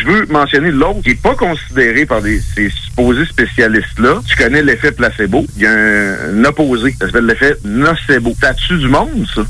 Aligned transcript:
je 0.00 0.06
veux 0.06 0.26
mentionner 0.26 0.70
l'autre 0.70 1.02
qui 1.02 1.10
est 1.10 1.22
pas 1.22 1.34
considéré 1.34 2.06
par 2.06 2.22
ces 2.22 2.70
supposés 2.70 3.26
spécialistes-là. 3.26 4.20
Tu 4.26 4.36
connais 4.36 4.62
l'effet 4.62 4.92
placebo. 4.92 5.44
Il 5.56 5.62
y 5.62 5.66
a 5.66 5.72
un, 5.72 6.44
opposé. 6.44 6.94
Ça 6.98 7.06
s'appelle 7.06 7.26
l'effet 7.26 7.56
nocebo. 7.64 8.34
Tue 8.66 8.78
du 8.78 8.88
monde, 8.88 9.26
ça. 9.34 9.42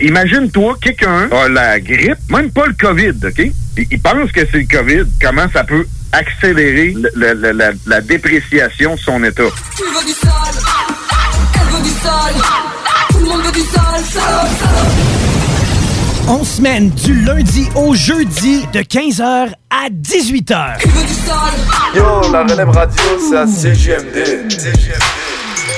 Imagine-toi, 0.00 0.76
quelqu'un 0.82 1.28
a 1.30 1.48
la 1.48 1.80
grippe, 1.80 2.18
même 2.28 2.50
pas 2.50 2.66
le 2.66 2.74
COVID, 2.74 3.26
OK? 3.26 3.50
il 3.90 4.00
pense 4.00 4.30
que 4.32 4.40
c'est 4.50 4.58
le 4.58 4.66
COVID. 4.66 5.04
Comment 5.20 5.46
ça 5.52 5.64
peut 5.64 5.86
accélérer 6.12 6.94
la, 7.14 8.00
dépréciation 8.02 8.94
de 8.94 9.00
son 9.00 9.24
état? 9.24 9.42
Tu 9.76 9.82
veux 9.82 10.04
du 10.04 10.12
sol, 10.12 10.30
elle 11.54 11.76
veut 11.76 11.82
du 11.82 11.90
sol, 11.90 12.42
tout 13.10 13.18
le 13.20 13.24
monde 13.24 13.42
veut 13.42 13.52
du 13.52 13.60
sol. 13.60 15.09
On 16.28 16.44
semaine 16.44 16.90
du 16.90 17.22
lundi 17.22 17.68
au 17.74 17.94
jeudi 17.94 18.64
de 18.72 18.80
15h 18.80 19.48
à 19.70 19.88
18h. 19.90 20.78
Yo, 21.94 22.32
la 22.32 22.42
relève 22.44 22.70
radio, 22.70 23.02
c'est 23.18 23.36
à 23.36 23.46
CGMD. 23.46 24.48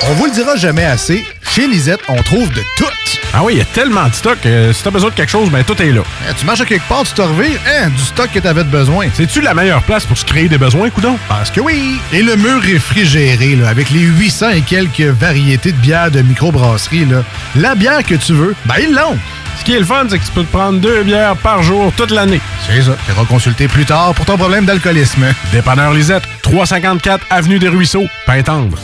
On 0.09 0.13
vous 0.13 0.25
le 0.25 0.31
dira 0.31 0.55
jamais 0.55 0.85
assez, 0.85 1.23
chez 1.51 1.67
Lisette, 1.67 2.01
on 2.09 2.21
trouve 2.23 2.49
de 2.49 2.61
tout. 2.77 2.85
Ah 3.33 3.41
oui, 3.43 3.53
il 3.53 3.57
y 3.59 3.61
a 3.61 3.65
tellement 3.65 4.07
de 4.07 4.13
stock. 4.13 4.37
que 4.41 4.71
si 4.73 4.83
t'as 4.83 4.91
besoin 4.91 5.09
de 5.09 5.15
quelque 5.15 5.29
chose, 5.31 5.49
ben 5.49 5.63
tout 5.63 5.81
est 5.81 5.91
là. 5.91 6.01
Eh, 6.29 6.33
tu 6.35 6.45
marches 6.45 6.61
à 6.61 6.65
quelque 6.65 6.87
part, 6.87 7.03
tu 7.03 7.13
te 7.13 7.21
revires, 7.21 7.59
hein, 7.67 7.89
du 7.89 8.03
stock 8.03 8.29
que 8.31 8.39
t'avais 8.39 8.63
besoin. 8.63 9.07
C'est-tu 9.13 9.41
la 9.41 9.53
meilleure 9.53 9.81
place 9.83 10.05
pour 10.05 10.17
se 10.17 10.25
créer 10.25 10.47
des 10.47 10.57
besoins, 10.59 10.89
coudon? 10.89 11.17
Parce 11.27 11.49
que 11.49 11.59
oui! 11.61 11.99
Et 12.11 12.21
le 12.21 12.35
mur 12.35 12.61
réfrigéré, 12.61 13.55
là, 13.55 13.69
avec 13.69 13.89
les 13.89 14.01
800 14.01 14.49
et 14.49 14.61
quelques 14.61 15.01
variétés 15.01 15.71
de 15.71 15.77
bières 15.77 16.11
de 16.11 16.21
microbrasserie, 16.21 17.05
là, 17.05 17.23
la 17.55 17.73
bière 17.75 18.03
que 18.03 18.15
tu 18.15 18.33
veux, 18.33 18.55
ben 18.65 18.75
ils 18.79 18.93
l'ont! 18.93 19.17
Ce 19.63 19.65
qui 19.65 19.75
est 19.75 19.79
le 19.79 19.85
fun, 19.85 20.05
c'est 20.09 20.19
que 20.19 20.25
tu 20.25 20.31
peux 20.31 20.43
te 20.43 20.51
prendre 20.51 20.81
deux 20.81 21.03
bières 21.03 21.37
par 21.37 21.63
jour 21.63 21.93
toute 21.95 22.11
l'année. 22.11 22.41
C'est 22.67 22.81
ça. 22.81 22.97
Tu 23.05 23.13
consulter 23.27 23.69
plus 23.69 23.85
tard 23.85 24.13
pour 24.13 24.25
ton 24.25 24.35
problème 24.35 24.65
d'alcoolisme. 24.65 25.23
Dépanneur 25.53 25.93
Lisette, 25.93 26.23
354 26.41 27.25
Avenue 27.29 27.59
des 27.59 27.69
Ruisseaux, 27.69 28.07
Pintendre. 28.25 28.77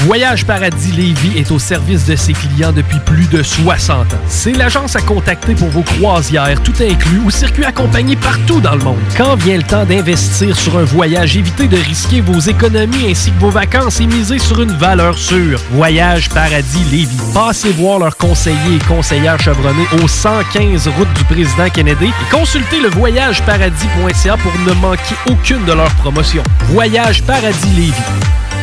Voyage 0.00 0.44
Paradis 0.44 0.92
Lévis 0.92 1.38
est 1.38 1.50
au 1.50 1.58
service 1.58 2.04
de 2.04 2.16
ses 2.16 2.32
clients 2.32 2.72
depuis 2.72 2.98
plus 2.98 3.26
de 3.28 3.42
60 3.42 3.98
ans. 3.98 4.18
C'est 4.28 4.52
l'agence 4.52 4.94
à 4.94 5.00
contacter 5.00 5.54
pour 5.54 5.68
vos 5.68 5.82
croisières, 5.82 6.62
tout 6.62 6.74
inclus, 6.80 7.20
ou 7.24 7.30
circuits 7.30 7.64
accompagnés 7.64 8.16
partout 8.16 8.60
dans 8.60 8.74
le 8.74 8.84
monde. 8.84 8.98
Quand 9.16 9.36
vient 9.36 9.56
le 9.56 9.62
temps 9.62 9.84
d'investir 9.84 10.56
sur 10.56 10.78
un 10.78 10.84
voyage, 10.84 11.36
évitez 11.36 11.66
de 11.66 11.76
risquer 11.76 12.20
vos 12.20 12.38
économies 12.38 13.10
ainsi 13.10 13.32
que 13.32 13.40
vos 13.40 13.50
vacances 13.50 14.00
et 14.00 14.06
misez 14.06 14.38
sur 14.38 14.60
une 14.60 14.72
valeur 14.72 15.16
sûre. 15.16 15.58
Voyage 15.72 16.28
Paradis 16.28 16.84
Lévis. 16.90 17.16
Passez 17.32 17.70
voir 17.70 17.98
leurs 17.98 18.16
conseillers 18.16 18.76
et 18.76 18.84
conseillères 18.86 19.40
chevronnés 19.40 19.86
au 20.02 20.08
115 20.16 20.88
route 20.88 21.12
du 21.14 21.24
président 21.24 21.68
Kennedy 21.68 22.06
et 22.06 22.34
consultez 22.34 22.80
le 22.80 22.88
voyageparadis.ca 22.88 24.36
pour 24.38 24.52
ne 24.66 24.72
manquer 24.80 25.14
aucune 25.30 25.62
de 25.66 25.72
leurs 25.72 25.94
promotions. 25.96 26.42
Voyage 26.70 27.22
Paradis 27.22 27.68
Lévis. 27.76 27.92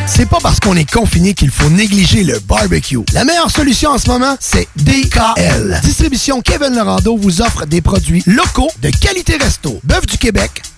C'est 0.06 0.28
pas 0.28 0.38
parce 0.42 0.58
qu'on 0.58 0.76
est 0.76 0.90
confiné 0.90 1.32
qu'il 1.32 1.50
faut 1.50 1.70
négliger 1.70 2.24
le 2.24 2.40
barbecue. 2.40 2.98
La 3.12 3.24
meilleure 3.24 3.50
solution 3.50 3.90
en 3.90 3.98
ce 3.98 4.08
moment, 4.10 4.36
c'est 4.40 4.66
DKL. 4.76 5.80
Distribution 5.82 6.40
Kevin 6.42 6.74
Lorando 6.74 7.16
vous 7.16 7.40
offre 7.40 7.66
des 7.66 7.80
produits 7.80 8.22
locaux 8.26 8.70
de 8.82 8.90
qualité 8.90 9.36
resto. 9.36 9.80
Bœuf 9.84 10.06
du 10.06 10.18
Québec, 10.18 10.60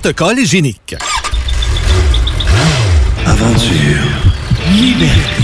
protocole 0.00 0.38
hygiénique. 0.38 0.96
Aventure, 3.26 4.00
liberté, 4.72 5.42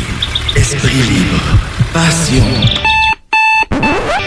esprit 0.56 1.02
libre, 1.10 1.58
passion. 1.92 2.85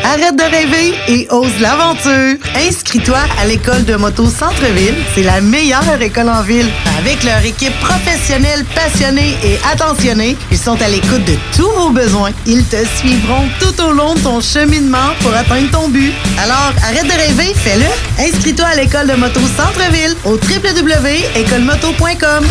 Arrête 0.04 0.36
de 0.36 0.44
rêver 0.44 0.94
et 1.08 1.28
ose 1.30 1.60
l'aventure. 1.60 2.36
Inscris-toi 2.56 3.20
à 3.40 3.46
l'école 3.46 3.86
de 3.86 3.96
moto 3.96 4.26
Centre-ville. 4.26 4.96
C'est 5.14 5.22
la 5.24 5.40
meilleure 5.42 6.02
école 6.02 6.30
en 6.30 6.42
ville. 6.42 6.68
Avec 6.98 7.24
leur 7.24 7.44
équipe 7.44 7.78
professionnelle, 7.80 8.66
passionnée 8.76 9.38
et 9.44 9.60
attentionnée, 9.72 10.36
ils 10.52 10.58
sont 10.58 10.82
à 10.82 10.88
l'écoute 10.88 11.24
de 11.26 11.36
tous 11.56 11.70
vos 11.72 11.90
besoins. 11.90 12.32
Ils 12.46 12.64
te 12.66 12.78
suivront 12.98 13.48
tout 13.60 13.82
au 13.84 13.92
long 13.92 14.14
de 14.16 14.20
ton 14.20 14.42
cheminement 14.42 15.14
pour 15.22 15.34
atteindre 15.34 15.70
ton 15.72 15.88
but. 15.90 16.14
Alors, 16.42 16.74
arrête 16.84 17.06
de 17.06 17.12
rêver, 17.12 17.54
fais-le. 17.54 17.86
Inscris-toi 18.24 18.66
à 18.66 18.76
l'école 18.76 19.08
de 19.08 19.14
moto 19.14 19.40
Centre-ville 19.58 20.16
au 20.26 20.34
www.écolemoto.com. 20.34 22.46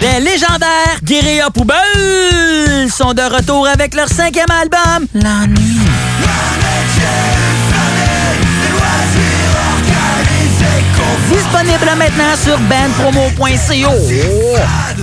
Les 0.00 0.20
légendaires 0.20 0.98
Guérilla 1.02 1.50
Poubelle 1.50 2.90
sont 2.90 3.14
de 3.14 3.22
retour 3.22 3.66
avec 3.66 3.94
leur 3.94 4.08
cinquième 4.08 4.50
album, 4.50 5.06
La 5.14 5.46
Nuit. 5.46 5.75
Disponible 11.28 11.90
maintenant 11.98 12.36
sur 12.36 12.56
bandpromo.co. 12.58 13.90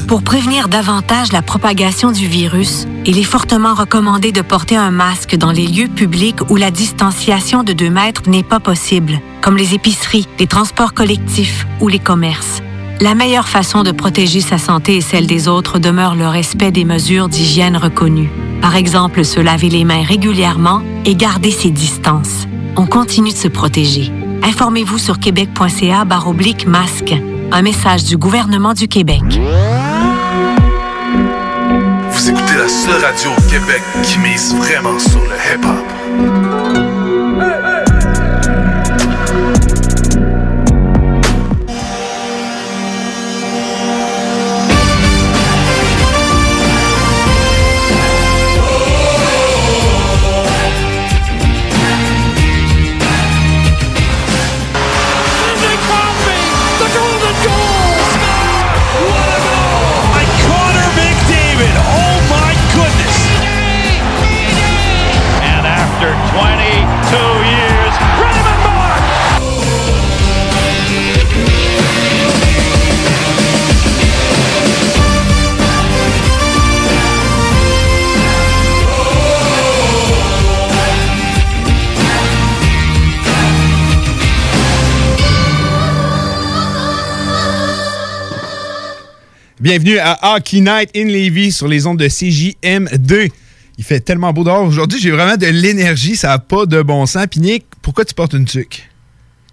Pour 0.08 0.24
prévenir 0.24 0.70
davantage 0.70 1.34
la 1.34 1.42
propagation 1.42 2.12
du 2.12 2.28
virus, 2.28 2.88
il 3.06 3.18
est 3.18 3.24
fortement 3.24 3.74
recommandé 3.74 4.32
de 4.32 4.42
porter 4.42 4.78
un 4.78 4.92
masque 4.92 5.36
dans 5.36 5.52
les 5.52 5.68
lieux 5.68 5.90
publics 5.90 6.40
où 6.50 6.56
la 6.56 6.72
distanciation 6.72 7.64
de 7.64 7.74
2 7.74 7.90
mètres 7.90 8.22
n'est 8.28 8.44
pas 8.44 8.62
possible, 8.62 9.20
comme 9.42 9.58
les 9.58 9.74
épiceries, 9.74 10.28
les 10.40 10.48
transports 10.48 10.94
collectifs 10.94 11.68
ou 11.82 11.90
les 11.90 12.00
commerces. 12.00 12.62
La 13.02 13.16
meilleure 13.16 13.50
façon 13.50 13.84
de 13.84 13.92
protéger 13.92 14.40
sa 14.40 14.58
santé 14.58 14.96
et 14.96 15.02
celle 15.02 15.28
des 15.28 15.50
autres 15.50 15.78
demeure 15.78 16.16
le 16.16 16.28
respect 16.28 16.72
des 16.72 16.86
mesures 16.86 17.28
d'hygiène 17.28 17.76
reconnues. 17.76 18.30
Par 18.62 18.78
exemple, 18.78 19.26
se 19.26 19.42
laver 19.42 19.70
les 19.70 19.84
mains 19.84 20.04
régulièrement 20.04 20.82
et 21.04 21.16
garder 21.16 21.52
ses 21.52 21.72
distances. 21.72 22.48
On 22.78 22.86
continue 22.86 23.34
de 23.34 23.38
se 23.38 23.50
protéger. 23.50 24.10
Informez-vous 24.44 24.98
sur 24.98 25.20
québec.ca 25.20 26.06
oblique 26.28 26.68
masque. 26.68 27.14
Un 27.52 27.62
message 27.62 28.04
du 28.04 28.18
gouvernement 28.18 28.74
du 28.74 28.90
Québec. 28.90 29.24
Vous 32.12 32.30
écoutez 32.30 32.56
la 32.58 32.68
seule 32.68 33.02
radio 33.02 33.30
au 33.38 33.42
Québec 33.50 33.82
qui 34.04 34.20
mise 34.20 34.54
vraiment 34.56 35.00
sur 35.00 35.22
le 35.22 35.36
hip-hop. 35.56 36.83
Bienvenue 89.64 89.98
à 89.98 90.36
Hockey 90.36 90.60
Night 90.60 90.90
in 90.94 91.06
Levy 91.06 91.54
sur 91.54 91.70
les 91.70 91.88
ondes 91.88 91.98
de 91.98 92.10
CJM2. 92.10 93.32
Il 93.78 93.84
fait 93.86 94.02
tellement 94.02 94.34
beau 94.34 94.44
dehors. 94.44 94.66
Aujourd'hui, 94.66 95.00
j'ai 95.00 95.10
vraiment 95.10 95.38
de 95.38 95.46
l'énergie. 95.46 96.18
Ça 96.18 96.28
n'a 96.28 96.40
pas 96.40 96.66
de 96.66 96.82
bon 96.82 97.06
sens. 97.06 97.28
Puis 97.32 97.40
Nick, 97.40 97.64
pourquoi 97.82 98.04
tu 98.04 98.14
portes 98.14 98.34
une 98.34 98.44
tuque? 98.44 98.90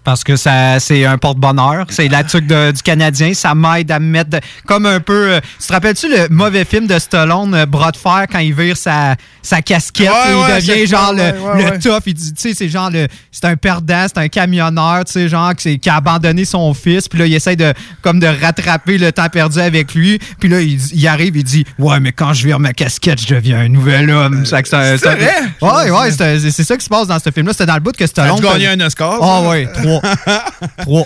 Parce 0.03 0.23
que 0.23 0.35
ça, 0.35 0.79
c'est 0.79 1.05
un 1.05 1.17
porte-bonheur. 1.19 1.85
C'est 1.89 2.07
la 2.07 2.23
tuque 2.23 2.47
de- 2.47 2.71
du 2.71 2.81
Canadien. 2.81 3.33
Ça 3.35 3.53
m'aide 3.53 3.91
à 3.91 3.99
me 3.99 4.05
mettre 4.07 4.31
de- 4.31 4.39
comme 4.65 4.87
un 4.87 4.99
peu. 4.99 5.33
euh, 5.33 5.39
tu 5.59 5.67
te 5.67 5.73
rappelles-tu 5.73 6.07
le 6.09 6.27
mauvais 6.29 6.65
film 6.65 6.87
de 6.87 6.97
Stallone, 6.97 7.53
euh, 7.53 7.65
Bras 7.67 7.91
de 7.91 7.97
fer, 7.97 8.25
quand 8.31 8.39
il 8.39 8.53
vire 8.53 8.75
sa, 8.75 9.15
sa 9.43 9.61
casquette 9.61 10.09
Ouais, 10.09 10.29
et 10.29 10.31
il 10.31 10.37
ouais, 10.37 10.55
devient 10.55 10.87
genre 10.87 11.13
le, 11.13 11.21
ouais, 11.21 11.71
le 11.73 11.79
tough. 11.79 12.01
Il 12.07 12.15
dit, 12.15 12.33
tu 12.33 12.41
sais, 12.41 12.53
c'est 12.55 12.67
genre 12.69 12.89
le. 12.89 13.07
C'est 13.31 13.45
un 13.45 13.55
perdant, 13.55 14.05
c'est 14.07 14.17
un 14.19 14.27
camionneur, 14.27 15.05
tu 15.05 15.11
sais, 15.13 15.29
genre 15.29 15.53
qui, 15.55 15.77
qui 15.79 15.89
a 15.89 15.97
abandonné 15.97 16.45
son 16.45 16.73
fils. 16.73 17.07
Puis 17.07 17.19
là, 17.19 17.25
il 17.27 17.33
essaie 17.35 17.55
de, 17.55 17.71
comme 18.01 18.19
de 18.19 18.27
rattraper 18.27 18.97
le 18.97 19.11
temps 19.11 19.29
perdu 19.29 19.59
avec 19.59 19.93
lui. 19.93 20.17
Puis 20.39 20.49
là, 20.49 20.61
il, 20.61 20.79
il 20.93 21.07
arrive, 21.07 21.37
il 21.37 21.43
dit 21.43 21.63
Ouais, 21.77 21.99
mais 21.99 22.11
quand 22.11 22.33
je 22.33 22.45
vire 22.47 22.59
ma 22.59 22.73
casquette, 22.73 23.21
je 23.21 23.35
deviens 23.35 23.59
un 23.59 23.69
nouvel 23.69 24.09
homme. 24.09 24.41
Que 24.43 24.47
c'est 24.57 24.97
vrai? 24.97 25.31
Ouais, 25.61 25.91
ouais, 25.91 26.11
c'est 26.11 26.63
ça 26.63 26.75
qui 26.77 26.83
se 26.83 26.89
passe 26.89 27.05
dans 27.07 27.19
ce 27.19 27.29
film-là. 27.29 27.53
C'était 27.53 27.67
dans 27.67 27.75
le 27.75 27.79
bout 27.81 27.95
que 27.95 28.07
Stallone. 28.07 28.33
As-tu 28.33 28.43
gagné 28.43 28.67
un 28.67 28.79
Oscar? 28.81 29.19
Ah, 29.21 29.41
ça? 29.43 29.49
ouais, 29.49 29.67
trois. 29.99 30.43
Trois. 30.79 31.05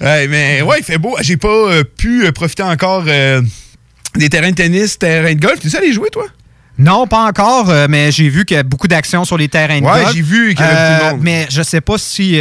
Ouais, 0.00 0.26
mais 0.28 0.62
ouais, 0.62 0.76
il 0.80 0.84
fait 0.84 0.98
beau. 0.98 1.16
J'ai 1.20 1.36
pas 1.36 1.48
euh, 1.48 1.84
pu 1.84 2.26
euh, 2.26 2.32
profiter 2.32 2.62
encore 2.64 3.04
euh, 3.06 3.40
des 4.16 4.28
terrains 4.28 4.50
de 4.50 4.54
tennis, 4.56 4.98
terrains 4.98 5.34
de 5.34 5.40
golf. 5.40 5.60
Tu 5.60 5.70
sais 5.70 5.78
aller 5.78 5.92
jouer, 5.92 6.10
toi? 6.10 6.26
Non, 6.78 7.06
pas 7.06 7.24
encore, 7.26 7.70
euh, 7.70 7.86
mais 7.88 8.10
j'ai 8.12 8.28
vu 8.28 8.44
qu'il 8.44 8.56
y 8.56 8.60
a 8.60 8.62
beaucoup 8.62 8.86
d'actions 8.88 9.24
sur 9.24 9.36
les 9.36 9.48
terrains 9.48 9.80
de 9.80 9.84
Ouais, 9.84 10.02
golf. 10.02 10.12
j'ai 10.14 10.22
vu 10.22 10.54
qu'il 10.54 10.64
y 10.64 10.68
avait 10.68 10.74
beaucoup 10.98 11.04
de 11.06 11.10
monde. 11.16 11.20
Mais 11.24 11.46
je 11.50 11.62
sais 11.62 11.80
pas 11.80 11.98
si. 11.98 12.40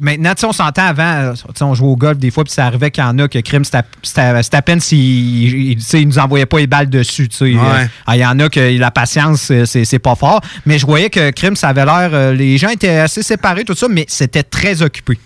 Euh, 0.00 0.04
maintenant, 0.04 0.32
on 0.44 0.52
s'entend 0.52 0.86
avant, 0.86 1.02
euh, 1.02 1.34
on 1.60 1.74
jouait 1.74 1.88
au 1.88 1.96
golf 1.96 2.18
des 2.18 2.30
fois, 2.30 2.44
puis 2.44 2.52
ça 2.52 2.66
arrivait 2.66 2.90
qu'il 2.90 3.02
y 3.02 3.06
en 3.06 3.18
a 3.18 3.28
que 3.28 3.38
Crime, 3.40 3.64
c'était 3.64 4.20
à 4.56 4.62
peine 4.62 4.80
s'il 4.80 5.72
il 5.78 6.08
nous 6.08 6.18
envoyait 6.18 6.46
pas 6.46 6.58
les 6.58 6.66
balles 6.66 6.90
dessus. 6.90 7.28
tu 7.28 7.36
sais. 7.36 7.44
Ouais. 7.44 7.58
Euh, 7.60 7.84
ah, 8.06 8.16
Il 8.16 8.20
y 8.20 8.26
en 8.26 8.38
a 8.40 8.48
que 8.48 8.78
la 8.78 8.90
patience, 8.90 9.48
euh, 9.50 9.64
c'est 9.66 9.98
pas 9.98 10.14
fort. 10.14 10.40
Mais 10.66 10.78
je 10.78 10.86
voyais 10.86 11.10
que 11.10 11.30
Crime, 11.30 11.56
ça 11.56 11.68
avait 11.68 11.84
l'air. 11.84 12.10
euh, 12.12 12.32
les 12.34 12.58
gens 12.58 12.68
étaient 12.68 12.98
assez 12.98 13.22
séparés, 13.22 13.64
tout 13.64 13.74
ça, 13.74 13.86
mais 13.88 14.04
c'était 14.08 14.42
très 14.42 14.82
occupé. 14.82 15.18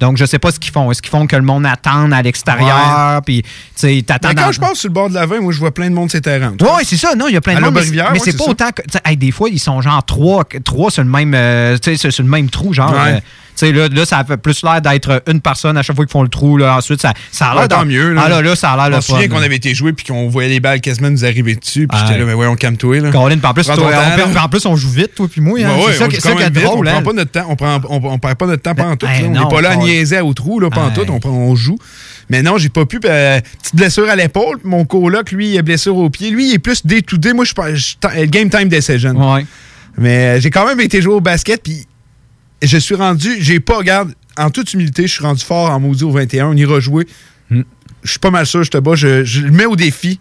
Donc, 0.00 0.16
je 0.16 0.24
sais 0.24 0.40
pas 0.40 0.50
ce 0.50 0.58
qu'ils 0.58 0.72
font. 0.72 0.90
Est-ce 0.90 1.00
qu'ils 1.00 1.10
font 1.12 1.26
que 1.26 1.36
le 1.36 1.42
monde 1.42 1.64
attende 1.64 2.12
à 2.12 2.20
l'extérieur, 2.20 3.22
puis, 3.24 3.42
tu 3.42 3.48
sais, 3.76 3.86
Mais 3.94 4.04
quand 4.34 4.34
dans- 4.34 4.52
je 4.52 4.60
passe 4.60 4.78
sur 4.80 4.88
le 4.88 4.92
bord 4.92 5.08
de 5.08 5.14
la 5.14 5.24
20, 5.24 5.40
moi, 5.40 5.52
je 5.52 5.58
vois 5.60 5.72
plein 5.72 5.88
de 5.88 5.94
monde 5.94 6.10
terrains. 6.10 6.54
oui, 6.60 6.82
c'est 6.84 6.96
ça. 6.96 7.14
Non, 7.14 7.28
il 7.28 7.34
y 7.34 7.36
a 7.36 7.40
plein 7.40 7.54
de 7.54 7.60
monde. 7.60 7.74
Mais, 7.74 8.02
ouais, 8.02 8.18
c'est 8.22 8.36
pas 8.36 8.44
ça. 8.44 8.50
autant 8.50 8.70
que. 8.72 8.82
hey, 9.04 9.16
des 9.16 9.30
fois, 9.30 9.48
ils 9.48 9.60
sont 9.60 9.80
genre 9.80 10.04
trois, 10.04 10.44
trois 10.64 10.90
sur 10.90 11.04
le 11.04 11.08
même, 11.08 11.32
euh, 11.34 11.76
sur- 11.80 12.12
sur 12.12 12.24
le 12.24 12.28
même 12.28 12.50
trou, 12.50 12.72
genre. 12.74 12.92
Ouais. 12.92 13.14
euh, 13.14 13.20
sais, 13.56 13.72
là, 13.72 13.88
là, 13.88 14.04
ça 14.04 14.24
fait 14.24 14.36
plus 14.36 14.62
l'air 14.62 14.80
d'être 14.80 15.22
une 15.28 15.40
personne 15.40 15.76
à 15.76 15.82
chaque 15.82 15.96
fois 15.96 16.04
qu'ils 16.04 16.12
font 16.12 16.22
le 16.22 16.28
trou. 16.28 16.56
Là, 16.56 16.76
ensuite, 16.76 17.00
ça, 17.00 17.12
ça 17.30 17.46
a 17.46 17.54
l'air 17.54 17.62
Ouais, 17.62 17.68
tant 17.68 17.80
d'en- 17.80 17.86
mieux. 17.86 18.12
Là. 18.12 18.22
Ah 18.24 18.28
là, 18.28 18.42
là, 18.42 18.56
ça 18.56 18.72
a 18.72 18.76
l'air 18.76 18.86
Je 18.90 18.96
me 18.96 19.00
souviens 19.00 19.28
qu'on 19.28 19.42
avait 19.42 19.56
été 19.56 19.74
joué 19.74 19.92
puis 19.92 20.04
qu'on 20.04 20.28
voyait 20.28 20.48
les 20.48 20.60
balles 20.60 20.80
quasiment 20.80 21.10
nous 21.10 21.24
arriver 21.24 21.54
dessus. 21.54 21.86
Puis 21.86 21.98
j'étais 22.00 22.18
là, 22.18 22.24
mais 22.24 22.34
voyons, 22.34 22.56
calme-toi. 22.56 23.00
Là. 23.00 23.10
Puis 23.10 23.18
en 23.18 23.54
plus, 23.54 23.64
toi, 23.64 23.76
on, 23.76 24.36
en 24.38 24.48
plus, 24.48 24.66
on 24.66 24.76
joue 24.76 24.90
vite, 24.90 25.14
toi 25.14 25.28
puis 25.30 25.40
moi. 25.40 25.58
Hein. 25.60 25.76
Ouais, 25.76 25.92
c'est 25.92 25.98
ça, 25.98 26.04
on 26.04 26.08
qui- 26.08 26.20
ça 26.20 26.30
est 26.32 26.50
drôle. 26.50 26.86
On 26.86 26.90
hein. 26.90 26.94
prend 26.94 27.02
pas 27.02 27.12
notre 27.12 27.30
temps. 27.30 27.46
On, 27.48 27.56
prend, 27.56 27.80
on, 27.88 28.00
on 28.04 28.18
perd 28.18 28.34
pas 28.36 28.46
notre 28.46 28.62
temps 28.62 28.74
pendant 28.74 28.96
tout. 28.96 29.06
Ben 29.06 29.26
on 29.36 29.44
n'est 29.44 29.48
pas 29.48 29.60
là 29.60 29.70
à 29.70 29.76
niaiser 29.76 30.20
au 30.20 30.34
trou 30.34 30.60
là, 30.60 30.68
tout. 30.94 31.28
On, 31.28 31.54
joue. 31.54 31.78
Mais 32.30 32.42
non, 32.42 32.58
j'ai 32.58 32.68
pas 32.70 32.86
pu. 32.86 33.00
euh, 33.04 33.40
petite 33.62 33.76
blessure 33.76 34.08
à 34.08 34.16
l'épaule. 34.16 34.58
Mon 34.64 34.84
coloc, 34.84 35.30
lui, 35.30 35.50
il 35.50 35.58
a 35.58 35.62
blessure 35.62 35.96
au 35.96 36.08
pied. 36.10 36.30
Lui, 36.30 36.48
il 36.48 36.54
est 36.54 36.58
plus 36.58 36.84
day 36.86 37.02
to 37.02 37.16
day. 37.16 37.32
Moi, 37.32 37.44
je 37.44 37.52
suis 37.76 37.96
game 38.28 38.48
time 38.48 38.68
decision. 38.68 39.12
Ouais. 39.34 39.44
Mais 39.98 40.36
euh, 40.36 40.40
j'ai 40.40 40.50
quand 40.50 40.66
même 40.66 40.80
été 40.80 41.00
jouer 41.02 41.14
au 41.14 41.20
basket. 41.20 41.62
Puis 41.62 41.86
je 42.66 42.78
suis 42.78 42.94
rendu. 42.94 43.36
J'ai 43.40 43.60
pas, 43.60 43.78
regarde, 43.78 44.14
en 44.36 44.50
toute 44.50 44.72
humilité, 44.72 45.06
je 45.06 45.12
suis 45.12 45.22
rendu 45.22 45.44
fort 45.44 45.70
en 45.70 45.80
maudit 45.80 46.04
au 46.04 46.10
21. 46.10 46.48
On 46.48 46.56
ira 46.56 46.80
jouer. 46.80 47.06
Hmm. 47.50 47.62
Je 48.02 48.10
suis 48.10 48.20
pas 48.20 48.30
mal 48.30 48.46
sûr, 48.46 48.62
je 48.62 48.70
te 48.70 48.78
bats. 48.78 48.94
Je, 48.94 49.24
je 49.24 49.40
le 49.40 49.50
mets 49.50 49.66
au 49.66 49.76
défi. 49.76 50.20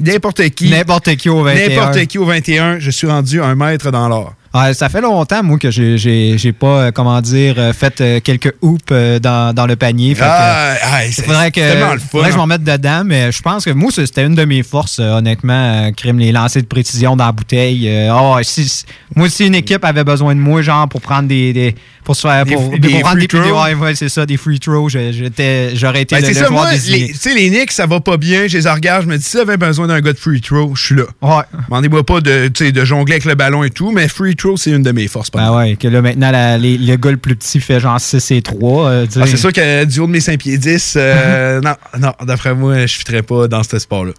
N'importe 0.00 0.48
qui. 0.50 0.70
N'importe 0.70 1.14
qui 1.16 1.28
au 1.28 1.42
21. 1.42 1.68
N'importe 1.68 2.06
qui 2.06 2.18
au 2.18 2.24
21. 2.24 2.78
Je 2.78 2.90
suis 2.90 3.06
rendu 3.06 3.40
un 3.40 3.54
maître 3.54 3.90
dans 3.90 4.08
l'or. 4.08 4.34
Ouais, 4.54 4.72
ça 4.72 4.88
fait 4.88 5.00
longtemps, 5.00 5.42
moi, 5.42 5.58
que 5.58 5.70
j'ai- 5.70 5.98
j'ai 5.98 6.52
pas, 6.52 6.66
euh, 6.84 6.90
comment 6.92 7.20
dire, 7.20 7.56
euh, 7.58 7.72
fait 7.72 8.00
euh, 8.00 8.20
quelques 8.20 8.54
hoops 8.62 8.92
dans, 9.20 9.52
dans 9.52 9.66
le 9.66 9.74
panier. 9.74 10.14
Ah, 10.20 10.74
ah, 10.80 11.00
c'est- 11.10 11.22
faudrait 11.24 11.50
que, 11.50 11.60
le 11.60 11.80
fun, 11.80 11.96
faudrait 12.12 12.28
que 12.28 12.34
je 12.34 12.38
m'en 12.38 12.46
mette 12.46 12.62
dedans, 12.62 13.02
mais 13.04 13.32
je 13.32 13.42
pense 13.42 13.64
que 13.64 13.70
moi, 13.70 13.90
c'était 13.92 14.24
une 14.24 14.34
de 14.36 14.44
mes 14.44 14.62
forces, 14.62 15.00
honnêtement, 15.00 15.90
crime 15.96 16.18
les 16.20 16.30
lancers 16.30 16.62
de 16.62 16.68
précision 16.68 17.16
dans 17.16 17.26
la 17.26 17.32
bouteille. 17.32 17.90
Oh, 18.12 18.36
si- 18.42 18.84
moi, 19.16 19.28
si 19.28 19.46
une 19.46 19.56
équipe 19.56 19.84
avait 19.84 20.04
besoin 20.04 20.34
de 20.36 20.40
moi, 20.40 20.62
genre, 20.62 20.88
pour 20.88 21.00
prendre 21.00 21.28
des. 21.28 21.52
des- 21.52 21.74
pour 22.04 22.14
se 22.14 22.28
faire. 22.28 22.44
Des- 22.44 22.54
Pour, 22.54 22.78
des 22.78 22.88
pour 22.90 23.00
prendre 23.00 23.16
free 23.16 23.20
des, 23.22 23.28
throws. 23.28 23.62
ouais, 23.64 23.72
ouais, 23.74 23.94
c'est 23.94 24.10
ça, 24.10 24.26
des 24.26 24.36
free 24.36 24.60
throws, 24.60 24.90
j'étais- 24.90 25.74
j'aurais 25.74 26.02
été 26.02 26.16
Ben, 26.20 26.26
le, 26.28 26.34
ça, 26.34 26.50
moi, 26.50 26.70
désigné. 26.70 27.08
tu 27.08 27.14
sais, 27.14 27.34
les 27.34 27.48
Knicks, 27.48 27.72
ça 27.72 27.86
va 27.86 27.98
pas 28.00 28.18
bien. 28.18 28.46
Je 28.46 28.58
les 28.58 28.68
regarde, 28.68 29.04
je 29.04 29.08
me 29.08 29.16
dis, 29.16 29.24
si 29.24 29.38
j'avais 29.38 29.56
besoin 29.56 29.86
d'un 29.86 30.00
gars 30.02 30.12
de 30.12 30.18
free 30.18 30.42
throw, 30.42 30.74
je 30.74 30.84
suis 30.84 30.94
là. 30.94 31.04
Ouais. 31.22 31.42
Demandez-moi 31.68 32.04
pas 32.04 32.20
de, 32.20 32.48
de 32.48 32.84
jongler 32.84 33.14
avec 33.14 33.24
le 33.24 33.34
ballon 33.34 33.64
et 33.64 33.70
tout, 33.70 33.90
mais 33.90 34.06
free 34.08 34.36
throw, 34.36 34.43
c'est 34.56 34.70
une 34.70 34.82
de 34.82 34.92
mes 34.92 35.08
forces. 35.08 35.30
Ben 35.30 35.52
ouais, 35.56 35.76
que 35.76 35.88
là, 35.88 36.02
maintenant, 36.02 36.30
la- 36.30 36.58
les- 36.58 36.78
le 36.78 36.96
gars 36.96 37.10
le 37.10 37.16
plus 37.16 37.34
petit 37.36 37.60
fait 37.60 37.80
genre 37.80 38.00
6 38.00 38.30
et 38.30 38.42
3. 38.42 38.88
euh. 38.90 39.06
Ah, 39.16 39.24
c'est 39.26 39.36
sûr 39.36 39.52
que 39.52 39.84
du 39.84 40.00
haut 40.00 40.06
de 40.06 40.12
mes 40.12 40.20
5 40.20 40.38
pieds 40.38 40.58
10, 40.58 40.94
euh, 40.96 41.60
non, 41.64 41.74
non, 41.98 42.12
d'après 42.26 42.54
moi, 42.54 42.86
je 42.86 42.98
ne 43.12 43.20
pas 43.22 43.48
dans 43.48 43.62
ce 43.62 43.78
sport-là. 43.78 44.12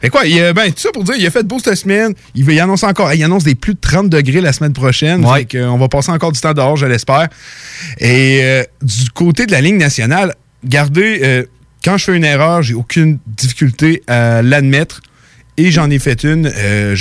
Fait 0.00 0.08
quoi, 0.08 0.24
il, 0.26 0.52
ben, 0.52 0.66
tout 0.72 0.80
ça 0.80 0.90
pour 0.92 1.04
dire, 1.04 1.14
il 1.16 1.26
a 1.26 1.30
fait 1.30 1.44
beau 1.46 1.58
cette 1.58 1.76
semaine. 1.76 2.12
Il, 2.34 2.48
il 2.50 2.60
annonce 2.60 2.82
encore, 2.82 3.12
il 3.14 3.22
annonce 3.22 3.44
des 3.44 3.54
plus 3.54 3.74
de 3.74 3.80
30 3.80 4.08
degrés 4.08 4.40
la 4.40 4.52
semaine 4.52 4.72
prochaine. 4.72 5.24
Fait 5.36 5.44
que, 5.44 5.58
euh, 5.58 5.70
on 5.70 5.78
va 5.78 5.88
passer 5.88 6.10
encore 6.10 6.32
du 6.32 6.40
temps 6.40 6.54
dehors, 6.54 6.76
je 6.76 6.86
l'espère. 6.86 7.28
Et 7.98 8.40
euh, 8.42 8.64
du 8.82 9.10
côté 9.10 9.46
de 9.46 9.52
la 9.52 9.60
ligne 9.60 9.78
nationale, 9.78 10.34
gardez, 10.64 11.44
quand 11.84 11.96
je 11.98 12.04
fais 12.04 12.16
une 12.16 12.24
erreur, 12.24 12.62
j'ai 12.62 12.74
aucune 12.74 13.18
difficulté 13.26 14.02
à 14.06 14.42
l'admettre. 14.42 15.00
Et 15.62 15.70
j'en 15.70 15.88
ai 15.90 16.00
fait 16.00 16.24
une. 16.24 16.50
Euh, 16.52 16.96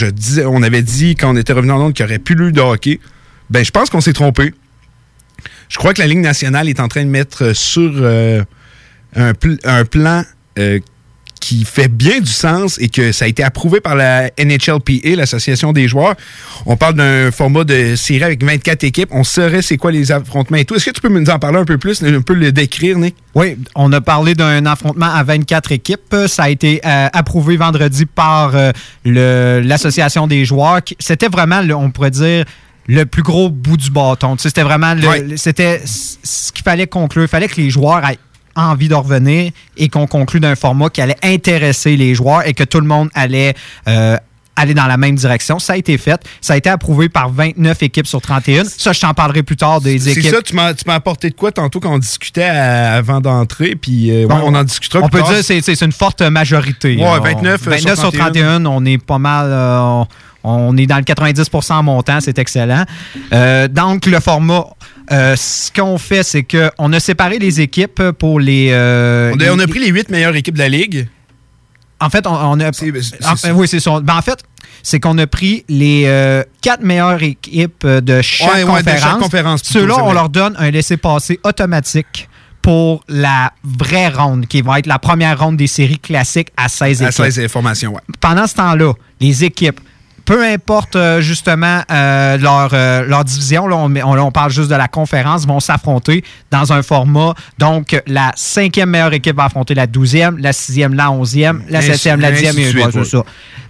on 0.46 0.62
avait 0.62 0.84
dit 0.84 1.16
quand 1.16 1.34
on 1.34 1.36
était 1.36 1.52
revenu 1.52 1.72
en 1.72 1.80
Londres 1.80 1.96
qu'il 1.96 2.06
n'y 2.06 2.12
aurait 2.12 2.20
plus 2.20 2.36
lieu 2.36 2.52
de 2.52 2.62
hockey. 2.62 3.00
Ben, 3.50 3.66
je 3.66 3.72
pense 3.72 3.90
qu'on 3.90 4.02
s'est 4.02 4.14
trompé. 4.14 4.54
Je 5.68 5.80
crois 5.80 5.96
que 5.96 6.00
la 6.00 6.06
Ligue 6.06 6.20
nationale 6.20 6.70
est 6.70 6.80
en 6.80 6.88
train 6.88 7.04
de 7.04 7.10
mettre 7.10 7.54
sur 7.54 7.92
euh, 7.96 8.44
un 9.16 9.34
plan 9.34 10.24
euh, 10.60 10.80
qui 11.42 11.66
fait 11.66 11.90
bien 11.90 12.22
du 12.22 12.32
sens 12.32 12.78
et 12.80 12.88
que 12.88 13.12
ça 13.12 13.26
a 13.26 13.28
été 13.28 13.44
approuvé 13.44 13.82
par 13.82 13.96
la 13.96 14.30
NHLPA, 14.40 15.16
l'Association 15.18 15.74
des 15.74 15.88
joueurs. 15.90 16.14
On 16.66 16.78
parle 16.78 16.94
d'un 16.94 17.32
format 17.32 17.66
de 17.66 17.96
série 17.98 18.24
avec 18.24 18.42
24 18.44 18.84
équipes. 18.86 19.10
On 19.12 19.26
saurait 19.26 19.62
c'est 19.62 19.76
quoi 19.76 19.92
les 19.92 20.12
affrontements 20.14 20.58
et 20.58 20.66
tout. 20.66 20.76
Est-ce 20.76 20.86
que 20.86 20.92
tu 20.92 21.02
peux 21.02 21.10
nous 21.10 21.30
en 21.30 21.40
parler 21.40 21.58
un 21.58 21.66
peu 21.66 21.78
plus, 21.78 22.02
un 22.04 22.22
peu 22.22 22.36
le 22.36 22.52
décrire, 22.54 22.98
Nick? 23.00 23.16
Oui, 23.36 23.58
on 23.76 23.92
a 23.92 24.00
parlé 24.02 24.36
d'un 24.36 24.66
affrontement 24.66 25.08
à 25.14 25.24
24 25.24 25.72
équipes. 25.74 26.16
Ça 26.28 26.44
a 26.44 26.50
été 26.50 26.80
euh, 26.86 27.08
approuvé 27.12 27.58
vendredi 27.58 28.06
par 28.06 28.52
euh, 28.56 28.72
l'Association 29.62 30.28
des 30.28 30.46
joueurs. 30.46 30.80
C'était 31.00 31.28
vraiment, 31.28 31.62
le- 31.62 31.76
on 31.76 31.92
pourrait 31.92 32.12
dire, 32.12 32.46
le 32.88 33.06
plus 33.06 33.24
gros 33.24 33.50
bout 33.50 33.78
du 33.78 33.90
bâton. 33.90 34.36
Tu 34.36 34.44
sais, 34.44 34.50
C'était 34.50 34.64
vraiment 34.64 34.94
le- 34.94 35.38
c'était 35.38 35.82
ce 35.86 36.52
qu'il 36.52 36.64
fallait 36.64 36.88
conclure. 36.88 37.24
Il 37.24 37.28
fallait 37.30 37.48
que 37.48 37.60
les 37.60 37.70
joueurs 37.70 38.06
aient 38.08 38.18
envie 38.56 38.88
de 38.88 38.96
revenir 38.96 39.52
et 39.78 39.90
qu'on 39.90 40.08
conclue 40.08 40.40
d'un 40.40 40.56
format 40.56 40.90
qui 40.90 41.02
allait 41.02 41.18
intéresser 41.24 41.96
les 41.96 42.16
joueurs 42.16 42.48
et 42.48 42.54
que 42.54 42.64
tout 42.64 42.80
le 42.80 42.88
monde 42.88 43.10
allait 43.14 43.54
euh, 43.88 44.18
aller 44.58 44.74
dans 44.74 44.86
la 44.86 44.98
même 44.98 45.16
direction. 45.16 45.58
Ça 45.60 45.74
a 45.74 45.78
été 45.78 45.98
fait. 45.98 46.22
Ça 46.42 46.54
a 46.54 46.58
été 46.58 46.70
approuvé 46.70 47.08
par 47.10 47.30
29 47.30 47.82
équipes 47.84 48.06
sur 48.06 48.22
31. 48.22 48.66
Ça, 48.66 48.92
je 48.92 49.00
t'en 49.00 49.14
parlerai 49.14 49.44
plus 49.44 49.56
tard 49.56 49.80
des 49.82 49.98
C'est 49.98 50.12
équipes. 50.12 50.30
ça, 50.30 50.42
tu 50.42 50.56
m'as 50.56 50.94
apporté 50.94 51.30
de 51.30 51.36
quoi 51.36 51.52
tantôt 51.52 51.80
quand 51.80 51.94
on 51.94 51.98
discutait 52.00 52.44
à- 52.44 52.94
avant 52.96 53.22
d'entrer, 53.22 53.76
puis 53.76 54.12
euh, 54.12 54.22
ouais, 54.22 54.28
Bon, 54.28 54.42
on 54.44 54.54
en 54.54 54.64
discutera 54.64 55.00
On 55.04 55.08
plus 55.10 55.20
peut 55.20 55.24
tard. 55.24 55.30
dire 55.30 55.40
que 55.40 55.46
c'est 55.46 55.62
c'est 55.76 55.86
une 55.86 55.92
forte 55.94 56.22
majorité. 56.22 56.98
Ouais, 56.98 57.06
On- 57.06 57.20
29, 57.22 57.66
euh, 57.68 57.70
29 57.72 58.00
sur 58.00 58.10
sur 58.12 58.20
31, 58.20 58.66
on 58.66 58.86
est 58.86 58.98
pas 58.98 59.18
mal. 59.18 59.48
euh, 59.50 59.80
on, 59.80 60.08
on 60.44 60.76
est 60.78 60.86
dans 60.88 60.98
le 60.98 61.04
90% 61.04 61.74
en 61.76 61.84
montant, 61.84 62.20
c'est 62.20 62.38
excellent. 62.38 62.84
Euh, 63.32 63.68
donc, 63.68 64.06
le 64.06 64.20
format, 64.20 64.66
euh, 65.12 65.36
ce 65.36 65.72
qu'on 65.72 65.98
fait, 65.98 66.24
c'est 66.24 66.44
qu'on 66.44 66.94
a 66.94 67.00
séparé 67.00 67.40
les 67.40 67.62
équipes 67.62 68.02
pour 68.20 68.40
les. 68.40 68.70
euh, 68.72 69.32
On 69.36 69.40
a, 69.40 69.52
on 69.52 69.60
a 69.60 69.66
les- 69.66 69.68
pris 69.72 69.80
les 69.80 69.88
huit 69.90 70.10
meilleures 70.10 70.36
équipes 70.36 70.56
de 70.56 70.60
la 70.60 70.70
Ligue. 70.70 71.08
En 72.00 72.10
fait, 72.10 72.26
on, 72.26 72.34
on 72.34 72.60
a. 72.60 72.72
c'est 72.74 72.92
ça. 73.22 73.54
oui, 73.54 73.68
c'est 73.68 73.80
ça. 73.80 74.00
Ben, 74.02 74.16
en 74.16 74.22
fait, 74.22 74.40
c'est 74.84 75.00
qu'on 75.00 75.18
a 75.20 75.28
pris 75.28 75.64
les 75.70 76.04
euh, 76.08 76.44
quatre 76.62 76.82
meilleures 76.84 77.22
équipes 77.22 77.86
de 77.86 78.22
chaque 78.22 78.54
Ouais, 78.54 78.64
ouais, 78.64 78.82
de 78.84 78.90
chaque 78.90 79.20
conférence. 79.20 79.62
plutôt, 79.62 79.80
Ceux-là, 79.80 79.96
on 80.04 80.14
leur 80.14 80.30
donne 80.30 80.56
un 80.58 80.72
laissez-passer 80.72 81.40
automatique 81.44 82.28
pour 82.64 83.04
la 83.08 83.54
vraie 83.64 84.10
ronde, 84.10 84.46
qui 84.48 84.62
va 84.62 84.80
être 84.80 84.86
la 84.88 85.00
première 85.00 85.40
ronde 85.40 85.58
des 85.58 85.68
séries 85.68 85.98
classiques 86.00 86.50
à 86.58 86.70
16 86.70 87.02
À 87.04 87.06
équipes. 87.10 87.26
16 87.26 87.48
formations, 87.52 87.92
ouais. 87.94 88.02
Pendant 88.20 88.46
ce 88.48 88.54
temps-là, 88.56 88.94
les 89.20 89.44
équipes, 89.44 89.80
peu 90.32 90.46
importe 90.46 90.96
euh, 90.96 91.20
justement 91.20 91.82
euh, 91.92 92.38
leur, 92.38 92.70
euh, 92.72 93.06
leur 93.06 93.26
division, 93.26 93.68
là, 93.68 93.76
on, 93.76 93.94
on- 93.94 94.32
parle 94.32 94.50
juste 94.50 94.70
de 94.70 94.76
la 94.76 94.88
conférence, 94.88 95.46
vont 95.46 95.60
s'affronter 95.60 96.24
dans 96.50 96.72
un 96.72 96.82
format. 96.82 97.34
Donc, 97.60 98.02
la 98.08 98.32
cinquième 98.38 98.92
meilleure 98.92 99.12
équipe 99.12 99.36
va 99.36 99.46
affronter 99.46 99.74
la 99.74 99.88
douzième, 99.88 100.38
la 100.38 100.54
sixième, 100.54 100.94
la 100.94 101.12
onzième, 101.12 101.64
la 101.70 101.82
septième, 101.82 102.22
la 102.22 102.32
dixième, 102.32 102.58
et 102.58 102.74
ouais, 102.74 103.04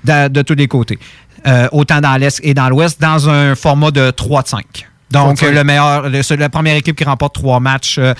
ça. 0.03 0.29
De 0.29 0.41
tous 0.43 0.53
les 0.53 0.67
côtés. 0.67 0.99
Euh, 1.47 1.67
autant 1.71 1.99
dans 1.99 2.15
l'Est 2.17 2.39
et 2.43 2.53
dans 2.53 2.69
l'Ouest, 2.69 3.01
dans 3.01 3.27
un 3.27 3.55
format 3.55 3.89
de 3.89 4.11
3 4.11 4.43
de 4.43 4.47
5. 4.47 4.87
Donc, 5.11 5.41
le 5.41 5.63
meilleur, 5.63 6.09
le- 6.09 6.35
la 6.37 6.49
première 6.49 6.75
équipe 6.75 6.95
qui 6.95 7.03
remporte 7.03 7.35
trois 7.35 7.59
matchs 7.59 7.97
euh, 7.97 8.13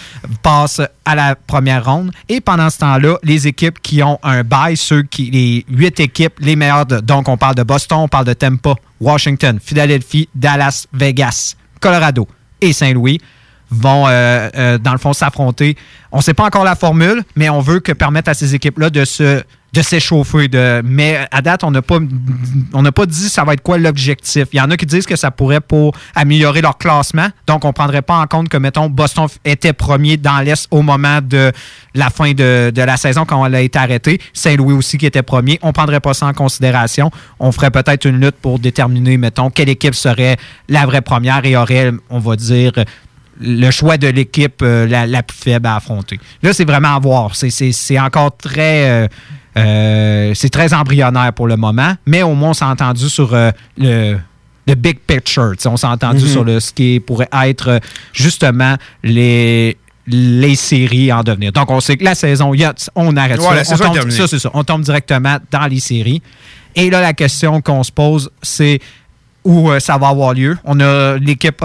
passe 0.43 0.81
à 1.05 1.15
la 1.15 1.35
première 1.35 1.85
ronde. 1.85 2.11
Et 2.29 2.41
pendant 2.41 2.69
ce 2.69 2.79
temps-là, 2.79 3.17
les 3.23 3.47
équipes 3.47 3.81
qui 3.81 4.03
ont 4.03 4.19
un 4.23 4.43
bail, 4.43 4.77
ceux 4.77 5.03
qui, 5.03 5.31
les 5.31 5.65
huit 5.69 5.99
équipes, 5.99 6.33
les 6.39 6.55
meilleures, 6.55 6.85
de- 6.85 6.99
donc 6.99 7.27
on 7.29 7.37
parle 7.37 7.55
de 7.55 7.63
Boston, 7.63 7.99
on 8.01 8.07
parle 8.07 8.25
de 8.25 8.33
Tampa, 8.33 8.75
Washington, 8.99 9.59
Philadelphie, 9.63 10.27
Dallas, 10.35 10.85
Vegas, 10.93 11.55
Colorado 11.79 12.27
et 12.61 12.73
Saint-Louis 12.73 13.19
vont, 13.69 14.05
euh, 14.07 14.49
euh, 14.57 14.77
dans 14.77 14.91
le 14.91 14.97
fond, 14.97 15.13
s'affronter. 15.13 15.77
On 16.11 16.17
ne 16.17 16.21
sait 16.21 16.33
pas 16.33 16.43
encore 16.43 16.65
la 16.65 16.75
formule, 16.75 17.23
mais 17.37 17.49
on 17.49 17.61
veut 17.61 17.79
que 17.79 17.93
permettre 17.93 18.29
à 18.29 18.33
ces 18.33 18.53
équipes-là 18.53 18.89
de 18.89 19.05
se 19.05 19.41
de 19.73 19.81
s'échauffer. 19.81 20.47
De... 20.47 20.81
Mais 20.83 21.27
à 21.31 21.41
date, 21.41 21.63
on 21.63 21.71
n'a 21.71 21.81
pas, 21.81 21.99
on 22.73 22.83
pas 22.83 23.05
dit 23.05 23.29
ça 23.29 23.43
va 23.43 23.53
être 23.53 23.61
quoi 23.61 23.77
l'objectif. 23.77 24.47
Il 24.51 24.57
y 24.57 24.61
en 24.61 24.69
a 24.69 24.77
qui 24.77 24.85
disent 24.85 25.05
que 25.05 25.15
ça 25.15 25.31
pourrait 25.31 25.61
pour 25.61 25.95
améliorer 26.15 26.61
leur 26.61 26.77
classement. 26.77 27.27
Donc, 27.47 27.63
on 27.63 27.69
ne 27.69 27.73
prendrait 27.73 28.01
pas 28.01 28.17
en 28.17 28.27
compte 28.27 28.49
que, 28.49 28.57
mettons, 28.57 28.89
Boston 28.89 29.27
était 29.45 29.73
premier 29.73 30.17
dans 30.17 30.39
l'Est 30.39 30.67
au 30.71 30.81
moment 30.81 31.19
de 31.21 31.51
la 31.95 32.09
fin 32.09 32.33
de, 32.33 32.71
de 32.73 32.81
la 32.81 32.97
saison 32.97 33.25
quand 33.25 33.45
elle 33.45 33.55
a 33.55 33.61
été 33.61 33.79
arrêtée. 33.79 34.19
Saint-Louis 34.33 34.73
aussi 34.73 34.97
qui 34.97 35.05
était 35.05 35.23
premier. 35.23 35.59
On 35.61 35.67
ne 35.67 35.73
prendrait 35.73 35.99
pas 36.01 36.13
ça 36.13 36.25
en 36.25 36.33
considération. 36.33 37.11
On 37.39 37.51
ferait 37.51 37.71
peut-être 37.71 38.05
une 38.05 38.19
lutte 38.19 38.37
pour 38.41 38.59
déterminer, 38.59 39.17
mettons, 39.17 39.49
quelle 39.49 39.69
équipe 39.69 39.95
serait 39.95 40.37
la 40.67 40.85
vraie 40.85 41.01
première 41.01 41.45
et 41.45 41.55
aurait, 41.55 41.91
on 42.09 42.19
va 42.19 42.35
dire, 42.35 42.73
le 43.39 43.71
choix 43.71 43.97
de 43.97 44.07
l'équipe 44.07 44.61
euh, 44.61 44.85
la, 44.85 45.07
la 45.07 45.23
plus 45.23 45.37
faible 45.37 45.65
à 45.65 45.77
affronter. 45.77 46.19
Là, 46.43 46.53
c'est 46.53 46.65
vraiment 46.65 46.95
à 46.95 46.99
voir. 46.99 47.35
C'est 47.35 47.99
encore 47.99 48.35
très. 48.37 48.89
euh, 48.89 49.07
euh, 49.57 50.31
c'est 50.33 50.49
très 50.49 50.73
embryonnaire 50.73 51.33
pour 51.33 51.47
le 51.47 51.57
moment, 51.57 51.93
mais 52.05 52.23
au 52.23 52.33
moins, 52.35 52.49
on 52.49 52.53
s'est 52.53 52.65
entendu 52.65 53.09
sur 53.09 53.33
euh, 53.33 53.51
le, 53.77 54.17
le 54.67 54.75
big 54.75 54.99
picture. 54.99 55.53
On 55.65 55.77
s'est 55.77 55.87
entendu 55.87 56.23
Mhm. 56.23 56.29
sur 56.31 56.43
le, 56.43 56.59
ce 56.59 56.71
qui 56.73 56.99
pourrait 56.99 57.29
être 57.43 57.67
euh, 57.69 57.79
justement 58.13 58.75
les, 59.03 59.77
les 60.07 60.55
séries 60.55 61.11
en 61.11 61.23
devenir. 61.23 61.51
Donc, 61.51 61.69
on 61.69 61.79
sait 61.79 61.97
que 61.97 62.03
la 62.03 62.15
saison, 62.15 62.53
y 62.53 62.63
a- 62.63 62.73
on 62.95 63.15
arrête 63.17 63.39
Ouais, 63.39 63.63
ça. 63.63 63.75
On 63.75 63.77
tombe- 63.93 64.09
ça. 64.09 64.49
On 64.53 64.63
tombe 64.63 64.81
directement 64.83 65.37
dans 65.51 65.67
les 65.67 65.79
séries. 65.79 66.21
Et 66.75 66.89
là, 66.89 67.01
la 67.01 67.13
question 67.13 67.59
qu'on 67.61 67.83
se 67.83 67.91
pose, 67.91 68.29
c'est 68.41 68.79
où 69.43 69.69
euh, 69.71 69.79
ça 69.79 69.97
va 69.97 70.07
avoir 70.09 70.33
lieu. 70.33 70.57
On 70.63 70.79
a 70.79 71.17
l'équipe, 71.17 71.63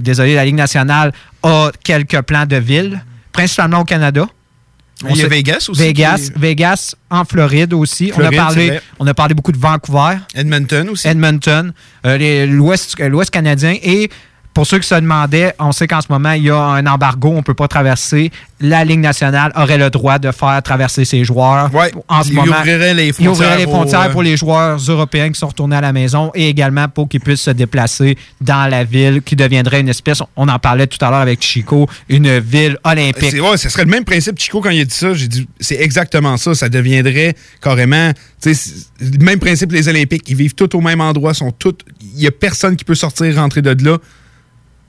désolé, 0.00 0.34
la 0.34 0.44
Ligue 0.44 0.54
nationale 0.56 1.12
a 1.42 1.70
quelques 1.84 2.20
plans 2.22 2.46
de 2.46 2.56
ville, 2.56 3.00
principalement 3.32 3.80
au 3.80 3.84
Canada. 3.84 4.26
Il 5.04 5.16
y 5.16 5.20
a 5.20 5.24
sait- 5.24 5.28
Vegas 5.28 5.66
aussi 5.68 5.80
Vegas, 6.36 6.94
en 7.10 7.24
Floride 7.24 7.72
aussi. 7.72 8.10
Floride, 8.10 8.38
on, 8.38 8.42
a 8.42 8.44
parlé, 8.46 8.80
on 8.98 9.06
a 9.06 9.14
parlé 9.14 9.34
beaucoup 9.34 9.52
de 9.52 9.58
Vancouver. 9.58 10.16
Edmonton 10.34 10.88
aussi. 10.88 11.06
Edmonton, 11.06 11.72
euh, 12.04 12.18
euh, 12.20 12.46
l'Ouest 12.46 13.30
canadien. 13.30 13.76
Et 13.82 14.10
pour 14.58 14.66
ceux 14.66 14.80
qui 14.80 14.88
se 14.88 14.96
demandaient, 14.96 15.54
on 15.60 15.70
sait 15.70 15.86
qu'en 15.86 16.00
ce 16.00 16.08
moment, 16.10 16.32
il 16.32 16.42
y 16.42 16.50
a 16.50 16.60
un 16.60 16.84
embargo, 16.84 17.28
on 17.28 17.36
ne 17.36 17.42
peut 17.42 17.54
pas 17.54 17.68
traverser. 17.68 18.32
La 18.58 18.84
Ligue 18.84 18.98
nationale 18.98 19.52
aurait 19.54 19.78
le 19.78 19.88
droit 19.88 20.18
de 20.18 20.32
faire 20.32 20.60
traverser 20.64 21.04
ses 21.04 21.22
joueurs. 21.22 21.70
en 22.08 22.22
ce 22.24 22.30
il 22.30 22.34
moment, 22.34 22.56
ouvrirait 22.58 22.92
les 22.92 23.12
il 23.20 23.28
ouvrirait 23.28 23.58
les 23.58 23.62
frontières 23.62 24.00
frontières 24.00 24.10
aux, 24.10 24.12
pour 24.14 24.22
les 24.24 24.36
joueurs 24.36 24.76
européens 24.78 25.30
qui 25.30 25.38
sont 25.38 25.46
retournés 25.46 25.76
à 25.76 25.80
la 25.80 25.92
maison 25.92 26.32
et 26.34 26.48
également 26.48 26.88
pour 26.88 27.08
qu'ils 27.08 27.20
puissent 27.20 27.42
se 27.42 27.52
déplacer 27.52 28.18
dans 28.40 28.68
la 28.68 28.82
ville 28.82 29.22
qui 29.22 29.36
deviendrait 29.36 29.78
une 29.78 29.90
espèce, 29.90 30.24
on 30.34 30.48
en 30.48 30.58
parlait 30.58 30.88
tout 30.88 30.98
à 31.04 31.10
l'heure 31.10 31.20
avec 31.20 31.40
Chico, 31.40 31.88
une 32.08 32.40
ville 32.40 32.78
olympique. 32.82 33.30
C'est, 33.30 33.38
ouais, 33.38 33.56
ce 33.58 33.68
serait 33.68 33.84
le 33.84 33.92
même 33.92 34.04
principe, 34.04 34.40
Chico, 34.40 34.60
quand 34.60 34.70
il 34.70 34.80
a 34.80 34.84
dit 34.84 34.92
ça. 34.92 35.14
J'ai 35.14 35.28
dit, 35.28 35.48
c'est 35.60 35.80
exactement 35.80 36.36
ça. 36.36 36.56
Ça 36.56 36.68
deviendrait 36.68 37.36
carrément, 37.62 38.10
le 38.44 39.24
même 39.24 39.38
principe 39.38 39.70
les 39.70 39.86
Olympiques. 39.86 40.24
Ils 40.26 40.36
vivent 40.36 40.56
tous 40.56 40.76
au 40.76 40.80
même 40.80 41.00
endroit, 41.00 41.32
sont 41.32 41.52
tous, 41.52 41.76
il 42.00 42.24
y 42.24 42.26
a 42.26 42.32
personne 42.32 42.74
qui 42.74 42.84
peut 42.84 42.96
sortir, 42.96 43.36
rentrer 43.36 43.62
de 43.62 43.84
là. 43.84 43.98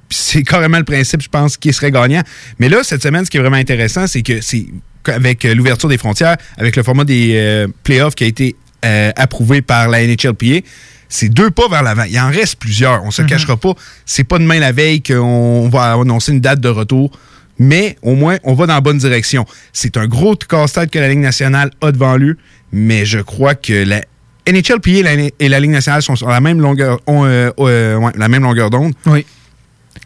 C'est 0.10 0.44
carrément 0.44 0.78
le 0.78 0.84
principe, 0.84 1.22
je 1.22 1.30
pense, 1.30 1.58
qui 1.58 1.72
serait 1.74 1.92
gagnant. 1.92 2.22
Mais 2.60 2.70
là, 2.70 2.80
cette 2.84 3.04
semaine, 3.04 3.26
ce 3.26 3.30
qui 3.30 3.38
est 3.38 3.42
vraiment 3.42 3.58
intéressant, 3.58 4.08
c'est 4.08 4.22
que 4.24 4.42
c'est 4.42 4.66
avec 5.06 5.46
euh, 5.46 5.54
l'ouverture 5.56 5.88
des 5.90 5.98
frontières, 5.98 6.38
avec 6.58 6.76
le 6.76 6.84
format 6.84 7.04
des 7.04 7.32
euh, 7.36 7.68
playoffs 7.84 8.16
qui 8.16 8.24
a 8.24 8.28
été 8.28 8.56
euh, 8.86 9.12
approuvé 9.16 9.62
par 9.62 9.88
la 9.88 10.06
NHLPA, 10.06 10.66
c'est 11.08 11.30
deux 11.30 11.50
pas 11.52 11.68
vers 11.68 11.84
l'avant. 11.84 12.04
Il 12.04 12.20
en 12.20 12.30
reste 12.30 12.58
plusieurs. 12.58 13.04
On 13.04 13.12
se 13.12 13.22
Mhm. 13.22 13.28
cachera 13.30 13.58
pas. 13.58 13.74
C'est 14.06 14.24
pas 14.24 14.38
demain 14.40 14.60
la 14.60 14.72
veille 14.72 15.02
qu'on 15.02 15.68
va 15.70 15.94
annoncer 15.94 16.32
une 16.32 16.40
date 16.42 16.60
de 16.60 16.70
retour. 16.70 17.12
Mais 17.58 17.98
au 18.02 18.16
moins, 18.16 18.38
on 18.44 18.54
va 18.54 18.68
dans 18.68 18.76
la 18.76 18.82
bonne 18.82 19.00
direction. 19.00 19.46
C'est 19.74 19.98
un 19.98 20.08
gros 20.08 20.36
casse-tête 20.36 20.92
que 20.92 21.00
la 21.00 21.10
Ligue 21.10 21.20
nationale 21.20 21.72
a 21.82 21.92
devant 21.92 22.16
lui, 22.16 22.34
mais 22.72 23.06
je 23.06 23.20
crois 23.20 23.54
que 23.56 23.84
la 23.84 24.02
NHLPA 24.48 24.92
et 24.92 25.04
la, 25.04 25.12
et 25.40 25.50
la 25.50 25.60
Ligue 25.60 25.72
nationale 25.72 26.02
sont 26.02 26.16
sur 26.16 26.30
la 26.30 26.40
même 26.40 26.62
longueur, 26.62 27.00
euh, 27.10 27.52
ouais, 27.58 28.12
la 28.16 28.28
même 28.30 28.44
longueur 28.44 28.70
d'onde. 28.70 28.94
Oui. 29.08 29.26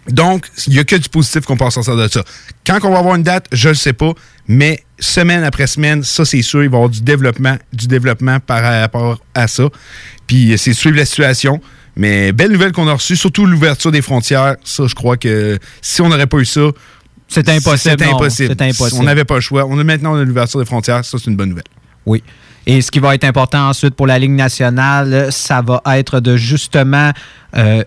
Donc, 0.09 0.47
il 0.67 0.73
n'y 0.73 0.79
a 0.79 0.83
que 0.83 0.95
du 0.95 1.09
positif 1.09 1.45
qu'on 1.45 1.57
peut 1.57 1.69
sortir 1.69 1.95
de 1.95 2.07
ça. 2.07 2.23
Quand 2.65 2.79
on 2.83 2.91
va 2.91 2.99
avoir 2.99 3.15
une 3.15 3.23
date, 3.23 3.47
je 3.51 3.69
ne 3.69 3.73
le 3.73 3.77
sais 3.77 3.93
pas, 3.93 4.11
mais 4.47 4.83
semaine 4.99 5.43
après 5.43 5.67
semaine, 5.67 6.03
ça 6.03 6.25
c'est 6.25 6.41
sûr, 6.41 6.63
il 6.63 6.69
va 6.69 6.75
y 6.75 6.77
avoir 6.77 6.89
du 6.89 7.01
développement, 7.01 7.57
du 7.71 7.87
développement 7.87 8.39
par 8.39 8.61
rapport 8.63 9.19
à 9.33 9.47
ça. 9.47 9.69
Puis 10.27 10.57
c'est 10.57 10.73
suivre 10.73 10.97
la 10.97 11.05
situation. 11.05 11.61
Mais 11.95 12.31
belle 12.31 12.51
nouvelle 12.51 12.71
qu'on 12.71 12.87
a 12.87 12.93
reçue, 12.93 13.15
surtout 13.15 13.45
l'ouverture 13.45 13.91
des 13.91 14.01
frontières. 14.01 14.55
Ça, 14.63 14.87
je 14.87 14.95
crois 14.95 15.15
que 15.15 15.59
si 15.81 16.01
on 16.01 16.09
n'aurait 16.09 16.27
pas 16.27 16.37
eu 16.37 16.45
ça, 16.45 16.61
c'est 17.27 17.49
impossible, 17.49 17.97
C'est 18.29 18.61
impossible. 18.61 19.01
On 19.01 19.03
n'avait 19.03 19.25
pas 19.25 19.35
le 19.35 19.41
choix. 19.41 19.65
On 19.65 19.77
a 19.79 19.83
maintenant 19.83 20.15
l'ouverture 20.15 20.59
des 20.59 20.65
frontières. 20.65 21.03
Ça, 21.05 21.17
c'est 21.17 21.29
une 21.29 21.35
bonne 21.35 21.49
nouvelle. 21.49 21.63
Oui. 22.05 22.23
Et 22.65 22.81
ce 22.81 22.91
qui 22.91 22.99
va 22.99 23.15
être 23.15 23.23
important 23.23 23.69
ensuite 23.69 23.95
pour 23.95 24.07
la 24.07 24.19
Ligue 24.19 24.31
nationale, 24.31 25.31
ça 25.31 25.61
va 25.61 25.81
être 25.97 26.19
de 26.19 26.37
justement 26.37 27.11
euh, 27.55 27.83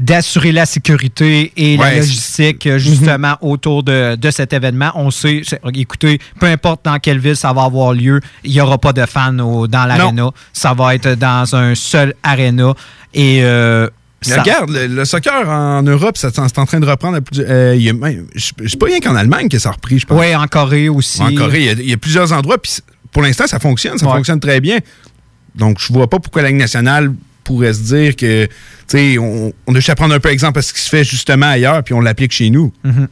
d'assurer 0.00 0.50
la 0.52 0.66
sécurité 0.66 1.52
et 1.56 1.76
la 1.76 1.94
logistique 1.96 2.68
justement 2.78 3.36
autour 3.40 3.82
de, 3.82 4.16
de 4.16 4.30
cet 4.30 4.52
événement. 4.52 4.90
On 4.96 5.10
sait, 5.10 5.42
écoutez, 5.74 6.18
peu 6.40 6.46
importe 6.46 6.84
dans 6.84 6.98
quelle 6.98 7.18
ville 7.20 7.36
ça 7.36 7.52
va 7.52 7.62
avoir 7.64 7.92
lieu, 7.92 8.20
il 8.42 8.50
n'y 8.52 8.60
aura 8.60 8.78
pas 8.78 8.92
de 8.92 9.06
fans 9.06 9.38
au- 9.38 9.66
dans 9.68 9.86
l'aréna. 9.86 10.30
Ça 10.52 10.74
va 10.74 10.94
être 10.94 11.14
dans 11.14 11.54
un 11.54 11.74
seul 11.74 12.14
aréna. 12.22 12.74
Et 13.14 13.44
euh, 13.44 13.88
ça- 14.20 14.42
regarde, 14.42 14.70
le, 14.70 14.86
le 14.88 15.04
soccer 15.04 15.48
en 15.48 15.82
Europe, 15.82 16.16
ça, 16.16 16.30
c'est 16.32 16.58
en 16.58 16.66
train 16.66 16.80
de 16.80 16.86
reprendre. 16.86 17.18
euh, 17.38 17.92
C'est 18.66 18.78
pas 18.78 18.86
rien 18.86 18.98
qu'en 19.00 19.14
Allemagne 19.14 19.48
que 19.48 19.58
ça 19.58 19.68
a 19.68 19.72
repris, 19.72 20.00
je 20.00 20.06
pense. 20.06 20.18
Oui, 20.18 20.34
en 20.34 20.46
Corée 20.48 20.88
aussi. 20.88 21.22
En 21.22 21.32
Corée, 21.34 21.60
il 21.60 21.66
y 21.66 21.68
a- 21.68 21.72
il 21.72 21.90
y, 21.90 21.92
a 21.92 21.96
plusieurs 21.96 22.32
endroits. 22.32 22.58
Puis 22.58 22.72
pour 23.12 23.22
l'instant, 23.22 23.46
ça 23.46 23.60
fonctionne. 23.60 23.96
Ça 23.98 24.06
Ouais. 24.06 24.12
fonctionne 24.14 24.40
très 24.40 24.60
bien. 24.60 24.78
Donc, 25.54 25.78
je 25.78 25.92
vois 25.92 26.10
pas 26.10 26.18
pourquoi 26.18 26.42
la 26.42 26.48
Ligue 26.48 26.58
nationale 26.58 27.12
pourrait 27.44 27.74
se 27.74 27.82
dire 27.82 28.16
que, 28.16 28.46
tu 28.46 28.52
sais, 28.88 29.18
on, 29.18 29.52
on 29.66 29.72
a 29.72 29.76
juste 29.76 29.90
à 29.90 29.94
prendre 29.94 30.14
un 30.14 30.20
peu 30.20 30.30
exemple 30.30 30.58
à 30.58 30.62
ce 30.62 30.72
qui 30.72 30.80
se 30.80 30.88
fait 30.88 31.04
justement 31.04 31.46
ailleurs, 31.46 31.82
puis 31.84 31.94
on 31.94 32.00
l'applique 32.00 32.32
chez 32.32 32.50
nous. 32.50 32.72
Mhm. 32.82 33.08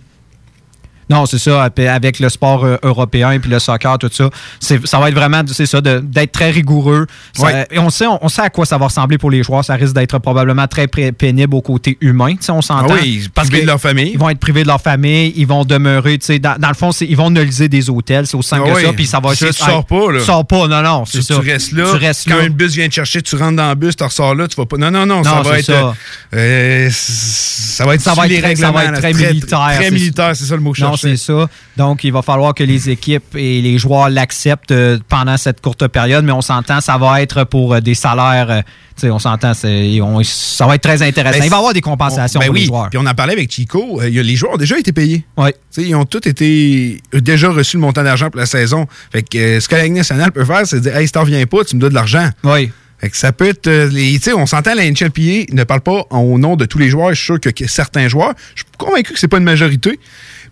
Non, 1.12 1.26
c'est 1.26 1.38
ça, 1.38 1.62
avec 1.64 2.18
le 2.20 2.28
sport 2.28 2.64
euh, 2.64 2.76
européen 2.82 3.30
et 3.32 3.38
puis 3.38 3.50
le 3.50 3.58
soccer, 3.58 3.98
tout 3.98 4.10
ça. 4.12 4.30
Ça 4.60 4.98
va 4.98 5.08
être 5.08 5.14
vraiment, 5.14 5.42
c'est 5.52 5.66
ça, 5.66 5.80
d'être 5.80 6.32
très 6.32 6.50
rigoureux. 6.50 7.06
Ça- 7.34 7.42
Ouais. 7.44 7.66
Et 7.70 7.78
on 7.78 7.90
sait, 7.90 8.06
on, 8.06 8.24
on 8.24 8.28
sait 8.28 8.42
à 8.42 8.50
quoi 8.50 8.64
ça 8.66 8.78
va 8.78 8.86
ressembler 8.86 9.18
pour 9.18 9.30
les 9.30 9.42
joueurs. 9.42 9.64
Ça 9.64 9.74
risque 9.74 9.94
d'être 9.94 10.18
probablement 10.18 10.66
très 10.66 10.86
pénible 10.86 11.54
au 11.54 11.60
côté 11.60 11.98
humain, 12.00 12.34
on 12.48 12.62
s'entend. 12.62 12.86
Ah 12.90 12.94
oui, 13.02 13.28
privés 13.34 13.62
de 13.62 13.66
leur 13.66 13.80
famille. 13.80 14.10
Ils 14.12 14.18
vont 14.18 14.28
être 14.30 14.38
privés 14.38 14.62
de 14.62 14.68
leur 14.68 14.80
famille, 14.80 15.32
ils 15.36 15.46
vont 15.46 15.64
demeurer, 15.64 16.18
tu 16.18 16.26
sais, 16.26 16.38
dans, 16.38 16.56
dans 16.58 16.68
le 16.68 16.74
fond, 16.74 16.90
ils 17.00 17.16
vont 17.16 17.30
nulliser 17.30 17.68
des 17.68 17.90
hôtels, 17.90 18.26
c'est 18.26 18.36
aussi 18.36 18.48
simple 18.50 18.64
Ah 18.66 18.74
que 18.74 18.80
ça, 18.80 18.88
oui. 18.90 18.94
puis 18.96 19.06
ça 19.06 19.20
va 19.20 19.34
Ça, 19.34 19.46
juste 19.46 19.58
tu 19.58 19.64
sors 19.64 19.84
pas, 19.84 20.12
là. 20.12 20.18
Tu 20.20 20.24
sors 20.24 20.46
pas, 20.46 20.68
non, 20.68 20.82
non, 20.82 21.04
Tu, 21.04 21.22
ça. 21.22 21.34
tu 21.34 21.40
restes 21.50 21.72
là. 21.72 21.84
Tu 21.90 21.96
restes 21.96 22.28
quand 22.28 22.36
là. 22.36 22.44
un 22.44 22.48
bus 22.50 22.74
vient 22.74 22.88
te 22.88 22.94
chercher, 22.94 23.22
tu 23.22 23.36
rentres 23.36 23.56
dans 23.56 23.68
le 23.70 23.74
bus, 23.74 23.96
tu 23.96 24.04
ressors 24.04 24.34
là, 24.34 24.46
tu 24.48 24.56
vas 24.56 24.66
pas. 24.66 24.76
Non, 24.76 24.90
non, 24.90 25.06
non, 25.06 25.22
ça 25.24 25.42
va 25.42 25.58
être. 25.58 25.64
ça. 25.66 25.94
euh, 26.34 26.88
ça 26.90 27.84
va 27.84 27.94
être 27.94 28.00
ça 28.00 28.14
va 28.14 28.26
être, 28.26 28.30
les 28.48 28.56
ça 28.56 28.70
va 28.70 28.84
être 28.84 28.92
là, 28.92 28.98
très 28.98 29.12
militaire. 29.12 29.70
Très 29.76 29.90
militaire, 29.90 30.36
c'est 30.36 30.44
ça 30.44 30.54
le 30.54 30.60
mot 30.60 30.72
que 30.72 30.78
je. 30.78 30.84
C'est 31.02 31.16
ça. 31.16 31.48
Donc, 31.76 32.04
il 32.04 32.12
va 32.12 32.22
falloir 32.22 32.54
que 32.54 32.64
les 32.64 32.90
équipes 32.90 33.34
et 33.36 33.60
les 33.60 33.78
joueurs 33.78 34.08
l'acceptent 34.10 34.70
euh, 34.72 34.98
pendant 35.08 35.36
cette 35.36 35.60
courte 35.60 35.86
période, 35.88 36.24
mais 36.24 36.32
on 36.32 36.40
s'entend, 36.42 36.80
ça 36.80 36.96
va 36.98 37.20
être 37.22 37.44
pour 37.44 37.74
euh, 37.74 37.80
des 37.80 37.94
salaires. 37.94 38.50
euh, 38.50 38.62
on 39.10 39.18
s'entend, 39.18 39.52
ça 39.54 40.66
va 40.66 40.74
être 40.74 40.82
très 40.82 41.02
intéressant. 41.02 41.38
Ben, 41.38 41.44
il 41.44 41.50
va 41.50 41.56
y 41.56 41.58
avoir 41.58 41.72
des 41.74 41.80
compensations 41.80 42.38
ben 42.40 42.46
pour 42.46 42.54
oui. 42.54 42.60
les 42.60 42.66
joueurs. 42.66 42.88
Puis 42.90 42.98
on 42.98 43.06
en 43.06 43.14
parlait 43.14 43.32
avec 43.32 43.50
Chico. 43.50 44.00
euh, 44.00 44.08
les 44.08 44.36
joueurs 44.36 44.54
ont 44.54 44.58
déjà 44.58 44.78
été 44.78 44.92
payés. 44.92 45.24
Oui. 45.36 45.50
Ils 45.78 45.94
ont 45.94 46.04
tous 46.04 46.26
été 46.28 47.00
déjà 47.12 47.50
reçu 47.50 47.76
le 47.78 47.80
montant 47.82 48.02
d'argent 48.04 48.30
pour 48.30 48.38
la 48.40 48.46
saison. 48.46 48.86
Fait 49.10 49.22
que 49.22 49.38
euh, 49.38 49.60
ce 49.60 49.68
que 49.68 49.74
la 49.76 49.84
Ligue 49.84 49.94
nationale 49.94 50.30
peut 50.32 50.44
faire, 50.44 50.66
c'est 50.66 50.80
dire 50.80 50.96
Hey, 50.96 51.06
si 51.06 51.12
t'en 51.12 51.22
reviens 51.22 51.44
pas, 51.46 51.64
tu 51.64 51.74
me 51.76 51.80
dois 51.80 51.88
de 51.90 51.94
l'argent. 51.94 52.28
Oui. 52.44 52.70
Fait 53.00 53.10
que 53.10 53.16
ça 53.16 53.32
peut 53.32 53.48
être. 53.48 53.68
les- 53.68 54.12
tu 54.18 54.20
sais, 54.20 54.32
on 54.32 54.46
s'entend, 54.46 54.74
la 54.74 54.84
NHLPA 54.88 55.52
ne 55.52 55.64
parle 55.64 55.80
pas 55.80 56.04
au 56.10 56.38
nom 56.38 56.54
de 56.54 56.64
tous 56.66 56.78
les 56.78 56.88
joueurs. 56.88 57.10
Je 57.10 57.14
suis 57.16 57.24
sûr 57.24 57.40
que, 57.40 57.48
que 57.48 57.66
certains 57.66 58.06
joueurs, 58.06 58.34
je 58.54 58.60
suis 58.62 58.66
convaincu 58.78 59.12
que 59.14 59.18
c'est 59.18 59.26
pas 59.26 59.38
une 59.38 59.44
majorité, 59.44 59.98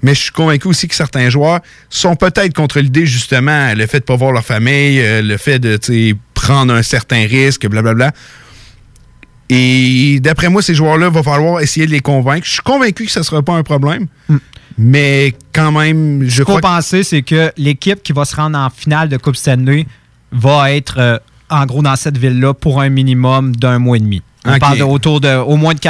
mais 0.02 0.14
je 0.14 0.20
suis 0.20 0.32
convaincu 0.32 0.68
aussi 0.68 0.88
que 0.88 0.94
certains 0.94 1.28
joueurs 1.28 1.60
sont 1.88 2.16
peut-être 2.16 2.54
contre 2.54 2.80
l'idée, 2.80 3.06
justement, 3.06 3.74
le 3.74 3.86
fait 3.86 4.00
de 4.00 4.04
pas 4.04 4.16
voir 4.16 4.32
leur 4.32 4.44
famille, 4.44 5.00
euh, 5.00 5.22
le 5.22 5.36
fait 5.36 5.58
de 5.58 5.78
prendre 6.34 6.72
un 6.72 6.82
certain 6.82 7.26
risque, 7.26 7.66
blablabla. 7.66 8.12
Et 9.50 10.20
d'après 10.20 10.48
moi, 10.48 10.62
ces 10.62 10.74
joueurs-là, 10.74 11.10
va 11.10 11.22
falloir 11.22 11.60
essayer 11.60 11.86
de 11.86 11.90
les 11.90 12.00
convaincre. 12.00 12.46
Je 12.46 12.52
suis 12.52 12.62
convaincu 12.62 13.04
que 13.04 13.10
ce 13.10 13.18
ne 13.18 13.24
sera 13.24 13.42
pas 13.42 13.54
un 13.54 13.64
problème, 13.64 14.06
mais 14.78 15.34
quand 15.52 15.72
même, 15.72 16.22
je 16.24 16.36
Ce 16.36 16.42
crois 16.42 16.56
faut 16.56 16.60
penser, 16.60 17.02
c'est 17.02 17.22
que 17.22 17.50
l'équipe 17.56 18.02
qui 18.02 18.12
va 18.12 18.24
se 18.24 18.36
rendre 18.36 18.56
en 18.56 18.70
finale 18.70 19.08
de 19.08 19.16
Coupe 19.16 19.36
Stanley 19.36 19.86
va 20.30 20.72
être, 20.72 20.98
euh, 20.98 21.18
en 21.50 21.66
gros, 21.66 21.82
dans 21.82 21.96
cette 21.96 22.16
ville-là 22.16 22.54
pour 22.54 22.80
un 22.80 22.88
minimum 22.90 23.54
d'un 23.56 23.80
mois 23.80 23.96
et 23.96 24.00
demi. 24.00 24.22
On 24.46 24.58
parle 24.58 24.78
de 24.78 24.82
autour 24.84 25.20
de 25.20 25.28
au 25.36 25.56
moins 25.56 25.74
de 25.74 25.80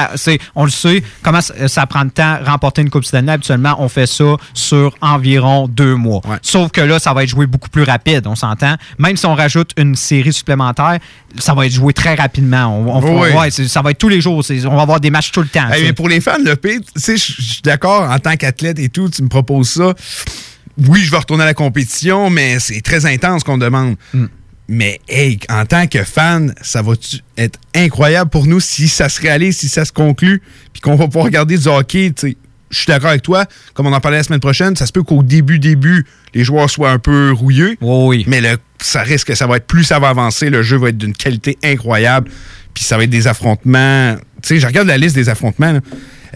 on 0.56 0.64
le 0.64 0.70
sait 0.70 1.02
comment 1.22 1.40
ça, 1.40 1.68
ça 1.68 1.86
prend 1.86 2.04
de 2.04 2.10
temps 2.10 2.38
remporter 2.44 2.82
une 2.82 2.90
coupe 2.90 3.04
Stanley? 3.04 3.32
Habituellement 3.32 3.76
on 3.78 3.88
fait 3.88 4.06
ça 4.06 4.36
sur 4.54 4.94
environ 5.00 5.68
deux 5.68 5.94
mois 5.94 6.20
sauf 6.42 6.70
que 6.72 6.80
là 6.80 6.98
ça 6.98 7.12
va 7.12 7.22
être 7.22 7.28
joué 7.28 7.46
beaucoup 7.46 7.68
plus 7.68 7.84
rapide 7.84 8.26
on 8.26 8.34
s'entend 8.34 8.74
même 8.98 9.16
si 9.16 9.24
on 9.26 9.34
rajoute 9.34 9.70
une 9.76 9.94
série 9.94 10.32
supplémentaire 10.32 10.98
ça 11.38 11.54
va 11.54 11.66
être 11.66 11.72
joué 11.72 11.92
très 11.92 12.14
rapidement 12.16 12.66
on, 12.76 12.96
on- 12.96 13.20
Oui. 13.20 13.28
ouais, 13.32 13.50
ça 13.50 13.82
va 13.82 13.92
être 13.92 13.98
tous 13.98 14.08
les 14.08 14.20
jours 14.20 14.42
on 14.66 14.76
va 14.76 14.82
avoir 14.82 15.00
des 15.00 15.10
matchs 15.10 15.30
tout 15.30 15.42
le 15.42 15.48
temps 15.48 15.68
Hey, 15.70 15.84
mais 15.84 15.92
pour 15.92 16.08
les 16.08 16.20
fans, 16.20 16.38
le 16.44 16.56
pire, 16.56 16.80
sais, 16.96 17.16
je 17.16 17.34
je 17.38 17.42
suis 17.42 17.62
d'accord 17.62 18.10
en 18.10 18.18
tant 18.18 18.34
qu'athlète 18.36 18.78
et 18.78 18.88
tout, 18.88 19.08
tu 19.08 19.22
me 19.22 19.28
proposes 19.28 19.70
ça. 19.70 19.94
Oui, 20.88 21.00
je 21.00 21.10
vais 21.10 21.18
retourner 21.18 21.42
à 21.42 21.46
la 21.46 21.54
compétition, 21.54 22.30
mais 22.30 22.58
c'est 22.58 22.80
très 22.80 23.06
intense 23.06 23.44
qu'on 23.44 23.58
demande. 23.58 23.96
Hmm. 24.14 24.26
Mais 24.72 25.00
hey, 25.08 25.40
en 25.48 25.66
tant 25.66 25.88
que 25.88 26.04
fan, 26.04 26.54
ça 26.62 26.80
va 26.80 26.92
être 27.36 27.58
incroyable 27.74 28.30
pour 28.30 28.46
nous 28.46 28.60
si 28.60 28.86
ça 28.86 29.08
se 29.08 29.20
réalise, 29.20 29.58
si 29.58 29.68
ça 29.68 29.84
se 29.84 29.90
conclut, 29.90 30.42
puis 30.72 30.80
qu'on 30.80 30.94
va 30.94 31.06
pouvoir 31.06 31.24
regarder 31.24 31.58
du 31.58 31.66
hockey. 31.66 32.12
Je 32.22 32.78
suis 32.78 32.86
d'accord 32.86 33.10
avec 33.10 33.22
toi. 33.22 33.46
Comme 33.74 33.88
on 33.88 33.92
en 33.92 33.98
parlait 33.98 34.18
la 34.18 34.22
semaine 34.22 34.38
prochaine, 34.38 34.76
ça 34.76 34.86
se 34.86 34.92
peut 34.92 35.02
qu'au 35.02 35.24
début, 35.24 35.58
début, 35.58 36.06
les 36.34 36.44
joueurs 36.44 36.70
soient 36.70 36.92
un 36.92 37.00
peu 37.00 37.32
rouilleux. 37.32 37.76
oui. 37.80 38.24
Mais 38.28 38.40
le, 38.40 38.58
ça 38.80 39.02
risque 39.02 39.26
que 39.26 39.34
ça 39.34 39.48
va 39.48 39.56
être 39.56 39.66
plus 39.66 39.82
ça 39.82 39.98
va 39.98 40.08
avancer, 40.08 40.50
le 40.50 40.62
jeu 40.62 40.76
va 40.76 40.90
être 40.90 40.98
d'une 40.98 41.14
qualité 41.14 41.58
incroyable. 41.64 42.30
Puis 42.72 42.84
ça 42.84 42.96
va 42.96 43.02
être 43.02 43.10
des 43.10 43.26
affrontements. 43.26 44.14
Tu 44.40 44.54
sais, 44.54 44.60
je 44.60 44.66
regarde 44.68 44.86
la 44.86 44.98
liste 44.98 45.16
des 45.16 45.28
affrontements. 45.28 45.72
là. 45.72 45.80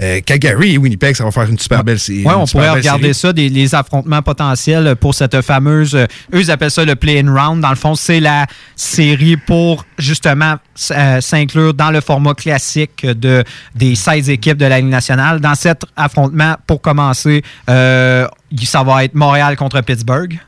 Euh, 0.01 0.21
Calgary 0.25 0.75
et 0.75 0.79
Winnipeg, 0.79 1.15
ça 1.15 1.25
va 1.25 1.31
faire 1.31 1.49
une 1.49 1.59
super 1.59 1.85
belle 1.85 1.99
série. 1.99 2.25
Oui, 2.25 2.33
on 2.35 2.47
pourrait 2.47 2.71
regarder 2.71 3.13
série. 3.13 3.15
ça, 3.15 3.33
des, 3.33 3.49
les 3.49 3.75
affrontements 3.75 4.23
potentiels 4.23 4.97
pour 4.97 5.15
cette 5.15 5.41
fameuse. 5.43 5.95
euh, 5.95 6.07
eux, 6.33 6.41
ils 6.41 6.51
appellent 6.51 6.71
ça 6.71 6.85
le 6.85 6.97
play-in 6.97 7.33
round. 7.33 7.61
Dans 7.61 7.71
le 7.71 7.77
fond, 7.77 7.95
c'est 7.95 8.21
la 8.21 8.47
série 8.75 9.37
pour 9.37 9.85
justement 9.99 10.57
euh, 10.91 11.21
s'inclure 11.21 11.75
dans 11.75 11.91
le 11.91 12.01
format 12.01 12.35
classique 12.35 13.07
de, 13.07 13.45
des 13.75 13.95
16 13.95 14.31
équipes 14.31 14.59
de 14.59 14.67
la 14.67 14.81
Ligue 14.81 14.91
nationale. 14.91 15.41
Dans 15.41 15.55
cet 15.55 15.83
affrontement, 15.97 16.57
pour 16.67 16.81
commencer, 16.81 17.43
euh, 17.71 18.27
ça 18.65 18.83
va 18.83 19.05
être 19.05 19.15
Montréal 19.15 19.57
contre 19.57 19.81
Pittsburgh. 19.81 20.39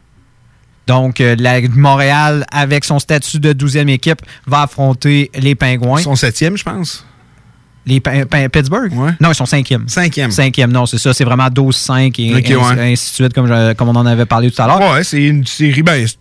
Donc, 0.86 1.18
la, 1.18 1.60
Montréal, 1.74 2.46
avec 2.52 2.84
son 2.84 3.00
statut 3.00 3.40
de 3.40 3.52
12e 3.52 3.88
équipe, 3.88 4.22
va 4.46 4.62
affronter 4.62 5.32
les 5.34 5.56
Pingouins. 5.56 5.98
Sont 5.98 6.14
septième, 6.14 6.56
je 6.56 6.62
pense. 6.62 7.04
Les 7.86 8.00
Pittsburgh? 8.00 8.92
Non, 9.20 9.30
ils 9.30 9.34
sont 9.34 9.46
cinquième. 9.46 9.88
Cinquième. 9.88 10.30
Cinquième, 10.32 10.72
non, 10.72 10.86
c'est 10.86 10.98
ça. 10.98 11.14
C'est 11.14 11.24
vraiment 11.24 11.46
12-5 11.46 12.20
et 12.20 12.34
ainsi, 12.34 12.54
ouais. 12.56 12.92
ainsi 12.92 13.10
de 13.10 13.14
suite, 13.14 13.32
comme, 13.32 13.46
je- 13.46 13.72
comme 13.74 13.88
on 13.88 13.96
en 13.96 14.06
avait 14.06 14.26
parlé 14.26 14.50
tout 14.50 14.60
à 14.60 14.66
l'heure. 14.66 14.80
Ouais, 14.92 15.04
c'est 15.04 15.22
une 15.22 15.46
série. 15.46 15.82
Ben, 15.82 16.04
c'est 16.06 16.16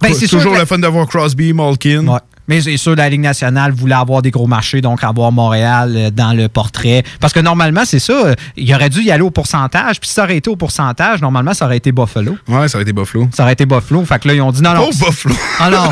Ben, 0.00 0.14
c'est 0.14 0.28
toujours 0.28 0.54
que 0.54 0.58
le 0.60 0.64
fun 0.66 0.78
d'avoir 0.78 1.06
Crosby, 1.08 1.52
Malkin. 1.52 2.06
Ouais. 2.06 2.18
Mais 2.50 2.60
c'est 2.60 2.76
sûr, 2.76 2.94
la 2.96 3.08
Ligue 3.08 3.20
nationale 3.20 3.72
voulait 3.72 3.94
avoir 3.94 4.20
des 4.20 4.30
gros 4.30 4.46
marchés, 4.46 4.80
donc 4.82 5.02
avoir 5.04 5.32
Montréal 5.32 5.94
euh, 5.96 6.10
dans 6.10 6.32
le 6.36 6.48
portrait. 6.48 7.02
Parce 7.20 7.32
que 7.32 7.40
normalement, 7.40 7.84
c'est 7.86 7.98
ça. 8.00 8.12
euh, 8.12 8.34
Il 8.56 8.74
aurait 8.74 8.90
dû 8.90 9.02
y 9.02 9.10
aller 9.10 9.22
au 9.22 9.30
pourcentage. 9.30 10.00
Puis 10.00 10.08
si 10.08 10.14
ça 10.14 10.24
aurait 10.24 10.36
été 10.36 10.50
au 10.50 10.56
pourcentage, 10.56 11.22
normalement, 11.22 11.54
ça 11.54 11.64
aurait 11.66 11.76
été 11.78 11.92
Buffalo. 11.92 12.36
Ouais, 12.48 12.68
ça 12.68 12.76
aurait 12.76 12.82
été 12.82 12.92
Buffalo. 12.92 13.28
Ça 13.32 13.44
aurait 13.44 13.52
été 13.54 13.64
Buffalo. 13.64 14.04
Fait 14.04 14.18
que 14.20 14.28
là, 14.28 14.34
ils 14.34 14.42
ont 14.42 14.52
dit 14.52 14.60
non, 14.62 14.74
non. 14.74 14.86
Pauvre 14.90 15.06
Buffalo. 15.06 15.34
Ah 15.60 15.70
non. 15.70 15.88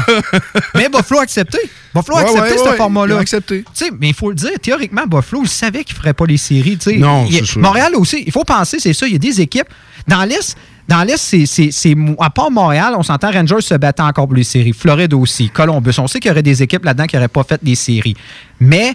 Mais 0.75 0.89
Buffalo 0.89 1.21
a 1.21 1.23
accepté. 1.23 1.59
Buffalo 1.95 2.19
a 2.19 2.23
Ouais, 2.25 2.29
accepté 2.41 2.61
ouais, 2.61 2.71
ce 2.73 2.77
format-là. 2.77 3.19
accepté. 3.19 3.63
Tu 3.63 3.85
sais, 3.87 3.91
mais 3.99 4.09
il 4.09 4.15
faut 4.15 4.29
le 4.29 4.35
dire, 4.35 4.51
théoriquement, 4.61 5.07
Buffalo, 5.07 5.43
il 5.45 5.49
savait 5.49 5.85
qu'il 5.85 5.95
ne 5.95 6.01
ferait 6.01 6.13
pas 6.13 6.27
les 6.27 6.37
séries. 6.37 6.77
tu 6.77 6.91
sais. 6.91 6.97
Non, 6.99 7.27
c'est 7.31 7.45
sûr. 7.47 7.63
Montréal 7.63 7.93
aussi, 7.95 8.23
il 8.27 8.33
faut 8.33 8.45
penser, 8.45 8.79
c'est 8.79 8.93
ça, 8.93 9.07
il 9.07 9.13
y 9.13 9.17
a 9.17 9.19
des 9.19 9.41
équipes. 9.41 9.69
Dans 10.07 10.23
l'Est, 10.25 10.57
dans 10.89 11.05
l'Est, 11.05 11.47
c'est, 11.47 11.95
à 12.19 12.31
part 12.31 12.51
Montréal, 12.51 12.95
on 12.97 13.03
s'entend, 13.03 13.31
Rangers 13.31 13.61
se 13.61 13.75
battent 13.75 14.01
encore 14.01 14.27
pour 14.27 14.37
les 14.37 14.43
séries. 14.43 14.73
Floride 14.73 15.13
aussi, 15.13 15.51
Columbus. 15.51 15.99
On 15.99 16.07
sait 16.07 16.19
qu'il 16.19 16.31
y 16.31 16.33
aurait 16.33 16.43
des 16.43 16.63
équipes 16.63 16.85
là-dedans 16.85 17.05
qui 17.05 17.17
n'auraient 17.17 17.29
pas 17.29 17.43
fait 17.43 17.63
des 17.63 17.75
séries. 17.75 18.17
Mais 18.59 18.95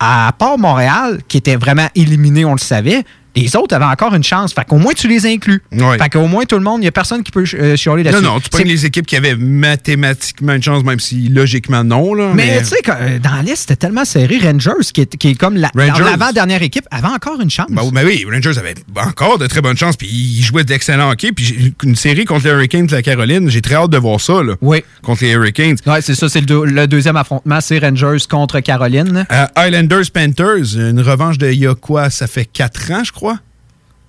à 0.00 0.32
part 0.38 0.56
Montréal, 0.56 1.20
qui 1.28 1.36
était 1.36 1.56
vraiment 1.56 1.88
éliminé, 1.94 2.46
on 2.46 2.52
le 2.52 2.58
savait, 2.58 3.04
les 3.40 3.56
autres 3.56 3.74
avaient 3.74 3.84
encore 3.84 4.14
une 4.14 4.24
chance. 4.24 4.52
Fait 4.52 4.64
qu'au 4.66 4.78
moins, 4.78 4.92
tu 4.94 5.08
les 5.08 5.26
inclus. 5.26 5.62
Ouais. 5.72 5.98
Fait 5.98 6.08
qu'au 6.08 6.26
moins, 6.26 6.44
tout 6.44 6.56
le 6.56 6.62
monde, 6.62 6.78
il 6.80 6.82
n'y 6.82 6.88
a 6.88 6.92
personne 6.92 7.22
qui 7.22 7.30
peut 7.32 7.44
euh, 7.54 7.76
chialer 7.76 8.02
Non, 8.04 8.10
là-dessus. 8.10 8.24
non, 8.24 8.40
tu 8.40 8.48
C'est- 8.52 8.58
pognes 8.58 8.68
les 8.68 8.86
équipes 8.86 9.06
qui 9.06 9.16
avaient 9.16 9.34
mathématiquement 9.78 10.54
une 10.54 10.62
chance, 10.62 10.84
même 10.84 11.00
si 11.00 11.28
logiquement 11.28 11.84
non. 11.84 12.14
Là, 12.14 12.32
mais, 12.34 12.58
tu 12.60 12.66
sais, 12.66 12.76
euh, 12.88 13.18
dans 13.18 13.40
l'Est, 13.44 13.56
c'était 13.56 13.76
tellement 13.76 14.04
serré. 14.04 14.38
Rangers, 14.42 14.70
qui 14.92 15.02
est, 15.02 15.16
qui 15.16 15.28
est 15.30 15.34
comme 15.34 15.56
la- 15.56 15.70
l'avant-dernière 15.74 16.62
équipe, 16.62 16.84
avait 16.90 17.08
encore 17.08 17.40
une 17.40 17.50
chance. 17.50 17.66
Ben, 17.70 17.82
oui, 17.84 17.90
ben 17.92 18.06
oui, 18.06 18.26
Rangers 18.30 18.58
avaient 18.58 18.74
encore 18.96 19.38
de 19.38 19.46
très 19.46 19.60
bonnes 19.60 19.76
chances, 19.76 19.96
puis 19.96 20.08
ils 20.08 20.42
jouaient 20.42 20.64
d'excellents 20.64 21.10
hockey. 21.10 21.32
Puis 21.32 21.74
une 21.82 21.96
série 21.96 22.24
contre 22.24 22.44
les 22.46 22.50
Hurricanes 22.52 22.86
de 22.86 22.92
la 22.94 23.02
Caroline, 23.02 23.50
j'ai 23.50 23.62
très 23.62 23.74
hâte 23.74 23.90
de 23.90 23.98
voir 23.98 24.20
ça. 24.20 24.42
Là, 24.42 24.54
oui. 24.60 24.82
Contre 25.02 25.24
les 25.24 25.30
Hurricanes. 25.32 25.76
Oui, 25.86 25.96
c'est 26.00 26.14
ça, 26.14 26.28
c'est 26.28 26.40
le, 26.40 26.46
deux- 26.46 26.64
le 26.64 26.86
deuxième 26.86 27.16
affrontement, 27.16 27.60
c'est 27.60 27.78
Rangers 27.78 28.24
contre 28.28 28.60
Caroline. 28.60 29.26
Euh, 29.32 29.46
Islanders 29.66 30.10
Panthers, 30.12 30.76
une 30.76 31.00
revanche 31.00 31.38
de 31.38 31.48
il 31.50 31.60
y 31.60 31.66
a 31.66 31.74
quoi 31.74 32.10
Ça 32.10 32.26
fait 32.26 32.44
4 32.44 32.92
ans, 32.92 33.02
je 33.04 33.12
crois. 33.12 33.27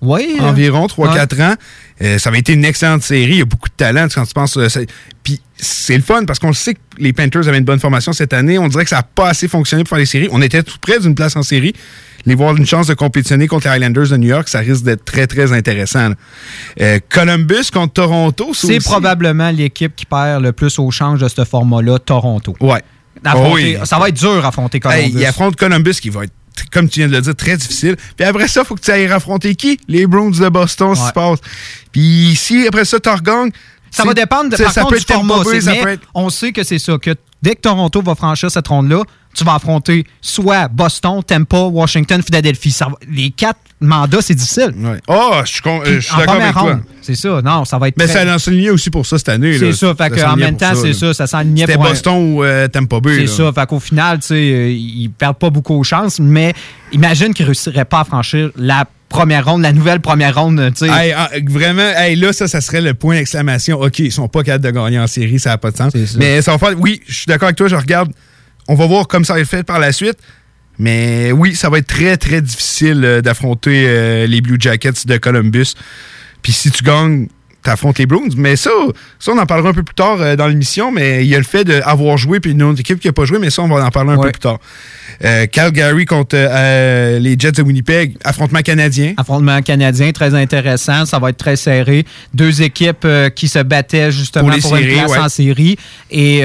Oui. 0.02 0.36
euh, 0.40 0.44
Environ 0.44 0.86
3-4 0.86 1.42
ans. 1.42 1.54
Euh, 2.02 2.18
ça 2.18 2.30
avait 2.30 2.38
été 2.38 2.52
une 2.54 2.64
excellente 2.64 3.02
série. 3.02 3.32
Il 3.32 3.38
y 3.38 3.42
a 3.42 3.44
beaucoup 3.44 3.68
de 3.68 3.74
talent 3.74 4.06
quand 4.14 4.24
tu 4.24 4.32
penses. 4.32 4.56
euh, 4.56 4.66
Puis 5.22 5.40
c'est 5.56 5.96
le 5.96 6.02
fun 6.02 6.24
parce 6.24 6.38
qu'on 6.38 6.48
le 6.48 6.54
sait 6.54 6.74
que 6.74 6.80
les 6.98 7.12
Panthers 7.12 7.46
avaient 7.48 7.58
une 7.58 7.64
bonne 7.64 7.80
formation 7.80 8.12
cette 8.14 8.32
année. 8.32 8.58
On 8.58 8.68
dirait 8.68 8.84
que 8.84 8.90
ça 8.90 8.96
n'a 8.96 9.02
pas 9.02 9.28
assez 9.28 9.46
fonctionné 9.48 9.84
pour 9.84 9.90
faire 9.90 9.98
les 9.98 10.06
séries. 10.06 10.28
On 10.32 10.40
était 10.40 10.62
tout 10.62 10.78
près 10.80 10.98
d'une 11.00 11.14
place 11.14 11.36
en 11.36 11.42
série. 11.42 11.74
Les 12.26 12.34
voir 12.34 12.54
une 12.56 12.66
chance 12.66 12.86
de 12.86 12.94
compétitionner 12.94 13.46
contre 13.46 13.68
les 13.68 13.76
Islanders 13.76 14.08
de 14.08 14.16
New 14.18 14.28
York, 14.28 14.48
ça 14.48 14.58
risque 14.60 14.84
d'être 14.84 15.04
très, 15.06 15.26
très 15.26 15.52
intéressant. 15.52 16.10
Euh, 16.80 16.98
Columbus 17.08 17.70
contre 17.72 17.94
Toronto, 17.94 18.50
C'est 18.54 18.76
aussi. 18.76 18.80
probablement 18.80 19.50
l'équipe 19.50 19.94
qui 19.96 20.04
perd 20.06 20.42
le 20.42 20.52
plus 20.52 20.78
au 20.78 20.90
change 20.90 21.20
de 21.20 21.28
ce 21.28 21.44
format-là, 21.44 21.98
Toronto. 21.98 22.54
Ouais. 22.60 22.82
Affronter- 23.24 23.48
Oh 23.50 23.54
oui. 23.54 23.76
Ça 23.84 23.98
va 23.98 24.08
être 24.08 24.16
dur 24.18 24.44
affronter 24.46 24.80
Columbus. 24.80 25.02
Hey, 25.02 25.12
il 25.14 25.26
affronte 25.26 25.56
Columbus 25.56 25.94
qui 26.00 26.08
va 26.10 26.24
être, 26.24 26.32
comme 26.70 26.88
tu 26.88 27.00
viens 27.00 27.08
de 27.08 27.12
le 27.14 27.20
dire, 27.20 27.34
très 27.36 27.56
difficile. 27.56 27.96
Puis 28.16 28.24
après 28.26 28.48
ça, 28.48 28.60
il 28.62 28.66
faut 28.66 28.74
que 28.74 28.80
tu 28.80 28.90
ailles 28.90 29.06
affronter 29.06 29.54
qui? 29.54 29.78
Les 29.88 30.06
Bruins 30.06 30.30
de 30.30 30.48
Boston, 30.48 30.94
si 30.94 31.02
Ouais. 31.02 31.12
passe. 31.14 31.38
Puis 31.92 32.34
si 32.36 32.66
après 32.66 32.84
ça, 32.84 32.98
tu 33.00 33.08
regagnes. 33.08 33.50
Ça 33.90 34.04
va 34.04 34.14
dépendre 34.14 34.50
de, 34.50 34.56
ça 34.56 34.64
par 34.64 34.74
peut 34.74 34.80
contre, 34.82 34.98
du 34.98 35.12
format. 35.12 35.44
Ça 35.60 35.72
mais 35.84 35.92
être- 35.94 36.02
On 36.14 36.30
sait 36.30 36.52
que 36.52 36.62
c'est 36.62 36.78
ça, 36.78 36.96
que 37.02 37.14
dès 37.42 37.54
que 37.54 37.60
Toronto 37.60 38.02
va 38.02 38.14
franchir 38.14 38.50
cette 38.50 38.68
ronde-là, 38.68 39.02
tu 39.34 39.44
vas 39.44 39.54
affronter 39.54 40.04
soit 40.20 40.66
Boston, 40.68 41.22
Tampa, 41.24 41.58
Washington, 41.60 42.20
Philadelphie. 42.22 42.72
Ça 42.72 42.86
va- 42.86 42.96
les 43.08 43.30
quatre 43.30 43.60
mandats, 43.80 44.20
c'est 44.20 44.34
difficile. 44.34 44.74
Oh, 45.06 45.30
je 45.44 45.50
suis 45.52 45.60
euh, 45.80 45.84
je 45.96 46.00
suis 46.00 46.12
en 46.12 46.18
d'accord 46.18 46.34
première 46.34 46.48
avec 46.48 46.54
toi. 46.54 46.72
ronde, 46.72 46.82
C'est 47.00 47.14
ça. 47.14 47.40
Non, 47.40 47.64
ça 47.64 47.78
va 47.78 47.88
être 47.88 47.96
Mais 47.96 48.04
très- 48.06 48.12
ça 48.14 48.24
souligné 48.38 48.70
aussi 48.70 48.90
pour 48.90 49.06
ça 49.06 49.18
cette 49.18 49.28
année. 49.28 49.56
C'est 49.56 49.72
ça. 49.72 49.94
Fait 49.94 50.10
en 50.24 50.30
s'enlignait 50.30 50.46
même 50.46 50.56
temps, 50.56 50.74
c'est 50.74 50.92
ça. 50.92 51.14
Ça 51.14 51.26
s'enlignait 51.28 51.60
C'était 51.62 51.74
pour 51.74 51.86
un- 51.86 51.90
Boston 51.90 52.34
ou 52.34 52.42
euh, 52.42 52.66
Tampa 52.66 52.98
Bay. 53.00 53.26
C'est 53.26 53.26
ça. 53.28 53.52
Fait 53.52 53.66
qu'au 53.68 53.78
final, 53.80 54.18
tu 54.18 54.26
sais, 54.26 54.34
euh, 54.34 54.68
ils 54.72 55.10
perdent 55.16 55.38
pas 55.38 55.50
beaucoup 55.50 55.74
aux 55.78 55.84
chances, 55.84 56.18
mais 56.18 56.52
imagine 56.92 57.32
qu'ils 57.32 57.46
réussiraient 57.46 57.84
pas 57.84 58.00
à 58.00 58.04
franchir 58.04 58.50
la 58.56 58.84
première 59.10 59.44
ronde, 59.44 59.60
la 59.60 59.74
nouvelle 59.74 60.00
première 60.00 60.40
ronde, 60.40 60.72
tu 60.74 60.86
sais. 60.86 60.90
Hey, 60.90 61.12
ah, 61.12 61.28
vraiment, 61.46 61.90
hey, 61.96 62.16
là, 62.16 62.32
ça, 62.32 62.48
ça 62.48 62.62
serait 62.62 62.80
le 62.80 62.94
point 62.94 63.16
d'exclamation. 63.16 63.78
OK, 63.78 63.98
ils 63.98 64.12
sont 64.12 64.28
pas 64.28 64.42
capables 64.42 64.64
de 64.64 64.70
gagner 64.70 64.98
en 64.98 65.06
série, 65.06 65.38
ça 65.38 65.50
n'a 65.50 65.58
pas 65.58 65.70
de 65.70 65.76
sens. 65.76 65.92
Mais 66.16 66.40
ça 66.40 66.52
va 66.52 66.58
faire. 66.58 66.80
Oui, 66.80 67.02
je 67.06 67.14
suis 67.14 67.26
d'accord 67.26 67.48
avec 67.48 67.56
toi, 67.56 67.68
je 67.68 67.76
regarde. 67.76 68.10
On 68.68 68.74
va 68.74 68.86
voir 68.86 69.08
comme 69.08 69.24
ça 69.26 69.34
va 69.34 69.40
être 69.40 69.48
fait 69.48 69.64
par 69.64 69.78
la 69.78 69.92
suite. 69.92 70.16
Mais 70.78 71.30
oui, 71.32 71.54
ça 71.54 71.68
va 71.68 71.78
être 71.78 71.88
très, 71.88 72.16
très 72.16 72.40
difficile 72.40 73.04
euh, 73.04 73.20
d'affronter 73.20 73.84
euh, 73.86 74.26
les 74.26 74.40
Blue 74.40 74.56
Jackets 74.58 75.04
de 75.04 75.18
Columbus. 75.18 75.74
Puis 76.40 76.52
si 76.52 76.70
tu 76.70 76.82
gagnes, 76.82 77.28
t'affrontes 77.62 77.98
les 77.98 78.06
Bruins. 78.06 78.28
Mais 78.36 78.56
ça, 78.56 78.70
ça, 79.18 79.32
on 79.32 79.38
en 79.38 79.46
parlera 79.46 79.70
un 79.70 79.74
peu 79.74 79.82
plus 79.82 79.94
tard 79.94 80.20
euh, 80.20 80.36
dans 80.36 80.46
l'émission. 80.46 80.90
Mais 80.92 81.24
il 81.24 81.28
y 81.28 81.34
a 81.34 81.38
le 81.38 81.44
fait 81.44 81.64
d'avoir 81.64 82.16
joué, 82.16 82.40
puis 82.40 82.52
une 82.52 82.62
autre 82.62 82.80
équipe 82.80 83.00
qui 83.00 83.08
n'a 83.08 83.12
pas 83.12 83.24
joué. 83.24 83.38
Mais 83.38 83.50
ça, 83.50 83.62
on 83.62 83.68
va 83.68 83.84
en 83.84 83.90
parler 83.90 84.12
un 84.12 84.18
peu 84.18 84.30
plus 84.30 84.40
tard. 84.40 84.58
Euh, 85.24 85.46
Calgary 85.46 86.06
contre 86.06 86.36
euh, 86.36 87.18
les 87.18 87.36
Jets 87.38 87.52
de 87.52 87.62
Winnipeg, 87.62 88.16
affrontement 88.24 88.60
canadien. 88.60 89.14
Affrontement 89.16 89.60
canadien, 89.62 90.12
très 90.12 90.34
intéressant. 90.34 91.04
Ça 91.04 91.18
va 91.18 91.30
être 91.30 91.36
très 91.36 91.56
serré. 91.56 92.04
Deux 92.32 92.62
équipes 92.62 93.06
qui 93.34 93.48
se 93.48 93.58
battaient 93.58 94.10
justement 94.12 94.50
Pour 94.50 94.60
pour, 94.60 94.76
les 94.76 94.82
une 94.82 94.88
séries, 94.88 94.98
place 94.98 95.10
ouais. 95.10 95.18
en 95.18 95.28
série. 95.28 95.76
Et 96.10 96.42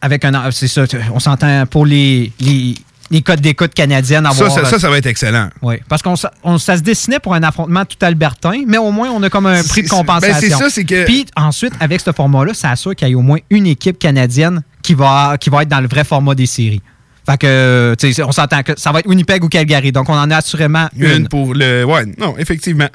avec 0.00 0.24
un. 0.24 0.50
C'est 0.50 0.68
ça, 0.68 0.84
on 1.14 1.20
s'entend 1.20 1.64
pour 1.66 1.86
les, 1.86 2.32
les, 2.40 2.74
les 3.12 3.22
codes 3.22 3.40
d'écoute 3.40 3.74
canadiennes. 3.74 4.24
Ça, 4.24 4.30
Avoir, 4.30 4.50
ça, 4.50 4.64
ça, 4.64 4.78
ça 4.80 4.90
va 4.90 4.98
être 4.98 5.06
excellent. 5.06 5.48
Oui, 5.60 5.76
parce 5.88 6.02
qu'on 6.02 6.14
on- 6.42 6.58
ça 6.58 6.76
se 6.76 6.82
dessinait 6.82 7.20
pour 7.20 7.34
un 7.34 7.42
affrontement 7.44 7.84
tout 7.84 7.98
albertain, 8.00 8.62
mais 8.66 8.78
au 8.78 8.90
moins 8.90 9.10
on 9.10 9.22
a 9.22 9.28
comme 9.30 9.46
un 9.46 9.62
prix 9.62 9.82
de 9.82 9.86
C'est- 9.88 9.94
compensation. 9.94 10.40
ben, 10.40 10.40
c'est 10.40 10.64
ça, 10.64 10.70
c'est 10.70 10.84
que- 10.84 11.04
Puis 11.04 11.26
ensuite, 11.36 11.74
avec 11.78 12.00
ce 12.00 12.10
format-là, 12.10 12.54
ça 12.54 12.70
assure 12.70 12.96
qu'il 12.96 13.06
y 13.06 13.10
ait 13.12 13.14
au 13.14 13.20
moins 13.22 13.38
une 13.50 13.66
équipe 13.66 13.98
canadienne 13.98 14.62
qui 14.82 14.94
va, 14.94 15.36
qui 15.38 15.50
va 15.50 15.62
être 15.62 15.68
dans 15.68 15.80
le 15.80 15.86
vrai 15.88 16.02
format 16.04 16.34
des 16.34 16.46
séries. 16.46 16.82
Fait 17.24 17.36
que, 17.38 17.94
tu 18.00 18.12
sais, 18.12 18.22
on 18.24 18.32
s'entend 18.32 18.62
que 18.64 18.72
ça 18.76 18.90
va 18.90 18.98
être 18.98 19.06
Winnipeg 19.06 19.44
ou 19.44 19.48
Calgary. 19.48 19.92
Donc, 19.92 20.08
on 20.08 20.14
en 20.18 20.28
a 20.32 20.38
assurément 20.38 20.88
une. 20.96 21.10
Une 21.18 21.28
pour 21.28 21.54
le. 21.54 21.84
Ouais, 21.84 22.04
non, 22.18 22.34
effectivement. 22.36 22.88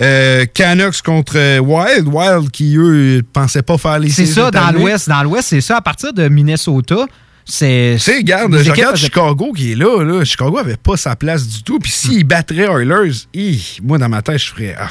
Euh, 0.00 0.44
Canucks 0.52 1.02
contre 1.02 1.34
euh, 1.36 1.58
Wild. 1.58 2.08
Wild 2.08 2.50
qui, 2.50 2.74
eux, 2.76 3.22
pensaient 3.32 3.62
pas 3.62 3.76
faire 3.78 3.98
les 3.98 4.08
C'est 4.10 4.26
ça, 4.26 4.50
dans 4.50 4.70
l'Ouest. 4.72 5.08
Dans 5.08 5.22
l'Ouest, 5.22 5.48
c'est 5.48 5.60
ça. 5.60 5.76
À 5.76 5.80
partir 5.82 6.12
de 6.12 6.26
Minnesota, 6.28 7.06
c'est. 7.44 7.94
Tu 7.96 8.00
sais, 8.00 8.16
regarde, 8.18 8.56
je 8.56 8.62
Chicago 8.96 9.52
qui 9.52 9.72
est 9.72 9.74
là, 9.76 10.02
là. 10.04 10.24
Chicago 10.24 10.58
avait 10.58 10.76
pas 10.76 10.96
sa 10.96 11.16
place 11.16 11.46
du 11.46 11.62
tout. 11.62 11.78
Puis 11.78 11.90
s'ils 11.92 12.24
battraient 12.24 12.68
Oilers, 12.70 13.12
hi, 13.34 13.78
moi, 13.82 13.98
dans 13.98 14.08
ma 14.08 14.22
tête, 14.22 14.38
je 14.38 14.46
ferais. 14.46 14.76
ah, 14.78 14.88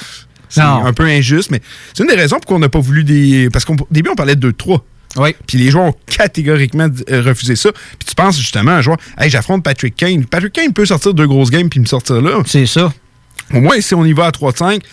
c'est 0.50 0.62
un 0.62 0.94
peu 0.94 1.04
injuste, 1.04 1.52
mais 1.52 1.62
c'est 1.94 2.04
une 2.04 2.10
des 2.10 2.16
raisons 2.16 2.38
pour 2.38 2.46
qu'on 2.48 2.60
n'a 2.60 2.70
pas 2.70 2.80
voulu 2.80 3.04
des. 3.04 3.50
Parce 3.52 3.66
qu'au 3.66 3.76
début, 3.92 4.10
on 4.10 4.16
parlait 4.16 4.36
de 4.36 4.52
2-3. 4.52 4.80
Oui. 5.18 5.36
Puis 5.48 5.58
les 5.58 5.72
joueurs 5.72 5.86
ont 5.86 5.96
catégoriquement 6.06 6.88
euh, 7.10 7.22
refusé 7.24 7.56
ça. 7.56 7.72
Puis 7.72 8.08
tu 8.08 8.14
penses 8.16 8.38
justement 8.38 8.72
à 8.72 8.76
un 8.76 8.82
joueur, 8.82 8.98
hey, 9.18 9.30
j'affronte 9.30 9.64
Patrick 9.64 9.96
Kane. 9.96 10.26
Patrick 10.26 10.54
Kane 10.54 10.72
peut 10.74 10.86
sortir 10.86 11.14
deux 11.16 11.26
grosses 11.28 11.50
games 11.50 11.68
puis 11.70 11.80
me 11.80 11.86
sortir 11.86 12.22
là. 12.22 12.42
C'est 12.46 12.66
ça. 12.68 12.94
Au 13.54 13.60
moins, 13.62 13.82
si 13.82 13.96
on 13.96 14.06
y 14.06 14.14
va 14.14 14.26
à 14.28 14.32
3-5, 14.32 14.52
c'est 14.52 14.80
c'est- 14.82 14.84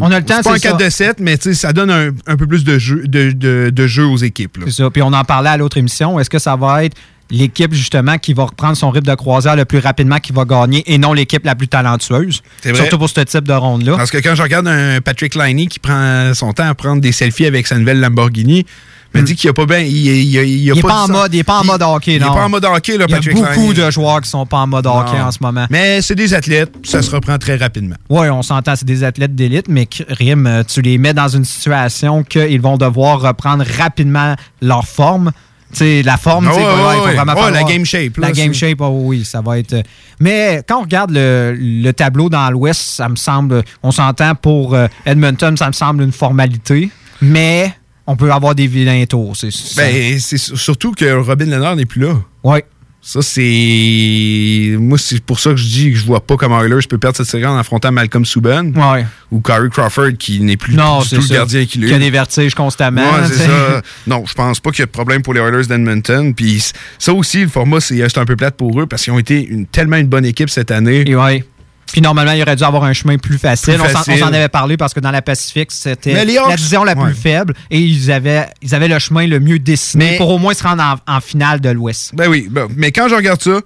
On 0.00 0.10
a 0.10 0.18
le 0.18 0.24
temps, 0.24 0.36
c'est 0.38 0.42
pas 0.44 0.50
un 0.50 0.54
c'est 0.54 0.60
4 0.68 0.78
ça. 0.80 0.84
de 0.84 0.90
7, 0.90 1.20
mais 1.20 1.36
ça 1.54 1.72
donne 1.72 1.90
un, 1.90 2.10
un 2.26 2.36
peu 2.36 2.46
plus 2.46 2.64
de 2.64 2.78
jeu, 2.78 3.02
de, 3.06 3.30
de- 3.30 3.70
de 3.70 3.86
jeu 3.86 4.04
aux 4.04 4.16
équipes. 4.16 4.58
C'est 4.66 4.72
ça. 4.82 4.90
Puis 4.90 5.02
on 5.02 5.12
en 5.12 5.24
parlait 5.24 5.50
à 5.50 5.56
l'autre 5.56 5.76
émission. 5.76 6.18
Est-ce 6.18 6.30
que 6.30 6.38
ça 6.38 6.56
va 6.56 6.84
être 6.84 6.96
l'équipe, 7.30 7.72
justement, 7.74 8.18
qui 8.18 8.34
va 8.34 8.44
reprendre 8.44 8.76
son 8.76 8.90
rythme 8.90 9.06
de 9.10 9.14
croisière 9.14 9.56
le 9.56 9.64
plus 9.64 9.78
rapidement 9.78 10.18
qui 10.18 10.32
va 10.32 10.44
gagner 10.44 10.82
et 10.86 10.98
non 10.98 11.12
l'équipe 11.12 11.44
la 11.44 11.54
plus 11.54 11.68
talentueuse? 11.68 12.42
Vrai. 12.64 12.74
Surtout 12.74 12.98
pour 12.98 13.08
ce 13.08 13.20
type 13.20 13.44
de 13.46 13.52
ronde-là. 13.52 13.96
Parce 13.96 14.10
que 14.10 14.18
quand 14.18 14.34
je 14.34 14.42
regarde 14.42 14.68
un 14.68 15.00
Patrick 15.00 15.34
Liney 15.34 15.66
qui 15.66 15.78
prend 15.78 16.32
son 16.34 16.52
temps 16.52 16.68
à 16.68 16.74
prendre 16.74 17.00
des 17.00 17.12
selfies 17.12 17.46
avec 17.46 17.66
sa 17.66 17.78
nouvelle 17.78 18.00
Lamborghini, 18.00 18.66
je 19.14 19.20
me 19.20 19.24
dis 19.26 19.34
qu'il 19.36 19.48
n'y 19.48 19.50
a 19.50 19.54
pas 19.54 19.66
bien. 19.66 19.78
Il, 19.78 19.96
il, 19.96 20.34
il, 20.34 20.46
il, 20.64 20.70
a 20.70 20.74
Hmm. 20.74 20.76
Il 20.76 20.78
est 20.78 20.82
pas 20.82 21.02
en 21.04 21.08
mode, 21.08 21.34
il 21.34 21.38
est 21.40 21.44
pas 21.44 21.60
en 21.60 21.64
mode 21.64 21.82
hockey, 21.82 22.14
il 22.16 22.22
est 22.22 22.26
non. 22.26 22.34
pas 22.34 22.44
en 22.44 22.48
mode 22.48 22.64
hockey, 22.64 22.98
là, 22.98 23.04
Il 23.08 23.10
y 23.10 23.14
a 23.14 23.16
Patrick 23.16 23.36
beaucoup 23.36 23.72
de 23.74 23.90
joueurs 23.90 24.20
qui 24.20 24.28
sont 24.30 24.44
pas 24.46 24.58
en 24.58 24.66
mode 24.66 24.86
hockey 24.86 25.16
Non. 25.18 25.24
en 25.26 25.30
ce 25.32 25.38
moment. 25.40 25.66
Mais 25.70 26.02
c'est 26.02 26.14
des 26.14 26.34
athlètes, 26.34 26.72
ça 26.84 27.00
se 27.02 27.10
reprend 27.10 27.38
très 27.38 27.56
rapidement. 27.56 27.96
Oui, 28.10 28.28
on 28.28 28.42
s'entend, 28.42 28.76
c'est 28.76 28.84
des 28.84 29.04
athlètes 29.04 29.34
d'élite, 29.34 29.66
mais 29.68 29.88
Rim, 30.08 30.46
euh, 30.46 30.62
tu 30.64 30.82
les 30.82 30.98
mets 30.98 31.14
dans 31.14 31.28
une 31.28 31.44
situation 31.44 32.22
qu'ils 32.24 32.60
vont 32.60 32.76
devoir 32.76 33.20
reprendre 33.20 33.64
rapidement 33.78 34.34
leur 34.60 34.84
forme. 34.86 35.32
La 35.80 36.16
forme, 36.16 36.48
il 36.50 36.58
ouais, 36.58 36.62
il 36.62 37.10
faut 37.10 37.16
vraiment 37.22 37.50
la 37.50 37.62
game 37.64 37.84
shape, 37.84 38.16
là, 38.16 38.28
La 38.28 38.32
game 38.32 38.54
shape, 38.54 38.80
oh 38.80 38.88
oui, 39.04 39.24
ça 39.24 39.42
va 39.42 39.58
être. 39.58 39.82
Mais 40.20 40.62
quand 40.66 40.78
on 40.78 40.82
regarde 40.82 41.10
le, 41.10 41.54
le 41.58 41.92
tableau 41.92 42.30
dans 42.30 42.48
l'Ouest, 42.50 42.80
ça 42.80 43.08
me 43.10 43.16
semble, 43.16 43.62
on 43.82 43.90
s'entend 43.90 44.34
pour 44.36 44.74
euh, 44.74 44.86
Edmonton, 45.04 45.54
ça 45.56 45.66
me 45.66 45.72
semble 45.72 46.02
une 46.04 46.12
formalité, 46.12 46.88
mais 47.20 47.74
on 48.06 48.16
peut 48.16 48.30
avoir 48.32 48.54
des 48.54 48.66
vilains 48.66 49.04
tours. 49.06 49.36
C'est 49.36 49.50
ça. 49.52 49.82
Ben, 49.82 50.18
c'est 50.20 50.38
sur- 50.38 50.58
surtout 50.58 50.92
que 50.92 51.12
Robin 51.18 51.46
Leonard 51.46 51.76
n'est 51.76 51.86
plus 51.86 52.02
là. 52.02 52.14
Ouais. 52.44 52.64
Ça, 53.02 53.22
c'est. 53.22 54.76
Moi, 54.80 54.98
c'est 54.98 55.22
pour 55.22 55.38
ça 55.38 55.50
que 55.50 55.56
je 55.56 55.64
dis 55.68 55.92
que 55.92 55.96
je 55.98 56.04
vois 56.04 56.20
pas 56.20 56.36
comment 56.36 56.60
Oilers 56.60 56.86
peut 56.88 56.98
perdre 56.98 57.16
cette 57.16 57.26
série 57.28 57.46
en 57.46 57.56
affrontant 57.56 57.92
Malcolm 57.92 58.24
Subban. 58.24 58.72
Ouais. 58.74 59.06
Ou 59.30 59.38
Corey 59.40 59.68
Crawford, 59.70 60.14
qui 60.18 60.40
n'est 60.40 60.56
plus 60.56 60.74
Non, 60.74 61.00
du 61.02 61.08
tout 61.10 61.22
ça. 61.22 61.28
le 61.34 61.38
gardien 61.38 61.66
qu'il 61.66 61.84
est. 61.84 61.88
Qui 61.88 61.94
a 61.94 61.98
des 62.00 62.10
vertiges 62.10 62.54
constamment. 62.56 63.02
Ouais, 63.02 63.20
c'est 63.26 63.32
tu 63.32 63.38
sais. 63.38 63.46
ça. 63.46 63.82
Non, 64.08 64.24
je 64.26 64.34
pense 64.34 64.58
pas 64.58 64.70
qu'il 64.70 64.80
y 64.80 64.82
a 64.82 64.86
de 64.86 64.90
problème 64.90 65.22
pour 65.22 65.34
les 65.34 65.40
Oilers 65.40 65.66
d'Edmonton. 65.66 66.34
Puis 66.34 66.64
ça 66.98 67.12
aussi, 67.12 67.42
le 67.42 67.48
format, 67.48 67.80
c'est 67.80 67.96
c'est 68.08 68.18
un 68.18 68.24
peu 68.24 68.34
plate 68.34 68.56
pour 68.56 68.80
eux 68.80 68.86
parce 68.86 69.04
qu'ils 69.04 69.12
ont 69.12 69.18
été 69.20 69.40
une- 69.44 69.66
tellement 69.66 69.96
une 69.96 70.08
bonne 70.08 70.24
équipe 70.24 70.50
cette 70.50 70.70
année. 70.72 71.04
Et 71.08 71.14
ouais. 71.14 71.44
Puis 71.92 72.00
normalement, 72.00 72.32
il 72.32 72.42
aurait 72.42 72.56
dû 72.56 72.64
avoir 72.64 72.84
un 72.84 72.92
chemin 72.92 73.16
plus 73.16 73.38
facile. 73.38 73.74
Plus 73.74 73.82
On 73.82 73.86
s'en- 73.88 73.98
facile. 73.98 74.14
On 74.14 74.26
s'en 74.26 74.32
avait 74.32 74.48
parlé 74.48 74.76
parce 74.76 74.92
que 74.92 75.00
dans 75.00 75.10
la 75.12 75.22
Pacifique, 75.22 75.70
c'était 75.72 76.12
la 76.12 76.24
division 76.24 76.84
la 76.84 76.94
plus 76.94 77.04
ouais. 77.04 77.12
faible 77.14 77.54
et 77.70 77.78
ils 77.80 78.10
avaient, 78.10 78.46
ils 78.60 78.74
avaient 78.74 78.88
le 78.88 78.98
chemin 78.98 79.26
le 79.26 79.38
mieux 79.40 79.58
dessiné 79.58 80.10
Mais- 80.12 80.16
pour 80.16 80.28
au 80.30 80.38
moins 80.38 80.52
se 80.54 80.62
rendre 80.62 80.82
en, 81.06 81.16
en 81.16 81.20
finale 81.20 81.60
de 81.60 81.68
l'Ouest. 81.70 82.12
Ben 82.14 82.28
oui, 82.28 82.48
ben, 82.50 82.66
mais 82.76 82.90
quand 82.92 83.08
je 83.08 83.14
regarde 83.14 83.40
ça, 83.42 83.60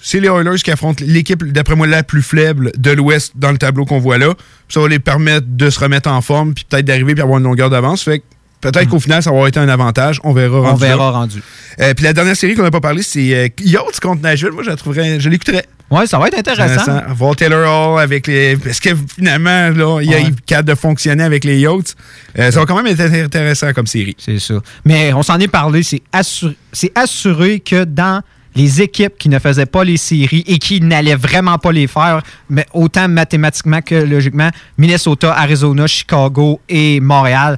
c'est 0.00 0.20
les 0.20 0.28
Oilers 0.28 0.56
qui 0.62 0.70
affrontent 0.70 1.02
l'équipe, 1.06 1.42
d'après 1.52 1.74
moi, 1.74 1.86
la 1.86 2.02
plus 2.04 2.22
faible 2.22 2.70
de 2.76 2.90
l'Ouest 2.92 3.32
dans 3.36 3.50
le 3.52 3.58
tableau 3.58 3.84
qu'on 3.84 3.98
voit 3.98 4.16
là. 4.18 4.32
Ça 4.68 4.80
va 4.80 4.88
les 4.88 4.98
permettre 5.00 5.46
de 5.48 5.70
se 5.70 5.78
remettre 5.80 6.08
en 6.08 6.20
forme, 6.22 6.54
puis 6.54 6.64
peut-être 6.68 6.84
d'arriver 6.86 7.14
puis 7.14 7.22
avoir 7.22 7.38
une 7.38 7.44
longueur 7.44 7.68
d'avance. 7.68 8.02
Fait 8.04 8.20
que 8.20 8.24
peut-être 8.60 8.88
qu'au 8.88 9.00
final, 9.00 9.22
ça 9.22 9.30
va 9.30 9.36
avoir 9.36 9.48
été 9.48 9.60
un 9.60 9.68
avantage. 9.68 10.20
On 10.24 10.32
verra. 10.32 10.58
On 10.58 10.62
rendu 10.62 10.82
là. 10.82 10.88
verra 10.88 11.10
rendu. 11.10 11.42
Euh, 11.80 11.94
puis 11.94 12.04
la 12.04 12.12
dernière 12.12 12.36
série 12.36 12.54
qu'on 12.54 12.62
n'a 12.62 12.70
pas 12.70 12.80
parlé, 12.80 13.02
c'est 13.02 13.34
euh, 13.34 13.48
Yachts 13.60 14.00
contre 14.00 14.22
Nashville. 14.22 14.52
Moi, 14.52 14.62
je 14.62 14.70
la 14.70 14.76
trouverais, 14.76 15.20
je 15.20 15.28
l'écouterais. 15.28 15.64
Ouais, 15.90 16.06
ça 16.06 16.18
va 16.18 16.28
être 16.28 16.38
intéressant. 16.38 17.00
Voir 17.14 17.34
Taylor 17.34 17.94
Hall 17.94 18.00
avec 18.00 18.26
les. 18.26 18.56
Parce 18.56 18.78
que 18.78 18.90
finalement, 19.14 19.70
là, 19.70 20.00
il 20.02 20.10
y 20.10 20.14
a 20.14 20.20
eu 20.20 20.34
cadre 20.44 20.68
de 20.68 20.74
fonctionner 20.74 21.24
avec 21.24 21.44
les 21.44 21.60
Yachts. 21.60 21.96
Euh, 22.38 22.50
ça 22.50 22.60
va 22.60 22.66
quand 22.66 22.76
même 22.80 22.86
être 22.86 23.00
intéressant 23.00 23.72
comme 23.72 23.86
série. 23.86 24.16
C'est 24.18 24.38
ça. 24.38 24.54
Mais 24.84 25.12
on 25.14 25.22
s'en 25.22 25.38
est 25.40 25.48
parlé, 25.48 25.82
c'est 25.82 26.02
assuré, 26.12 26.56
c'est 26.72 26.92
assuré 26.94 27.60
que 27.60 27.84
dans 27.84 28.22
les 28.54 28.82
équipes 28.82 29.16
qui 29.18 29.28
ne 29.28 29.38
faisaient 29.38 29.66
pas 29.66 29.84
les 29.84 29.96
séries 29.96 30.44
et 30.46 30.58
qui 30.58 30.80
n'allaient 30.80 31.14
vraiment 31.14 31.58
pas 31.58 31.72
les 31.72 31.86
faire, 31.86 32.22
mais 32.50 32.66
autant 32.74 33.08
mathématiquement 33.08 33.80
que 33.80 33.94
logiquement, 33.94 34.50
Minnesota, 34.76 35.32
Arizona, 35.34 35.86
Chicago 35.86 36.60
et 36.68 37.00
Montréal, 37.00 37.56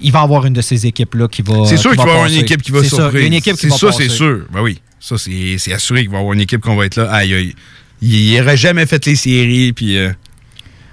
il 0.00 0.12
va 0.12 0.20
y 0.20 0.22
avoir 0.22 0.44
une 0.46 0.52
de 0.52 0.60
ces 0.60 0.86
équipes-là 0.86 1.28
qui 1.28 1.42
va. 1.42 1.64
C'est 1.66 1.76
sûr 1.76 1.90
qui 1.92 1.96
qu'il 1.96 2.04
va 2.06 2.12
y 2.12 2.14
avoir 2.14 2.28
une 2.30 2.34
équipe 2.38 2.62
qui 2.62 2.72
va 2.72 2.84
surprendre. 2.84 3.16
une 3.16 3.32
équipe 3.32 3.54
qui 3.54 3.60
C'est 3.62 3.68
va 3.68 3.76
ça, 3.76 3.92
c'est 3.92 4.08
sûr. 4.08 4.40
Ben 4.52 4.60
oui. 4.62 4.80
Ça, 5.00 5.16
c'est 5.18 5.72
assuré 5.72 6.02
qu'il 6.02 6.10
va 6.10 6.16
y 6.16 6.20
avoir 6.20 6.32
une 6.34 6.40
équipe 6.40 6.60
qu'on 6.60 6.76
va 6.76 6.86
être 6.86 6.96
là. 6.96 7.10
Aïe, 7.12 7.32
aïe. 7.34 7.54
Il 8.02 8.36
n'aurait 8.38 8.56
jamais 8.56 8.86
fait 8.86 9.04
les 9.06 9.16
séries, 9.16 9.72
puis. 9.72 9.96
euh, 9.98 10.10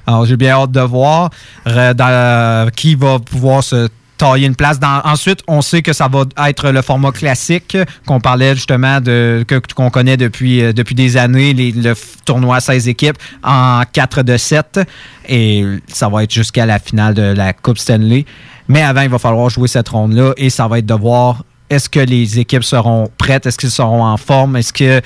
Alors, 0.06 0.26
j'ai 0.26 0.38
bien 0.38 0.52
hâte 0.52 0.72
de 0.72 0.82
voir 0.82 1.30
euh, 1.68 1.94
dans- 1.94 2.70
qui 2.72 2.96
va 2.96 3.20
pouvoir 3.20 3.64
se 3.64 3.88
tailler 4.18 4.46
une 4.48 4.56
place. 4.56 4.80
Dans- 4.80 5.02
ensuite, 5.06 5.40
on 5.48 5.62
sait 5.62 5.82
que 5.82 5.92
ça 5.94 6.08
va 6.08 6.26
être 6.48 6.70
le 6.72 6.82
format 6.82 7.12
classique 7.12 7.76
qu'on 8.06 8.20
parlait 8.20 8.54
justement 8.56 9.02
de 9.02 9.44
qu'on 9.76 9.90
connaît 9.90 10.18
depuis, 10.18 10.62
euh, 10.62 10.72
depuis 10.74 10.94
des 10.96 11.18
années, 11.18 11.54
les- 11.54 11.72
le 11.72 11.94
tournoi 12.26 12.58
à 12.58 12.60
16 12.60 12.88
équipes 12.88 13.18
en 13.44 13.82
4 13.92 14.22
de 14.24 14.38
7. 14.38 14.80
Et 15.28 15.64
ça 15.88 16.10
va 16.10 16.24
être 16.24 16.34
jusqu'à 16.34 16.66
la 16.66 16.80
finale 16.80 17.14
de 17.16 17.22
la 17.24 17.54
Coupe 17.54 17.78
Stanley. 17.80 18.26
Mais 18.68 18.82
avant, 18.82 19.02
il 19.02 19.10
va 19.10 19.20
falloir 19.20 19.50
jouer 19.50 19.68
cette 19.68 19.90
ronde-là 19.90 20.34
et 20.38 20.50
ça 20.50 20.68
va 20.68 20.80
être 20.80 20.86
de 20.86 20.94
voir 20.94 21.44
est-ce 21.70 21.90
que 21.90 22.00
les 22.00 22.40
équipes 22.40 22.64
seront 22.64 23.10
prêtes, 23.18 23.46
est-ce 23.46 23.58
qu'ils 23.58 23.72
seront 23.72 24.04
en 24.06 24.18
forme, 24.18 24.56
est-ce 24.58 24.74
que 24.74 25.02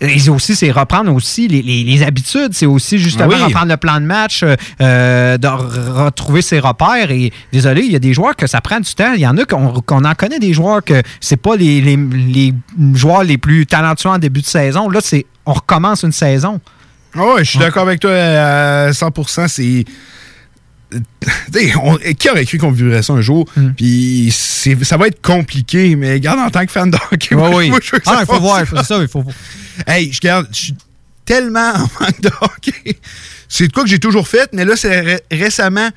et 0.00 0.28
aussi, 0.30 0.54
c'est 0.54 0.70
reprendre 0.70 1.12
aussi 1.12 1.48
les, 1.48 1.60
les- 1.60 1.82
les 1.82 2.02
habitudes. 2.04 2.50
C'est 2.52 2.66
aussi 2.66 2.98
justement 2.98 3.30
oui. 3.34 3.42
reprendre 3.42 3.66
le 3.66 3.76
plan 3.76 3.96
de 4.00 4.06
match, 4.06 4.44
euh, 4.44 4.54
euh, 4.80 5.36
de 5.38 5.48
re- 5.48 6.04
retrouver 6.04 6.40
ses 6.40 6.60
repères. 6.60 7.10
Et 7.10 7.32
désolé, 7.52 7.82
il 7.82 7.90
y 7.90 7.96
a 7.96 7.98
des 7.98 8.14
joueurs 8.14 8.36
que 8.36 8.46
ça 8.46 8.60
prend 8.60 8.78
du 8.78 8.94
temps. 8.94 9.12
Il 9.14 9.20
y 9.20 9.26
en 9.26 9.36
a 9.36 9.44
qu'on 9.44 10.04
en 10.04 10.14
connaît 10.14 10.38
des 10.38 10.52
joueurs 10.52 10.84
que 10.84 11.02
c'est 11.20 11.36
pas 11.36 11.56
les, 11.56 11.80
les- 11.80 11.96
les 11.96 12.54
joueurs 12.94 13.24
les 13.24 13.38
plus 13.38 13.66
talentueux 13.66 14.10
en 14.10 14.18
début 14.18 14.40
de 14.40 14.46
saison. 14.46 14.88
Là, 14.88 15.00
c'est 15.02 15.26
on 15.44 15.52
recommence 15.54 16.04
une 16.04 16.12
saison. 16.12 16.60
Ah 17.16 17.34
ouais, 17.34 17.44
je 17.44 17.50
suis 17.50 17.58
d'accord 17.58 17.82
avec 17.82 17.98
toi 17.98 18.12
à 18.12 18.90
100%. 18.92 19.48
C'est. 19.48 19.84
On- 21.82 21.96
qui 22.18 22.30
aurait 22.30 22.44
cru 22.44 22.58
qu'on 22.58 22.70
vivrait 22.70 23.02
ça 23.02 23.12
un 23.12 23.20
jour? 23.20 23.46
Hmm. 23.56 23.70
Puis 23.76 24.30
ça 24.32 24.96
va 24.96 25.08
être 25.08 25.20
compliqué, 25.20 25.96
mais 25.96 26.12
regarde, 26.14 26.38
en 26.40 26.50
tant 26.50 26.64
que 26.64 26.72
fan 26.72 26.90
de 26.90 26.96
hockey, 27.12 27.34
Ouais, 27.34 27.48
moi, 27.50 27.58
oui. 27.58 27.70
moi, 27.70 27.78
je 27.82 27.90
veux 27.92 27.98
que 27.98 28.04
Ah, 28.06 28.14
ça 28.14 28.20
il 28.22 28.26
faut 28.26 28.40
voir, 28.40 28.62
c'est 28.68 28.84
ça, 28.84 28.98
il 29.00 29.08
faut. 29.08 29.24
Hey, 29.86 30.12
je 30.12 30.20
garde, 30.20 30.46
je 30.50 30.56
suis 30.56 30.74
tellement 31.24 31.72
en 31.74 31.80
manque 32.00 32.20
de 32.20 32.30
hockey. 32.40 32.96
C'est 33.48 33.68
de 33.68 33.72
quoi 33.72 33.82
que 33.84 33.88
j'ai 33.90 33.98
toujours 33.98 34.26
fait, 34.28 34.50
mais 34.52 34.64
là, 34.64 34.76
c'est 34.76 35.00
ré- 35.00 35.20
récemment, 35.30 35.88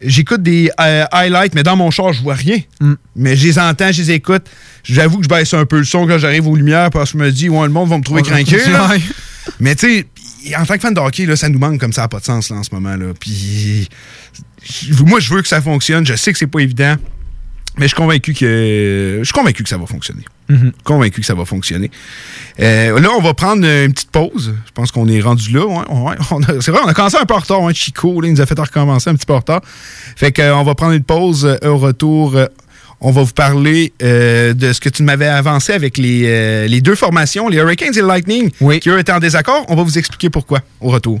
j'écoute 0.00 0.42
des 0.42 0.70
euh, 0.80 1.04
highlights, 1.12 1.54
mais 1.54 1.62
dans 1.62 1.76
mon 1.76 1.90
char, 1.90 2.12
je 2.12 2.22
vois 2.22 2.34
rien. 2.34 2.58
Mm. 2.80 2.94
Mais 3.16 3.36
je 3.36 3.46
les 3.46 3.58
entends, 3.58 3.90
je 3.92 4.02
les 4.02 4.10
écoute. 4.12 4.44
J'avoue 4.84 5.18
que 5.18 5.24
je 5.24 5.28
baisse 5.28 5.54
un 5.54 5.64
peu 5.64 5.78
le 5.78 5.84
son 5.84 6.06
quand 6.06 6.18
j'arrive 6.18 6.46
aux 6.46 6.56
lumières 6.56 6.90
parce 6.90 7.12
que 7.12 7.18
je 7.18 7.24
me 7.24 7.30
dis, 7.32 7.48
ouais, 7.48 7.66
le 7.66 7.72
monde 7.72 7.88
va 7.88 7.98
me 7.98 8.02
trouver 8.04 8.22
craqué. 8.22 8.58
Mais 9.60 9.74
tu 9.76 10.06
sais, 10.46 10.54
en 10.56 10.64
tant 10.66 10.74
que 10.74 10.80
fan 10.80 10.92
de 10.94 11.00
hockey, 11.00 11.24
là, 11.26 11.36
ça 11.36 11.48
nous 11.48 11.58
manque 11.58 11.78
comme 11.80 11.92
ça 11.92 12.02
n'a 12.02 12.08
pas 12.08 12.20
de 12.20 12.24
sens 12.24 12.50
là, 12.50 12.56
en 12.56 12.62
ce 12.62 12.74
moment. 12.74 12.96
Là. 12.96 13.06
Puis 13.18 13.88
moi, 15.06 15.20
je 15.20 15.32
veux 15.34 15.42
que 15.42 15.48
ça 15.48 15.60
fonctionne. 15.60 16.06
Je 16.06 16.14
sais 16.14 16.32
que 16.32 16.38
c'est 16.38 16.46
pas 16.46 16.60
évident. 16.60 16.96
Mais 17.76 17.86
je 17.86 17.88
suis 17.88 17.96
convaincu 17.96 18.34
que. 18.34 19.16
Je 19.18 19.24
suis 19.24 19.32
convaincu 19.32 19.64
que 19.64 19.68
ça 19.68 19.76
va 19.76 19.86
fonctionner. 19.86 20.22
Mhm. 20.48 20.70
Convaincu 20.84 21.20
que 21.22 21.26
ça 21.26 21.34
va 21.34 21.44
fonctionner. 21.44 21.90
Euh, 22.60 23.00
là, 23.00 23.08
on 23.18 23.20
va 23.20 23.34
prendre 23.34 23.64
une 23.66 23.92
petite 23.92 24.12
pause. 24.12 24.54
Je 24.64 24.70
pense 24.72 24.92
qu'on 24.92 25.08
est 25.08 25.20
rendu 25.20 25.50
là. 25.52 25.66
ouais, 25.66 25.84
ouais. 25.88 26.14
C'est 26.60 26.70
vrai, 26.70 26.80
on 26.84 26.88
a 26.88 26.94
commencé 26.94 27.16
un 27.20 27.24
peu 27.24 27.34
en 27.34 27.38
retard. 27.40 27.66
hein. 27.66 27.72
Chico 27.72 28.20
là, 28.20 28.28
il 28.28 28.34
nous 28.34 28.40
a 28.40 28.46
fait 28.46 28.56
recommencer 28.56 29.10
un 29.10 29.16
petit 29.16 29.26
peu 29.26 29.32
en 29.32 29.38
retard. 29.38 29.60
Fait 29.64 30.30
que, 30.30 30.40
euh, 30.42 30.54
on 30.56 30.62
va 30.62 30.76
prendre 30.76 30.92
une 30.92 31.02
pause. 31.02 31.44
Euh, 31.46 31.68
Au 31.68 31.78
retour, 31.78 32.36
euh, 32.36 32.46
on 33.00 33.10
va 33.10 33.22
vous 33.24 33.32
parler 33.32 33.92
de 34.00 34.72
ce 34.72 34.78
que 34.80 34.88
tu 34.88 35.02
m'avais 35.02 35.26
avancé 35.26 35.72
avec 35.72 35.98
les, 35.98 36.68
les 36.68 36.80
deux 36.80 36.94
formations, 36.94 37.48
les 37.48 37.56
Hurricanes 37.58 37.92
et 37.96 38.00
le 38.00 38.06
Lightning, 38.06 38.50
qui 38.80 38.88
eux 38.88 38.98
étaient 39.00 39.12
en 39.12 39.18
désaccord. 39.18 39.64
On 39.68 39.74
va 39.74 39.82
vous 39.82 39.98
expliquer 39.98 40.30
pourquoi 40.30 40.60
au 40.80 40.90
retour. 40.90 41.20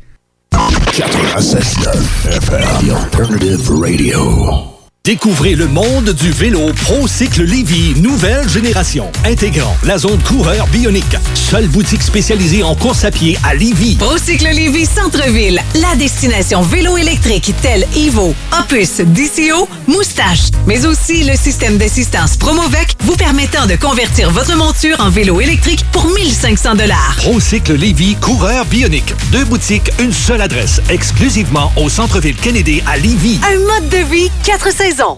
96.9 0.91 2.27
FM, 2.41 2.85
The 2.85 2.91
Alternative 2.93 3.69
Radio. 3.69 4.80
Découvrez 5.03 5.55
le 5.55 5.67
monde 5.67 6.11
du 6.11 6.29
vélo 6.31 6.71
ProCycle 6.73 7.41
Lévy, 7.41 7.99
nouvelle 7.99 8.47
génération, 8.47 9.11
intégrant 9.25 9.75
la 9.83 9.97
zone 9.97 10.21
coureur 10.21 10.67
bionique. 10.67 11.17
Seule 11.33 11.67
boutique 11.69 12.03
spécialisée 12.03 12.61
en 12.61 12.75
course 12.75 13.03
à 13.03 13.09
pied 13.09 13.35
à 13.43 13.55
Lévy. 13.55 13.95
Procycle 13.95 14.49
Lévy 14.53 14.85
Centre-Ville, 14.85 15.59
la 15.73 15.95
destination 15.95 16.61
vélo 16.61 16.97
électrique 16.97 17.51
telle 17.63 17.87
Evo, 17.97 18.35
Opus, 18.59 18.97
DCO, 18.97 19.67
Moustache, 19.87 20.51
mais 20.67 20.85
aussi 20.85 21.23
le 21.23 21.35
système 21.35 21.79
d'assistance 21.79 22.37
Promovec 22.37 22.95
vous 22.99 23.15
permettant 23.15 23.65
de 23.65 23.77
convertir 23.77 24.29
votre 24.29 24.55
monture 24.55 24.97
en 24.99 25.09
vélo 25.09 25.41
électrique 25.41 25.83
pour 25.91 26.05
1500 26.11 26.75
dollars. 26.75 27.15
ProCycle 27.17 27.73
Lévy, 27.73 28.17
coureur 28.17 28.65
bionique. 28.65 29.15
Deux 29.31 29.45
boutiques, 29.45 29.91
une 29.99 30.13
seule 30.13 30.41
adresse, 30.41 30.79
exclusivement 30.89 31.71
au 31.75 31.89
centre-ville 31.89 32.35
Kennedy 32.35 32.83
à 32.85 32.97
Lévy. 32.97 33.39
Un 33.51 33.57
mode 33.61 33.89
de 33.89 34.05
vie, 34.07 34.29
quatre 34.43 34.71
saisons 34.71 34.90
saison. 34.91 35.17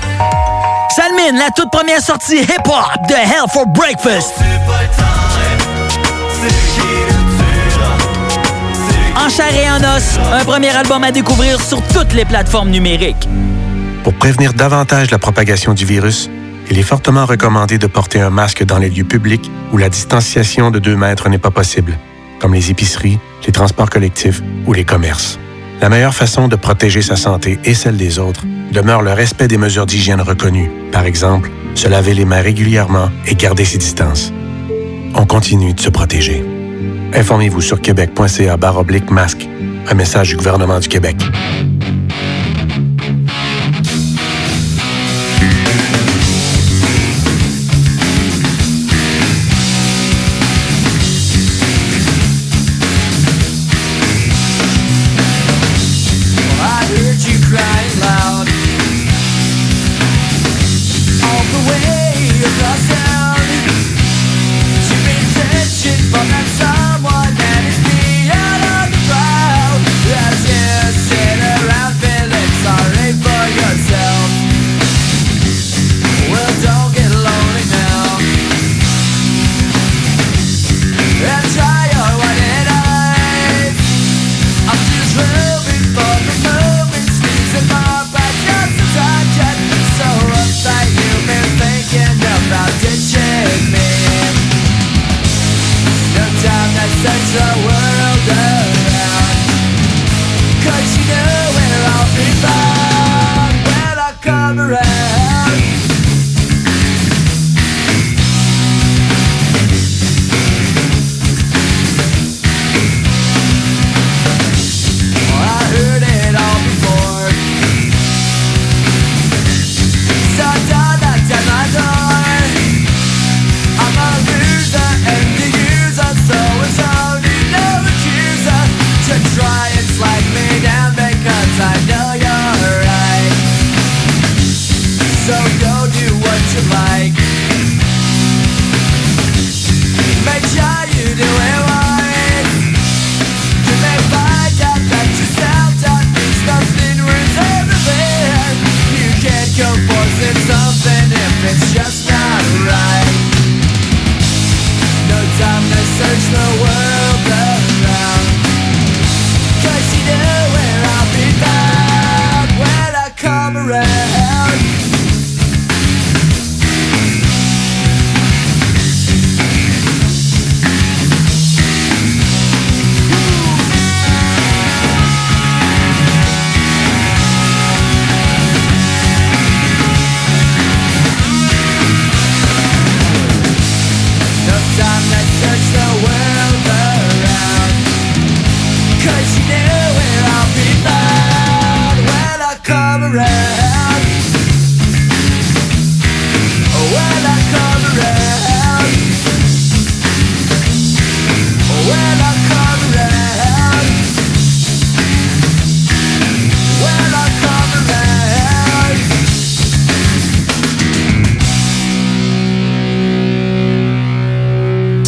Salmine, 0.95 1.37
la 1.37 1.51
toute 1.51 1.71
première 1.71 2.01
sortie 2.01 2.39
hip-hop 2.41 3.07
de 3.07 3.13
Hell 3.13 3.47
for 3.53 3.65
Breakfast. 3.65 4.33
En 9.15 9.29
chair 9.29 9.55
et 9.55 9.69
en 9.69 9.77
os, 9.95 10.19
un 10.33 10.43
premier 10.43 10.69
album 10.69 11.01
à 11.05 11.11
découvrir 11.11 11.61
sur 11.61 11.81
toutes 11.81 12.11
les 12.13 12.25
plateformes 12.25 12.71
numériques. 12.71 13.29
Pour 14.03 14.13
prévenir 14.15 14.53
davantage 14.53 15.11
la 15.11 15.17
propagation 15.17 15.73
du 15.73 15.85
virus, 15.85 16.29
il 16.69 16.77
est 16.77 16.83
fortement 16.83 17.25
recommandé 17.25 17.77
de 17.77 17.87
porter 17.87 18.19
un 18.19 18.29
masque 18.29 18.65
dans 18.65 18.77
les 18.77 18.89
lieux 18.89 19.05
publics 19.05 19.49
où 19.71 19.77
la 19.77 19.87
distanciation 19.87 20.71
de 20.71 20.79
2 20.79 20.97
mètres 20.97 21.29
n'est 21.29 21.37
pas 21.37 21.51
possible, 21.51 21.97
comme 22.39 22.53
les 22.53 22.69
épiceries, 22.69 23.17
les 23.45 23.53
transports 23.53 23.89
collectifs 23.89 24.41
ou 24.65 24.73
les 24.73 24.83
commerces. 24.83 25.39
La 25.81 25.89
meilleure 25.89 26.13
façon 26.13 26.47
de 26.47 26.55
protéger 26.55 27.01
sa 27.01 27.15
santé 27.15 27.59
et 27.65 27.73
celle 27.73 27.97
des 27.97 28.19
autres 28.19 28.45
demeure 28.71 29.01
le 29.01 29.13
respect 29.13 29.47
des 29.47 29.57
mesures 29.57 29.87
d'hygiène 29.87 30.21
reconnues. 30.21 30.69
Par 30.91 31.05
exemple, 31.05 31.49
se 31.73 31.87
laver 31.87 32.13
les 32.13 32.23
mains 32.23 32.41
régulièrement 32.41 33.09
et 33.27 33.33
garder 33.33 33.65
ses 33.65 33.79
distances. 33.79 34.31
On 35.15 35.25
continue 35.25 35.73
de 35.73 35.79
se 35.79 35.89
protéger. 35.89 36.45
Informez-vous 37.15 37.61
sur 37.61 37.81
québec.ca 37.81 38.57
masque. 39.09 39.49
Un 39.89 39.95
message 39.95 40.29
du 40.29 40.37
gouvernement 40.37 40.79
du 40.79 40.87
Québec. 40.87 41.17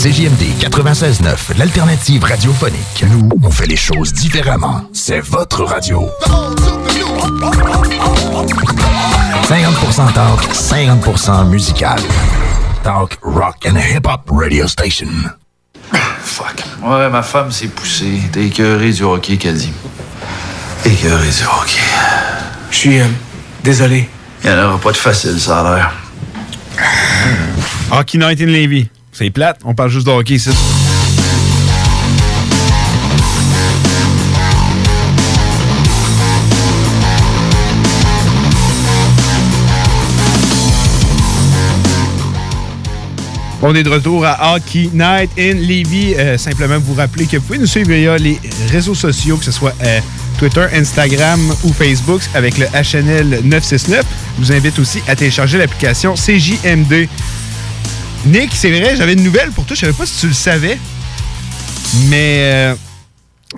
CJMD 0.04 0.60
96.9, 0.60 1.58
l'alternative 1.58 2.26
radiophonique. 2.26 3.06
Nous, 3.10 3.30
on 3.42 3.50
fait 3.50 3.68
les 3.68 3.78
choses 3.78 4.12
différemment. 4.12 4.82
C'est 4.92 5.22
votre 5.22 5.63
radio. 5.63 6.10
50% 9.48 10.13
talk, 10.13 10.42
50% 10.52 11.48
musical. 11.48 11.98
Talk, 12.84 13.18
rock 13.22 13.66
and 13.66 13.78
hip-hop 13.78 14.30
radio 14.30 14.68
station. 14.68 15.08
Fuck. 15.94 16.62
Ouais, 16.84 17.10
ma 17.10 17.24
femme 17.24 17.50
s'est 17.50 17.68
poussée. 17.68 18.20
T'es 18.34 18.48
écœuré 18.48 18.92
du 18.92 19.04
hockey, 19.04 19.38
qu'elle 19.38 19.56
dit. 19.56 19.72
Écœuré 20.84 21.30
du 21.30 21.44
hockey. 21.46 21.80
Je 22.72 22.76
suis 22.76 23.00
euh, 23.00 23.08
désolé. 23.63 24.10
Il 24.44 24.52
n'y 24.52 24.58
en 24.58 24.66
aura 24.66 24.80
pas 24.80 24.92
de 24.92 24.98
facile, 24.98 25.39
ça 25.39 25.62
a 25.62 25.76
l'air. 25.76 25.94
Hockey 27.89 28.18
Night 28.18 28.42
in 28.42 28.48
Levy. 28.48 28.89
C'est 29.13 29.30
plate, 29.30 29.60
on 29.63 29.76
parle 29.76 29.91
juste 29.91 30.08
de 30.08 30.12
hockey 30.12 30.36
ici. 30.36 30.49
On 43.65 43.73
est 43.76 43.84
de 43.84 43.89
retour 43.89 44.26
à 44.26 44.56
Hockey 44.56 44.89
Night 44.93 45.30
in 45.39 45.54
Levy. 45.54 46.15
Euh, 46.17 46.38
simplement 46.38 46.80
vous 46.80 46.95
rappeler 46.95 47.26
que 47.26 47.38
vous 47.38 47.43
pouvez 47.43 47.60
nous 47.60 47.65
suivre 47.65 47.93
via 47.93 48.17
les 48.17 48.38
réseaux 48.69 48.93
sociaux, 48.93 49.38
que 49.38 49.45
ce 49.45 49.54
soit 49.54 49.73
euh, 49.84 50.02
Twitter, 50.38 50.65
Instagram 50.73 51.39
ou 51.63 51.71
Facebook 51.71 52.21
avec 52.34 52.58
le 52.58 52.65
HNL 52.65 53.39
969. 53.45 54.06
Je 54.38 54.43
vous 54.43 54.52
invite 54.52 54.80
aussi 54.80 55.02
à 55.08 55.15
télécharger 55.15 55.60
l'application 55.60 56.15
CJMD. 56.15 57.08
Nick, 58.26 58.52
c'est 58.54 58.72
vrai, 58.72 58.96
j'avais 58.96 59.14
une 59.14 59.24
nouvelle 59.24 59.52
pour 59.52 59.66
toi. 59.66 59.76
Je 59.76 59.82
savais 59.82 59.94
pas 59.94 60.06
si 60.06 60.22
tu 60.22 60.28
le 60.28 60.34
savais, 60.34 60.78
mais 62.08 62.40
euh, 62.42 62.76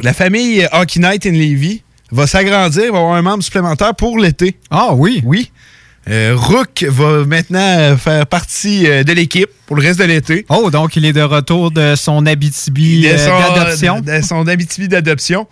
la 0.02 0.14
famille 0.14 0.68
Hockey 0.72 1.00
Night 1.00 1.26
in 1.28 1.32
Levy 1.32 1.84
va 2.12 2.26
s'agrandir, 2.26 2.92
va 2.92 3.00
avoir 3.00 3.16
un 3.16 3.22
membre 3.22 3.44
supplémentaire 3.44 3.94
pour 3.94 4.18
l'été. 4.18 4.58
Ah 4.72 4.94
oui? 4.94 5.22
Oui. 5.24 5.52
Euh, 6.08 6.36
Rook 6.36 6.86
va 6.88 7.26
maintenant 7.26 7.60
euh, 7.60 7.98
faire 7.98 8.28
partie 8.28 8.88
euh, 8.88 9.04
de 9.04 9.12
l'équipe 9.12 9.50
pour 9.66 9.76
le 9.76 9.82
reste 9.82 10.00
de 10.00 10.04
l'été. 10.06 10.46
Oh, 10.50 10.70
donc 10.70 10.96
il 10.96 11.06
est 11.06 11.14
de 11.14 11.22
retour 11.22 11.72
de 11.72 11.96
son 11.96 12.26
Abitibi 12.28 13.02
d'adoption. 13.02 14.02
De 14.02 14.22
son 14.22 14.48
Abitibi 14.48 14.88
d'adoption. 14.88 15.48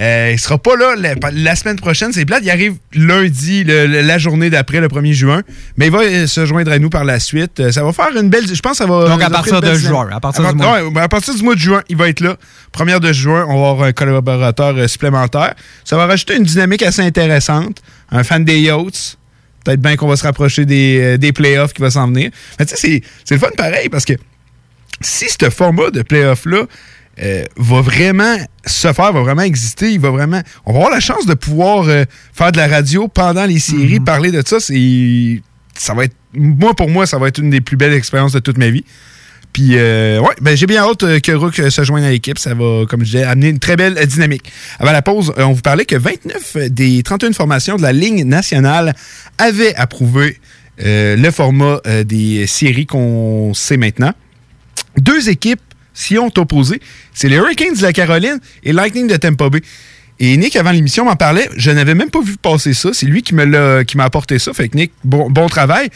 Euh, 0.00 0.30
il 0.32 0.40
sera 0.40 0.58
pas 0.58 0.74
là 0.76 0.96
la, 0.98 1.14
la 1.32 1.54
semaine 1.54 1.76
prochaine, 1.76 2.12
c'est 2.12 2.24
plate. 2.24 2.40
Il 2.42 2.50
arrive 2.50 2.74
lundi, 2.94 3.62
le- 3.62 3.86
la 4.02 4.18
journée 4.18 4.50
d'après, 4.50 4.80
le 4.80 4.88
1er 4.88 5.12
juin. 5.12 5.42
Mais 5.76 5.86
il 5.86 5.92
va 5.92 6.00
euh, 6.00 6.26
se 6.26 6.44
joindre 6.46 6.72
à 6.72 6.80
nous 6.80 6.90
par 6.90 7.04
la 7.04 7.20
suite. 7.20 7.60
Euh, 7.60 7.70
ça 7.70 7.84
va 7.84 7.92
faire 7.92 8.08
une 8.20 8.28
belle. 8.28 8.44
Je 8.52 8.60
pense 8.60 8.72
que 8.72 8.78
ça 8.78 8.86
va. 8.86 9.08
Donc, 9.08 9.22
à 9.22 9.30
partir 9.30 9.60
de 9.60 9.66
juin, 9.78 10.08
à 10.10 10.18
partir 10.20 10.42
du 10.52 10.56
mois. 10.90 11.02
à 11.02 11.08
partir 11.08 11.34
du 11.36 11.42
mois 11.44 11.54
de 11.54 11.60
juin, 11.60 11.82
il 11.88 11.96
va 11.96 12.08
être 12.08 12.20
là. 12.20 12.36
Première 12.72 12.98
de 12.98 13.12
juin, 13.12 13.46
on 13.48 13.62
va 13.62 13.70
avoir 13.70 13.82
un 13.88 13.92
collaborateur 13.92 14.74
euh, 14.76 14.88
supplémentaire. 14.88 15.54
Ça 15.84 15.96
va 15.96 16.06
rajouter 16.06 16.36
une 16.36 16.42
dynamique 16.44 16.82
assez 16.82 17.02
intéressante. 17.02 17.78
Un 18.10 18.24
fan 18.24 18.44
des 18.44 18.58
Yachts. 18.60 19.16
Peut-être 19.64 19.80
bien 19.80 19.94
qu'on 19.96 20.08
va 20.08 20.16
se 20.16 20.24
rapprocher 20.24 20.64
des, 20.66 21.16
des 21.18 21.32
playoffs 21.32 21.72
qui 21.72 21.80
va 21.82 21.90
s'en 21.90 22.08
venir. 22.08 22.30
Mais 22.58 22.66
tu 22.66 22.74
sais, 22.74 22.80
c'est- 22.80 23.02
c'est 23.24 23.34
le 23.36 23.40
fun 23.40 23.48
pareil 23.56 23.88
parce 23.88 24.04
que 24.04 24.14
si 25.00 25.26
ce 25.28 25.50
format 25.50 25.90
de 25.90 26.02
playoff-là 26.02 26.64
euh, 27.22 27.44
va 27.56 27.80
vraiment 27.80 28.36
se 28.66 28.92
faire, 28.92 29.12
va 29.12 29.20
vraiment 29.20 29.42
exister, 29.42 29.92
il 29.92 30.00
va 30.00 30.10
vraiment. 30.10 30.42
On 30.66 30.72
va 30.72 30.78
avoir 30.78 30.92
la 30.92 31.00
chance 31.00 31.26
de 31.26 31.34
pouvoir 31.34 31.88
euh, 31.88 32.04
faire 32.32 32.50
de 32.50 32.56
la 32.56 32.66
radio 32.66 33.06
pendant 33.06 33.44
les 33.44 33.60
séries, 33.60 34.00
parler 34.00 34.32
de 34.32 34.42
ça. 34.44 34.58
C'est. 34.58 35.40
Ça 35.76 35.94
va 35.94 36.04
être. 36.04 36.16
Moi, 36.34 36.74
pour 36.74 36.90
moi, 36.90 37.06
ça 37.06 37.18
va 37.18 37.28
être 37.28 37.38
une 37.38 37.50
des 37.50 37.60
plus 37.60 37.76
belles 37.76 37.92
expériences 37.92 38.32
de 38.32 38.40
toute 38.40 38.58
ma 38.58 38.68
vie. 38.68 38.84
Puis, 39.52 39.76
euh, 39.76 40.18
ouais, 40.18 40.34
ben, 40.40 40.56
j'ai 40.56 40.66
bien 40.66 40.82
hâte 40.82 41.20
que 41.20 41.32
Rook 41.32 41.54
se 41.54 41.84
joigne 41.84 42.02
à 42.02 42.10
l'équipe. 42.10 42.38
Ça 42.38 42.54
va, 42.54 42.84
comme 42.88 43.00
je 43.00 43.04
disais, 43.04 43.22
amener 43.22 43.50
une 43.50 43.60
très 43.60 43.76
belle 43.76 43.94
dynamique. 44.06 44.52
Avant 44.80 44.90
la 44.90 45.02
pause, 45.02 45.32
on 45.36 45.52
vous 45.52 45.62
parlait 45.62 45.84
que 45.84 45.94
29 45.94 46.70
des 46.70 47.04
31 47.04 47.32
formations 47.32 47.76
de 47.76 47.82
la 47.82 47.92
ligne 47.92 48.24
nationale 48.24 48.94
avaient 49.38 49.74
approuvé 49.76 50.40
le 50.78 51.30
format 51.30 51.80
des 52.04 52.48
séries 52.48 52.86
qu'on 52.86 53.54
sait 53.54 53.76
maintenant. 53.76 54.12
Deux 54.98 55.28
équipes 55.28 55.60
s'y 55.94 56.18
ont 56.18 56.30
opposé. 56.36 56.80
C'est 57.14 57.28
les 57.28 57.36
Hurricanes 57.36 57.74
de 57.74 57.82
la 57.82 57.92
Caroline 57.94 58.38
et 58.62 58.72
Lightning 58.72 59.06
de 59.06 59.16
Tampa 59.16 59.48
Bay. 59.48 59.62
Et 60.20 60.36
Nick, 60.36 60.54
avant 60.56 60.70
l'émission, 60.70 61.04
m'en 61.04 61.16
parlait. 61.16 61.48
Je 61.56 61.70
n'avais 61.70 61.94
même 61.94 62.10
pas 62.10 62.20
vu 62.20 62.36
passer 62.36 62.74
ça. 62.74 62.90
C'est 62.92 63.06
lui 63.06 63.22
qui 63.22 63.34
m'a 63.34 63.44
apporté 64.04 64.38
ça. 64.38 64.52
Fait 64.52 64.68
que 64.68 64.76
Nick, 64.76 64.92
bon, 65.02 65.30
bon 65.30 65.48
travail. 65.48 65.88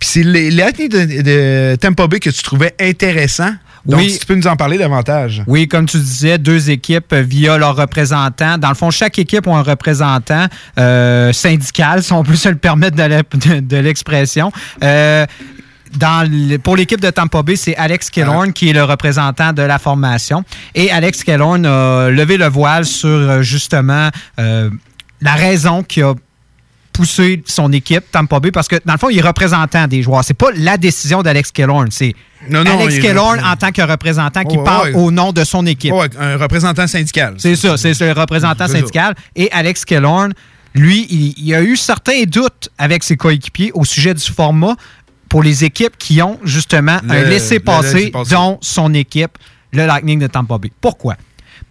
Puis 0.00 0.08
c'est 0.08 0.22
les, 0.22 0.50
les 0.50 0.62
Lightning 0.62 0.88
de, 0.88 1.22
de 1.22 1.76
Tampa 1.76 2.06
Bay 2.08 2.18
que 2.18 2.30
tu 2.30 2.42
trouvais 2.42 2.74
intéressant. 2.80 3.50
Donc, 3.86 4.00
Oui. 4.00 4.10
si 4.10 4.18
tu 4.18 4.24
peux 4.26 4.34
nous 4.34 4.46
en 4.46 4.56
parler 4.56 4.78
davantage. 4.78 5.42
Oui, 5.46 5.68
comme 5.68 5.84
tu 5.86 5.98
disais, 5.98 6.38
deux 6.38 6.70
équipes 6.70 7.12
via 7.14 7.58
leurs 7.58 7.76
représentants. 7.76 8.56
Dans 8.56 8.70
le 8.70 8.74
fond, 8.74 8.90
chaque 8.90 9.18
équipe 9.18 9.46
a 9.46 9.50
un 9.50 9.62
représentant 9.62 10.46
euh, 10.78 11.32
syndical, 11.34 12.02
si 12.02 12.12
on 12.14 12.24
peut 12.24 12.34
se 12.34 12.48
le 12.48 12.56
permettre 12.56 12.96
de 12.96 13.02
la- 13.02 13.22
de- 13.22 13.60
de 13.60 13.76
l'expression. 13.76 14.50
Euh, 14.82 15.26
dans 15.96 16.28
le- 16.30 16.58
pour 16.58 16.76
l'équipe 16.76 17.00
de 17.00 17.10
Tampa 17.10 17.42
Bay, 17.42 17.56
c'est 17.56 17.76
Alex 17.76 18.10
Killorn 18.10 18.52
qui 18.52 18.70
est 18.70 18.72
le 18.72 18.84
représentant 18.84 19.52
de 19.52 19.62
la 19.62 19.78
formation. 19.78 20.44
Et 20.74 20.90
Alex 20.90 21.22
Killorn 21.24 21.64
a 21.66 22.10
levé 22.10 22.36
le 22.36 22.48
voile 22.48 22.84
sur 22.84 23.08
euh, 23.08 23.42
justement 23.42 24.10
euh, 24.38 24.70
la 25.20 25.34
raison 25.34 25.82
qui 25.82 26.02
a 26.02 26.14
poussé 26.92 27.42
son 27.46 27.72
équipe, 27.72 28.04
Tampa 28.12 28.38
Bay, 28.38 28.52
parce 28.52 28.68
que 28.68 28.76
dans 28.84 28.92
le 28.92 28.98
fond, 29.00 29.08
il 29.10 29.18
est 29.18 29.22
représentant 29.22 29.88
des 29.88 30.00
joueurs. 30.02 30.22
C'est 30.22 30.32
pas 30.34 30.50
la 30.54 30.76
décision 30.76 31.22
d'Alex 31.22 31.50
Killorn, 31.50 31.88
c'est 31.90 32.14
Non, 32.48 32.62
non, 32.62 32.78
Alex 32.78 33.00
Killorn 33.00 33.40
en 33.44 33.56
tant 33.56 33.72
que 33.72 33.82
représentant 33.82 34.44
qui 34.44 34.56
parle 34.58 34.94
au 34.94 35.10
nom 35.10 35.32
de 35.32 35.42
son 35.42 35.66
équipe. 35.66 35.92
Un 36.20 36.36
représentant 36.36 36.86
syndical. 36.86 37.34
C'est 37.38 37.56
ça, 37.56 37.76
c'est 37.76 37.98
le 38.00 38.12
représentant 38.12 38.68
ça. 38.68 38.74
syndical. 38.74 39.14
Et 39.34 39.50
Alex 39.50 39.84
Killorn, 39.84 40.32
lui, 40.76 41.06
il, 41.10 41.34
il 41.36 41.54
a 41.54 41.62
eu 41.62 41.76
certains 41.76 42.22
doutes 42.24 42.68
avec 42.78 43.02
ses 43.02 43.16
coéquipiers 43.16 43.72
au 43.74 43.84
sujet 43.84 44.14
du 44.14 44.22
format 44.22 44.74
pour 45.34 45.42
les 45.42 45.64
équipes 45.64 45.96
qui 45.98 46.22
ont 46.22 46.38
justement 46.44 46.98
Le- 47.02 47.10
un 47.10 47.22
le 47.22 47.28
laissez-passer, 47.28 47.94
laissez-passer. 47.94 48.34
dont 48.36 48.56
son 48.60 48.94
équipe, 48.94 49.36
le 49.72 49.84
Lightning 49.84 50.20
de 50.20 50.28
Tampa 50.28 50.58
Bay. 50.58 50.70
Pourquoi? 50.80 51.16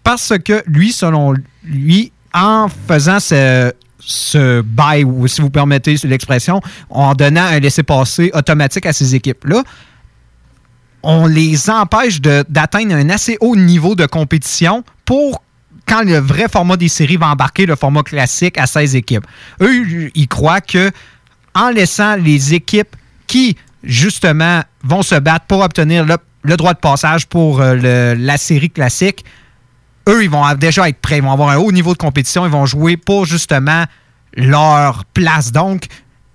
Parce 0.03 0.33
que 0.43 0.61
lui, 0.67 0.91
selon 0.91 1.33
lui, 1.63 2.11
en 2.33 2.67
faisant 2.89 3.21
ce, 3.21 3.71
ce 3.99 4.59
bail, 4.59 5.05
ou 5.05 5.25
si 5.29 5.39
vous 5.39 5.49
permettez 5.49 5.95
l'expression, 6.03 6.59
en 6.89 7.13
donnant 7.15 7.45
un 7.45 7.59
laissez-passer 7.61 8.31
automatique 8.33 8.85
à 8.85 8.91
ces 8.91 9.15
équipes-là, 9.15 9.63
on 11.01 11.25
les 11.25 11.69
empêche 11.69 12.19
d'atteindre 12.19 12.95
un 12.95 13.09
assez 13.11 13.37
haut 13.39 13.55
niveau 13.55 13.95
de 13.95 14.05
compétition 14.05 14.83
pour 15.05 15.41
quand 15.87 16.01
le 16.03 16.17
vrai 16.17 16.47
format 16.51 16.75
des 16.75 16.89
séries 16.89 17.15
va 17.15 17.27
embarquer 17.29 17.65
le 17.65 17.77
format 17.77 18.03
classique 18.03 18.57
à 18.57 18.67
16 18.67 18.97
équipes. 18.97 19.25
Eux, 19.61 20.11
ils 20.15 20.27
croient 20.27 20.59
que 20.59 20.91
en 21.55 21.69
laissant 21.69 22.17
les 22.17 22.53
équipes 22.53 22.93
qui, 23.33 23.57
justement, 23.83 24.61
vont 24.83 25.01
se 25.01 25.15
battre 25.15 25.47
pour 25.47 25.61
obtenir 25.61 26.05
le, 26.05 26.55
droit 26.55 26.75
de 26.75 26.79
passage 26.79 27.25
pour 27.25 27.61
euh, 27.61 28.13
la 28.15 28.37
série 28.37 28.69
classique, 28.69 29.25
eux, 30.07 30.23
ils 30.23 30.29
vont 30.29 30.43
déjà 30.53 30.87
être 30.87 30.99
prêts. 30.99 31.17
Ils 31.17 31.23
vont 31.23 31.31
avoir 31.31 31.49
un 31.49 31.57
haut 31.57 31.71
niveau 31.71 31.93
de 31.93 31.97
compétition. 31.97 32.45
Ils 32.45 32.51
vont 32.51 32.67
jouer 32.67 32.95
pour, 32.95 33.25
justement, 33.25 33.85
leur 34.37 35.03
place. 35.05 35.51
Donc, 35.51 35.87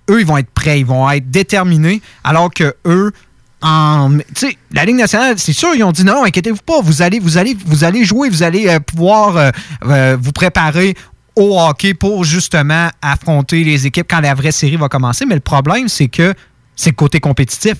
eux, 0.09 0.19
ils 0.19 0.25
vont 0.25 0.37
être 0.37 0.49
prêts. 0.49 0.81
Ils 0.81 0.85
vont 0.85 1.09
être 1.09 1.31
déterminés. 1.31 2.01
Alors 2.25 2.53
que 2.53 2.75
eux, 2.85 3.13
en, 3.61 4.17
tu 4.35 4.49
sais, 4.49 4.57
la 4.73 4.83
Ligue 4.83 4.97
nationale, 4.97 5.39
c'est 5.39 5.53
sûr, 5.53 5.69
ils 5.75 5.83
ont 5.85 5.93
dit 5.93 6.03
non, 6.03 6.25
inquiétez-vous 6.25 6.63
pas, 6.65 6.81
vous 6.81 7.01
allez, 7.01 7.19
vous 7.19 7.37
allez, 7.37 7.55
vous 7.65 7.85
allez 7.85 8.03
jouer, 8.03 8.29
vous 8.29 8.43
allez 8.43 8.67
euh, 8.67 8.81
pouvoir 8.81 9.51
euh, 9.85 10.17
vous 10.19 10.33
préparer 10.33 10.95
au 11.37 11.57
hockey 11.57 11.93
pour 11.93 12.25
justement 12.25 12.89
affronter 13.01 13.63
les 13.63 13.87
équipes 13.87 14.07
quand 14.09 14.19
la 14.19 14.33
vraie 14.33 14.51
série 14.51 14.75
va 14.75 14.89
commencer. 14.89 15.25
Mais 15.25 15.35
le 15.35 15.41
problème, 15.41 15.87
c'est 15.87 16.09
que 16.09 16.33
c'est 16.79 16.91
le 16.91 16.95
côté 16.95 17.19
compétitif. 17.19 17.75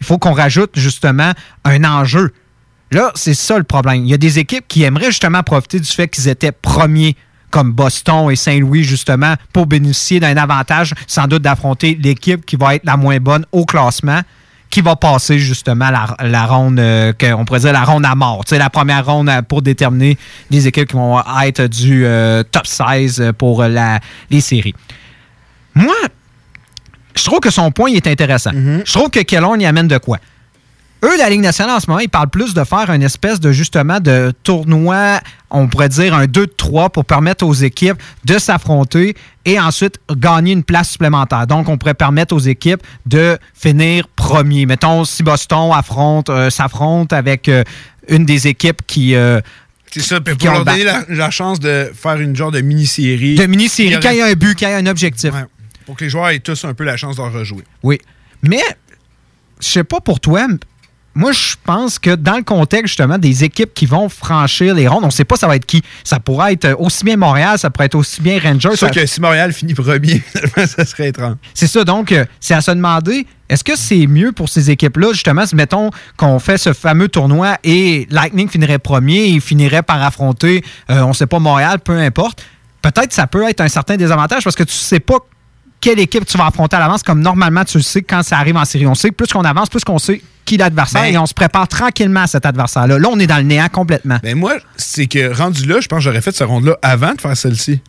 Il 0.00 0.06
faut 0.06 0.18
qu'on 0.18 0.32
rajoute 0.32 0.72
justement 0.74 1.32
un 1.64 1.84
enjeu. 1.84 2.32
Là, 2.90 3.12
c'est 3.14 3.34
ça 3.34 3.56
le 3.58 3.64
problème. 3.64 4.04
Il 4.04 4.10
y 4.10 4.14
a 4.14 4.18
des 4.18 4.38
équipes 4.40 4.64
qui 4.66 4.82
aimeraient 4.82 5.06
justement 5.12 5.42
profiter 5.44 5.78
du 5.78 5.86
fait 5.88 6.08
qu'ils 6.08 6.26
étaient 6.26 6.50
premiers, 6.50 7.14
comme 7.50 7.70
Boston 7.72 8.28
et 8.30 8.36
Saint-Louis, 8.36 8.82
justement, 8.82 9.34
pour 9.52 9.66
bénéficier 9.66 10.18
d'un 10.18 10.36
avantage, 10.36 10.94
sans 11.06 11.28
doute, 11.28 11.42
d'affronter 11.42 11.96
l'équipe 12.02 12.44
qui 12.44 12.56
va 12.56 12.74
être 12.74 12.84
la 12.84 12.96
moins 12.96 13.18
bonne 13.18 13.46
au 13.52 13.64
classement, 13.64 14.20
qui 14.70 14.80
va 14.80 14.96
passer 14.96 15.38
justement 15.38 15.90
la, 15.90 16.16
la 16.20 16.46
ronde, 16.46 16.80
euh, 16.80 17.12
que- 17.12 17.32
on 17.32 17.44
pourrait 17.44 17.60
dire 17.60 17.72
la 17.72 17.84
ronde 17.84 18.04
à 18.04 18.14
mort. 18.16 18.42
Sais, 18.46 18.58
la 18.58 18.70
première 18.70 19.04
ronde 19.06 19.28
euh, 19.28 19.42
pour 19.42 19.62
déterminer 19.62 20.16
les 20.50 20.66
équipes 20.66 20.88
qui 20.88 20.96
vont 20.96 21.20
être 21.44 21.66
du 21.66 22.04
euh, 22.06 22.42
top 22.42 22.66
16 22.66 23.32
pour 23.38 23.62
la, 23.64 24.00
les 24.30 24.40
séries. 24.40 24.74
Moi, 25.74 25.94
je 27.16 27.24
trouve 27.24 27.40
que 27.40 27.50
son 27.50 27.70
point 27.70 27.90
il 27.90 27.96
est 27.96 28.06
intéressant. 28.06 28.50
Je 28.54 28.92
trouve 28.92 29.10
que 29.10 29.20
Kellorn 29.20 29.60
y 29.60 29.66
amène 29.66 29.88
de 29.88 29.98
quoi? 29.98 30.18
Eux, 31.02 31.16
la 31.16 31.30
Ligue 31.30 31.40
nationale, 31.40 31.76
en 31.76 31.80
ce 31.80 31.86
moment, 31.88 32.00
ils 32.00 32.10
parlent 32.10 32.28
plus 32.28 32.52
de 32.52 32.62
faire 32.62 32.90
une 32.90 33.02
espèce 33.02 33.40
de, 33.40 33.52
justement, 33.52 34.00
de 34.00 34.34
tournoi, 34.42 35.20
on 35.48 35.66
pourrait 35.66 35.88
dire 35.88 36.14
un 36.14 36.26
2-3 36.26 36.90
pour 36.90 37.06
permettre 37.06 37.46
aux 37.46 37.54
équipes 37.54 37.96
de 38.26 38.36
s'affronter 38.38 39.16
et 39.46 39.58
ensuite 39.58 39.98
gagner 40.14 40.52
une 40.52 40.62
place 40.62 40.90
supplémentaire. 40.90 41.46
Donc, 41.46 41.70
on 41.70 41.78
pourrait 41.78 41.94
permettre 41.94 42.34
aux 42.34 42.38
équipes 42.40 42.82
de 43.06 43.38
finir 43.54 44.08
premier. 44.14 44.66
Mettons, 44.66 45.06
si 45.06 45.22
Boston 45.22 45.70
affronte, 45.74 46.28
euh, 46.28 46.50
s'affronte 46.50 47.14
avec 47.14 47.48
euh, 47.48 47.64
une 48.08 48.26
des 48.26 48.46
équipes 48.46 48.82
qui... 48.86 49.14
euh, 49.14 49.40
C'est 49.90 50.02
ça, 50.02 50.20
puis 50.20 50.34
pour 50.34 50.48
leur 50.50 50.58
le 50.58 50.64
donner 50.66 50.84
la, 50.84 51.04
la 51.08 51.30
chance 51.30 51.60
de 51.60 51.90
faire 51.94 52.20
une 52.20 52.36
genre 52.36 52.50
de 52.50 52.60
mini-série. 52.60 53.36
de 53.36 53.46
mini-série, 53.46 53.98
quand 54.02 54.10
il 54.10 54.18
y 54.18 54.20
a 54.20 54.26
un 54.26 54.34
but, 54.34 54.54
quand 54.60 54.66
il 54.66 54.72
y 54.72 54.74
a 54.74 54.76
un 54.76 54.86
objectif. 54.86 55.32
Ouais. 55.32 55.46
Pour 55.90 55.96
que 55.96 56.04
les 56.04 56.10
joueurs 56.10 56.28
aient 56.28 56.38
tous 56.38 56.64
un 56.64 56.72
peu 56.72 56.84
la 56.84 56.96
chance 56.96 57.16
d'en 57.16 57.30
rejouer. 57.30 57.64
Oui. 57.82 57.98
Mais, 58.44 58.62
je 59.60 59.66
sais 59.66 59.82
pas 59.82 60.00
pour 60.00 60.20
toi, 60.20 60.46
moi, 61.16 61.32
je 61.32 61.56
pense 61.64 61.98
que 61.98 62.14
dans 62.14 62.36
le 62.36 62.44
contexte, 62.44 62.86
justement, 62.86 63.18
des 63.18 63.42
équipes 63.42 63.74
qui 63.74 63.86
vont 63.86 64.08
franchir 64.08 64.72
les 64.76 64.86
rondes, 64.86 65.02
on 65.04 65.10
sait 65.10 65.24
pas 65.24 65.34
ça 65.34 65.48
va 65.48 65.56
être 65.56 65.66
qui. 65.66 65.82
Ça 66.04 66.20
pourrait 66.20 66.52
être 66.52 66.66
euh, 66.66 66.76
aussi 66.78 67.04
bien 67.04 67.16
Montréal, 67.16 67.58
ça 67.58 67.70
pourrait 67.70 67.86
être 67.86 67.96
aussi 67.96 68.20
bien 68.22 68.38
Rangers. 68.38 68.68
C'est 68.70 68.76
sûr 68.76 68.86
ça- 68.86 68.94
que 68.94 69.04
si 69.04 69.20
Montréal 69.20 69.52
finit 69.52 69.74
premier, 69.74 70.22
ça 70.64 70.84
serait 70.86 71.08
étrange. 71.08 71.34
C'est 71.54 71.66
ça, 71.66 71.82
donc, 71.82 72.12
euh, 72.12 72.24
c'est 72.38 72.54
à 72.54 72.60
se 72.60 72.70
demander, 72.70 73.26
est-ce 73.48 73.64
que 73.64 73.74
c'est 73.76 74.06
mieux 74.06 74.30
pour 74.30 74.48
ces 74.48 74.70
équipes-là, 74.70 75.12
justement, 75.12 75.44
si, 75.44 75.56
mettons 75.56 75.90
qu'on 76.16 76.38
fait 76.38 76.56
ce 76.56 76.72
fameux 76.72 77.08
tournoi 77.08 77.56
et 77.64 78.06
Lightning 78.10 78.48
finirait 78.48 78.78
premier 78.78 79.30
et 79.34 79.40
finirait 79.40 79.82
par 79.82 80.00
affronter, 80.04 80.62
euh, 80.88 81.02
on 81.02 81.14
sait 81.14 81.26
pas, 81.26 81.40
Montréal, 81.40 81.80
peu 81.80 81.98
importe, 81.98 82.44
peut-être 82.80 83.12
ça 83.12 83.26
peut 83.26 83.48
être 83.50 83.60
un 83.60 83.68
certain 83.68 83.96
désavantage 83.96 84.44
parce 84.44 84.54
que 84.54 84.62
tu 84.62 84.74
sais 84.74 85.00
pas 85.00 85.18
quelle 85.80 85.98
équipe 85.98 86.26
tu 86.26 86.36
vas 86.36 86.46
affronter 86.46 86.76
à 86.76 86.80
l'avance, 86.80 87.02
comme 87.02 87.20
normalement 87.20 87.64
tu 87.64 87.78
le 87.78 87.82
sais 87.82 88.02
quand 88.02 88.22
ça 88.22 88.38
arrive 88.38 88.56
en 88.56 88.64
série. 88.64 88.86
On 88.86 88.94
sait, 88.94 89.10
plus 89.10 89.28
qu'on 89.28 89.44
avance, 89.44 89.68
plus 89.68 89.82
qu'on 89.84 89.98
sait 89.98 90.20
qui 90.44 90.56
l'adversaire 90.56 91.02
Ben- 91.02 91.14
et 91.14 91.18
on 91.18 91.26
se 91.26 91.34
prépare 91.34 91.68
tranquillement 91.68 92.22
à 92.22 92.26
cet 92.26 92.44
adversaire-là. 92.44 92.98
Là, 92.98 93.08
on 93.10 93.18
est 93.20 93.26
dans 93.26 93.36
le 93.36 93.44
néant 93.44 93.68
complètement. 93.70 94.18
Ben 94.22 94.36
moi, 94.36 94.54
c'est 94.76 95.06
que 95.06 95.32
rendu 95.32 95.64
là, 95.66 95.80
je 95.80 95.86
pense 95.88 95.98
que 95.98 96.04
j'aurais 96.04 96.20
fait 96.22 96.34
cette 96.34 96.46
ronde-là 96.48 96.76
avant 96.82 97.14
de 97.14 97.20
faire 97.20 97.36
celle-ci. 97.36 97.80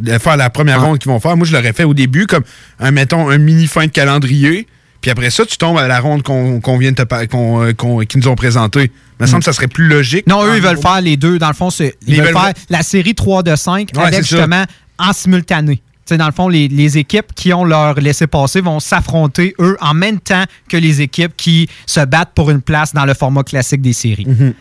De 0.00 0.18
faire 0.18 0.36
la 0.36 0.50
première 0.50 0.80
Ah. 0.80 0.84
ronde 0.86 0.98
qu'ils 0.98 1.10
vont 1.12 1.20
faire. 1.20 1.36
Moi, 1.36 1.46
je 1.46 1.52
l'aurais 1.52 1.72
fait 1.72 1.84
au 1.84 1.94
début 1.94 2.26
comme, 2.26 2.42
un, 2.80 2.90
mettons, 2.90 3.30
un 3.30 3.38
mini 3.38 3.66
fin 3.68 3.86
de 3.86 3.90
calendrier. 3.92 4.66
Puis 5.00 5.10
après 5.10 5.30
ça, 5.30 5.44
tu 5.46 5.56
tombes 5.58 5.78
à 5.78 5.86
la 5.88 6.00
ronde 6.00 6.22
qu'on 6.22 6.78
vient 6.78 6.92
de 6.92 6.96
te 7.02 7.24
qu'on, 7.26 7.62
euh, 7.64 8.04
nous 8.16 8.28
ont 8.28 8.34
présentée. 8.34 8.90
Il 9.20 9.22
me 9.22 9.26
semble 9.26 9.40
que 9.40 9.44
ça 9.46 9.52
serait 9.52 9.68
plus 9.68 9.86
logique. 9.86 10.26
Non, 10.26 10.44
eux, 10.44 10.56
ils 10.56 10.62
veulent 10.62 10.74
gros. 10.74 10.82
faire 10.92 11.00
les 11.00 11.16
deux. 11.16 11.38
Dans 11.38 11.48
le 11.48 11.54
fond, 11.54 11.70
c'est, 11.70 11.96
ils, 12.06 12.14
Ils 12.14 12.16
veulent 12.22 12.26
veulent- 12.32 12.42
faire 12.42 12.52
la 12.70 12.82
série 12.82 13.14
3 13.14 13.42
de 13.42 13.54
5 13.54 13.90
Ouais, 13.96 14.02
avec 14.02 14.14
ça. 14.14 14.36
justement 14.36 14.64
en 14.98 15.12
simultané. 15.12 15.82
Sais, 16.12 16.18
dans 16.18 16.26
le 16.26 16.32
fond, 16.32 16.48
les, 16.48 16.68
les 16.68 16.98
équipes 16.98 17.34
qui 17.34 17.54
ont 17.54 17.64
leur 17.64 17.94
laissé-passer 17.94 18.60
vont 18.60 18.80
s'affronter, 18.80 19.54
eux, 19.58 19.78
en 19.80 19.94
même 19.94 20.20
temps 20.20 20.44
que 20.68 20.76
les 20.76 21.00
équipes 21.00 21.32
qui 21.36 21.70
se 21.86 22.00
battent 22.00 22.32
pour 22.34 22.50
une 22.50 22.60
place 22.60 22.92
dans 22.92 23.06
le 23.06 23.14
format 23.14 23.42
classique 23.44 23.80
des 23.80 23.94
séries. 23.94 24.26
Mhm. 24.26 24.52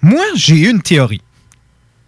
Moi, 0.00 0.24
j'ai 0.34 0.70
une 0.70 0.80
théorie. 0.80 1.20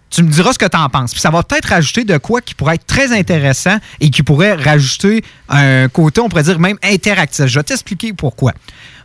Tu 0.09 0.23
me 0.23 0.31
diras 0.31 0.55
ce 0.55 0.59
que 0.59 0.65
tu 0.65 0.77
en 0.79 0.89
penses. 0.89 1.13
Puis 1.13 1.21
ça 1.21 1.31
va 1.31 1.43
peut-être 1.43 1.67
rajouter 1.67 2.05
de 2.05 2.17
quoi 2.17 2.41
qui 2.41 2.55
pourrait 2.55 2.77
être 2.77 2.87
très 2.87 3.13
intéressant 3.13 3.77
et 4.01 4.09
qui 4.09 4.23
pourrait 4.23 4.55
rajouter 4.55 5.23
un 5.51 5.89
côté, 5.89 6.23
on 6.23 6.31
pourrait 6.31 6.45
dire 6.45 6.59
même 6.59 6.79
interactif. 6.83 7.45
Je 7.45 7.59
vais 7.59 7.65
t'expliquer 7.65 8.15
pourquoi. 8.15 8.55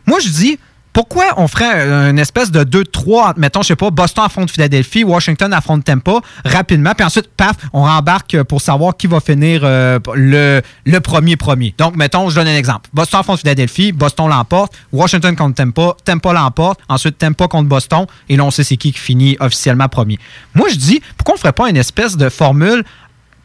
Moi, 0.06 0.20
je 0.20 0.28
dis, 0.30 0.58
pourquoi 0.92 1.24
on 1.36 1.46
ferait 1.46 2.10
une 2.10 2.18
espèce 2.18 2.50
de 2.50 2.64
2-3, 2.64 3.28
entre, 3.30 3.38
mettons, 3.38 3.62
je 3.62 3.68
sais 3.68 3.76
pas, 3.76 3.90
Boston 3.90 4.24
affronte 4.24 4.50
Philadelphie, 4.50 5.04
Washington 5.04 5.52
affronte 5.52 5.84
Tampa, 5.84 6.20
rapidement, 6.44 6.92
puis 6.96 7.04
ensuite, 7.04 7.28
paf, 7.36 7.52
on 7.72 7.82
rembarque 7.82 8.42
pour 8.42 8.60
savoir 8.60 8.96
qui 8.96 9.06
va 9.06 9.20
finir 9.20 9.60
euh, 9.64 9.98
le, 10.14 10.60
le 10.84 11.00
premier 11.00 11.36
premier. 11.36 11.74
Donc, 11.78 11.96
mettons, 11.96 12.28
je 12.28 12.34
donne 12.34 12.48
un 12.48 12.56
exemple. 12.56 12.90
Boston 12.92 13.20
affronte 13.20 13.38
Philadelphie, 13.40 13.92
Boston 13.92 14.28
l'emporte, 14.28 14.72
Washington 14.92 15.36
contre 15.36 15.54
Tampa, 15.54 15.96
Tampa 16.04 16.32
l'emporte, 16.32 16.80
ensuite 16.88 17.18
Tampa 17.18 17.46
contre 17.48 17.68
Boston, 17.68 18.06
et 18.28 18.36
là, 18.36 18.44
on 18.44 18.50
sait 18.50 18.64
c'est 18.64 18.76
qui 18.76 18.92
qui 18.92 18.98
finit 18.98 19.36
officiellement 19.40 19.88
premier. 19.88 20.18
Moi, 20.54 20.68
je 20.70 20.76
dis, 20.76 21.00
pourquoi 21.16 21.34
on 21.34 21.38
ferait 21.38 21.52
pas 21.52 21.70
une 21.70 21.76
espèce 21.76 22.16
de 22.16 22.28
formule 22.28 22.82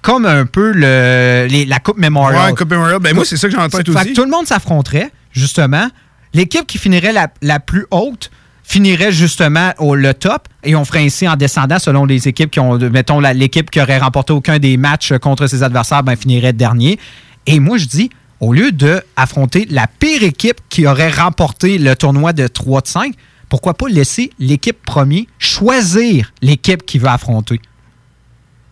comme 0.02 0.26
un 0.26 0.46
peu 0.46 0.72
le, 0.72 1.48
les- 1.50 1.66
la 1.66 1.80
Coupe 1.80 1.98
Memorial? 1.98 2.48
Ouais, 2.52 2.56
Coupe 2.56 2.72
Memorial. 2.72 3.00
Ben, 3.00 3.14
moi, 3.16 3.24
c'est 3.26 3.38
ça 3.38 3.48
que 3.50 3.56
Fait 3.56 3.89
aussi. 3.89 4.10
que 4.10 4.14
tout 4.16 4.24
le 4.24 4.30
monde 4.32 4.46
s'affronterait, 4.48 5.12
justement. 5.32 5.88
L'équipe 6.36 6.68
qui 6.68 6.78
finirait 6.78 7.14
la, 7.14 7.30
la 7.42 7.60
plus 7.60 7.88
haute 7.92 8.30
finirait 8.62 9.12
justement 9.12 9.72
au 9.78 9.96
le 9.96 10.14
top 10.14 10.50
et 10.64 10.76
on 10.76 10.84
ferait 10.84 11.06
ainsi 11.06 11.28
en 11.28 11.38
descendant 11.38 11.80
selon 11.80 12.04
les 12.04 12.28
équipes 12.28 12.52
qui 12.52 12.60
ont, 12.60 12.78
mettons, 12.78 13.22
l'équipe 13.22 13.72
qui 13.72 13.80
aurait 13.80 14.00
remporté 14.00 14.34
aucun 14.34 14.60
des 14.60 14.76
matchs 14.76 15.14
contre 15.20 15.48
ses 15.48 15.64
adversaires, 15.64 16.04
ben, 16.04 16.18
finirait 16.18 16.52
dernier. 16.52 17.00
Et 17.48 17.62
moi, 17.62 17.78
je 17.78 17.86
dis, 17.86 18.10
au 18.42 18.52
lieu 18.52 18.74
de 18.74 19.02
affronter 19.16 19.66
la 19.70 19.88
pire 19.88 20.24
équipe 20.24 20.60
qui 20.68 20.86
aurait 20.86 21.10
remporté 21.10 21.78
le 21.78 21.96
tournoi 21.96 22.34
de 22.34 22.48
3 22.48 22.82
de 22.82 22.88
5, 22.88 23.14
pourquoi 23.48 23.76
pas 23.76 23.88
laisser 23.88 24.32
l'équipe 24.38 24.84
premier 24.86 25.28
choisir 25.40 26.34
l'équipe 26.42 26.86
qui 26.86 27.00
veut 27.00 27.08
affronter? 27.08 27.62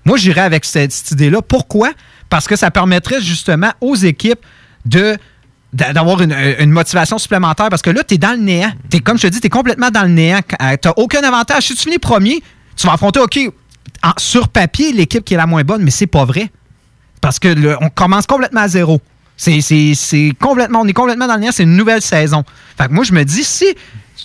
Moi, 0.03 0.17
j'irais 0.17 0.41
avec 0.41 0.65
cette, 0.65 1.11
idée-là. 1.11 1.41
Pourquoi? 1.41 1.91
Parce 2.29 2.47
que 2.47 2.57
ça 2.57 2.71
permettrait 2.71 3.21
justement 3.21 3.71
aux 3.79 3.95
équipes 3.95 4.45
de 4.85 5.17
d'avoir 5.73 6.21
une, 6.21 6.35
une 6.59 6.71
motivation 6.71 7.17
supplémentaire 7.17 7.69
parce 7.69 7.81
que 7.81 7.89
là, 7.89 8.03
tu 8.03 8.15
es 8.15 8.17
dans 8.17 8.31
le 8.31 8.43
néant. 8.43 8.71
Comme 9.03 9.17
je 9.17 9.23
te 9.23 9.27
dis, 9.27 9.41
tu 9.41 9.47
es 9.47 9.49
complètement 9.49 9.89
dans 9.89 10.03
le 10.03 10.09
néant. 10.09 10.39
tu 10.47 10.55
n'as 10.59 10.93
aucun 10.97 11.21
avantage. 11.23 11.67
Si 11.67 11.75
tu 11.75 11.83
finis 11.83 11.99
premier, 11.99 12.43
tu 12.75 12.87
vas 12.87 12.93
affronter, 12.93 13.19
OK, 13.19 13.39
sur 14.17 14.49
papier, 14.49 14.91
l'équipe 14.91 15.23
qui 15.23 15.33
est 15.33 15.37
la 15.37 15.47
moins 15.47 15.63
bonne, 15.63 15.83
mais 15.83 15.91
c'est 15.91 16.07
pas 16.07 16.25
vrai. 16.25 16.51
Parce 17.21 17.39
que 17.39 17.77
on 17.83 17.89
commence 17.89 18.25
complètement 18.25 18.61
à 18.61 18.67
zéro. 18.67 19.01
C'est 19.35 20.31
complètement, 20.39 20.81
on 20.81 20.87
est 20.87 20.93
complètement 20.93 21.27
dans 21.27 21.35
le 21.35 21.41
néant, 21.41 21.51
c'est 21.51 21.63
une 21.63 21.75
nouvelle 21.75 22.01
saison. 22.01 22.43
Fait 22.77 22.87
que 22.87 22.93
moi, 22.93 23.03
je 23.03 23.13
me 23.13 23.23
dis, 23.23 23.43
si 23.43 23.65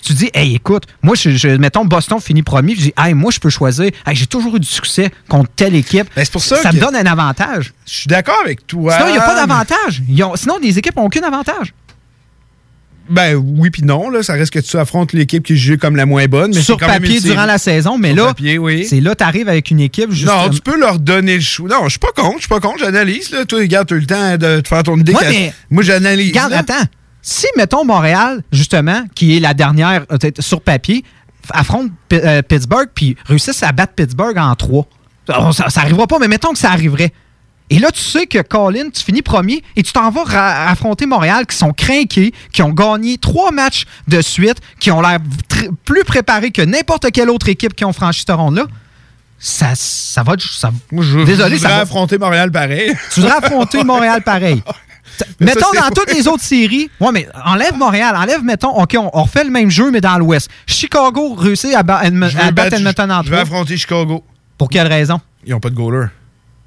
tu 0.03 0.13
dis, 0.13 0.29
hey, 0.33 0.55
écoute, 0.55 0.83
moi, 1.01 1.15
je, 1.15 1.31
je- 1.31 1.47
mettons, 1.57 1.85
Boston 1.85 2.19
finit 2.19 2.43
premier, 2.43 2.75
je 2.75 2.81
dis, 2.81 2.93
hey, 2.97 3.13
moi, 3.13 3.31
je 3.31 3.39
peux 3.39 3.49
choisir, 3.49 3.85
Hey, 4.05 4.15
j'ai 4.15 4.27
toujours 4.27 4.55
eu 4.55 4.59
du 4.59 4.67
succès 4.67 5.09
contre 5.27 5.49
telle 5.55 5.75
équipe. 5.75 6.07
c'est 6.15 6.31
pour 6.31 6.41
ça 6.41 6.57
me 6.71 6.77
que- 6.77 6.83
donne 6.83 6.95
un 6.95 7.05
avantage. 7.05 7.73
Je 7.85 7.93
suis 7.93 8.07
d'accord 8.07 8.39
avec 8.43 8.65
toi. 8.67 8.93
Sinon, 8.93 9.07
il 9.07 9.11
n'y 9.13 9.17
a 9.17 9.21
pas 9.21 9.35
d'avantage. 9.35 10.01
Ont- 10.23 10.35
Sinon, 10.35 10.57
les 10.61 10.77
équipes 10.77 10.95
n'ont 10.95 11.05
aucun 11.05 11.23
avantage. 11.23 11.73
Ben 13.09 13.33
oui 13.33 13.71
puis 13.71 13.81
non, 13.81 14.11
là, 14.11 14.21
ça 14.21 14.33
reste 14.33 14.53
que 14.53 14.59
tu 14.59 14.77
affrontes 14.77 15.13
l'équipe 15.13 15.43
qui 15.43 15.53
est 15.53 15.55
jugée 15.55 15.77
comme 15.77 15.95
la 15.95 16.05
moins 16.05 16.27
bonne. 16.27 16.53
Mais 16.53 16.61
Sur 16.61 16.77
quand 16.77 16.85
papier 16.85 17.19
durant 17.19 17.45
la 17.45 17.57
saison, 17.57 17.97
mais 17.97 18.09
Sur 18.13 18.17
là, 18.17 18.27
papier, 18.27 18.59
oui. 18.59 18.85
c'est 18.87 18.99
là, 18.99 19.15
tu 19.15 19.23
arrives 19.23 19.49
avec 19.49 19.71
une 19.71 19.79
équipe 19.79 20.11
justement. 20.11 20.43
Non, 20.43 20.49
tu 20.51 20.61
peux 20.61 20.79
leur 20.79 20.99
donner 20.99 21.33
le 21.33 21.41
choix. 21.41 21.67
Non, 21.69 21.85
je 21.85 21.89
suis 21.89 21.99
pas 21.99 22.11
contre, 22.15 22.35
je 22.35 22.41
suis 22.41 22.49
pas 22.49 22.59
contre, 22.59 22.77
j'analyse. 22.77 23.31
Là. 23.31 23.45
Toi, 23.45 23.61
regarde, 23.61 23.87
tu 23.87 23.95
as 23.95 23.97
le 23.97 24.05
temps 24.05 24.37
de 24.37 24.59
te 24.61 24.67
faire 24.67 24.83
ton 24.83 24.95
idée. 24.95 25.13
Ouais, 25.13 25.21
qu'à- 25.23 25.29
mais- 25.31 25.53
Moi, 25.71 25.81
j'analyse. 25.81 26.29
Regarde, 26.29 26.51
là. 26.51 26.59
attends. 26.59 26.85
Si, 27.21 27.47
mettons, 27.57 27.83
Montréal, 27.85 28.41
justement, 28.51 29.03
qui 29.15 29.35
est 29.37 29.39
la 29.39 29.53
dernière 29.53 30.05
euh, 30.11 30.17
sur 30.39 30.61
papier, 30.61 31.03
affronte 31.51 31.91
euh, 32.13 32.41
Pittsburgh, 32.41 32.87
puis 32.93 33.15
réussisse 33.25 33.61
à 33.63 33.71
battre 33.71 33.93
Pittsburgh 33.93 34.37
en 34.37 34.55
trois. 34.55 34.85
Ça, 35.27 35.51
ça, 35.51 35.69
ça 35.69 35.81
arrivera 35.81 36.07
pas, 36.07 36.17
mais 36.19 36.27
mettons 36.27 36.53
que 36.53 36.59
ça 36.59 36.71
arriverait. 36.71 37.11
Et 37.71 37.77
là, 37.77 37.91
tu 37.91 37.99
sais 38.01 38.25
que 38.25 38.41
Colin, 38.41 38.89
tu 38.91 39.03
finis 39.03 39.21
premier 39.21 39.61
et 39.75 39.83
tu 39.83 39.91
t'en 39.93 40.09
vas 40.09 40.23
affronter 40.69 41.05
Montréal 41.05 41.45
qui 41.45 41.55
sont 41.55 41.71
craqués, 41.71 42.33
qui 42.51 42.63
ont 42.63 42.69
gagné 42.71 43.19
trois 43.19 43.51
matchs 43.51 43.85
de 44.07 44.21
suite, 44.21 44.57
qui 44.79 44.89
ont 44.89 45.01
l'air 45.01 45.19
plus 45.85 46.03
préparés 46.03 46.49
que 46.49 46.63
n'importe 46.63 47.11
quelle 47.11 47.29
autre 47.29 47.47
équipe 47.47 47.75
qui 47.75 47.85
ont 47.85 47.93
franchi 47.93 48.23
ce 48.27 48.31
ronde-là. 48.31 48.63
Ça, 49.37 49.73
ça 49.75 50.23
va. 50.23 50.33
Ça, 50.39 50.71
Désolé, 50.91 51.27
je 51.27 51.35
ça 51.35 51.45
voudrais 51.47 51.69
va- 51.69 51.81
affronter 51.81 52.17
Montréal 52.17 52.51
pareil. 52.51 52.91
tu 53.13 53.19
voudrais 53.21 53.37
affronter 53.37 53.83
Montréal 53.83 54.23
pareil. 54.23 54.63
Mettons 55.39 55.59
Ça, 55.59 55.65
dans 55.73 55.81
vrai. 55.81 55.91
toutes 55.95 56.13
les 56.13 56.27
autres 56.27 56.43
séries. 56.43 56.89
Ouais, 56.99 57.11
mais 57.11 57.27
enlève 57.45 57.75
Montréal. 57.75 58.15
Enlève, 58.15 58.43
mettons, 58.43 58.69
OK, 58.81 58.95
on, 58.97 59.09
on 59.13 59.23
refait 59.23 59.43
le 59.43 59.49
même 59.51 59.69
jeu, 59.69 59.91
mais 59.91 60.01
dans 60.01 60.17
l'Ouest. 60.17 60.49
Chicago 60.67 61.33
réussit 61.35 61.73
à, 61.75 61.83
ba- 61.83 62.01
battre 62.51 62.75
Edmonton 62.75 63.11
en 63.11 63.23
Je 63.23 63.29
vais 63.31 63.37
affronter 63.39 63.77
Chicago. 63.77 64.23
Pour 64.57 64.69
quelle 64.69 64.87
raison? 64.87 65.19
Ils 65.45 65.51
n'ont 65.51 65.59
pas 65.59 65.69
de 65.69 65.75
goaler. 65.75 66.07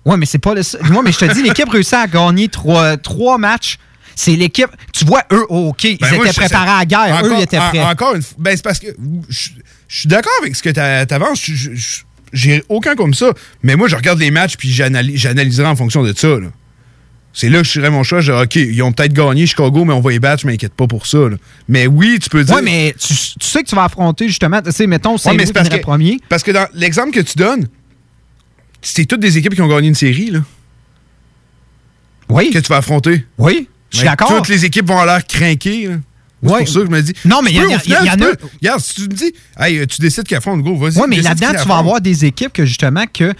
Ouais, 0.05 0.17
mais 0.17 0.27
c'est 0.27 0.39
pas 0.39 0.55
le. 0.55 0.63
Moi, 0.91 1.03
mais 1.03 1.13
je 1.13 1.19
te 1.19 1.33
dis, 1.33 1.43
l'équipe 1.43 1.69
réussit 1.69 1.95
à 1.95 2.07
gagner 2.07 2.49
trois, 2.49 2.97
trois 2.97 3.39
matchs. 3.39 3.79
C'est 4.17 4.37
l'équipe. 4.37 4.69
Tu 4.93 5.05
vois, 5.05 5.23
eux, 5.33 5.47
OK, 5.49 5.85
ils 5.85 5.97
Ben, 5.99 6.15
étaient 6.15 6.33
préparés 6.33 6.71
à 6.71 6.79
la 6.81 6.85
guerre. 6.85 7.23
eux, 7.25 7.33
ils 7.39 7.43
étaient 7.43 7.59
en- 7.59 7.69
prêts. 7.69 7.81
encore 7.83 8.15
une 8.15 8.23
fois. 8.23 8.37
Ben, 8.39 8.57
c'est 8.57 8.63
parce 8.65 8.79
que 8.79 8.89
je 9.29 9.51
je 9.89 9.99
suis 10.01 10.09
d'accord 10.09 10.33
avec 10.41 10.55
ce 10.57 10.63
que 10.63 10.71
je- 11.35 11.75
je- 11.75 12.03
J'ai 12.33 12.65
aucun 12.71 12.95
comme 12.95 13.13
ça. 13.13 13.31
Mais 13.63 13.77
moi, 13.77 13.89
je 13.89 13.97
regarde 13.97 14.19
les 14.19 14.31
matchs 14.31 14.57
puis 14.57 14.71
j'analyse- 14.73 15.19
j'analyserai 15.19 15.67
en 15.69 15.77
fonction 15.77 16.03
de 16.03 16.15
ça. 16.17 16.29
là. 16.29 16.49
C'est 17.35 17.49
là 17.49 17.59
que 17.61 17.65
je 17.67 17.73
ferai 17.73 17.89
mon 17.89 18.03
choix. 18.03 18.21
Je 18.21 18.31
dis, 18.33 18.39
OK, 18.39 18.57
ils 18.57 18.83
ont 18.83 18.93
peut-être 18.93 19.15
gagné 19.15 19.47
Chicago, 19.47 19.85
mais 19.87 19.95
on 19.95 20.01
va 20.01 20.11
les 20.11 20.19
battre. 20.21 20.43
Je 20.43 20.47
m'inquiète 20.47 20.75
pas 20.75 20.87
pour 20.87 21.07
ça. 21.07 21.31
là. 21.31 21.37
Mais 21.67 21.87
oui, 21.87 22.19
tu 22.23 22.29
peux 22.29 22.45
dire. 22.45 22.55
Ouais, 22.55 22.63
mais 22.63 22.95
tu, 22.99 23.15
tu 23.15 23.47
sais 23.47 23.63
que 23.63 23.69
tu 23.69 23.75
vas 23.75 23.85
affronter, 23.85 24.29
justement, 24.29 24.61
tu 24.61 24.71
sais, 24.71 24.87
mettons, 24.87 25.17
c'est 25.17 25.33
mais 25.33 25.47
c'est 25.47 25.53
parce 25.55 25.69
que, 25.71 25.77
premier. 25.79 26.19
parce 26.29 26.43
que 26.43 26.51
dans 26.51 26.67
l'exemple 26.75 27.11
que 27.11 27.21
tu 27.21 27.39
donnes, 27.39 27.69
c'est 28.83 29.07
toutes 29.07 29.21
des 29.21 29.39
équipes 29.39 29.55
qui 29.55 29.63
ont 29.63 29.69
gagné 29.69 29.89
une 29.89 29.95
série. 29.95 30.31
Là, 30.31 30.41
Oui. 32.29 32.51
Que 32.51 32.59
tu 32.59 32.69
vas 32.69 32.79
affronter. 32.79 33.25
Oui, 33.39 33.69
je 33.91 33.99
suis 33.99 34.07
d'accord. 34.07 34.29
Toutes 34.37 34.49
les 34.49 34.65
équipes 34.65 34.87
vont 34.87 34.99
avoir 34.99 35.07
l'air 35.07 35.17
là. 35.17 35.99
C'est 36.45 36.51
Ouais. 36.51 36.59
pour 36.59 36.69
ça 36.69 36.81
que 36.81 36.87
je 36.87 36.91
me 36.91 37.01
dis. 37.03 37.13
Non, 37.25 37.41
mais 37.41 37.51
tu 37.51 37.57
il 37.57 37.63
y 37.63 37.65
peux, 37.65 37.71
y 37.71 37.73
a- 37.73 37.77
au 37.77 37.81
final, 37.81 38.01
il 38.03 38.07
y 38.07 38.11
en 38.11 38.15
a- 38.15 38.17
peux. 38.37 38.47
Regarde, 38.61 38.81
si 38.81 38.95
tu 38.97 39.03
me 39.03 39.07
dis, 39.07 39.33
hey, 39.61 39.87
tu 39.87 40.01
décides 40.01 40.25
qu'ils 40.25 40.37
affrontent, 40.37 40.59
go, 40.59 40.77
vas-y. 40.77 40.97
Oui, 40.99 41.05
mais 41.09 41.17
décide 41.19 41.29
là-dedans, 41.41 41.63
tu 41.63 41.69
vas 41.69 41.77
avoir 41.79 42.01
des 42.01 42.25
équipes 42.25 42.53
que 42.53 42.67
justement 42.67 43.05
que 43.07 43.33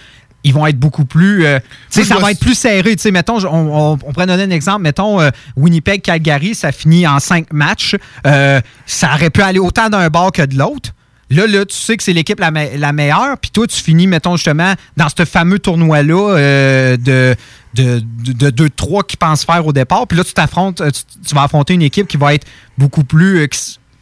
ils 0.43 0.53
vont 0.53 0.65
être 0.67 0.77
beaucoup 0.79 1.05
plus. 1.05 1.45
euh, 1.45 1.59
sais, 1.89 2.03
ça 2.03 2.15
va 2.17 2.31
être 2.31 2.39
plus 2.39 2.55
serré. 2.55 2.95
Mettons, 3.11 3.37
on, 3.45 3.47
on- 3.47 3.91
on 3.93 4.13
pourrait 4.13 4.25
donner 4.27 4.43
un 4.43 4.49
exemple. 4.49 4.81
Mettons, 4.81 5.19
euh, 5.21 5.29
Winnipeg-Calgary, 5.55 6.55
ça 6.55 6.71
finit 6.71 7.07
en 7.07 7.19
cinq 7.19 7.51
matchs. 7.53 7.95
Euh, 8.27 8.61
ça 8.85 9.13
aurait 9.15 9.29
pu 9.29 9.41
aller 9.41 9.59
autant 9.59 9.89
d'un 9.89 10.09
bord 10.09 10.31
que 10.31 10.41
de 10.43 10.57
l'autre. 10.57 10.91
Là, 11.29 11.47
là, 11.47 11.65
tu 11.65 11.75
sais 11.75 11.97
que 11.97 12.03
c'est 12.03 12.13
l'équipe 12.13 12.39
la, 12.39 12.51
me- 12.51 12.77
la 12.77 12.91
meilleure, 12.93 13.37
puis 13.41 13.49
toi, 13.49 13.65
tu 13.65 13.81
finis, 13.81 14.05
mettons, 14.05 14.35
justement, 14.35 14.73
dans 14.97 15.07
ce 15.09 15.25
fameux 15.25 15.57
tournoi-là 15.57 16.35
euh, 16.37 16.97
de, 16.97 17.35
de, 17.73 18.03
de, 18.51 18.67
2-3 18.67 19.03
qui 19.07 19.17
pensent 19.17 19.43
faire 19.43 19.65
au 19.65 19.73
départ. 19.73 20.05
Puis 20.05 20.17
là, 20.17 20.23
tu 20.23 20.33
t'affrontes, 20.33 20.83
tu, 20.91 21.01
tu 21.27 21.33
vas 21.33 21.43
affronter 21.43 21.73
une 21.73 21.81
équipe 21.81 22.07
qui 22.07 22.17
va 22.17 22.35
être 22.35 22.45
beaucoup 22.77 23.03
plus, 23.03 23.39
euh, 23.39 23.47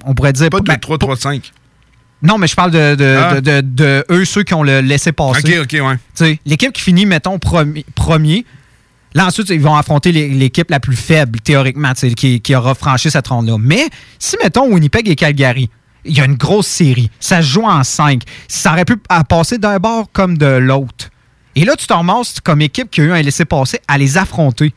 on 0.06 0.14
pourrait 0.14 0.34
dire... 0.34 0.50
Pas 0.50 0.60
de 0.60 0.66
ben, 0.66 0.76
3-3-5. 0.76 1.52
Non, 2.24 2.38
mais 2.38 2.48
je 2.48 2.56
parle 2.56 2.72
de, 2.72 2.96
de, 2.96 3.18
Ah. 3.20 3.42
de, 3.42 4.06
eux, 4.12 4.26
ceux 4.26 4.44
qui 4.44 4.54
ont 4.54 4.64
le 4.64 4.82
laissé 4.82 5.12
passer. 5.12 5.60
Ok, 5.60 5.68
ok, 5.74 5.82
ouais. 6.20 6.40
L'équipe 6.46 6.72
qui 6.74 6.82
finit, 6.82 7.06
mettons, 7.06 7.38
promi- 7.38 7.86
premier, 7.96 8.46
là, 9.14 9.26
ensuite, 9.28 9.50
ils 9.50 9.60
vont 9.62 9.76
affronter 9.76 10.12
l'équipe 10.12 10.70
la 10.70 10.80
plus 10.80 10.96
faible, 10.96 11.40
théoriquement, 11.40 11.94
qui, 11.94 12.42
qui 12.42 12.56
aura 12.56 12.76
franchi 12.76 13.10
cette 13.12 13.28
ronde-là. 13.28 13.58
Mais 13.60 13.88
si, 14.20 14.36
mettons, 14.44 14.72
Winnipeg 14.72 15.08
et 15.10 15.16
Calgary, 15.16 15.70
il 16.06 16.18
y 16.18 16.22
a 16.22 16.26
une 16.26 16.36
grosse 16.36 16.68
série, 16.68 17.10
ça 17.20 17.42
se 17.42 17.48
joue 17.48 17.66
en 17.66 17.84
cinq, 17.84 18.24
ça 18.48 18.72
aurait 18.74 18.86
pu 18.86 18.98
passer 19.30 19.58
d'un 19.58 19.78
bord 19.78 20.10
comme 20.12 20.38
de 20.38 20.46
l'autre. 20.48 21.10
Et 21.56 21.66
là, 21.66 21.76
tu 21.76 21.86
t'en 21.86 21.98
ramasses 21.98 22.40
comme 22.44 22.62
équipe 22.62 22.90
qui 22.90 23.02
a 23.02 23.04
eu 23.04 23.12
un 23.12 23.22
laissé-passer 23.22 23.80
à 23.88 23.98
les 23.98 24.18
affronter. 24.18 24.74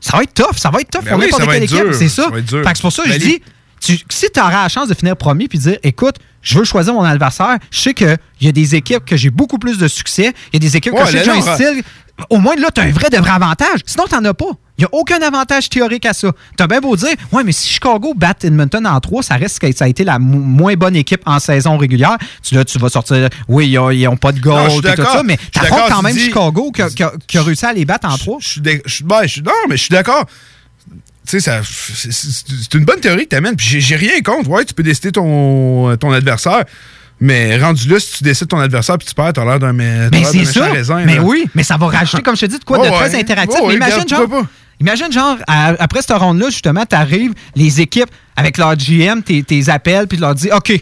Ça 0.00 0.16
va 0.16 0.22
être 0.22 0.34
tough, 0.34 0.56
ça 0.56 0.70
va 0.70 0.80
être 0.80 0.90
tough 0.90 1.04
Ben 1.04 1.16
oui, 1.18 1.26
ça 1.30 1.44
va 1.44 1.56
équipe, 1.56 1.92
c'est 1.92 2.08
ça. 2.08 2.24
ça 2.24 2.30
va 2.30 2.38
être 2.38 2.44
dur. 2.46 2.62
Fait 2.64 2.70
que 2.70 2.76
c'est 2.76 2.82
pour 2.82 2.92
ça 2.92 3.02
que 3.02 3.08
Ben, 3.10 3.20
je 3.20 3.26
les- 3.26 3.32
dis, 3.38 3.42
tu- 3.80 3.98
si 4.08 4.26
tu 4.32 4.40
auras 4.40 4.62
la 4.62 4.68
chance 4.68 4.88
de 4.88 4.94
finir 4.94 5.16
premier 5.16 5.48
puis 5.48 5.58
dire, 5.58 5.78
écoute, 5.82 6.16
je 6.42 6.58
veux 6.58 6.64
choisir 6.64 6.94
mon 6.94 7.02
adversaire, 7.04 7.58
je 7.70 7.78
sais 7.80 7.94
qu'il 7.94 8.16
y 8.40 8.48
a 8.48 8.52
des 8.52 8.74
équipes 8.74 9.04
que 9.04 9.16
j'ai 9.16 9.30
beaucoup 9.30 9.58
plus 9.58 9.78
de 9.78 9.88
succès, 9.88 10.32
il 10.52 10.54
y 10.54 10.56
a 10.56 10.60
des 10.70 10.76
équipes 10.76 10.92
Ouais, 10.94 11.00
que 11.04 11.10
j'ai 11.10 11.30
un 11.30 11.40
style. 11.54 11.82
Au 12.30 12.38
moins, 12.38 12.56
là, 12.56 12.68
tu 12.74 12.80
as 12.80 12.84
un 12.84 12.90
vrai 12.90 13.10
de 13.10 13.16
vrai 13.16 13.30
avantage. 13.30 13.78
Sinon, 13.86 14.06
tu 14.08 14.14
n'en 14.16 14.24
as 14.24 14.34
pas. 14.34 14.46
Il 14.76 14.82
n'y 14.82 14.84
a 14.86 14.88
aucun 14.92 15.20
avantage 15.22 15.68
théorique 15.68 16.04
à 16.04 16.12
ça. 16.12 16.32
Tu 16.56 16.62
as 16.64 16.66
bien 16.66 16.80
beau 16.80 16.96
dire, 16.96 17.10
ouais, 17.30 17.44
mais 17.44 17.52
si 17.52 17.68
Chicago 17.68 18.12
bat 18.16 18.34
Edmonton 18.42 18.84
en 18.88 18.98
3, 18.98 19.22
ça 19.22 19.34
reste 19.36 19.60
que 19.60 19.70
ça 19.72 19.84
a 19.84 19.88
été 19.88 20.02
la 20.02 20.18
mo- 20.18 20.38
moins 20.40 20.74
bonne 20.74 20.96
équipe 20.96 21.22
en 21.26 21.38
saison 21.38 21.76
régulière. 21.78 22.16
Tu, 22.42 22.56
là, 22.56 22.64
tu 22.64 22.76
vas 22.80 22.88
sortir, 22.88 23.28
oui, 23.46 23.68
ils 23.68 24.04
n'ont 24.04 24.16
pas 24.16 24.32
de 24.32 24.40
goal 24.40 24.68
et 24.78 24.96
tout 24.96 25.02
ça, 25.12 25.22
mais 25.22 25.36
tu 25.36 25.60
quand 25.88 26.02
même 26.02 26.12
dis- 26.14 26.24
Chicago 26.24 26.72
qui 26.72 26.82
a, 27.38 27.42
réussi 27.42 27.66
à 27.66 27.72
les 27.72 27.84
battre 27.84 28.08
en 28.08 28.16
3. 28.18 28.38
Je 28.40 28.48
suis 28.48 28.60
ben, 28.60 28.80
non, 29.44 29.52
mais 29.68 29.76
je 29.76 29.82
suis 29.82 29.90
d'accord. 29.92 30.24
Tu 31.28 31.40
sais, 31.40 31.40
ça- 31.40 31.60
c'est- 31.62 32.74
une 32.74 32.84
bonne 32.84 33.00
théorie 33.00 33.24
que 33.24 33.30
tu 33.30 33.36
amènes. 33.36 33.54
Puis 33.54 33.80
j'ai- 33.80 33.96
rien 33.96 34.20
contre. 34.22 34.48
Ouais, 34.48 34.64
tu 34.64 34.72
peux 34.72 34.82
décider 34.82 35.12
ton, 35.12 35.94
ton 35.98 36.10
adversaire. 36.12 36.64
Mais 37.20 37.58
rendu 37.58 37.88
là, 37.88 37.98
si 37.98 38.18
tu 38.18 38.24
décides 38.24 38.48
ton 38.48 38.60
adversaire 38.60 38.96
puis 38.96 39.06
tu 39.08 39.14
perds, 39.14 39.32
t'as 39.32 39.44
l'air 39.44 39.58
d'un 39.58 39.72
Mais 39.72 40.08
c'est 40.24 40.44
ça. 40.44 40.66
raisin, 40.66 41.02
mais 41.04 41.16
là. 41.16 41.22
oui, 41.22 41.44
mais 41.54 41.64
ça 41.64 41.76
va 41.76 41.86
rajouter, 41.88 42.22
comme 42.22 42.36
je 42.36 42.42
te 42.42 42.46
dis, 42.46 42.58
de 42.58 42.64
quoi 42.64 42.78
de 42.78 42.84
très 42.90 43.10
ouais. 43.10 43.20
interactif. 43.20 43.60
Mais 43.66 43.74
imagine, 43.74 44.00
regarde, 44.02 44.30
genre, 44.30 44.44
imagine, 44.80 45.12
genre, 45.12 45.36
à- 45.48 45.74
après 45.80 46.00
cette 46.00 46.16
ronde-là, 46.16 46.46
justement, 46.50 46.86
t'arrives, 46.86 47.34
les 47.56 47.80
équipes, 47.80 48.10
avec 48.36 48.56
leur 48.56 48.76
GM, 48.76 49.20
tes, 49.22 49.68
appels, 49.68 50.06
puis 50.06 50.16
tu 50.16 50.22
leur 50.22 50.34
dis, 50.34 50.48
OK, 50.52 50.72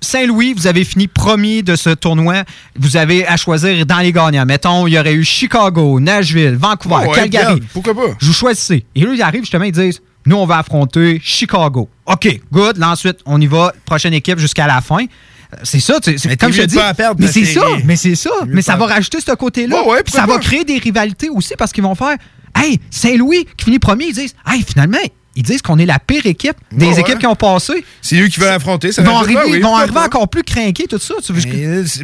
Saint-Louis, 0.00 0.54
vous 0.54 0.66
avez 0.66 0.84
fini 0.84 1.08
premier 1.08 1.62
de 1.62 1.76
ce 1.76 1.90
tournoi. 1.90 2.44
Vous 2.78 2.96
avez 2.96 3.26
à 3.26 3.36
choisir 3.36 3.84
dans 3.86 3.98
les 3.98 4.12
gagnants. 4.12 4.46
Mettons, 4.46 4.86
il 4.86 4.94
y 4.94 4.98
aurait 4.98 5.14
eu 5.14 5.24
Chicago, 5.24 6.00
Nashville, 6.00 6.56
Vancouver, 6.56 7.06
ouais, 7.08 7.14
Calgary. 7.14 7.62
pourquoi 7.72 7.94
pas? 7.94 8.14
Je 8.20 8.26
vous 8.26 8.32
choisissez. 8.32 8.84
Et 8.94 9.00
là, 9.02 9.12
ils 9.14 9.22
arrivent, 9.22 9.42
justement, 9.42 9.64
ils 9.64 9.72
disent, 9.72 10.00
nous, 10.26 10.36
on 10.36 10.46
va 10.46 10.58
affronter 10.58 11.20
Chicago. 11.22 11.88
OK, 12.06 12.40
good. 12.52 12.78
Là, 12.78 12.90
ensuite, 12.90 13.18
on 13.26 13.40
y 13.40 13.46
va, 13.46 13.72
prochaine 13.84 14.14
équipe 14.14 14.38
jusqu'à 14.38 14.66
la 14.66 14.80
fin. 14.80 15.02
Euh, 15.02 15.56
C'est 15.64 15.80
ça, 15.80 16.00
tu 16.00 16.12
sais, 16.12 16.18
c'est 16.28 16.36
comme 16.36 16.52
je 16.52 16.62
dis. 16.62 16.76
perdre 16.96 17.20
mais 17.20 17.26
c'est 17.26 17.44
ça, 17.44 17.64
mais 17.84 17.96
c'est 17.96 18.14
ça. 18.14 18.30
Mais 18.46 18.62
ça 18.62 18.76
va 18.76 18.86
rajouter 18.86 19.18
ce 19.20 19.32
côté-là. 19.32 19.82
Ouais, 19.82 19.90
ouais, 19.92 20.02
Puis 20.02 20.12
ça 20.12 20.26
va 20.26 20.38
créer 20.38 20.64
des 20.64 20.78
rivalités 20.78 21.28
aussi 21.28 21.54
parce 21.58 21.72
qu'ils 21.72 21.84
vont 21.84 21.94
faire 21.94 22.16
Hey, 22.54 22.78
Saint-Louis 22.90 23.46
qui 23.56 23.64
finit 23.64 23.78
premier, 23.78 24.06
ils 24.06 24.14
disent 24.14 24.34
Hey, 24.46 24.62
finalement, 24.62 24.98
ils 25.34 25.42
disent 25.42 25.62
qu'on 25.62 25.78
est 25.78 25.86
la 25.86 25.98
pire 25.98 26.26
équipe 26.26 26.56
des 26.72 26.86
Ouais, 26.86 27.00
équipes 27.00 27.18
qui 27.18 27.26
ont 27.26 27.34
passé. 27.34 27.84
C'est 28.00 28.20
eux 28.20 28.28
qui 28.28 28.38
veulent 28.40 28.52
affronter. 28.52 28.92
Ça 28.92 29.02
Ils 29.02 29.08
vont 29.08 29.16
arriver, 29.16 29.36
ouais, 29.36 29.42
oui, 29.50 29.56
ils 29.58 29.62
vont 29.62 29.74
arriver 29.76 29.98
encore 29.98 30.28
plus 30.28 30.42
craqués, 30.42 30.86
tout 30.88 30.98
ça. 30.98 31.14
Tu 31.24 31.32
veux- 31.32 31.40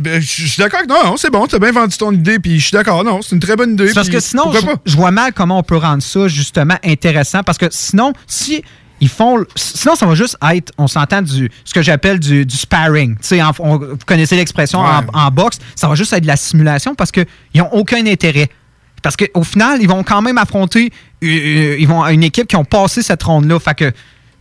ben, 0.01 0.21
Je 0.21 0.27
suis 0.47 0.57
d'accord. 0.59 0.81
que 0.83 0.89
Non, 0.89 1.17
c'est 1.17 1.31
bon. 1.31 1.47
T'as 1.47 1.59
bien 1.59 1.73
vendu 1.73 1.97
ton 1.97 2.13
idée. 2.13 2.39
Puis 2.39 2.59
je 2.59 2.67
suis 2.69 2.73
d'accord. 2.75 3.05
Non, 3.05 3.21
c'est 3.23 3.35
une 3.35 3.41
très 3.41 3.57
bonne 3.57 3.73
idée. 3.73 3.93
Parce 3.95 4.09
que 4.09 4.21
sinon, 4.21 4.53
je, 4.87 4.97
vois 4.97 5.11
mal 5.11 5.33
comment 5.33 5.59
on 5.59 5.63
peut 5.63 5.77
rendre 5.77 6.03
ça 6.03 6.29
justement 6.29 6.77
intéressant. 6.85 7.43
Parce 7.43 7.59
que 7.59 7.67
sinon, 7.71 8.13
si 8.27 8.63
ils 9.01 9.09
font. 9.09 9.45
Sinon, 9.55 9.95
ça 9.95 10.07
va 10.07 10.15
juste 10.15 10.37
être, 10.53 10.73
on 10.79 10.89
s'entend, 10.89 11.23
du 11.23 11.51
ce 11.65 11.73
que 11.73 11.83
j'appelle 11.83 12.19
du, 12.19 12.45
du 12.45 12.57
sparring. 12.57 13.15
Tu 13.19 13.27
sais, 13.29 13.43
en- 13.43 13.53
on- 13.61 13.77
vous 13.79 13.97
connaissez 14.07 14.35
l'expression 14.37 14.81
en, 14.81 15.05
en 15.13 15.31
boxe, 15.31 15.59
ça 15.77 15.87
va 15.87 15.95
juste 15.95 16.13
être 16.13 16.23
de 16.23 16.27
la 16.27 16.37
simulation 16.37 16.95
parce 16.95 17.13
qu'ils 17.13 17.27
n'ont 17.55 17.69
aucun 17.73 18.05
intérêt. 18.07 18.49
Parce 19.03 19.17
qu'au 19.17 19.45
final, 19.45 19.81
ils 19.81 19.89
vont 19.89 20.03
quand 20.03 20.23
même 20.23 20.39
affronter 20.39 20.91
euh, 21.25 21.77
ils 21.79 21.89
vont, 21.89 22.07
une 22.07 22.23
équipe 22.23 22.47
qui 22.47 22.57
ont 22.57 22.65
passé 22.65 23.03
cette 23.03 23.23
ronde-là. 23.23 23.59
Fait 23.59 23.75
que. 23.75 23.93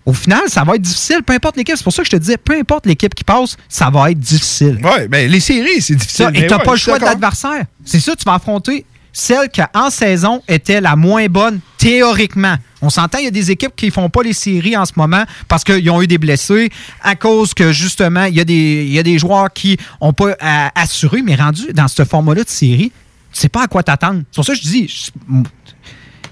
Au 0.06 0.14
final, 0.14 0.44
ça 0.48 0.64
va 0.64 0.76
être 0.76 0.82
difficile, 0.82 1.22
peu 1.22 1.34
importe 1.34 1.58
l'équipe. 1.58 1.76
C'est 1.76 1.84
pour 1.84 1.92
ça 1.92 2.02
que 2.02 2.06
je 2.06 2.12
te 2.12 2.16
disais, 2.16 2.38
peu 2.38 2.58
importe 2.58 2.86
l'équipe 2.86 3.14
qui 3.14 3.26
passe, 3.26 3.58
ça 3.68 3.90
va 3.90 4.10
être 4.10 4.20
difficile. 4.20 4.80
Ouais, 4.82 5.10
ben 5.10 5.30
les 5.30 5.42
séries, 5.42 5.82
c'est 5.82 5.96
difficile. 5.96 6.26
Ça, 6.28 6.30
et 6.34 6.44
mais 6.44 6.48
t'as 6.48 6.60
ouais, 6.60 6.64
pas 6.64 6.72
le 6.72 6.78
choix 6.78 6.98
l'adversaire. 6.98 7.66
C'est 7.84 8.00
ça, 8.00 8.16
tu 8.16 8.24
vas 8.24 8.36
affronter 8.36 8.86
celle 9.12 9.50
qui, 9.50 9.60
en 9.74 9.90
saison, 9.90 10.42
était 10.48 10.80
la 10.80 10.96
moins 10.96 11.26
bonne 11.26 11.60
théoriquement. 11.78 12.56
On 12.82 12.90
s'entend, 12.90 13.18
il 13.18 13.26
y 13.26 13.28
a 13.28 13.32
des 13.32 13.52
équipes 13.52 13.76
qui 13.76 13.92
font 13.92 14.10
pas 14.10 14.24
les 14.24 14.32
séries 14.32 14.78
en 14.78 14.86
ce 14.86 14.94
moment 14.96 15.26
parce 15.50 15.66
qu'ils 15.66 15.90
ont 15.90 16.02
eu 16.02 16.08
des 16.08 16.20
blessés, 16.20 16.70
à 17.04 17.16
cause 17.16 17.54
que, 17.54 17.74
justement, 17.74 18.24
il 18.26 18.36
y 18.36 18.40
a 18.40 18.46
des, 18.46 18.86
il 18.88 18.94
y 18.94 19.00
a 19.00 19.04
des 19.04 19.18
joueurs 19.20 19.52
qui 19.52 19.78
ont 20.00 20.14
pas 20.14 20.38
à- 20.40 20.72
assuré, 20.80 21.22
mais 21.22 21.36
rendu 21.36 21.74
dans 21.74 21.90
ce 21.90 22.06
format-là 22.06 22.46
de 22.46 22.50
série, 22.50 22.94
tu 23.38 23.42
sais 23.44 23.50
pas 23.50 23.64
à 23.64 23.68
quoi 23.68 23.84
t'attendre. 23.84 24.22
C'est 24.32 24.36
pour 24.36 24.46
ça 24.46 24.54
que 24.54 24.60
je 24.60 24.64
dis... 24.64 24.88
je- 24.88 25.12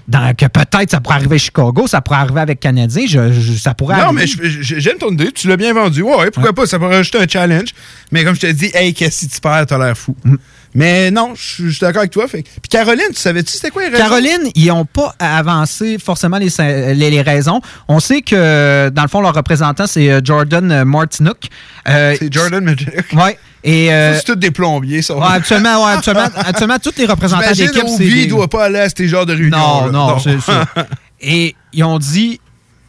dans- 0.08 0.34
que 0.36 0.46
peut-être 0.46 0.90
ça 0.90 1.00
pourrait 1.00 1.16
arriver 1.16 1.34
à 1.34 1.38
Chicago, 1.38 1.86
ça 1.88 2.00
pourrait 2.00 2.18
arriver 2.20 2.40
avec 2.40 2.60
Canadien, 2.60 3.06
je- 3.08 3.32
je- 3.32 3.52
ça 3.54 3.74
pourrait 3.74 3.96
Non, 3.96 4.16
arriver. 4.16 4.24
mais 4.40 4.48
j'aime 4.60 4.98
ton 4.98 5.10
idée. 5.10 5.32
Tu 5.32 5.48
l'as 5.48 5.56
bien 5.56 5.72
vendu. 5.72 6.02
Ouais, 6.02 6.14
ouais, 6.16 6.30
pourquoi 6.30 6.52
pas? 6.52 6.64
Ça 6.66 6.78
pourrait 6.78 6.96
rajouter 6.98 7.18
un 7.18 7.26
challenge. 7.26 7.70
Mais 8.12 8.22
comme 8.22 8.36
je 8.36 8.40
te 8.42 8.46
dis, 8.52 8.70
hey, 8.74 8.94
qu'est-ce 8.94 9.10
que 9.22 9.26
si 9.26 9.28
tu 9.28 9.40
perds, 9.40 9.66
t'as 9.66 9.78
l'air 9.78 9.98
fou. 9.98 10.14
Mm. 10.24 10.36
Mais 10.76 11.10
non, 11.10 11.32
je 11.34 11.70
suis 11.70 11.80
d'accord 11.80 12.00
avec 12.00 12.12
toi. 12.12 12.28
Fait. 12.28 12.42
Puis 12.42 12.68
Caroline, 12.70 13.06
tu 13.08 13.16
savais-tu 13.20 13.50
c'était 13.52 13.70
quoi 13.70 13.82
les 13.82 13.88
raisons? 13.88 14.04
Caroline, 14.04 14.50
ils 14.54 14.66
n'ont 14.68 14.84
pas 14.84 15.12
avancé 15.18 15.98
forcément 15.98 16.36
les, 16.38 16.50
les, 16.94 17.10
les 17.10 17.22
raisons. 17.22 17.60
On 17.88 17.98
sait 17.98 18.20
que, 18.20 18.90
dans 18.90 19.02
le 19.02 19.08
fond, 19.08 19.20
leur 19.22 19.34
représentant, 19.34 19.86
c'est 19.88 20.08
euh, 20.12 20.20
Jordan 20.22 20.70
euh, 20.70 20.84
Martinook. 20.84 21.48
c'est 21.84 22.32
Jordan 22.32 22.62
Martinook. 22.62 23.06
Oui. 23.14 23.30
Et, 23.66 23.92
euh, 23.92 24.14
c'est 24.14 24.24
tous 24.24 24.36
des 24.36 24.52
plombiers, 24.52 25.02
ça. 25.02 25.16
ouais, 25.16 25.26
actuellement, 25.28 25.84
ouais, 25.84 25.92
actuellement, 25.96 26.28
actuellement, 26.36 26.78
tous 26.78 26.94
les 26.96 27.04
représentants 27.06 27.50
d'équipe, 27.50 27.72
c'est. 27.74 28.04
Ovi 28.04 28.22
des- 28.22 28.26
doit 28.26 28.48
pas 28.48 28.66
aller 28.66 28.78
à 28.78 28.88
ces 28.88 29.08
genres 29.08 29.26
de 29.26 29.34
réunions. 29.34 29.90
Non, 29.90 29.90
non, 29.90 30.18
c'est 30.20 30.40
ça. 30.40 30.64
Et 31.20 31.56
ils 31.72 31.82
ont 31.82 31.98
dit 31.98 32.40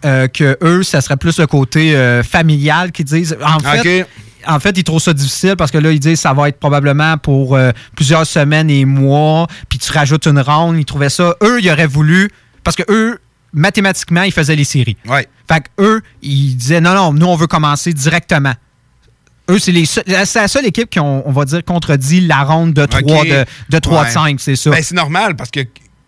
euh, 0.05 0.27
que 0.27 0.55
eux, 0.61 0.83
ça 0.83 1.01
serait 1.01 1.17
plus 1.17 1.39
le 1.39 1.47
côté 1.47 1.95
euh, 1.95 2.21
familial 2.21 2.91
qu'ils 2.91 3.05
disent. 3.05 3.35
En 3.43 3.59
fait, 3.59 4.05
en 4.45 4.59
fait, 4.59 4.77
ils 4.77 4.83
trouvent 4.83 5.01
ça 5.01 5.13
difficile 5.13 5.55
parce 5.57 5.71
que 5.71 5.79
là, 5.79 5.91
ils 5.91 5.99
disent 5.99 6.13
que 6.13 6.19
ça 6.19 6.33
va 6.33 6.47
être 6.47 6.59
probablement 6.59 7.17
pour 7.17 7.57
plusieurs 7.95 8.27
semaines 8.27 8.69
et 8.69 8.85
mois, 8.85 9.47
puis 9.67 9.79
tu 9.79 9.91
rajoutes 9.91 10.27
une 10.27 10.39
ronde. 10.39 10.77
Ils 10.77 10.85
trouvaient 10.85 11.09
ça. 11.09 11.35
Eux, 11.41 11.59
ils 11.59 11.71
auraient 11.71 11.87
voulu. 11.87 12.29
Parce 12.63 12.75
que 12.75 12.83
eux, 12.89 13.19
mathématiquement, 13.51 14.21
ils 14.21 14.31
faisaient 14.31 14.55
les 14.55 14.63
séries. 14.63 14.97
Ouais. 15.07 15.27
Fait 15.49 15.61
que 15.61 15.83
eux, 15.83 16.01
ils 16.21 16.55
disaient 16.55 16.81
non, 16.81 16.93
non, 16.93 17.13
nous, 17.13 17.25
on 17.25 17.35
veut 17.35 17.47
commencer 17.47 17.93
directement. 17.93 18.53
Eux, 19.49 19.59
c'est 19.59 19.71
les 19.71 19.85
seuls- 19.85 20.03
c'est 20.25 20.39
la 20.41 20.47
seule 20.47 20.65
équipe 20.65 20.89
qui, 20.89 20.99
ont, 20.99 21.27
on 21.27 21.31
va 21.31 21.45
dire, 21.45 21.63
contredit 21.63 22.21
la 22.21 22.43
ronde 22.43 22.73
de 22.73 22.85
3 22.85 23.21
Ok. 23.21 23.27
de, 23.29 23.45
de, 23.69 23.79
3 23.79 24.01
de 24.03 24.07
Ouais. 24.07 24.13
5, 24.13 24.39
c'est 24.39 24.55
ça. 24.55 24.69
Ben, 24.71 24.83
c'est 24.83 24.95
normal 24.95 25.35
parce 25.35 25.51
que 25.51 25.61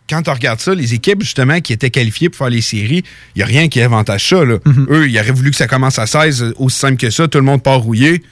quand 0.09 0.21
tu 0.23 0.29
regardes 0.31 0.59
ça, 0.59 0.73
les 0.73 0.93
équipes 0.93 1.21
justement 1.21 1.61
qui 1.61 1.71
étaient 1.71 1.89
qualifiées 1.91 2.29
pour 2.29 2.37
faire 2.39 2.49
les 2.49 2.61
séries, 2.61 3.03
il 3.35 3.39
n'y 3.39 3.43
a 3.43 3.45
rien 3.45 3.67
qui 3.69 3.79
avantage 3.81 4.27
ça. 4.27 4.43
Là. 4.43 4.57
Mhm. 4.65 4.87
Eux, 4.89 5.07
ils 5.09 5.17
auraient 5.19 5.31
voulu 5.31 5.51
que 5.51 5.57
ça 5.57 5.67
commence 5.67 5.99
à 5.99 6.07
16, 6.07 6.41
euh, 6.43 6.53
aussi 6.57 6.79
simple 6.79 6.97
que 6.97 7.09
ça, 7.11 7.27
tout 7.27 7.37
le 7.37 7.43
monde 7.45 7.61
part 7.63 7.79
rouillé. 7.79 8.23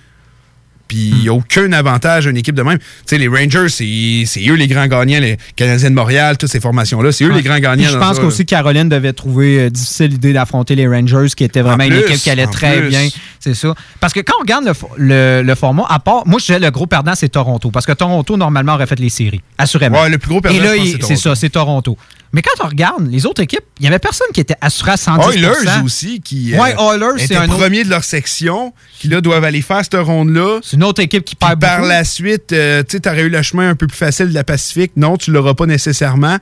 Puis 0.87 0.97
il 1.13 1.19
n'y 1.21 1.29
a 1.29 1.33
aucun 1.33 1.71
avantage 1.73 2.27
à 2.27 2.29
une 2.29 2.37
équipe 2.37 2.55
de 2.55 2.61
même. 2.63 2.77
Tu 2.79 2.85
sais, 3.05 3.17
les 3.17 3.27
Rangers, 3.27 3.69
c'est 3.69 4.23
c'est 4.25 4.47
eux 4.47 4.53
les 4.55 4.67
grands 4.67 4.87
gagnants, 4.87 5.19
les 5.19 5.37
Canadiens 5.55 5.89
de 5.89 5.95
Montréal, 5.95 6.37
toutes 6.37 6.49
ces 6.49 6.59
formations-là, 6.59 7.11
c'est 7.11 7.25
eux 7.25 7.31
les 7.31 7.41
grands 7.41 7.59
gagnants. 7.59 7.89
Je 7.89 7.97
pense 7.97 8.19
qu'aussi 8.19 8.45
Caroline 8.45 8.89
devait 8.89 9.13
trouver 9.13 9.59
euh, 9.59 9.69
difficile 9.69 10.07
l'idée 10.11 10.33
d'affronter 10.33 10.75
les 10.75 10.87
Rangers, 10.87 11.27
qui 11.35 11.43
était 11.43 11.61
vraiment 11.61 11.83
En 11.83 11.87
une 11.87 11.93
équipe 11.93 12.17
qui 12.17 12.29
allait 12.29 12.47
très 12.47 12.79
plus. 12.79 12.89
bien. 12.89 13.07
C'est 13.39 13.53
ça. 13.53 13.73
Parce 13.99 14.13
que 14.13 14.19
quand 14.21 14.33
on 14.37 14.41
regarde 14.41 14.65
le, 14.65 14.73
le- 14.97 15.41
le 15.43 15.55
format, 15.55 15.85
à 15.89 15.99
part, 15.99 16.25
moi, 16.25 16.39
je 16.39 16.45
dirais 16.45 16.59
le 16.59 16.71
gros 16.71 16.87
perdant, 16.87 17.13
c'est 17.15 17.29
Toronto. 17.29 17.69
Parce 17.71 17.85
que 17.85 17.91
Toronto, 17.93 18.35
normalement, 18.37 18.73
aurait 18.73 18.87
fait 18.87 18.99
les 18.99 19.09
séries. 19.09 19.41
Assurément. 19.57 20.01
Ouais, 20.01 20.09
le 20.09 20.17
plus 20.17 20.29
gros 20.29 20.41
perdant, 20.41 20.59
c'est 20.61 20.85
c'est 20.91 20.97
Toronto. 20.97 21.15
ça, 21.21 21.35
c'est 21.35 21.49
Toronto. 21.49 21.97
Mais 22.33 22.41
quand 22.41 22.63
on 22.63 22.67
regarde 22.67 23.09
les 23.09 23.25
autres 23.25 23.41
équipes, 23.41 23.63
il 23.79 23.83
n'y 23.83 23.87
avait 23.87 23.99
personne 23.99 24.27
qui 24.33 24.41
était 24.41 24.55
assuré 24.59 24.91
à 24.91 24.97
110 24.97 25.37
Oilers 25.37 25.81
aussi, 25.83 26.19
qui 26.21 26.53
Ouais, 26.55 26.75
Oilers, 26.77 27.13
c'est 27.17 27.23
étaient 27.25 27.35
un 27.37 27.45
autre- 27.45 27.57
premiers 27.57 27.83
de 27.83 27.89
leur 27.89 28.03
section, 28.03 28.73
qui 28.99 29.07
là 29.07 29.21
doivent 29.21 29.43
aller 29.45 29.61
faire 29.61 29.81
cette 29.83 29.95
ronde-là. 29.95 30.59
C'est 30.61 30.75
une 30.75 30.83
autre 30.83 31.01
équipe 31.01 31.23
qui 31.23 31.35
perd 31.35 31.59
Par 31.59 31.77
beaucoup. 31.77 31.89
la 31.89 32.03
suite, 32.03 32.51
euh, 32.51 32.83
tu 32.87 32.99
aurais 33.07 33.21
eu 33.23 33.29
le 33.29 33.41
chemin 33.41 33.69
un 33.69 33.75
peu 33.75 33.87
plus 33.87 33.97
facile 33.97 34.29
de 34.29 34.33
la 34.33 34.43
Pacifique. 34.43 34.91
Non, 34.97 35.15
tu 35.17 35.31
l'auras 35.31 35.53
pas 35.53 35.65
nécessairement. 35.65 36.37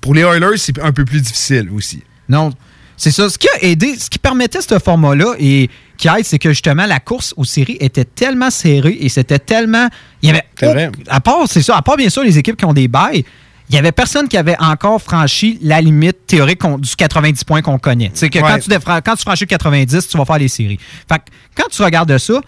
Pour 0.00 0.14
les 0.14 0.22
Oilers, 0.22 0.56
c'est 0.58 0.78
un 0.80 0.92
peu 0.92 1.04
plus 1.04 1.20
difficile 1.20 1.68
aussi. 1.72 2.02
Non, 2.28 2.52
c'est 2.96 3.10
ça. 3.12 3.30
Ce 3.30 3.38
qui 3.38 3.48
a 3.48 3.62
aidé, 3.64 3.96
ce 3.96 4.10
qui 4.10 4.18
permettait 4.18 4.60
ce 4.60 4.78
format-là, 4.78 5.34
et 5.38 5.70
qui 5.96 6.08
aide, 6.08 6.24
c'est 6.24 6.38
que 6.38 6.50
justement, 6.50 6.86
la 6.86 7.00
course 7.00 7.32
aux 7.36 7.44
séries 7.44 7.76
était 7.80 8.04
tellement 8.04 8.50
serrée 8.50 8.96
et 9.00 9.08
c'était 9.08 9.38
tellement. 9.38 9.88
Il 10.22 10.28
y 10.28 10.30
avait. 10.30 10.90
À 11.08 11.20
part, 11.20 11.44
c'est 11.48 11.62
ça, 11.62 11.76
à 11.76 11.82
part 11.82 11.96
bien 11.96 12.08
sûr 12.10 12.22
les 12.24 12.38
équipes 12.38 12.56
qui 12.56 12.64
ont 12.64 12.72
des 12.74 12.86
bails, 12.88 13.24
il 13.70 13.74
y 13.74 13.78
avait 13.78 13.92
personne 13.92 14.28
qui 14.28 14.36
avait 14.36 14.56
encore 14.58 15.00
franchi 15.02 15.58
la 15.62 15.80
limite 15.80 16.26
théorique 16.26 16.62
du 16.78 16.96
90 16.96 17.44
points 17.44 17.62
qu'on 17.62 17.78
connaît. 17.78 18.10
C'est 18.14 18.30
que 18.30 18.38
quand, 18.38 18.58
tu, 18.58 18.70
quand 18.70 19.14
tu 19.16 19.22
franchis 19.22 19.44
le 19.44 19.48
90, 19.48 20.08
tu 20.08 20.16
vas 20.16 20.24
faire 20.24 20.38
les 20.38 20.48
séries. 20.48 20.78
Fait 21.08 21.18
que 21.18 21.24
quand 21.54 21.68
tu 21.70 21.82
regardes 21.82 22.16
ça, 22.18 22.40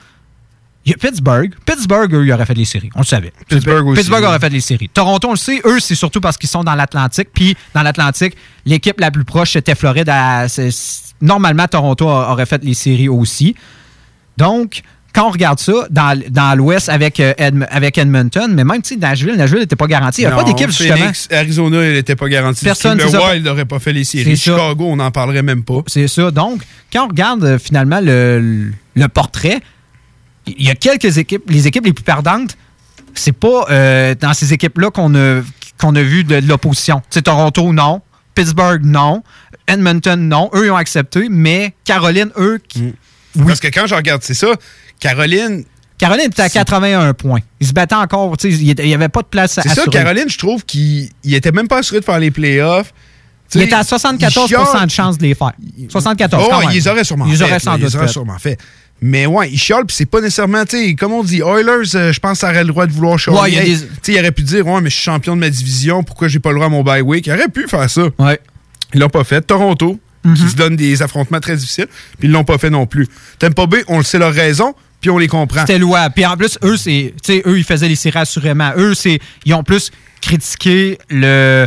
il 0.86 0.92
y 0.92 0.94
a 0.94 0.96
Pittsburgh. 0.96 1.54
Pittsburgh, 1.66 2.14
eux, 2.14 2.24
ils 2.26 2.32
auraient 2.32 2.46
fait 2.46 2.54
les 2.54 2.64
séries. 2.64 2.88
On 2.94 3.00
le 3.00 3.04
savait. 3.04 3.32
Pittsburgh 3.48 3.86
aussi. 3.86 4.00
Pittsburgh 4.00 4.24
aurait 4.24 4.38
fait 4.38 4.48
les 4.48 4.62
séries. 4.62 4.88
Toronto, 4.88 5.28
on 5.28 5.32
le 5.32 5.36
sait, 5.36 5.60
eux, 5.66 5.78
c'est 5.78 5.94
surtout 5.94 6.22
parce 6.22 6.38
qu'ils 6.38 6.48
sont 6.48 6.64
dans 6.64 6.74
l'Atlantique. 6.74 7.28
Puis 7.34 7.54
dans 7.74 7.82
l'Atlantique, 7.82 8.34
l'équipe 8.64 8.98
la 8.98 9.10
plus 9.10 9.24
proche, 9.24 9.52
c'était 9.52 9.74
Floride. 9.74 10.08
à- 10.08 10.46
normalement, 11.20 11.66
Toronto 11.68 12.08
aurait 12.08 12.46
fait 12.46 12.64
les 12.64 12.72
séries 12.74 13.10
aussi. 13.10 13.54
Donc, 14.38 14.80
quand 15.14 15.26
on 15.26 15.30
regarde 15.30 15.58
ça, 15.58 15.72
dans, 15.90 16.20
dans 16.30 16.56
l'Ouest 16.56 16.88
avec, 16.88 17.18
euh, 17.20 17.32
Edm- 17.38 17.66
avec 17.70 17.98
Edmonton, 17.98 18.52
mais 18.54 18.64
même, 18.64 18.80
Nashville, 19.00 19.34
Nashville 19.36 19.60
n'était 19.60 19.76
pas 19.76 19.86
garanti. 19.86 20.22
Il 20.22 20.26
n'y 20.26 20.32
a 20.32 20.36
pas 20.36 20.44
d'équipe, 20.44 20.70
justement. 20.70 21.10
Arizona, 21.32 21.86
il 21.88 21.94
n'était 21.94 22.16
pas 22.16 22.28
garanti. 22.28 22.64
Personne, 22.64 22.98
Le 22.98 23.08
c'est. 23.08 23.16
Wild 23.18 23.44
n'aurait 23.44 23.64
pas 23.64 23.78
fait 23.80 23.92
les 23.92 24.04
séries. 24.04 24.36
C'est 24.36 24.50
ça. 24.50 24.56
Chicago, 24.56 24.84
on 24.88 24.96
n'en 24.96 25.10
parlerait 25.10 25.42
même 25.42 25.64
pas. 25.64 25.80
C'est 25.86 26.06
ça. 26.08 26.30
Donc, 26.30 26.62
quand 26.92 27.04
on 27.04 27.08
regarde 27.08 27.44
euh, 27.44 27.58
finalement 27.58 28.00
le, 28.02 28.70
le 28.94 29.08
portrait, 29.08 29.60
il 30.46 30.64
y 30.64 30.70
a 30.70 30.74
quelques 30.74 31.18
équipes, 31.18 31.42
les 31.48 31.66
équipes 31.66 31.84
les 31.86 31.92
plus 31.92 32.04
perdantes, 32.04 32.56
c'est 33.14 33.32
pas 33.32 33.66
euh, 33.70 34.14
dans 34.18 34.32
ces 34.32 34.52
équipes-là 34.52 34.90
qu'on 34.90 35.14
a, 35.14 35.40
qu'on 35.78 35.94
a 35.96 36.02
vu 36.02 36.24
de, 36.24 36.40
de 36.40 36.46
l'opposition. 36.46 37.02
Sais, 37.10 37.22
Toronto, 37.22 37.72
non. 37.72 38.00
Pittsburgh, 38.34 38.84
non. 38.84 39.22
Edmonton, 39.66 40.16
non. 40.28 40.50
Eux, 40.54 40.66
ils 40.66 40.70
ont 40.70 40.76
accepté, 40.76 41.26
mais 41.30 41.74
Caroline, 41.84 42.30
eux, 42.38 42.60
qui- 42.68 42.94
Parce 43.46 43.60
que 43.60 43.68
quand 43.68 43.86
je 43.86 43.94
regarde, 43.94 44.22
c'est 44.24 44.34
ça, 44.34 44.48
Caroline. 45.00 45.64
Caroline 45.98 46.26
était 46.26 46.42
à 46.42 46.48
81 46.48 47.12
points. 47.14 47.40
Ils 47.60 47.66
se 47.66 47.72
battaient 47.72 47.94
encore. 47.94 48.36
tu 48.36 48.50
sais, 48.52 48.56
Il 48.62 48.74
n'y 48.86 48.94
avait 48.94 49.08
pas 49.08 49.20
de 49.22 49.26
place 49.26 49.58
à 49.58 49.62
C'est 49.62 49.68
ça. 49.70 49.84
Caroline, 49.90 50.28
je 50.28 50.38
trouve 50.38 50.64
qu'il 50.64 51.08
il 51.24 51.34
était 51.34 51.52
même 51.52 51.68
pas 51.68 51.78
assuré 51.78 52.00
de 52.00 52.04
faire 52.04 52.18
les 52.18 52.30
playoffs. 52.30 52.92
Il 52.92 53.52
Tu 53.52 53.58
sais, 53.58 53.64
était 53.66 53.74
à 53.74 53.82
74 53.82 54.48
il 54.50 54.54
chiale- 54.56 54.86
de 54.86 54.90
chance 54.90 55.18
de 55.18 55.22
les 55.24 55.34
faire. 55.34 55.52
74 55.88 56.48
Oh, 56.50 56.60
ils 56.72 56.88
auraient 56.88 57.04
sûrement 57.04 57.26
Ils 57.26 57.36
fait. 57.36 57.44
auraient 57.44 57.58
sans 57.58 57.72
là, 57.72 57.78
doute 57.78 57.90
Ils 57.92 57.96
auraient 57.96 58.06
fait. 58.06 58.12
sûrement 58.12 58.38
fait. 58.38 58.58
Mais 59.02 59.26
ouais, 59.26 59.50
ils 59.50 59.58
chialent, 59.58 59.86
puis 59.86 59.96
c'est 59.96 60.06
pas 60.06 60.20
nécessairement, 60.20 60.64
tu 60.66 60.76
sais, 60.88 60.94
comme 60.94 61.12
on 61.12 61.22
dit, 61.24 61.40
Oilers, 61.40 61.94
euh, 61.96 62.12
je 62.12 62.20
pense 62.20 62.32
que 62.32 62.38
ça 62.38 62.50
aurait 62.50 62.62
le 62.64 62.68
droit 62.68 62.86
de 62.86 62.92
vouloir 62.92 63.18
chialer. 63.18 63.38
Ouais, 63.40 63.50
il 63.52 63.58
Hey, 63.58 63.74
des- 63.76 63.80
Tu 63.80 63.86
sais, 64.02 64.12
il 64.12 64.18
aurait 64.20 64.30
pu 64.30 64.42
dire, 64.42 64.66
ouais, 64.66 64.80
mais 64.82 64.90
je 64.90 64.94
suis 64.94 65.04
champion 65.04 65.34
de 65.34 65.40
ma 65.40 65.48
division, 65.50 66.02
pourquoi 66.04 66.28
j'ai 66.28 66.38
pas 66.38 66.50
le 66.50 66.56
droit 66.56 66.66
à 66.66 66.70
mon 66.70 66.82
bye 66.82 67.00
week? 67.00 67.26
Il 67.26 67.32
aurait 67.32 67.48
pu 67.48 67.66
faire 67.66 67.88
ça. 67.90 68.02
Ouais. 68.18 68.38
Ils 68.94 69.00
l'ont 69.00 69.08
pas 69.08 69.24
fait. 69.24 69.40
Toronto, 69.40 69.98
Mhm. 70.22 70.34
qui 70.34 70.48
se 70.50 70.54
donne 70.54 70.76
des 70.76 71.00
affrontements 71.02 71.40
très 71.40 71.56
difficiles, 71.56 71.86
puis 72.18 72.28
ils 72.28 72.30
l'ont 72.30 72.44
pas 72.44 72.58
fait 72.58 72.70
non 72.70 72.86
plus. 72.86 73.08
Tampa 73.38 73.66
Bay, 73.66 73.82
on 73.88 73.98
le 73.98 74.04
sait 74.04 74.18
leur 74.18 74.34
raison, 74.34 74.74
puis 75.00 75.10
on 75.10 75.18
les 75.18 75.28
comprend. 75.28 75.60
C'était 75.60 75.78
louable. 75.78 76.12
Puis 76.14 76.26
en 76.26 76.36
plus, 76.36 76.58
eux, 76.62 76.76
c'est, 76.76 77.12
eux, 77.46 77.58
ils 77.58 77.64
faisaient 77.64 77.88
les 77.88 77.96
séries 77.96 78.18
assurément. 78.18 78.72
Eux, 78.76 78.94
c'est, 78.94 79.18
ils 79.44 79.54
ont 79.54 79.62
plus 79.62 79.90
critiqué 80.20 80.98
le, 81.08 81.66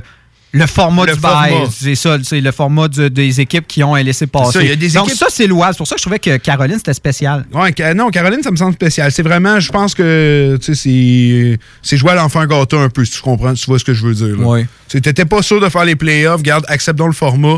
le 0.52 0.68
format 0.68 1.06
Le 1.08 1.16
du 1.16 1.20
bail. 1.20 1.54
C'est 1.76 1.96
ça, 1.96 2.18
c'est 2.24 2.40
le 2.40 2.52
format 2.52 2.88
du- 2.88 3.10
des 3.10 3.42
équipes 3.42 3.66
qui 3.68 3.84
ont 3.84 3.96
un 3.96 4.04
laissé 4.04 4.28
passer. 4.28 4.52
ça, 4.52 4.62
il 4.62 4.70
y 4.70 4.72
a 4.72 4.76
des 4.76 4.90
Donc 4.92 5.08
équipes- 5.08 5.18
ça, 5.18 5.26
c'est 5.30 5.48
louable. 5.48 5.74
C'est 5.74 5.78
pour 5.80 5.88
ça 5.88 5.96
que 5.96 6.00
je 6.00 6.04
trouvais 6.04 6.20
que 6.20 6.38
Caroline, 6.38 6.78
c'était 6.78 6.94
spécial. 6.94 7.46
Ouais, 7.52 7.74
non, 7.96 8.10
Caroline, 8.12 8.44
ça 8.44 8.52
me 8.52 8.56
semble 8.56 8.74
spécial. 8.74 9.12
C'est 9.12 9.24
vraiment, 9.24 9.60
je 9.60 9.72
pense 9.72 9.96
que 9.96 10.58
tu 10.62 10.76
sais, 10.76 10.80
c'est 10.80 11.60
c'est 11.82 11.98
jouer 11.98 12.12
à 12.12 12.16
l'enfant 12.16 12.46
gâteau 12.46 12.78
un 12.78 12.90
peu, 12.90 13.04
si 13.04 13.14
tu 13.14 13.22
comprends, 13.22 13.54
tu 13.56 13.66
vois 13.66 13.80
ce 13.80 13.84
que 13.86 13.96
je 13.96 14.06
veux 14.06 14.14
dire. 14.14 14.38
là. 14.38 14.46
Ouais. 14.46 14.62
Tu 14.88 14.98
sais, 14.98 15.02
T'étais 15.02 15.26
pas 15.26 15.42
sûr 15.42 15.60
de 15.60 15.70
faire 15.70 15.86
les 15.86 15.96
playoffs, 15.96 16.44
garde, 16.44 16.66
acceptons 16.68 17.08
le 17.08 17.14
format. 17.14 17.58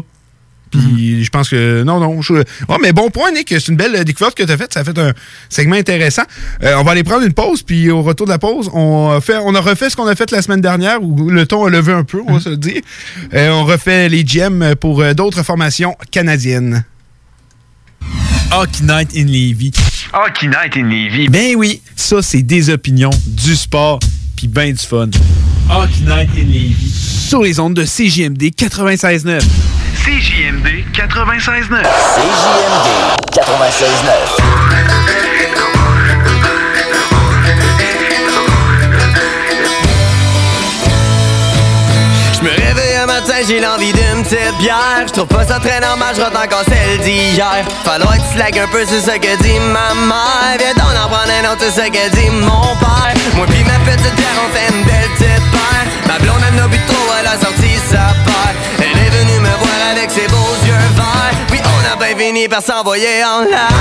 Puis 0.77 1.15
Mhm. 1.15 1.23
je 1.23 1.29
pense 1.29 1.49
que. 1.49 1.83
Non, 1.83 1.99
non. 1.99 2.21
Je, 2.21 2.33
oh, 2.67 2.77
mais 2.81 2.91
bon 2.91 3.09
point, 3.09 3.31
Nick. 3.31 3.49
C'est 3.49 3.67
une 3.69 3.75
belle 3.77 4.03
découverte 4.03 4.35
que 4.35 4.43
tu 4.43 4.51
as 4.51 4.57
faite. 4.57 4.73
Ça 4.73 4.81
a 4.81 4.83
fait 4.83 4.97
un 4.97 5.13
segment 5.49 5.75
intéressant. 5.75 6.23
Euh, 6.63 6.75
on 6.77 6.83
va 6.83 6.91
aller 6.91 7.03
prendre 7.03 7.23
une 7.25 7.33
pause, 7.33 7.61
puis 7.63 7.89
au 7.89 8.01
retour 8.01 8.25
de 8.27 8.31
la 8.31 8.39
pause, 8.39 8.69
on 8.73 9.11
a, 9.11 9.21
fait, 9.21 9.37
on 9.37 9.53
a 9.55 9.59
refait 9.61 9.89
ce 9.89 9.95
qu'on 9.95 10.07
a 10.07 10.15
fait 10.15 10.31
la 10.31 10.41
semaine 10.41 10.61
dernière, 10.61 11.01
où 11.01 11.29
le 11.29 11.45
ton 11.45 11.65
a 11.65 11.69
levé 11.69 11.93
un 11.93 12.03
peu, 12.03 12.21
on 12.27 12.33
va 12.33 12.39
se 12.39 12.49
le 12.49 12.57
dire. 12.57 12.81
Euh, 13.33 13.49
on 13.51 13.65
refait 13.65 14.09
les 14.09 14.23
GM 14.23 14.75
pour 14.75 15.01
euh, 15.01 15.13
d'autres 15.13 15.43
formations 15.43 15.95
canadiennes. 16.11 16.83
Hockey 18.51 18.83
Night 18.83 19.09
in 19.15 19.25
Levy. 19.25 19.71
Hockey 20.13 20.47
Night 20.47 20.77
in 20.77 20.83
Levy. 20.87 21.27
Ben 21.29 21.55
oui, 21.55 21.81
ça, 21.95 22.21
c'est 22.21 22.43
des 22.43 22.69
opinions, 22.69 23.09
du 23.25 23.55
sport, 23.55 23.99
puis 24.35 24.47
ben 24.47 24.71
du 24.71 24.79
fun. 24.85 25.09
Hockey 25.69 26.01
Night 26.05 26.29
in 26.37 26.43
Levy. 26.47 26.91
Sur 27.27 27.41
les 27.41 27.59
ondes 27.59 27.73
de 27.73 27.83
CJMD 27.83 28.43
96.9. 28.55 29.41
CJMD 30.05 30.85
96.9. 30.93 31.81
CJMD 31.81 32.87
96.9. 33.33 33.41
Je 42.33 42.43
me 42.43 42.49
réveille 42.51 42.97
un 43.01 43.07
matin, 43.07 43.33
j'ai 43.47 43.59
l'envie 43.59 43.93
d'une 43.93 44.21
petite 44.21 44.55
bière. 44.59 44.77
Je 45.07 45.13
trouve 45.13 45.25
pas 45.25 45.43
ça 45.43 45.57
très 45.57 45.79
normal, 45.79 46.13
je 46.15 46.21
encore 46.21 46.63
celle 46.67 46.99
d'hier. 46.99 47.65
Falloir 47.83 48.13
que 48.13 48.17
tu 48.17 48.35
slack 48.35 48.57
un 48.57 48.67
peu, 48.67 48.85
c'est 48.87 49.01
ce 49.01 49.17
que 49.17 49.41
dit 49.41 49.59
ma 49.73 49.95
mère. 49.95 50.55
Viens 50.59 50.75
donc 50.75 50.93
en 51.03 51.07
prendre 51.09 51.33
un 51.33 51.51
autre, 51.51 51.61
c'est 51.61 51.81
ce 51.81 51.87
que 51.87 52.09
dit 52.15 52.29
mon 52.29 52.75
père. 52.75 53.15
Moi 53.35 53.47
pis 53.47 53.63
ma 53.63 53.79
petite 53.91 54.15
bière, 54.15 54.37
on 54.45 54.55
fait 54.55 54.71
une 54.71 54.83
belle 54.83 55.09
petite 55.17 55.51
paire. 55.51 55.87
Ma 56.07 56.19
blonde, 56.19 56.43
elle 56.47 56.55
n'a 56.57 56.67
bu 56.67 56.77
trop, 56.85 57.11
elle 57.19 57.25
a 57.25 57.39
sorti 57.43 57.71
sa 57.89 58.13
paire. 58.23 58.84
Voir 59.57 59.79
avec 59.91 60.09
ses 60.11 60.27
beaux 60.27 60.55
yeux 60.65 60.87
verts. 60.95 61.35
Puis 61.47 61.59
on 61.63 61.79
a 61.91 61.95
bien 61.95 62.15
fini 62.17 62.47
par 62.47 62.61
s'envoyer 62.61 63.23
en 63.23 63.41
l'air. 63.41 63.71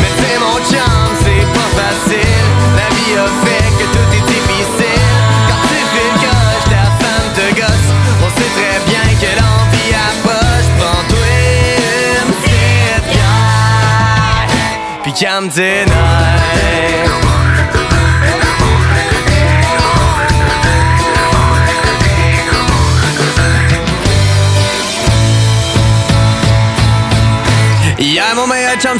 Mais 0.00 0.12
c'est 0.20 0.38
mon 0.38 0.58
chum, 0.70 1.08
c'est 1.24 1.46
pas 1.56 1.70
facile. 1.80 2.46
La 2.76 2.88
vie 2.94 3.14
a 3.16 3.26
fait 3.44 3.68
que 3.78 3.86
tout 3.94 4.08
est 4.18 4.26
difficile. 4.32 5.08
Quand 5.48 5.62
tu 5.68 5.80
fais 5.92 6.08
le 6.12 6.18
coche, 6.24 6.66
ta 6.74 6.84
femme 7.00 7.28
te 7.34 7.46
gosse. 7.60 7.90
On 8.24 8.30
sait 8.36 8.52
très 8.56 8.78
bien 8.86 9.06
que 9.20 9.30
l'envie 9.38 9.92
approche. 10.08 10.68
Prends-toi 10.78 11.30
une 12.22 12.32
petite. 12.34 13.08
Puis 15.02 15.12
calme 15.12 15.48
tes 15.48 15.84
nerfs. 15.86 16.69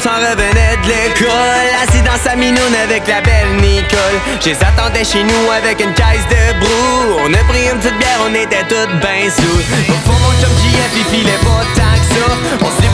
S'en 0.01 0.17
revenait 0.17 0.77
de 0.81 0.87
l'école. 0.87 1.69
Assis 1.83 2.01
dans 2.01 2.17
sa 2.17 2.35
minoune 2.35 2.75
avec 2.83 3.07
la 3.07 3.21
belle 3.21 3.53
Nicole. 3.61 4.17
J'ai 4.43 4.53
attendais 4.53 5.03
chez 5.03 5.23
nous 5.23 5.51
avec 5.51 5.79
une 5.79 5.93
caisse 5.93 6.25
de 6.29 6.59
brou. 6.59 7.19
On 7.23 7.33
a 7.33 7.43
pris 7.49 7.69
une 7.71 7.77
petite 7.77 7.97
bière, 7.99 8.21
on 8.25 8.33
était 8.33 8.65
toutes 8.67 8.99
ben 9.01 9.29
sous 9.29 9.59
Au 9.91 9.99
fond, 10.05 10.17
mon 10.23 10.33
chum 10.41 10.53
JF, 10.57 10.91
il 10.97 11.05
filait 11.05 11.41
pas 11.43 11.63
tant 11.75 11.99
que 11.99 12.15
ça 12.15 12.90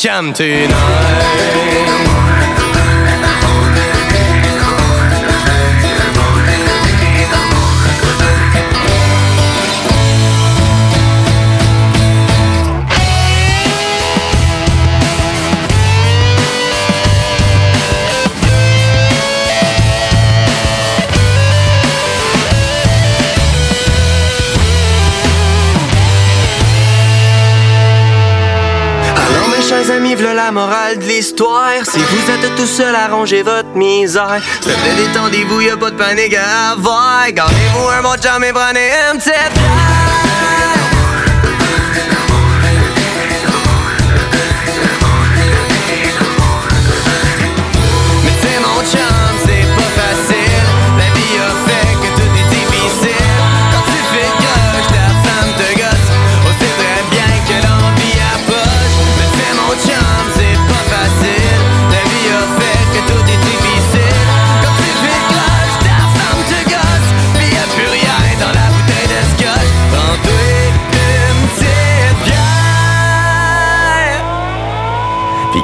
Puis 0.00 0.08
calme 0.08 0.32
morale 30.50 30.98
de 30.98 31.04
l'histoire. 31.04 31.84
Si 31.84 31.98
vous 31.98 32.30
êtes 32.30 32.54
tout 32.56 32.66
seul, 32.66 32.94
arrangez 32.94 33.42
votre 33.42 33.68
misère. 33.74 34.40
S'il 34.60 34.72
vous 34.72 34.78
plaît, 34.80 35.06
détendez-vous, 35.06 35.60
y'a 35.60 35.76
pas 35.76 35.90
de 35.90 35.96
panique 35.96 36.34
à 36.34 36.72
avoir. 36.72 37.30
Gardez-vous 37.30 37.88
un 37.88 38.02
bon 38.02 38.20
jam 38.20 38.42
et 38.42 38.52
prenez 38.52 38.90
un 39.12 39.16
petit 39.16 39.30
Mais 48.34 48.60
mon 48.60 48.84
chum. 48.84 49.19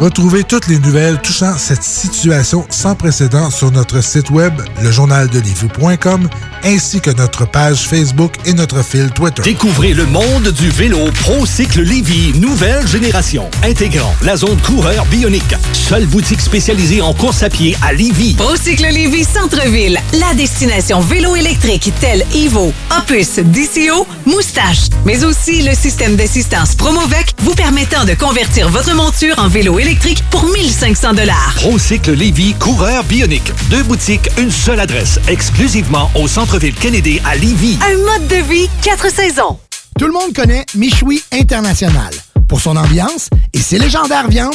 Retrouvez 0.00 0.44
toutes 0.44 0.66
les 0.68 0.78
nouvelles 0.78 1.20
touchant 1.20 1.58
cette 1.58 1.82
situation 1.82 2.64
sans 2.70 2.94
précédent 2.94 3.50
sur 3.50 3.70
notre 3.70 4.02
site 4.02 4.30
web, 4.30 4.54
lejournaldelivie.com, 4.82 6.26
ainsi 6.64 7.02
que 7.02 7.10
notre 7.10 7.46
page 7.46 7.86
Facebook 7.86 8.32
et 8.46 8.54
notre 8.54 8.82
fil 8.82 9.10
Twitter. 9.10 9.42
Découvrez 9.42 9.92
le 9.92 10.06
monde 10.06 10.48
du 10.52 10.70
vélo 10.70 11.10
ProCycle 11.20 11.82
Lévy, 11.82 12.32
nouvelle 12.38 12.88
génération, 12.88 13.50
intégrant 13.62 14.14
la 14.22 14.38
zone 14.38 14.58
coureur 14.62 15.04
bionique. 15.04 15.54
Seule 15.74 16.06
boutique 16.06 16.40
spécialisée 16.40 17.02
en 17.02 17.12
course 17.12 17.42
à 17.42 17.50
pied 17.50 17.76
à 17.82 17.92
Lévy. 17.92 18.32
Procycle 18.36 18.86
Lévis 18.90 19.24
Centre-Ville, 19.24 20.00
la 20.18 20.32
destination 20.32 21.00
vélo 21.00 21.36
électrique 21.36 21.92
telle 22.00 22.24
Evo, 22.34 22.72
Opus, 22.98 23.38
DCO, 23.38 24.06
Moustache, 24.24 24.88
mais 25.04 25.24
aussi 25.24 25.60
le 25.62 25.74
système 25.74 26.16
d'assistance 26.16 26.74
Promovec 26.74 27.34
vous 27.42 27.54
permettant 27.54 28.06
de 28.06 28.14
convertir 28.14 28.70
votre 28.70 28.94
monture 28.94 29.38
en 29.38 29.48
vélo 29.48 29.78
électrique 29.78 29.89
pour 30.30 30.44
1500 30.44 31.14
dollars. 31.14 31.52
ProCycle 31.56 32.12
Lévy, 32.12 32.54
coureur 32.54 33.02
bionique. 33.04 33.52
Deux 33.70 33.82
boutiques, 33.82 34.30
une 34.38 34.50
seule 34.50 34.78
adresse, 34.78 35.18
exclusivement 35.26 36.10
au 36.14 36.28
centre-ville 36.28 36.74
Kennedy 36.74 37.20
à 37.24 37.34
Lévy. 37.34 37.76
Un 37.84 37.96
mode 37.96 38.28
de 38.28 38.36
vie, 38.36 38.68
quatre 38.82 39.10
saisons. 39.10 39.58
Tout 39.98 40.06
le 40.06 40.12
monde 40.12 40.32
connaît 40.32 40.64
Michoui 40.76 41.22
International 41.32 42.12
pour 42.46 42.60
son 42.60 42.76
ambiance 42.76 43.30
et 43.52 43.58
ses 43.58 43.78
légendaires 43.78 44.28
viandes 44.28 44.54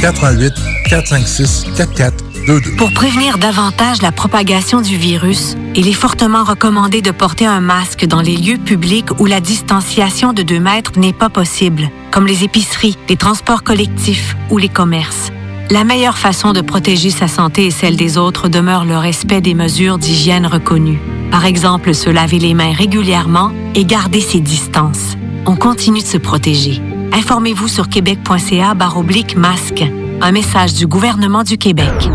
88 0.00 0.54
456 0.88 1.66
4422. 1.76 2.76
Pour 2.76 2.92
prévenir 2.92 3.38
davantage 3.38 4.02
la 4.02 4.12
propagation 4.12 4.80
du 4.80 4.96
virus, 4.96 5.56
il 5.74 5.88
est 5.88 5.92
fortement 5.92 6.44
recommandé 6.44 7.02
de 7.02 7.10
porter 7.10 7.46
un 7.46 7.60
masque 7.60 8.06
dans 8.06 8.20
les 8.20 8.36
lieux 8.36 8.58
publics 8.58 9.18
où 9.18 9.26
la 9.26 9.40
distanciation 9.40 10.32
de 10.32 10.42
2 10.42 10.60
mètres 10.60 10.92
n'est 10.98 11.12
pas 11.12 11.28
possible, 11.28 11.90
comme 12.10 12.26
les 12.26 12.44
épiceries, 12.44 12.96
les 13.08 13.16
transports 13.16 13.64
collectifs 13.64 14.36
ou 14.50 14.58
les 14.58 14.68
commerces. 14.68 15.32
La 15.70 15.82
meilleure 15.82 16.18
façon 16.18 16.52
de 16.52 16.60
protéger 16.60 17.10
sa 17.10 17.26
santé 17.26 17.66
et 17.66 17.70
celle 17.72 17.96
des 17.96 18.18
autres 18.18 18.48
demeure 18.48 18.84
le 18.84 18.96
respect 18.96 19.40
des 19.40 19.54
mesures 19.54 19.98
d'hygiène 19.98 20.46
reconnues. 20.46 21.00
Par 21.32 21.44
exemple, 21.44 21.92
se 21.92 22.08
laver 22.08 22.38
les 22.38 22.54
mains 22.54 22.72
régulièrement 22.72 23.50
et 23.74 23.84
garder 23.84 24.20
ses 24.20 24.40
distances. 24.40 25.16
On 25.44 25.56
continue 25.56 26.00
de 26.00 26.06
se 26.06 26.18
protéger. 26.18 26.80
Informez-vous 27.12 27.68
sur 27.68 27.88
québec.ca 27.88 28.74
oblique 28.96 29.36
masque. 29.36 29.84
Un 30.22 30.32
message 30.32 30.74
du 30.74 30.86
gouvernement 30.86 31.42
du 31.42 31.58
Québec. 31.58 31.92
Vous 32.00 32.06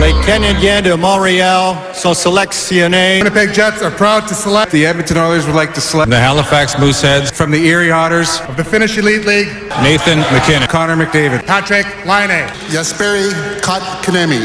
Les 0.00 0.12
Canadiens 0.26 0.82
de 0.82 0.92
Montréal 0.92 1.74
sont 1.94 2.12
sélectionnés. 2.12 3.18
Winnipeg 3.22 3.54
Jets 3.54 3.82
are 3.82 3.90
proud 3.90 4.26
to 4.28 4.34
select. 4.34 4.70
The 4.70 4.84
Edmonton 4.84 5.16
Oilers 5.16 5.46
would 5.46 5.56
like 5.56 5.72
to 5.72 5.80
select 5.80 6.10
the 6.10 6.20
Halifax 6.20 6.76
Mooseheads 6.78 7.32
from 7.32 7.50
the 7.50 7.64
Erie 7.64 7.90
Otters. 7.90 8.42
Of 8.48 8.56
the 8.56 8.64
Finnish 8.64 8.98
Elite 8.98 9.26
League. 9.26 9.48
Nathan 9.82 10.20
McKinnon, 10.32 10.68
Connor 10.68 10.96
McDavid, 10.96 11.46
Patrick 11.46 11.86
Laine. 12.04 12.46
Jesperi 12.70 13.32
Kotkaniemi. 13.62 14.40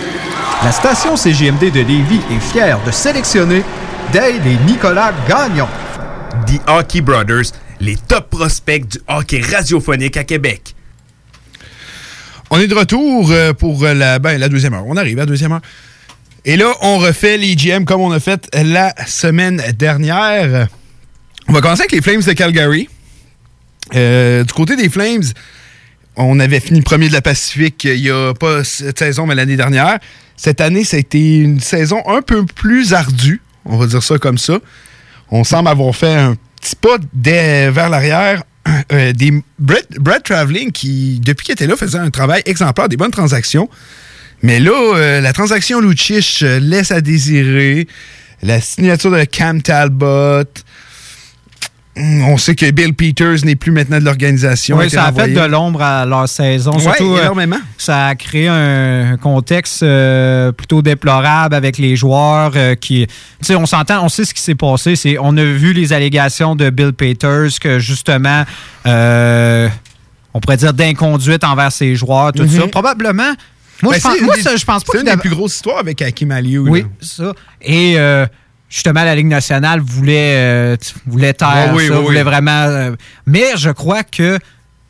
La 0.63 0.71
station 0.71 1.17
CGMD 1.17 1.71
de 1.71 1.81
Lévis 1.81 2.21
est 2.31 2.39
fière 2.39 2.79
de 2.85 2.91
sélectionner 2.91 3.63
Dale 4.13 4.45
et 4.45 4.57
Nicolas 4.65 5.13
Gagnon. 5.27 5.67
The 6.45 6.59
Hockey 6.67 6.99
Brothers, 6.99 7.53
les 7.79 7.95
top 7.95 8.29
prospects 8.29 8.85
du 8.85 8.97
hockey 9.07 9.41
radiophonique 9.41 10.17
à 10.17 10.25
Québec. 10.25 10.75
On 12.49 12.59
est 12.59 12.67
de 12.67 12.75
retour 12.75 13.31
euh, 13.31 13.53
pour 13.53 13.85
la, 13.85 14.19
ben, 14.19 14.37
la 14.37 14.49
deuxième 14.49 14.73
heure. 14.73 14.83
On 14.85 14.97
arrive 14.97 15.17
à 15.17 15.21
la 15.21 15.25
deuxième 15.25 15.53
heure. 15.53 15.61
Et 16.43 16.57
là, 16.57 16.73
on 16.81 16.97
refait 16.97 17.37
les 17.37 17.55
GM 17.55 17.85
comme 17.85 18.01
on 18.01 18.11
a 18.11 18.19
fait 18.19 18.49
la 18.53 18.93
semaine 19.07 19.63
dernière. 19.77 20.67
On 21.47 21.53
va 21.53 21.61
commencer 21.61 21.83
avec 21.83 21.93
les 21.93 22.01
Flames 22.01 22.21
de 22.21 22.33
Calgary. 22.33 22.89
Euh, 23.95 24.43
du 24.43 24.51
côté 24.51 24.75
des 24.75 24.89
Flames, 24.89 25.23
on 26.17 26.39
avait 26.41 26.59
fini 26.59 26.81
premier 26.81 27.07
de 27.07 27.13
la 27.13 27.21
Pacifique 27.21 27.85
il 27.85 28.01
n'y 28.01 28.09
a 28.09 28.33
pas 28.33 28.63
cette 28.65 28.99
saison, 28.99 29.25
mais 29.25 29.35
l'année 29.35 29.55
dernière. 29.55 29.99
Cette 30.35 30.59
année, 30.59 30.83
ça 30.83 30.97
a 30.97 30.99
été 30.99 31.37
une 31.37 31.59
saison 31.61 32.01
un 32.07 32.21
peu 32.21 32.45
plus 32.45 32.93
ardue, 32.93 33.41
on 33.65 33.77
va 33.77 33.87
dire 33.87 34.03
ça 34.03 34.17
comme 34.17 34.37
ça. 34.37 34.59
On 35.29 35.43
semble 35.43 35.69
avoir 35.69 35.95
fait 35.95 36.13
un 36.13 36.35
petit 36.59 36.75
pas 36.75 36.97
vers 37.13 37.89
l'arrière. 37.89 38.43
Euh, 38.91 39.11
des 39.11 39.33
Brett 39.57 40.23
Traveling, 40.23 40.71
qui, 40.71 41.19
depuis 41.19 41.45
qu'il 41.45 41.53
était 41.53 41.65
là, 41.65 41.75
faisait 41.75 41.97
un 41.97 42.11
travail 42.11 42.43
exemplaire, 42.45 42.87
des 42.89 42.97
bonnes 42.97 43.11
transactions. 43.11 43.69
Mais 44.43 44.59
là, 44.59 44.95
euh, 44.95 45.21
la 45.21 45.33
transaction 45.33 45.81
Lucic 45.81 46.39
euh, 46.43 46.59
laisse 46.59 46.91
à 46.91 47.01
désirer. 47.01 47.87
La 48.43 48.61
signature 48.61 49.11
de 49.11 49.23
Cam 49.23 49.61
Talbot. 49.61 50.43
Hum, 51.97 52.23
On 52.23 52.37
sait 52.37 52.55
que 52.55 52.69
Bill 52.71 52.93
Peters 52.93 53.43
n'est 53.43 53.55
plus 53.55 53.71
maintenant 53.71 53.99
de 53.99 54.05
l'organisation. 54.05 54.77
Oui, 54.77 54.89
ça 54.89 55.05
a 55.05 55.11
fait 55.11 55.29
de 55.29 55.41
l'ombre 55.41 55.81
à 55.81 56.05
leur 56.05 56.27
saison. 56.29 56.79
Surtout, 56.79 57.15
euh, 57.15 57.23
énormément. 57.23 57.59
ça 57.77 58.07
a 58.07 58.15
créé 58.15 58.47
un, 58.47 59.17
contexte 59.17 59.83
euh, 59.83 60.51
plutôt 60.53 60.81
déplorable 60.81 61.53
avec 61.53 61.77
les 61.77 61.95
joueurs 61.97 62.53
euh, 62.55 62.75
qui. 62.75 63.07
Tu 63.07 63.13
sais, 63.41 63.55
on 63.55 63.65
s'entend, 63.65 64.05
on 64.05 64.09
sait 64.09 64.23
ce 64.23 64.33
qui 64.33 64.41
s'est 64.41 64.55
passé. 64.55 64.95
C'est, 64.95 65.17
on 65.19 65.35
a 65.35 65.43
vu 65.43 65.73
les 65.73 65.91
allégations 65.91 66.55
de 66.55 66.69
Bill 66.69 66.93
Peters 66.93 67.59
que 67.59 67.79
justement, 67.79 68.45
on 68.85 70.39
pourrait 70.39 70.57
dire 70.57 70.73
d'inconduite 70.73 71.43
envers 71.43 71.71
ses 71.71 71.95
joueurs, 71.95 72.31
tout 72.31 72.47
ça. 72.47 72.67
Probablement. 72.67 73.33
Moi, 73.83 73.93
Ben, 73.93 73.97
je 73.97 74.03
pense, 74.03 74.21
moi, 74.21 74.35
des- 74.35 74.41
ça, 74.41 74.55
je 74.55 74.65
pense 74.65 74.83
pas 74.83 74.91
C'est 74.93 74.99
une 74.99 75.05
des 75.05 75.17
plus 75.17 75.29
grosses 75.29 75.55
histoires 75.55 75.79
avec 75.79 76.01
Hakim 76.01 76.31
Aliou. 76.31 76.67
Oui, 76.69 76.81
là. 76.81 76.87
ça. 77.01 77.33
Et 77.61 77.95
euh, 77.97 78.25
justement, 78.71 79.03
la 79.03 79.13
Ligue 79.13 79.27
nationale 79.27 79.81
voulait, 79.81 80.35
euh, 80.37 80.77
voulait 81.05 81.33
taire 81.33 81.73
oui, 81.75 81.87
ça, 81.87 81.99
oui, 81.99 82.05
voulait 82.05 82.23
vraiment. 82.23 82.51
euh, 82.67 82.95
mais 83.27 83.43
je 83.57 83.69
crois 83.69 84.03
que 84.03 84.39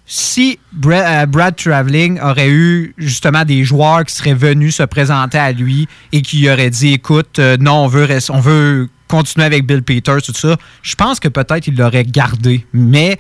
si 0.06 0.60
Brad, 0.72 1.06
euh, 1.06 1.26
Brad 1.26 1.56
Traveling 1.56 2.20
aurait 2.22 2.50
eu 2.50 2.94
justement 2.98 3.44
des 3.44 3.64
joueurs 3.64 4.06
qui 4.06 4.14
seraient 4.14 4.34
venus 4.34 4.76
se 4.76 4.84
présenter 4.84 5.38
à 5.38 5.52
lui 5.52 5.88
et 6.12 6.22
qui 6.22 6.50
auraient 6.50 6.70
dit 6.70 6.94
écoute, 6.94 7.40
euh, 7.40 7.58
non, 7.60 7.86
on 7.86 7.88
veut, 7.88 8.08
on 8.30 8.40
veut 8.40 8.88
continuer 9.08 9.46
avec 9.46 9.66
Bill 9.66 9.84
Peters, 9.84 10.22
tout 10.22 10.34
ça, 10.34 10.56
je 10.84 10.96
pense 10.96 11.20
que 11.20 11.28
peut-être 11.28 11.68
il 11.68 11.76
l'aurait 11.76 12.06
gardé. 12.06 12.66
Mais 12.74 13.18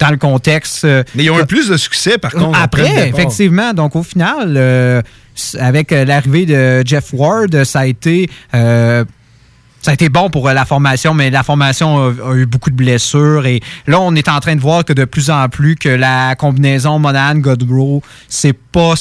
dans 0.00 0.10
le 0.10 0.16
contexte. 0.16 0.84
Mais 1.14 1.24
ils 1.24 1.30
ont 1.30 1.38
eu 1.40 1.46
plus 1.46 1.68
de 1.68 1.76
succès, 1.76 2.18
par 2.18 2.32
contre. 2.32 2.58
après 2.60 3.08
effectivement. 3.10 3.72
Donc, 3.72 3.94
au 3.94 4.02
final, 4.02 4.54
euh, 4.56 5.00
avec 5.58 5.92
l'arrivée 5.92 6.46
de 6.46 6.82
Jeff 6.84 7.12
Ward, 7.12 7.62
ça 7.64 7.80
a 7.80 7.86
été. 7.86 8.28
euh, 8.54 9.04
ça 9.84 9.90
a 9.90 9.94
été 9.94 10.08
bon 10.08 10.30
pour 10.30 10.48
euh, 10.48 10.54
la 10.54 10.64
formation, 10.64 11.12
mais 11.12 11.28
la 11.28 11.42
formation 11.42 11.98
a, 11.98 12.34
eu 12.36 12.46
beaucoup 12.46 12.70
de 12.70 12.74
blessures. 12.74 13.44
Et 13.44 13.60
là, 13.86 14.00
on 14.00 14.14
est 14.14 14.30
en 14.30 14.40
train 14.40 14.56
de 14.56 14.60
voir 14.62 14.82
que 14.82 14.94
de 14.94 15.04
plus 15.04 15.28
en 15.28 15.46
plus 15.50 15.76
que 15.76 15.90
la 15.90 16.36
combinaison 16.36 16.98
Monahan-Godrow, 16.98 18.02
c'est 18.26 18.54
pas. 18.54 18.94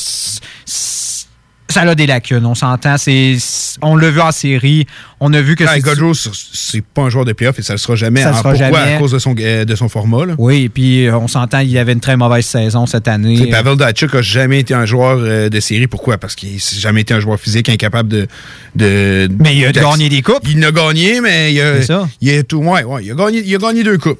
Ça 1.69 1.81
a 1.81 1.95
des 1.95 2.05
lacunes, 2.05 2.45
on 2.45 2.53
s'entend. 2.55 2.97
C'est, 2.97 3.35
on 3.81 3.95
l'a 3.95 4.11
vu 4.11 4.19
en 4.21 4.31
série. 4.31 4.85
On 5.19 5.33
a 5.33 5.41
vu 5.41 5.55
que 5.55 5.63
Ah, 5.65 5.71
c'est. 5.73 5.79
Gaudreau, 5.81 6.13
c'est- 6.13 6.83
pas 6.93 7.01
un 7.03 7.09
joueur 7.09 7.25
de 7.25 7.33
playoff 7.33 7.57
et 7.57 7.61
ça 7.63 7.73
le 7.73 7.79
sera 7.79 7.95
jamais. 7.95 8.21
Ça 8.21 8.29
sera 8.33 8.51
Pourquoi? 8.51 8.55
jamais. 8.55 8.93
À 8.95 8.97
cause 8.99 9.11
de 9.11 9.19
son, 9.19 9.33
euh, 9.39 9.65
de 9.65 9.75
son 9.75 9.89
format. 9.89 10.25
Là? 10.25 10.35
Oui, 10.37 10.63
et 10.63 10.69
puis 10.69 11.07
euh, 11.07 11.17
on 11.17 11.27
s'entend, 11.27 11.59
il 11.59 11.75
avait 11.77 11.93
une 11.93 11.99
très 11.99 12.15
mauvaise 12.17 12.45
saison 12.45 12.85
cette 12.85 13.07
année. 13.07 13.47
Pavel 13.49 13.75
Datsyuk 13.77 14.13
a 14.15 14.21
jamais 14.21 14.59
été 14.59 14.73
un 14.73 14.85
joueur 14.85 15.17
euh, 15.19 15.49
de 15.49 15.59
série. 15.59 15.87
Pourquoi? 15.87 16.17
Parce 16.17 16.35
qu'il 16.35 16.53
n'a 16.53 16.59
jamais 16.79 17.01
été 17.01 17.13
un 17.13 17.19
joueur 17.19 17.39
physique 17.39 17.69
incapable 17.69 18.09
de. 18.09 18.27
de 18.75 19.29
Mais 19.39 19.55
il 19.55 19.65
a 19.65 19.71
gagné 19.71 20.09
des 20.09 20.21
coupes. 20.21 20.45
Il 20.47 20.63
a 20.63 20.71
gagné, 20.71 21.21
mais 21.21 21.53
il 21.53 21.61
a, 21.61 21.77
C'est 21.81 21.87
ça. 21.87 22.07
il 22.21 22.37
a 22.37 22.43
tout. 22.43 22.57
Ouais, 22.57 22.83
ouais, 22.83 23.03
il 23.05 23.11
a 23.11 23.15
gagné, 23.15 23.41
il 23.43 23.55
a 23.55 23.57
gagné 23.57 23.83
deux 23.83 23.97
coupes. 23.97 24.19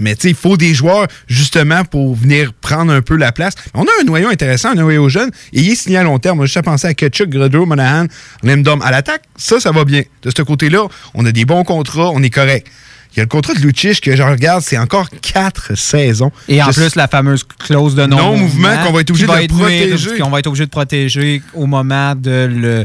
Mais 0.00 0.12
il 0.24 0.34
faut 0.34 0.56
des 0.56 0.74
joueurs 0.74 1.06
justement 1.26 1.84
pour 1.84 2.14
venir 2.14 2.52
prendre 2.54 2.92
un 2.92 3.02
peu 3.02 3.16
la 3.16 3.32
place. 3.32 3.54
On 3.74 3.82
a 3.82 3.88
un 4.00 4.04
noyau 4.04 4.28
intéressant, 4.28 4.70
un 4.70 4.74
noyau 4.74 5.08
jeune, 5.08 5.30
et 5.52 5.60
il 5.60 5.70
est 5.72 5.74
signé 5.74 5.96
à 5.98 6.02
long 6.04 6.18
terme. 6.18 6.40
J'ai 6.40 6.52
juste 6.52 6.62
pensé 6.62 6.86
à 6.86 6.94
Ketchuk, 6.94 7.28
Gredreau, 7.30 7.66
Monahan, 7.66 8.06
Limdom. 8.42 8.80
À 8.80 8.90
l'attaque, 8.90 9.22
ça, 9.36 9.60
ça 9.60 9.72
va 9.72 9.84
bien. 9.84 10.02
De 10.22 10.30
ce 10.36 10.42
côté-là, 10.42 10.86
on 11.14 11.24
a 11.26 11.32
des 11.32 11.44
bons 11.44 11.64
contrats, 11.64 12.10
on 12.12 12.22
est 12.22 12.30
correct. 12.30 12.66
Il 13.14 13.16
y 13.16 13.20
a 13.20 13.24
le 13.24 13.28
contrat 13.28 13.54
de 13.54 13.60
Lucic 13.60 14.02
que 14.02 14.14
je 14.14 14.22
regarde, 14.22 14.62
c'est 14.62 14.76
encore 14.78 15.08
quatre 15.22 15.76
saisons. 15.76 16.30
Et 16.46 16.62
en 16.62 16.70
Je- 16.70 16.80
plus, 16.80 16.94
la 16.94 17.08
fameuse 17.08 17.42
clause 17.42 17.94
de 17.94 18.04
non-mouvement. 18.06 18.84
Qu'on 18.84 18.92
va 18.92 19.00
être 19.00 19.10
obligé 19.10 19.26
de 19.26 19.32
être 19.32 19.56
protéger. 19.56 20.18
Qu'on 20.18 20.30
va 20.30 20.38
être 20.40 20.46
obligé 20.46 20.66
de 20.66 20.70
protéger 20.70 21.42
au 21.54 21.66
moment 21.66 22.14
de, 22.14 22.46
le, 22.52 22.84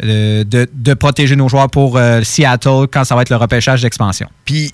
le- 0.00 0.44
de, 0.44 0.68
de 0.72 0.94
protéger 0.94 1.34
nos 1.36 1.48
joueurs 1.48 1.68
pour 1.68 1.96
euh, 1.98 2.22
Seattle 2.22 2.86
quand 2.90 3.04
ça 3.04 3.16
va 3.16 3.22
être 3.22 3.30
le 3.30 3.36
repêchage 3.36 3.82
d'expansion. 3.82 4.28
Puis, 4.44 4.70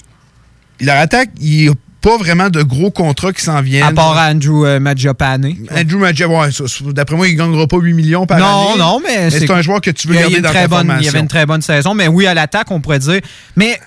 leur 0.80 0.96
attaque, 0.96 1.30
il 1.40 1.56
n'y 1.62 1.68
a 1.68 1.72
pas 2.00 2.16
vraiment 2.16 2.48
de 2.48 2.62
gros 2.62 2.90
contrats 2.90 3.32
qui 3.32 3.42
s'en 3.42 3.60
viennent. 3.60 3.82
À 3.84 3.92
part 3.92 4.16
Andrew 4.16 4.64
euh. 4.64 4.78
Andrew 4.78 5.98
Magia, 5.98 6.28
ouais, 6.28 6.48
d'après 6.92 7.16
moi, 7.16 7.28
il 7.28 7.34
ne 7.34 7.38
gagnera 7.38 7.66
pas 7.66 7.76
8 7.78 7.92
millions 7.92 8.26
par 8.26 8.38
Non, 8.38 8.70
année. 8.70 8.78
non, 8.78 9.00
mais, 9.02 9.30
c'est 9.30 9.50
un 9.50 9.62
joueur 9.62 9.80
que 9.80 9.90
tu 9.90 10.08
veux 10.08 10.14
garder 10.14 10.40
dans 10.40 10.52
ta 10.52 10.66
bonne, 10.66 10.80
Il 10.80 10.84
y 10.84 10.86
formation. 10.86 11.10
avait 11.10 11.20
une 11.20 11.28
très 11.28 11.46
bonne 11.46 11.62
saison, 11.62 11.94
mais 11.94 12.08
oui, 12.08 12.26
à 12.26 12.34
l'attaque, 12.34 12.70
on 12.70 12.80
pourrait 12.80 13.00
dire. 13.00 13.20
Mais 13.56 13.78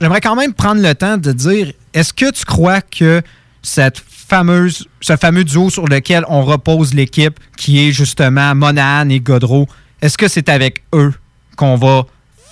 j'aimerais 0.00 0.20
quand 0.20 0.36
même 0.36 0.52
prendre 0.52 0.82
le 0.82 0.94
temps 0.94 1.16
de 1.16 1.32
dire 1.32 1.72
est-ce 1.94 2.12
que 2.12 2.30
tu 2.30 2.44
crois 2.44 2.82
que 2.82 3.22
cette 3.62 4.02
fameuse, 4.28 4.86
ce 5.00 5.16
fameux 5.16 5.44
duo 5.44 5.70
sur 5.70 5.86
lequel 5.86 6.24
on 6.28 6.42
repose 6.42 6.94
l'équipe, 6.94 7.38
qui 7.56 7.86
est 7.88 7.92
justement 7.92 8.54
Monahan 8.54 9.08
et 9.08 9.20
Godreau, 9.20 9.66
est-ce 10.02 10.18
que 10.18 10.28
c'est 10.28 10.48
avec 10.48 10.82
eux 10.94 11.14
qu'on 11.56 11.76
va 11.76 12.04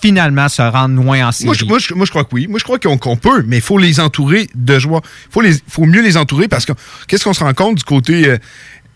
finalement 0.03 0.49
se 0.49 0.62
rendre 0.62 0.95
loin 1.03 1.28
en 1.28 1.32
série? 1.32 1.47
Moi 1.47 1.55
je, 1.59 1.64
moi, 1.64 1.78
je- 1.78 1.95
moi, 1.95 2.05
je 2.07 2.11
crois 2.11 2.24
que 2.24 2.30
oui. 2.32 2.47
Moi, 2.47 2.59
je 2.59 2.64
crois 2.64 2.78
qu'on 2.78 3.16
peut, 3.16 3.42
mais 3.47 3.57
il 3.59 3.62
faut 3.62 3.78
les 3.78 4.01
entourer 4.01 4.49
de 4.55 4.78
joueurs. 4.78 5.03
Il 5.28 5.32
faut, 5.32 5.40
les- 5.40 5.55
faut 5.68 5.84
mieux 5.86 6.03
les 6.03 6.16
entourer 6.16 6.49
parce 6.49 6.64
que 6.64 6.72
qu'est-ce 7.09 7.24
qu'on 7.24 7.32
se 7.34 7.42
rend 7.45 7.55
compte 7.55 7.76
du 7.78 7.84
côté 7.84 8.28
euh, 8.28 8.38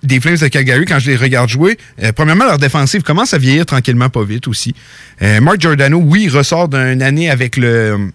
des 0.03 0.21
Flames 0.21 0.37
de 0.37 0.47
Calgary 0.49 0.85
quand 0.85 0.99
je 0.99 1.11
les 1.11 1.17
regarde 1.17 1.49
jouer? 1.49 1.79
Euh, 2.03 2.13
premièrement, 2.13 2.45
leur 2.45 2.59
défensive 2.59 3.03
commence 3.03 3.35
à 3.35 3.39
vieillir 3.39 3.67
tranquillement, 3.67 4.09
pas 4.11 4.23
vite 4.25 4.47
aussi. 4.49 4.75
Euh, 5.23 5.41
Mark 5.41 5.61
Giordano, 5.61 5.99
oui, 5.99 6.29
ressort 6.29 6.69
d'une 6.69 7.03
année 7.03 7.31
avec 7.31 7.57
le. 7.57 8.11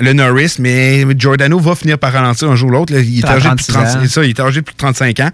Le 0.00 0.12
Norris, 0.12 0.56
mais 0.58 1.04
Giordano 1.18 1.58
va 1.58 1.74
finir 1.74 1.98
par 1.98 2.12
ralentir 2.12 2.48
un 2.50 2.56
jour 2.56 2.68
ou 2.68 2.72
l'autre. 2.72 2.92
Il 2.94 3.18
est 3.20 3.24
âgé 3.26 3.48
de 3.50 3.54
plus 3.54 3.66
de 3.66 3.72
36 3.72 3.76
ans. 3.76 3.98
30 4.00 4.06
ça, 4.08 4.24
il 4.24 4.30
est 4.30 4.40
âgé 4.40 4.60
de 4.60 4.64
plus 4.64 4.72
de 4.74 4.78
35 4.78 5.20
ans. 5.20 5.30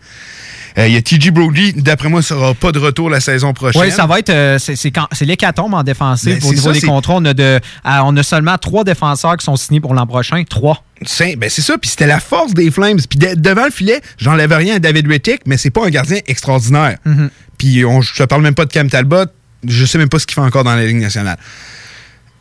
Euh, 0.76 0.88
Il 0.88 0.94
y 0.94 0.96
a 0.96 1.02
TJ 1.02 1.30
Brody, 1.30 1.72
d'après 1.74 2.08
moi, 2.08 2.18
ne 2.20 2.24
sera 2.24 2.52
pas 2.54 2.72
de 2.72 2.80
retour 2.80 3.08
la 3.08 3.20
saison 3.20 3.52
prochaine. 3.52 3.80
Oui, 3.82 3.92
ça 3.92 4.06
va 4.06 4.18
être. 4.18 4.30
euh, 4.30 4.58
c'est- 4.58 4.90
l'hécatombe 5.20 5.72
en 5.74 5.84
défensive. 5.84 6.40
Ben, 6.40 6.48
Au 6.48 6.52
niveau 6.52 6.72
ça, 6.74 6.80
des 6.80 6.86
contrats, 6.86 7.14
on 7.16 7.24
a, 7.26 7.32
de, 7.34 7.60
à- 7.84 8.04
on 8.04 8.16
a 8.16 8.22
seulement 8.24 8.58
trois 8.58 8.82
défenseurs 8.82 9.36
qui 9.36 9.44
sont 9.44 9.54
signés 9.54 9.80
pour 9.80 9.94
l'an 9.94 10.06
prochain. 10.06 10.42
Trois. 10.48 10.82
C'est 11.06 11.36
ben 11.36 11.48
c'est 11.48 11.62
ça, 11.62 11.78
puis 11.78 11.90
c'était 11.90 12.06
la 12.08 12.18
force 12.18 12.54
des 12.54 12.70
Flames. 12.72 12.96
Puis 13.08 13.18
de- 13.20 13.34
devant 13.40 13.66
le 13.66 13.70
filet, 13.70 14.00
j'enlève 14.18 14.52
rien 14.52 14.76
à 14.76 14.78
David 14.80 15.06
Rittick, 15.06 15.42
mais 15.46 15.56
c'est 15.58 15.70
pas 15.70 15.86
un 15.86 15.90
gardien 15.90 16.18
extraordinaire. 16.26 16.96
Mhm. 17.04 17.30
Puis 17.56 17.84
on, 17.84 18.00
je 18.00 18.14
te 18.14 18.22
parle 18.24 18.42
même 18.42 18.54
pas 18.54 18.64
de 18.64 18.72
Cam 18.72 18.88
Talbot, 18.90 19.26
je 19.68 19.84
sais 19.84 19.98
même 19.98 20.08
pas 20.08 20.18
ce 20.18 20.26
qu'il 20.26 20.34
fait 20.34 20.40
encore 20.40 20.64
dans 20.64 20.74
la 20.74 20.84
Ligue 20.84 20.96
nationale. 20.96 21.36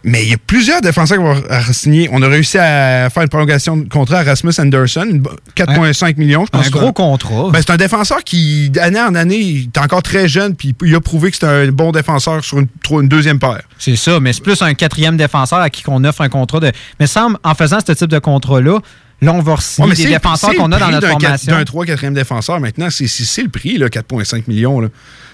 Mais 0.05 0.23
il 0.23 0.31
y 0.31 0.33
a 0.33 0.37
plusieurs 0.37 0.81
défenseurs 0.81 1.17
qui 1.17 1.23
vont 1.23 1.41
signer. 1.71 2.09
On 2.11 2.21
a 2.21 2.27
réussi 2.27 2.57
à 2.57 3.09
faire 3.09 3.23
une 3.23 3.29
prolongation 3.29 3.77
de 3.77 3.87
contrat 3.87 4.19
à 4.19 4.23
Rasmus 4.23 4.51
Anderson, 4.59 5.05
une 5.09 5.19
bo- 5.19 5.31
4,5 5.55 6.17
millions, 6.17 6.45
je 6.45 6.49
pense. 6.51 6.67
Un 6.67 6.69
gros 6.69 6.91
contrat. 6.91 7.49
Ben, 7.51 7.59
c'est 7.61 7.71
un 7.71 7.77
défenseur 7.77 8.23
qui, 8.23 8.69
d'année 8.69 8.99
en 8.99 9.15
année, 9.15 9.39
il 9.39 9.69
est 9.73 9.77
encore 9.77 10.03
très 10.03 10.27
jeune, 10.27 10.55
puis 10.55 10.75
il 10.83 10.93
a 10.95 10.99
prouvé 10.99 11.31
que 11.31 11.37
c'est 11.37 11.45
un 11.45 11.67
bon 11.67 11.91
défenseur 11.93 12.43
sur 12.43 12.59
une, 12.59 13.07
deuxième 13.07 13.39
paire. 13.39 13.61
C'est 13.79 13.95
ça, 13.95 14.19
mais 14.19 14.33
c'est 14.33 14.43
plus 14.43 14.61
un 14.61 14.73
quatrième 14.73 15.15
défenseur 15.15 15.59
à 15.59 15.69
qui 15.69 15.83
qu'on 15.83 16.03
offre 16.03 16.21
un 16.21 16.29
contrat 16.29 16.59
de. 16.59 16.71
Mais 16.99 17.07
semble, 17.07 17.37
en 17.43 17.55
faisant 17.55 17.79
ce 17.85 17.93
type 17.93 18.09
de 18.09 18.19
contrat-là, 18.19 18.79
là, 19.21 19.33
on 19.33 19.39
va 19.41 19.53
Ouais, 19.53 19.57
signer 19.61 19.87
mais 19.89 19.95
des 19.95 20.05
défenseurs 20.05 20.53
qu'on 20.55 20.71
a 20.73 20.79
dans 20.79 20.89
notre 20.91 21.07
formation. 21.07 21.53
D'un 21.55 21.63
3 21.63 21.85
4 21.85 22.09
défenseur 22.11 22.59
maintenant, 22.59 22.89
c'est 22.89 23.41
le 23.41 23.49
prix, 23.49 23.77
là, 23.77 23.87
4,5 23.87 24.43
millions. 24.47 24.81
Là. 24.81 24.89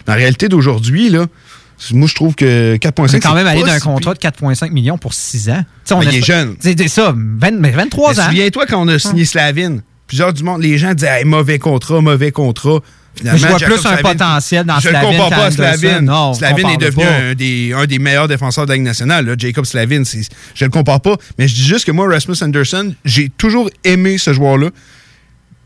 Dans 0.05 0.13
la 0.13 0.17
réalité 0.20 0.47
d'aujourd'hui, 0.47 1.09
là, 1.09 1.26
moi, 1.93 2.07
je 2.07 2.15
trouve 2.15 2.36
que 2.36 2.75
4,5 2.77 3.01
On 3.01 3.05
est 3.07 3.19
quand 3.19 3.34
même 3.34 3.45
c'est 3.45 3.51
allé 3.51 3.61
pas 3.61 3.67
d'un 3.67 3.80
contrat 3.80 4.13
de 4.13 4.19
4,5 4.19 4.71
millions 4.71 4.97
pour 4.97 5.13
6 5.13 5.49
ans. 5.49 5.63
On 5.91 5.99
Ben, 5.99 6.07
a- 6.07 6.11
il 6.11 6.17
est 6.17 6.25
jeune. 6.25 6.55
C'est 6.59 6.77
c'est 6.77 6.88
ça, 6.88 7.13
20 7.15 7.51
mais 7.59 7.71
23 7.71 8.13
Mais 8.13 8.19
ans. 8.19 8.23
Souviens-toi 8.25 8.65
quand 8.67 8.82
on 8.82 8.88
a 8.88 8.99
signé 8.99 9.25
Slavin, 9.25 9.77
plusieurs 10.07 10.34
du 10.34 10.43
monde, 10.43 10.61
les 10.61 10.77
gens 10.77 10.93
disaient 10.93 11.19
Hey, 11.19 11.25
mauvais 11.25 11.59
contrat, 11.59 12.01
mauvais 12.01 12.32
contrat. 12.32 12.80
Mais 13.23 13.32
je 13.38 13.47
vois 13.47 13.57
Jacob 13.57 13.75
plus 13.77 13.86
un 13.86 13.95
Slavin- 13.95 14.01
potentiel 14.11 14.65
dans 14.65 14.80
Je 14.80 14.88
ne 14.88 14.93
Slavin 14.93 15.07
compare 15.11 15.30
pas 15.30 15.45
à. 15.45 15.51
Slavin. 15.51 16.01
Non, 16.01 16.34
Slavin 16.34 16.69
est 16.69 16.77
devenu 16.77 17.03
un 17.03 17.34
des, 17.34 17.73
un 17.75 17.86
des 17.86 17.99
meilleurs 17.99 18.27
défenseurs 18.27 18.65
de 18.65 18.69
la 18.69 18.75
Ligue 18.75 18.86
nationale. 18.86 19.25
là. 19.25 19.34
Jacob 19.38 19.65
Slavin, 19.65 20.03
c'est- 20.05 20.30
je 20.55 20.63
le 20.65 20.71
compare 20.71 21.01
pas. 21.01 21.17
Mais 21.38 21.47
je 21.47 21.55
dis 21.55 21.63
juste 21.65 21.86
que 21.86 21.91
moi, 21.91 22.07
Rasmus 22.07 22.36
Anderson, 22.41 22.93
j'ai 23.03 23.30
toujours 23.30 23.69
aimé 23.84 24.17
ce 24.17 24.32
joueur-là. 24.32 24.69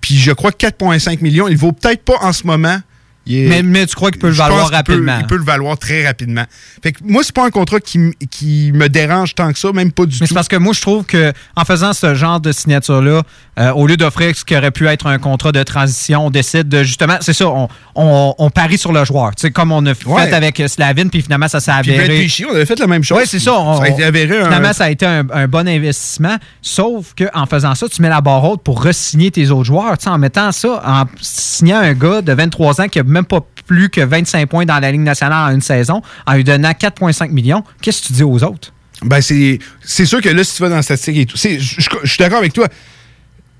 Puis 0.01 0.17
je 0.17 0.31
crois 0.31 0.51
que 0.51 0.57
4,5 0.57 1.21
millions, 1.21 1.47
il 1.47 1.57
vaut 1.57 1.71
peut-être 1.73 2.03
pas 2.03 2.17
en 2.21 2.33
ce 2.33 2.45
moment. 2.47 2.79
Est- 3.25 3.47
Mais, 3.47 3.63
mais 3.63 3.85
tu 3.85 3.95
crois 3.95 4.11
qu'il 4.11 4.19
peut 4.19 4.27
le 4.27 4.33
valoir 4.33 4.69
peut- 4.69 4.75
rapidement? 4.75 5.17
il 5.19 5.27
peut 5.27 5.37
le 5.37 5.43
valoir 5.45 5.77
très 5.77 6.05
rapidement. 6.05 6.43
Fait 6.81 6.91
que 6.91 6.99
moi, 7.05 7.23
c'est 7.23 7.33
pas 7.33 7.45
un 7.45 7.49
contrat 7.51 7.79
qui, 7.79 8.11
qui 8.29 8.71
me 8.73 8.89
dérange 8.89 9.33
tant 9.35 9.51
que 9.53 9.59
ça, 9.59 9.71
même 9.71 9.91
pas 9.93 10.05
du 10.05 10.11
Mais 10.19 10.25
c'est 10.25 10.27
tout. 10.29 10.33
parce 10.33 10.47
que 10.49 10.57
moi, 10.57 10.73
je 10.73 10.81
trouve 10.81 11.05
que 11.05 11.31
en 11.55 11.63
faisant 11.63 11.93
ce 11.93 12.15
genre 12.15 12.39
de 12.41 12.51
signature-là, 12.51 13.21
euh, 13.59 13.71
au 13.71 13.87
lieu 13.87 13.95
d'offrir 13.97 14.35
ce 14.35 14.43
qui 14.43 14.57
aurait 14.57 14.71
pu 14.71 14.87
être 14.87 15.07
un 15.07 15.19
contrat 15.19 15.51
de 15.53 15.63
transition, 15.63 16.25
on 16.25 16.29
décide 16.31 16.67
de 16.67 16.83
justement, 16.83 17.17
c'est 17.21 17.33
ça, 17.33 17.47
on, 17.47 17.69
on- 17.95 18.35
on 18.37 18.49
parie 18.49 18.77
sur 18.77 18.91
le 18.91 19.05
joueur. 19.05 19.33
Tu 19.35 19.41
sais, 19.41 19.51
comme 19.51 19.71
on 19.71 19.85
a 19.85 19.93
fait 19.93 20.07
Ouais. 20.07 20.33
avec 20.33 20.61
Slavin, 20.67 21.07
puis 21.07 21.21
finalement, 21.21 21.47
ça 21.47 21.59
s'est 21.61 21.71
Puis 21.81 21.93
avéré. 21.93 22.23
Pesci, 22.23 22.45
on 22.45 22.53
avait 22.53 22.65
fait 22.65 22.79
la 22.79 22.87
même 22.87 23.03
chose. 23.03 23.19
Oui, 23.19 23.23
c'est 23.27 23.39
ça. 23.39 23.53
on- 23.53 23.77
ça 23.77 23.83
a 23.83 23.87
été 23.89 24.03
avéré 24.03 24.39
un- 24.41 24.45
Finalement, 24.45 24.73
ça 24.73 24.85
a 24.85 24.89
été 24.89 25.05
un, 25.05 25.23
un 25.31 25.47
bon 25.47 25.65
investissement. 25.67 26.35
Sauf 26.61 27.13
qu'en 27.17 27.45
faisant 27.45 27.75
ça, 27.75 27.87
tu 27.87 28.01
mets 28.01 28.09
la 28.09 28.21
barre 28.21 28.43
haute 28.43 28.63
pour 28.63 28.83
re-signer 28.83 29.31
tes 29.31 29.49
autres 29.51 29.63
joueurs. 29.65 29.97
Tu 29.97 30.03
sais, 30.05 30.09
en 30.09 30.17
mettant 30.17 30.51
ça, 30.51 30.81
en 30.85 31.03
signant 31.21 31.79
un 31.79 31.93
gars 31.93 32.21
de 32.21 32.33
23 32.33 32.81
ans 32.81 32.87
qui 32.87 32.97
n'a 32.97 33.03
même 33.13 33.25
pas 33.25 33.39
plus 33.65 33.89
que 33.89 34.01
25 34.01 34.49
points 34.49 34.65
dans 34.65 34.79
la 34.79 34.91
Ligue 34.91 35.01
nationale 35.01 35.49
en 35.51 35.55
une 35.55 35.61
saison, 35.61 36.01
en 36.27 36.33
lui 36.33 36.43
donnant 36.43 36.71
4,5 36.71 37.29
millions, 37.31 37.63
qu'est-ce 37.81 38.01
que 38.01 38.07
tu 38.07 38.13
dis 38.13 38.23
aux 38.23 38.43
autres? 38.43 38.73
Ben, 39.03 39.21
c'est 39.21 39.59
c'est 39.81 40.05
sûr 40.05 40.21
que 40.21 40.29
là, 40.29 40.43
si 40.43 40.55
tu 40.55 40.61
vas 40.61 40.69
dans 40.69 40.75
la 40.77 40.81
statistique 40.81 41.17
et 41.17 41.25
tout, 41.25 41.37
je 41.37 41.59
je- 41.59 41.89
je 42.03 42.09
suis 42.09 42.17
d'accord 42.19 42.39
avec 42.39 42.53
toi. 42.53 42.67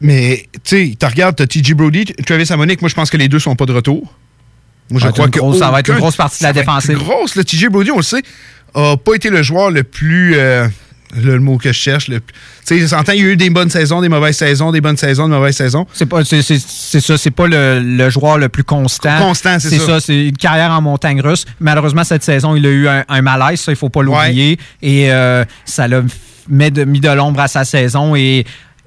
Mais, 0.01 0.47
tu 0.65 0.89
sais, 0.89 0.95
tu 0.99 1.05
regardes, 1.05 1.35
tu 1.37 1.43
as 1.43 1.47
TJ 1.47 1.73
Brody, 1.73 2.05
Travis 2.25 2.51
Hamonic, 2.51 2.81
moi, 2.81 2.89
je 2.89 2.95
pense 2.95 3.09
que 3.09 3.17
les 3.17 3.29
deux 3.29 3.39
sont 3.39 3.55
pas 3.55 3.65
de 3.65 3.73
retour. 3.73 4.13
Moi, 4.89 4.99
je 4.99 5.07
être 5.07 5.13
crois 5.13 5.29
que. 5.29 5.39
grosse- 5.39 5.59
ça 5.59 5.71
va 5.71 5.79
être 5.79 5.89
une 5.91 5.97
grosse 5.97 6.17
partie 6.17 6.39
de 6.39 6.47
la 6.47 6.53
défensive. 6.53 6.97
grosse. 6.97 7.35
Le 7.35 7.43
TJ 7.45 7.67
Brody, 7.69 7.91
on 7.91 7.97
le 7.97 8.03
sait, 8.03 8.21
a 8.75 8.97
pas 8.97 9.15
été 9.15 9.29
le 9.29 9.41
joueur 9.43 9.71
le 9.71 9.83
plus. 9.83 10.35
euh, 10.35 10.67
le, 11.15 11.33
le 11.33 11.39
mot 11.39 11.57
que 11.57 11.69
je 11.71 11.77
cherche. 11.77 12.07
le 12.07 12.19
plus- 12.19 12.33
Tu 12.65 12.87
sais, 12.87 12.97
il 13.15 13.19
y 13.19 13.23
a 13.23 13.31
eu 13.31 13.35
des 13.37 13.49
bonnes 13.49 13.69
saisons, 13.69 14.01
des 14.01 14.09
mauvaises 14.09 14.37
saisons, 14.37 14.71
des 14.71 14.81
bonnes 14.81 14.97
saisons, 14.97 15.27
des 15.27 15.35
mauvaises 15.35 15.55
saisons. 15.57 15.85
C'est 15.93 16.05
pas 16.05 16.23
c'est, 16.25 16.41
c'est- 16.41 16.61
c'est 16.65 17.01
ça, 17.01 17.17
c'est 17.17 17.31
pas 17.31 17.47
le, 17.47 17.79
le 17.79 18.09
joueur 18.09 18.37
le 18.37 18.49
plus 18.49 18.63
constant. 18.63 19.17
Constant, 19.19 19.59
c'est 19.59 19.77
ça. 19.79 19.99
c'est 19.99 20.27
une 20.27 20.37
carrière 20.37 20.71
en 20.71 20.81
montagne 20.81 21.21
russe. 21.21 21.45
Malheureusement, 21.59 22.03
cette 22.03 22.23
saison, 22.23 22.55
il 22.55 22.65
a 22.65 22.69
eu 22.69 22.87
un, 22.87 23.03
un 23.07 23.21
malaise, 23.21 23.59
ça, 23.61 23.71
il 23.71 23.75
faut 23.75 23.89
pas 23.89 24.01
l'oublier. 24.03 24.57
Et 24.81 25.11
euh, 25.11 25.43
ça 25.65 25.87
l'a 25.87 26.01
mis 26.49 26.71
de, 26.71 26.83
mis 26.83 26.99
de 26.99 27.09
l'ombre 27.09 27.39
à 27.41 27.47
sa 27.47 27.63
saison. 27.65 28.15
Et 28.15 28.45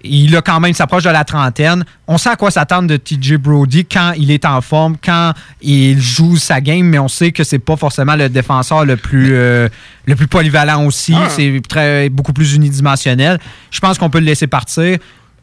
il 0.08 0.34
a 0.36 0.42
quand 0.42 0.60
même 0.60 0.72
s'approche 0.74 1.04
de 1.04 1.10
la 1.10 1.24
trentaine. 1.24 1.84
On 2.06 2.18
sait 2.18 2.28
à 2.30 2.36
quoi 2.36 2.50
s'attendre 2.50 2.88
de 2.88 2.96
TJ 2.96 3.34
Brody 3.34 3.84
quand 3.84 4.12
il 4.16 4.30
est 4.30 4.44
en 4.44 4.60
forme, 4.60 4.96
quand 5.02 5.32
il 5.62 6.00
joue 6.00 6.36
sa 6.36 6.60
game, 6.60 6.86
mais 6.86 6.98
on 6.98 7.08
sait 7.08 7.32
que 7.32 7.44
c'est 7.44 7.58
pas 7.58 7.76
forcément 7.76 8.16
le 8.16 8.28
défenseur 8.28 8.84
le 8.84 8.96
plus 8.96 9.30
euh, 9.34 9.68
le 10.06 10.16
plus 10.16 10.26
polyvalent 10.26 10.84
aussi. 10.84 11.14
Ah. 11.16 11.28
C'est 11.28 11.60
très 11.68 12.08
beaucoup 12.08 12.32
plus 12.32 12.54
unidimensionnel. 12.54 13.38
Je 13.70 13.80
pense 13.80 13.98
qu'on 13.98 14.10
peut 14.10 14.20
le 14.20 14.26
laisser 14.26 14.46
partir. 14.46 14.98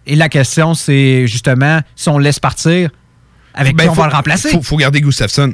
Et 0.06 0.16
la 0.16 0.30
question, 0.30 0.74
c'est 0.74 1.28
justement 1.28 1.80
si 1.96 2.10
on 2.10 2.18
le 2.18 2.24
laisse 2.26 2.40
partir, 2.40 2.90
avec 3.54 3.76
Ben, 3.76 3.84
qui 3.84 3.90
on 3.90 3.94
faut- 3.94 4.02
va 4.02 4.08
le 4.08 4.14
remplacer? 4.14 4.50
Faut, 4.50 4.62
faut 4.62 4.78
garder 4.78 5.00
Gustafsson. 5.02 5.54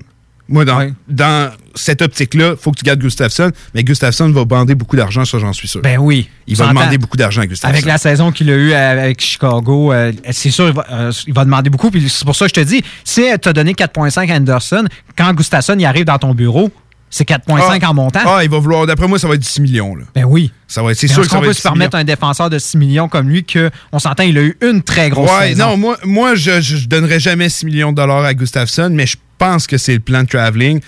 Moi, 0.50 0.66
dans, 0.66 0.91
dans 1.08 1.52
cette 1.76 2.02
optique-là, 2.02 2.52
il 2.52 2.58
faut 2.58 2.72
que 2.72 2.78
tu 2.80 2.84
gardes 2.84 3.00
Gustafsson, 3.00 3.52
mais 3.74 3.84
Gustafsson 3.84 4.30
va 4.32 4.45
bander 4.45 4.76
beaucoup 4.76 4.95
d'argent, 4.95 5.24
ça, 5.26 5.38
j'en 5.39 5.54
suis 5.54 5.68
sûr. 5.68 5.82
Ben 5.82 5.97
oui. 6.00 6.28
Il 6.47 6.58
va 6.58 6.68
demander 6.70 6.97
beaucoup 6.97 7.18
d'argent 7.18 7.41
à 7.41 7.47
Gustafsson. 7.47 7.72
Avec 7.74 7.86
la 7.86 7.97
saison 7.97 8.32
qu'il 8.32 8.50
a 8.50 8.56
eue 8.56 8.74
avec 8.74 9.22
Chicago, 9.22 9.93
euh, 9.93 10.12
c'est 10.32 10.50
sûr, 10.52 10.68
il 10.70 10.74
va, 10.74 10.86
euh, 10.91 11.12
il 11.28 11.34
va 11.34 11.45
demander 11.45 11.70
beaucoup. 11.70 11.91
Puis 11.91 12.10
c'est 12.10 12.26
pour 12.26 12.36
ça 12.36 12.45
que 12.45 12.50
je 12.56 12.62
te 12.62 12.68
dis, 12.68 12.84
si 13.04 13.22
tu 13.41 13.47
as 13.50 13.54
donné 13.54 13.74
4,5 13.74 14.32
à 14.32 14.36
Anderson, 14.36 14.86
quand 15.18 15.34
Gustafsson 15.34 15.76
il 15.78 15.86
arrive 15.86 16.06
dans 16.06 16.18
ton 16.18 16.34
bureau, 16.34 16.72
c'est 17.12 17.28
4,5 17.28 17.84
en 17.86 17.93
montant. 17.93 18.20
Ah, 18.26 18.43
il 18.43 18.50
va 18.50 18.60
vouloir, 18.60 18.86
d'après 18.86 19.08
moi, 19.08 19.18
ça 19.18 19.28
va 19.28 19.34
être 19.36 19.43
6 19.43 19.62
millions. 19.62 19.95
Là. 19.95 20.04
Ben 20.14 20.26
oui. 20.26 20.52
Ça 20.68 20.84
va 20.84 20.91
être, 20.91 20.97
c'est 20.97 21.08
sûr 21.08 21.28
qu'on 21.28 21.41
peut 21.41 21.54
se 21.54 21.62
6 21.62 21.64
permettre 21.64 21.95
millions. 21.97 22.02
un 22.02 22.06
défenseur 22.06 22.50
de 22.52 22.60
6 22.60 22.78
millions 22.78 23.08
comme 23.08 23.30
lui 23.30 23.43
que 23.43 23.72
on 23.91 23.97
s'entend, 24.00 24.24
il 24.24 24.38
a 24.38 24.41
eu 24.41 24.58
une 24.62 24.84
très 24.84 25.10
grosse 25.10 25.30
Ouais, 25.32 25.50
saison. 25.50 25.70
non, 25.70 25.78
moi, 25.78 25.97
moi 26.04 26.36
je, 26.36 26.62
je 26.62 26.88
donnerais 26.88 27.20
jamais 27.20 27.50
6 27.50 27.66
millions 27.66 27.91
de 27.91 27.97
dollars 27.97 28.24
à 28.26 28.34
Gustafsson, 28.36 28.89
mais 28.91 29.08
je 29.08 29.18
pense 29.40 29.66
que 29.66 29.78
c'est 29.78 29.94
le 29.94 30.00
plan 30.02 30.22
de 30.24 30.28
traveling. 30.28 30.80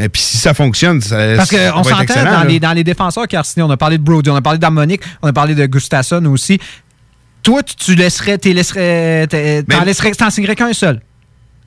Et 0.00 0.08
puis 0.08 0.22
si 0.22 0.36
ça 0.38 0.54
fonctionne, 0.54 1.00
ça, 1.00 1.16
Parce 1.36 1.50
qu'on 1.50 1.82
s'entend 1.82 2.14
dans 2.14 2.24
là. 2.24 2.44
les, 2.44 2.60
dans 2.60 2.72
les 2.72 2.84
défenseurs 2.84 3.26
qui 3.26 3.36
ont 3.36 3.42
signé, 3.42 3.64
on 3.64 3.70
a 3.70 3.76
parlé 3.76 3.98
de 3.98 4.02
Brody, 4.04 4.30
on 4.30 4.36
a 4.36 4.40
parlé 4.42 4.58
d'Harmonic, 4.60 5.00
on 5.22 5.26
a 5.28 5.32
parlé 5.32 5.54
de 5.56 5.66
Gustafsson 5.66 6.24
aussi. 6.26 6.60
Toi, 7.42 7.62
tu, 7.64 7.74
tu 7.74 7.94
laisserais, 7.96 8.38
laisserais, 8.44 9.26
t'en 9.68 9.84
laisserais, 9.84 10.12
t'en 10.12 10.30
signerais 10.30 10.54
qu'un 10.54 10.72
seul? 10.72 11.00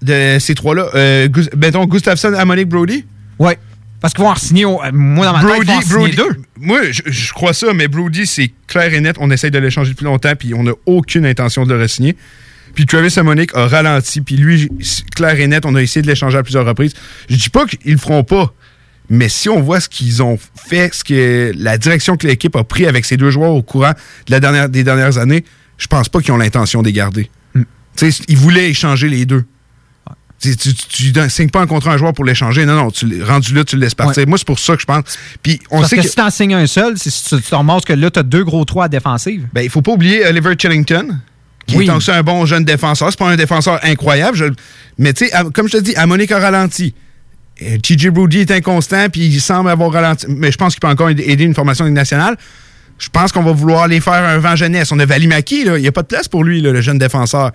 De 0.02 0.38
ces 0.40 0.56
trois-là, 0.56 0.88
euh, 0.96 1.28
mettons 1.58 1.86
Gustafsson, 1.86 2.34
Amonic, 2.34 2.70
Brody? 2.70 3.06
Oui. 3.38 3.54
Parce 4.00 4.14
qu'ils 4.16 4.24
vont 4.24 4.32
en 4.32 4.36
signer, 4.36 4.66
au- 4.66 4.80
moi 4.94 5.26
dans 5.28 5.34
ma 5.34 5.42
tête, 5.44 5.62
ils 5.62 5.68
vont 5.68 5.74
en 5.74 6.00
Brody, 6.00 6.16
deux. 6.16 6.42
Moi, 6.60 6.80
je, 6.92 7.02
je 7.06 7.34
crois 7.34 7.54
ça, 7.54 7.68
mais 7.76 7.88
Brody, 7.88 8.26
c'est 8.26 8.52
clair 8.66 8.94
et 8.94 9.00
net. 9.02 9.18
On 9.20 9.30
essaye 9.30 9.52
de 9.52 9.60
l'échanger 9.60 9.92
depuis 9.92 10.06
longtemps, 10.06 10.34
puis 10.38 10.54
on 10.56 10.64
n'a 10.64 10.72
aucune 10.88 11.26
intention 11.26 11.66
de 11.66 11.74
le 11.76 11.88
signer. 11.88 12.16
Puis 12.74 12.86
Travis 12.86 13.14
Amonic 13.18 13.52
a 13.56 13.68
ralenti, 13.68 14.22
puis 14.22 14.36
lui, 14.38 14.70
clair 15.16 15.40
et 15.40 15.48
net, 15.48 15.66
on 15.66 15.76
a 15.76 15.82
essayé 15.82 16.02
de 16.02 16.08
l'échanger 16.08 16.38
à 16.38 16.44
plusieurs 16.44 16.66
reprises. 16.66 16.94
Je 17.30 17.36
dis 17.36 17.50
pas 17.50 17.66
qu'ils 17.66 17.92
le 17.94 17.98
feront 17.98 18.24
pas, 18.24 18.54
mais 19.10 19.30
si 19.30 19.50
on 19.50 19.62
voit 19.62 19.80
ce 19.80 19.90
qu'ils 19.90 20.24
ont 20.24 20.38
fait, 20.68 20.94
ce 20.94 21.04
que 21.04 21.52
la 21.58 21.78
direction 21.78 22.16
que 22.18 22.28
l'équipe 22.28 22.56
a 22.56 22.64
pris 22.64 22.86
avec 22.86 23.06
ces 23.06 23.18
deux 23.18 23.30
joueurs 23.32 23.52
au 23.52 23.62
courant 23.62 23.92
de 24.28 24.32
la 24.32 24.40
dernière, 24.40 24.70
des 24.70 24.84
dernières 24.84 25.18
années, 25.18 25.44
je 25.78 25.88
pense 25.88 26.08
pas 26.10 26.22
qu'ils 26.22 26.32
ont 26.32 26.38
l'intention 26.38 26.82
de 26.82 26.88
les 26.88 26.94
garder. 26.94 27.30
Hmm. 27.56 27.64
Tu 27.98 28.10
ils 28.28 28.38
voulaient 28.38 28.70
échanger 28.70 29.10
les 29.10 29.26
deux. 29.26 29.44
Tu, 30.40 30.56
tu, 30.58 30.74
tu, 30.74 31.14
tu 31.14 31.30
signes 31.30 31.50
pas 31.52 31.62
un 31.62 31.68
contrat 31.68 31.92
à 31.92 31.94
un 31.94 31.98
joueur 31.98 32.14
pour 32.14 32.26
l'échanger. 32.26 32.66
Non, 32.66 32.74
non, 32.76 32.90
tu, 32.90 33.22
rendu 33.24 33.54
là, 33.54 33.64
tu 33.64 33.76
le 33.76 33.82
laisses 33.84 33.94
partir. 33.94 34.24
Ouais. 34.24 34.26
Moi, 34.28 34.40
c'est 34.40 34.48
pour 34.48 34.58
ça 34.58 34.74
que 34.76 34.82
je 34.82 34.88
pense. 34.88 35.04
Puis 35.44 35.60
on 35.70 35.80
Parce 35.82 35.92
sait 35.92 35.98
que, 35.98 36.02
que. 36.02 36.08
si 36.08 36.16
t'en 36.16 36.32
signes 36.32 36.56
un 36.56 36.66
seul, 36.66 36.98
c'est- 36.98 37.12
si 37.12 37.24
tu 37.26 37.36
tu 37.36 37.50
te 37.50 37.54
remontes 37.54 37.86
que 37.86 37.94
là, 37.94 38.10
t'as 38.10 38.24
deux 38.24 38.44
gros 38.44 38.66
trois 38.66 38.86
à 38.86 38.88
défensive. 38.88 39.46
Ben, 39.54 39.62
il 39.62 39.70
faut 39.70 39.84
pas 39.84 39.92
oublier 39.92 40.26
Oliver 40.26 40.56
Chillington, 40.58 41.20
qui 41.68 41.78
Oui. 41.78 41.88
est 41.88 41.91
aussi 41.91 42.12
un 42.12 42.24
bon 42.24 42.45
jeune 42.45 42.66
défenseur. 42.66 43.09
C'est 43.12 43.20
pas 43.20 43.30
un 43.30 43.36
défenseur 43.36 43.80
incroyable, 43.84 44.36
je- 44.38 44.45
mais 44.97 45.14
tu 45.14 45.26
sais, 45.28 45.32
comme 45.53 45.68
je 45.68 45.78
te 45.78 45.82
dis, 45.82 45.95
Amonique 45.95 46.32
a 46.32 46.39
ralenti. 46.39 46.93
Euh, 47.62 47.78
TJ 47.78 48.09
Brody 48.09 48.39
est 48.39 48.51
inconstant, 48.51 49.07
puis 49.12 49.22
il 49.28 49.39
semble 49.41 49.70
avoir 49.70 49.91
ralenti. 49.91 50.26
Mais 50.30 50.51
je 50.51 50.57
pense 50.57 50.74
qu'il 50.74 50.80
peut 50.80 50.88
encore 50.88 51.09
aider 51.09 51.43
une 51.43 51.53
formation 51.53 51.88
nationale. 51.89 52.36
Je 52.97 53.09
pense 53.09 53.32
qu'on 53.32 53.43
va 53.43 53.51
vouloir 53.51 53.88
les 53.88 53.99
faire 53.99 54.14
un 54.14 54.38
vent 54.38 54.55
jeunesse. 54.55 54.91
On 54.91 54.99
a 54.99 55.05
Valimaki, 55.05 55.62
il 55.66 55.74
n'y 55.74 55.88
a 55.88 55.91
pas 55.91 56.01
de 56.03 56.07
place 56.07 56.28
pour 56.28 56.43
lui, 56.43 56.62
là, 56.62 56.72
le 56.72 56.82
jeune 56.82 56.97
défenseur. 56.97 57.51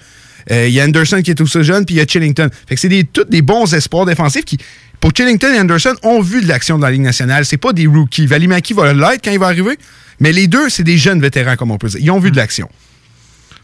Euh, 0.50 0.66
Il 0.68 0.74
y 0.74 0.80
a 0.80 0.84
Anderson 0.84 1.22
qui 1.22 1.30
est 1.30 1.40
aussi 1.40 1.62
jeune, 1.64 1.84
puis 1.84 1.96
il 1.96 1.98
y 1.98 2.00
a 2.00 2.07
Chillington. 2.07 2.48
Fait 2.68 2.74
que 2.76 2.80
c'est 2.80 2.88
des, 2.88 3.04
tous 3.04 3.24
des 3.24 3.42
bons 3.42 3.72
espoirs 3.74 4.07
défensifs 4.07 4.44
qui, 4.44 4.59
pour 5.00 5.11
Chillington 5.16 5.52
et 5.54 5.59
Anderson, 5.61 5.94
ont 6.04 6.20
vu 6.20 6.40
de 6.40 6.46
l'action 6.48 6.78
dans 6.78 6.86
la 6.86 6.92
Ligue 6.92 7.02
nationale. 7.02 7.44
C'est 7.44 7.57
pas 7.57 7.72
des 7.72 7.86
rookies. 7.86 8.26
Valimaki 8.26 8.72
va 8.74 8.92
l'être 8.92 9.20
quand 9.24 9.32
il 9.32 9.38
va 9.40 9.46
arriver, 9.46 9.76
mais 10.20 10.32
les 10.32 10.46
deux, 10.46 10.68
c'est 10.68 10.84
des 10.84 10.98
jeunes 10.98 11.20
vétérans, 11.20 11.57
comme 11.57 11.70
on 11.72 11.78
peut 11.78 11.88
dire. 11.88 12.00
Ils 12.00 12.11
ont 12.12 12.20
vu 12.20 12.30
de 12.30 12.36
l'action. 12.36 12.68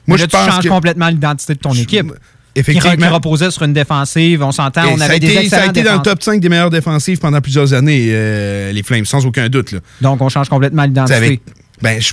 Moi, 0.07 0.19
là, 0.19 0.27
tu 0.27 0.37
changes 0.37 0.69
complètement 0.69 1.09
l'identité 1.09 1.55
de 1.55 1.59
ton 1.59 1.73
équipe. 1.73 2.13
effectivement. 2.55 2.91
Qui, 2.91 2.97
re- 2.97 3.01
qui 3.01 3.07
reposait 3.09 3.51
sur 3.51 3.63
une 3.63 3.73
défensive, 3.73 4.43
on 4.43 4.53
s'entend, 4.53 4.83
on 4.89 4.99
ça, 4.99 5.05
avait 5.05 5.15
a 5.15 5.19
des 5.19 5.33
été, 5.33 5.49
ça 5.49 5.63
a 5.63 5.67
été 5.67 5.83
dans 5.83 5.95
le 5.95 6.03
top 6.03 6.23
5 6.23 6.41
des 6.41 6.49
meilleures 6.49 6.71
défensives 6.71 7.19
pendant 7.19 7.41
plusieurs 7.41 7.73
années, 7.73 8.09
euh, 8.11 8.73
les 8.73 8.83
Flames, 8.83 9.05
sans 9.07 9.25
aucun 9.27 9.49
doute. 9.49 9.73
Là. 9.73 9.79
Donc, 10.01 10.21
on 10.21 10.29
change 10.29 10.49
complètement 10.49 10.85
l'identité. 10.85 11.15
avec- 11.17 11.41
ben, 11.81 12.01
je- 12.01 12.13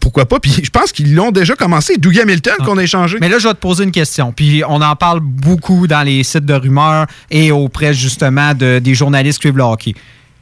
pourquoi 0.00 0.26
pas? 0.26 0.40
Puis 0.40 0.52
je 0.64 0.70
pense 0.70 0.90
qu'ils 0.90 1.14
l'ont 1.14 1.30
déjà 1.32 1.54
commencé. 1.54 1.96
Dougie 1.98 2.20
Hamilton 2.20 2.54
qu'on 2.64 2.78
a 2.78 2.82
échangé. 2.82 3.16
Ah. 3.16 3.20
Mais 3.20 3.28
là, 3.28 3.38
je 3.38 3.46
vais 3.46 3.52
te 3.54 3.58
poser 3.58 3.84
une 3.84 3.90
question. 3.92 4.32
Puis 4.32 4.62
on 4.66 4.80
en 4.80 4.96
parle 4.96 5.20
beaucoup 5.20 5.86
dans 5.86 6.02
les 6.02 6.22
sites 6.22 6.46
de 6.46 6.54
rumeurs 6.54 7.06
et 7.30 7.50
auprès 7.52 7.92
justement 7.92 8.54
de, 8.54 8.78
des 8.78 8.94
journalistes 8.94 9.38
qui 9.38 9.48
suivent 9.48 9.58
le 9.58 9.64
hockey. 9.64 9.94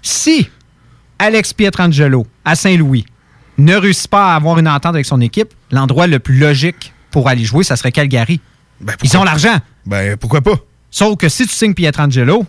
Si 0.02 0.48
Alex 1.18 1.52
Pietrangelo 1.52 2.26
à 2.44 2.54
Saint-Louis 2.54 3.04
ne 3.60 3.76
réussit 3.76 4.08
pas 4.08 4.32
à 4.32 4.36
avoir 4.36 4.58
une 4.58 4.68
entente 4.68 4.94
avec 4.94 5.06
son 5.06 5.20
équipe, 5.20 5.50
l'endroit 5.70 6.06
le 6.06 6.18
plus 6.18 6.38
logique 6.38 6.92
pour 7.10 7.28
aller 7.28 7.44
jouer, 7.44 7.64
ça 7.64 7.76
serait 7.76 7.92
Calgary. 7.92 8.40
Ils 9.02 9.16
ont 9.16 9.24
l'argent. 9.24 9.56
Ben, 9.86 10.16
pourquoi 10.16 10.40
pas? 10.40 10.54
Sauf 10.90 11.16
que 11.16 11.28
si 11.28 11.46
tu 11.46 11.52
signes 11.54 11.74
Pietrangelo, 11.74 12.44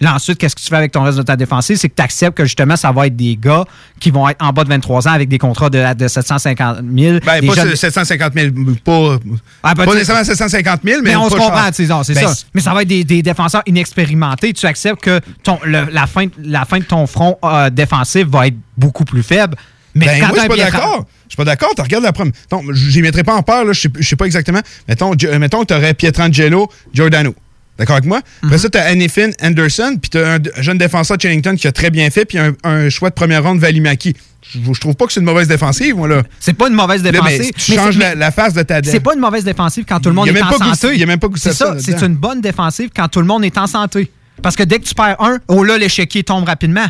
là 0.00 0.14
ensuite, 0.14 0.38
qu'est-ce 0.38 0.56
que 0.56 0.60
tu 0.60 0.68
fais 0.68 0.76
avec 0.76 0.90
ton 0.92 1.02
reste 1.04 1.18
de 1.18 1.22
ta 1.22 1.36
défensive? 1.36 1.76
C'est 1.76 1.88
que 1.88 1.94
tu 1.94 2.02
acceptes 2.02 2.36
que 2.36 2.44
justement, 2.44 2.76
ça 2.76 2.90
va 2.90 3.06
être 3.06 3.14
des 3.16 3.36
gars 3.36 3.64
qui 4.00 4.10
vont 4.10 4.28
être 4.28 4.42
en 4.44 4.50
bas 4.52 4.64
de 4.64 4.68
23 4.68 5.06
ans 5.08 5.12
avec 5.12 5.28
des 5.28 5.38
contrats 5.38 5.70
de, 5.70 5.94
de 5.94 6.08
750 6.08 6.78
000. 6.78 7.18
Ben, 7.24 7.40
des 7.40 7.46
pas 7.46 7.54
jeunes- 7.54 7.76
750 7.76 8.32
000, 8.34 8.48
pas, 8.84 9.16
Ah, 9.62 9.74
ben, 9.74 9.84
pas 9.84 9.92
nécessairement 9.94 10.24
750 10.24 10.80
000, 10.84 11.00
mais, 11.02 11.10
mais 11.10 11.16
on 11.16 11.28
se 11.30 11.36
comprend, 11.36 11.68
c'est 11.72 11.86
Ben, 11.86 12.02
ça. 12.28 12.44
Mais 12.54 12.60
ça 12.60 12.74
va 12.74 12.82
être 12.82 12.88
des, 12.88 13.04
des 13.04 13.22
défenseurs 13.22 13.62
inexpérimentés. 13.66 14.52
Tu 14.52 14.66
acceptes 14.66 15.00
que 15.02 15.20
ton, 15.42 15.58
le- 15.64 15.86
la, 15.92 16.06
fin, 16.06 16.26
la 16.42 16.64
fin 16.64 16.78
de 16.78 16.84
ton 16.84 17.06
front 17.06 17.38
euh, 17.44 17.70
défensif 17.70 18.26
va 18.26 18.48
être 18.48 18.56
beaucoup 18.76 19.04
plus 19.04 19.22
faible. 19.22 19.56
Mais 19.94 20.06
Ben, 20.06 20.20
quand 20.20 20.26
moi, 20.28 20.36
je 20.36 20.40
suis 20.40 20.48
pas 20.48 20.56
d'accord. 20.56 21.06
Je 21.24 21.30
suis 21.30 21.36
pas 21.36 21.44
d'accord. 21.44 21.70
Tu 21.76 21.82
regardes 21.82 22.04
la 22.04 22.12
première. 22.12 22.32
Je 22.72 22.90
les 22.96 23.02
mettrais 23.02 23.22
pas 23.24 23.34
en 23.36 23.64
là. 23.64 23.72
Je 23.72 23.80
sais- 23.80 23.88
je 23.98 24.06
sais 24.08 24.16
pas 24.16 24.26
exactement. 24.26 24.60
Mettons, 24.88 25.12
Jo- 25.16 25.38
mettons 25.38 25.60
que 25.62 25.66
tu 25.66 25.74
aurais 25.74 25.94
Pietrangelo, 25.94 26.68
Giordano. 26.92 27.34
D'accord 27.78 27.96
avec 27.96 28.06
moi? 28.08 28.18
Mhm. 28.42 28.48
Après 28.48 28.58
ça, 28.58 28.70
tu 28.70 28.78
as 28.78 28.84
Anifin, 28.84 29.30
Anderson, 29.42 29.96
puis 30.00 30.10
tu 30.10 30.18
as 30.18 30.34
un 30.34 30.38
jeune 30.62 30.78
défenseur, 30.78 31.16
Chillington, 31.20 31.56
qui 31.56 31.66
a 31.66 31.72
très 31.72 31.90
bien 31.90 32.08
fait, 32.10 32.24
puis 32.24 32.38
un, 32.38 32.52
un 32.62 32.88
choix 32.88 33.10
de 33.10 33.14
première 33.14 33.42
ronde, 33.42 33.58
Valimaki. 33.58 34.14
Je, 34.42 34.58
je 34.72 34.80
trouve 34.80 34.94
pas 34.94 35.06
que 35.06 35.12
c'est 35.12 35.18
une 35.20 35.26
mauvaise 35.26 35.48
défensive, 35.48 35.96
moi, 35.96 36.06
là. 36.06 36.22
C'est 36.38 36.52
pas 36.52 36.68
une 36.68 36.74
mauvaise 36.74 37.02
Là, 37.02 37.10
ben, 37.10 37.24
défensive. 37.24 37.52
tu 37.56 37.70
mais 37.72 37.76
changes 37.76 37.98
la, 37.98 38.14
la 38.14 38.30
face 38.30 38.52
de 38.54 38.62
ta 38.62 38.80
C'est 38.84 39.00
pas 39.00 39.14
une 39.14 39.20
mauvaise 39.20 39.42
défensive 39.42 39.84
quand 39.88 39.98
tout 39.98 40.08
le 40.10 40.14
monde 40.14 40.28
est 40.28 40.40
en 40.42 40.52
santé. 40.52 40.90
Il 40.92 41.00
y 41.00 41.02
a 41.02 41.06
même 41.06 41.18
pas 41.18 41.28
C'est 41.36 41.52
ça, 41.52 41.76
c'est 41.80 42.00
une 42.02 42.14
bonne 42.16 42.40
défensive 42.40 42.90
quand 42.94 43.08
tout 43.08 43.20
le 43.20 43.26
monde 43.26 43.44
est 43.44 43.58
en 43.58 43.66
santé. 43.66 44.10
Parce 44.42 44.54
que 44.56 44.62
dès 44.64 44.78
que 44.78 44.84
tu 44.84 44.94
perds 44.94 45.16
un, 45.20 45.38
oh 45.48 45.64
là, 45.64 45.78
l'échiquier 45.78 46.22
tombe 46.24 46.44
rapidement. 46.44 46.86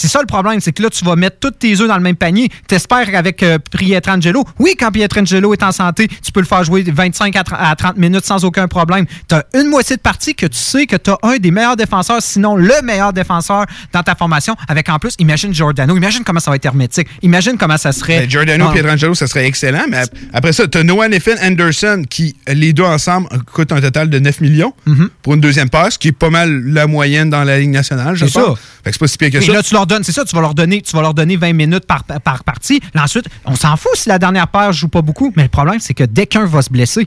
C'est 0.00 0.08
ça 0.08 0.20
le 0.20 0.26
problème, 0.26 0.60
c'est 0.60 0.72
que 0.72 0.82
là, 0.82 0.88
tu 0.88 1.04
vas 1.04 1.14
mettre 1.14 1.36
tous 1.40 1.50
tes 1.50 1.78
œufs 1.78 1.86
dans 1.86 1.96
le 1.96 2.02
même 2.02 2.16
panier. 2.16 2.48
T'espères 2.66 3.14
avec 3.14 3.42
euh, 3.42 3.58
Pietrangelo. 3.76 4.44
Oui, 4.58 4.74
quand 4.78 4.90
Pietrangelo 4.90 5.52
est 5.52 5.62
en 5.62 5.72
santé, 5.72 6.08
tu 6.08 6.32
peux 6.32 6.40
le 6.40 6.46
faire 6.46 6.64
jouer 6.64 6.82
25 6.86 7.36
à 7.36 7.44
30 7.44 7.58
à 7.60 7.74
30 7.76 7.96
minutes 7.98 8.24
sans 8.24 8.44
aucun 8.44 8.66
problème. 8.68 9.04
T'as 9.28 9.42
une 9.54 9.66
moitié 9.68 9.96
de 9.96 10.00
partie 10.00 10.34
que 10.34 10.46
tu 10.46 10.56
sais 10.58 10.86
que 10.86 10.96
t'as 10.96 11.16
un 11.22 11.36
des 11.36 11.50
meilleurs 11.50 11.76
défenseurs, 11.76 12.22
sinon 12.22 12.56
le 12.56 12.72
meilleur 12.82 13.12
défenseur 13.12 13.66
dans 13.92 14.02
ta 14.02 14.14
formation. 14.14 14.56
Avec 14.68 14.88
en 14.88 14.98
plus, 14.98 15.14
imagine 15.18 15.52
Giordano. 15.52 15.96
Imagine 15.96 16.22
comment 16.24 16.40
ça 16.40 16.50
va 16.50 16.56
être 16.56 16.64
hermétique. 16.64 17.06
Imagine 17.22 17.58
comment 17.58 17.76
ça 17.76 17.92
serait. 17.92 18.20
Ben, 18.20 18.30
Giordano 18.30 18.70
et 18.70 18.74
Pietrangelo, 18.74 19.14
ça 19.14 19.26
serait 19.26 19.44
excellent. 19.46 19.84
Mais 19.90 19.98
ap- 19.98 20.10
après 20.32 20.52
ça, 20.54 20.66
tu 20.66 20.78
as 20.78 20.82
Noah 20.82 21.08
Neffin, 21.08 21.34
Anderson, 21.42 22.04
qui, 22.08 22.36
les 22.48 22.72
deux 22.72 22.84
ensemble, 22.84 23.28
coûtent 23.52 23.72
un 23.72 23.80
total 23.80 24.08
de 24.08 24.18
9 24.18 24.40
millions 24.40 24.72
pour 25.22 25.34
une 25.34 25.40
deuxième 25.40 25.68
passe, 25.68 25.98
qui 25.98 26.08
est 26.08 26.12
pas 26.12 26.30
mal 26.30 26.62
la 26.64 26.86
moyenne 26.86 27.28
dans 27.30 27.44
la 27.44 27.58
Ligue 27.58 27.70
nationale, 27.70 28.14
je 28.16 28.24
Mhm. 28.24 28.30
C'est 28.30 28.40
pense. 28.40 28.58
ça. 28.58 28.64
Fait 28.84 28.90
que 28.90 28.94
c'est 28.96 29.00
pas 29.00 29.06
si 29.08 29.18
pire 29.18 29.30
que 29.30 29.36
Et 29.38 29.40
ça. 29.46 29.52
là, 29.52 29.62
tu 29.62 29.74
leur 29.74 29.86
donnes, 29.90 30.04
c'est 30.04 30.12
ça, 30.12 30.24
tu 30.24 30.34
vas 30.34 30.40
leur 30.42 30.54
donner, 30.54 30.80
tu 30.82 30.92
vas 30.96 31.02
leur 31.02 31.14
donner 31.14 31.36
20 31.36 31.52
minutes 31.52 31.86
par, 31.86 32.04
par 32.04 32.44
partie. 32.44 32.80
Là, 32.94 33.04
ensuite, 33.04 33.26
on 33.44 33.54
s'en 33.54 33.76
fout 33.76 33.92
si 33.94 34.08
la 34.08 34.18
dernière 34.18 34.48
paire 34.48 34.72
joue 34.72 34.88
pas 34.88 35.02
beaucoup, 35.02 35.32
mais 35.36 35.42
le 35.44 35.48
problème, 35.48 35.78
c'est 35.80 35.94
que 35.94 36.04
dès 36.04 36.26
qu'un 36.26 36.46
va 36.46 36.62
se 36.62 36.70
blesser, 36.70 37.06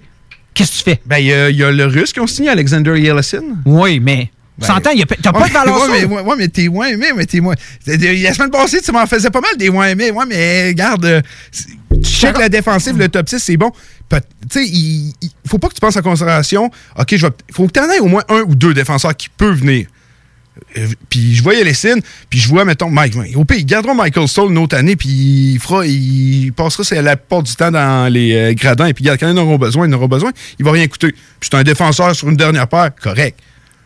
qu'est-ce 0.53 0.71
que 0.71 0.77
tu 0.77 0.84
fais? 0.84 1.01
Ben, 1.05 1.17
il 1.17 1.25
y, 1.27 1.34
a- 1.34 1.49
il 1.49 1.55
y 1.57 1.63
a 1.63 1.71
le 1.71 1.86
Russe 1.86 2.13
qui 2.13 2.19
ont 2.19 2.27
signé, 2.27 2.49
Alexander 2.49 2.97
Yeltsin. 2.99 3.41
Oui, 3.65 3.99
mais. 3.99 4.29
Ben, 4.59 4.67
S'entend, 4.67 4.91
t'as 5.23 5.31
pas 5.31 5.39
Ouais, 5.41 5.47
de 5.49 5.53
valeur 5.53 5.81
ouais, 5.89 6.05
mais, 6.07 6.21
ouais, 6.21 6.36
mais 6.38 6.47
t'es 6.47 6.67
moins 6.67 6.86
aimé, 6.88 7.07
mais 7.15 7.25
t'es 7.25 7.39
moins. 7.39 7.55
La 7.88 8.34
semaine 8.36 8.51
passée, 8.51 8.81
tu 8.81 8.91
m'en 8.91 9.07
faisais 9.07 9.31
pas 9.31 9.41
mal 9.41 9.57
des 9.57 9.71
moins 9.71 9.88
aimés. 9.88 10.11
Ouais, 10.11 10.25
mais 10.27 10.67
regarde, 10.67 11.05
euh, 11.05 11.21
tu 11.51 12.03
check 12.03 12.38
la 12.38 12.49
défensive, 12.49 12.95
le 12.97 13.09
top 13.09 13.27
6, 13.29 13.39
c'est 13.39 13.57
bon. 13.57 13.71
Tu 14.11 14.17
sais, 14.51 14.63
il, 14.67 15.11
il 15.23 15.29
faut 15.47 15.57
pas 15.57 15.69
que 15.69 15.73
tu 15.73 15.79
penses 15.79 15.97
en 15.97 16.01
considération. 16.03 16.69
OK, 16.99 17.15
je 17.15 17.25
vais. 17.25 17.34
faut 17.51 17.65
que 17.65 17.71
tu 17.71 17.79
en 17.79 17.89
aies 17.89 17.99
au 17.99 18.05
moins 18.07 18.21
un 18.29 18.41
ou 18.41 18.53
deux 18.53 18.75
défenseurs 18.75 19.15
qui 19.17 19.27
peuvent 19.29 19.55
venir. 19.57 19.88
Euh, 20.77 20.87
Puis 21.09 21.35
je 21.35 21.43
voyais 21.43 21.63
les 21.63 21.73
signes, 21.73 22.01
puis 22.29 22.39
je 22.39 22.47
vois, 22.47 22.65
mettons, 22.65 22.89
Mike. 22.89 23.15
Au 23.35 23.45
pire, 23.45 23.57
ils 23.57 23.65
garderont 23.65 23.95
Michael 23.95 24.27
Stoll 24.27 24.51
une 24.51 24.57
autre 24.57 24.77
année, 24.77 24.95
puis 24.95 25.53
il 25.53 25.59
fera, 25.59 25.85
il 25.85 26.51
passera 26.53 27.01
la 27.01 27.15
plupart 27.17 27.43
du 27.43 27.55
temps 27.55 27.71
dans 27.71 28.11
les 28.11 28.33
euh, 28.33 28.53
gradins, 28.53 28.87
et 28.87 28.93
puis 28.93 29.03
quand 29.05 29.15
ils 29.21 29.25
en 29.25 29.37
auront 29.37 29.57
besoin, 29.57 29.87
ils 29.87 29.93
en 29.93 29.97
auront 29.97 30.07
besoin, 30.07 30.31
il 30.59 30.65
va 30.65 30.71
rien 30.71 30.87
coûter. 30.87 31.11
Puis 31.11 31.49
c'est 31.51 31.55
un 31.55 31.63
défenseur 31.63 32.15
sur 32.15 32.29
une 32.29 32.37
dernière 32.37 32.67
paire, 32.67 32.91
correct. 33.01 33.39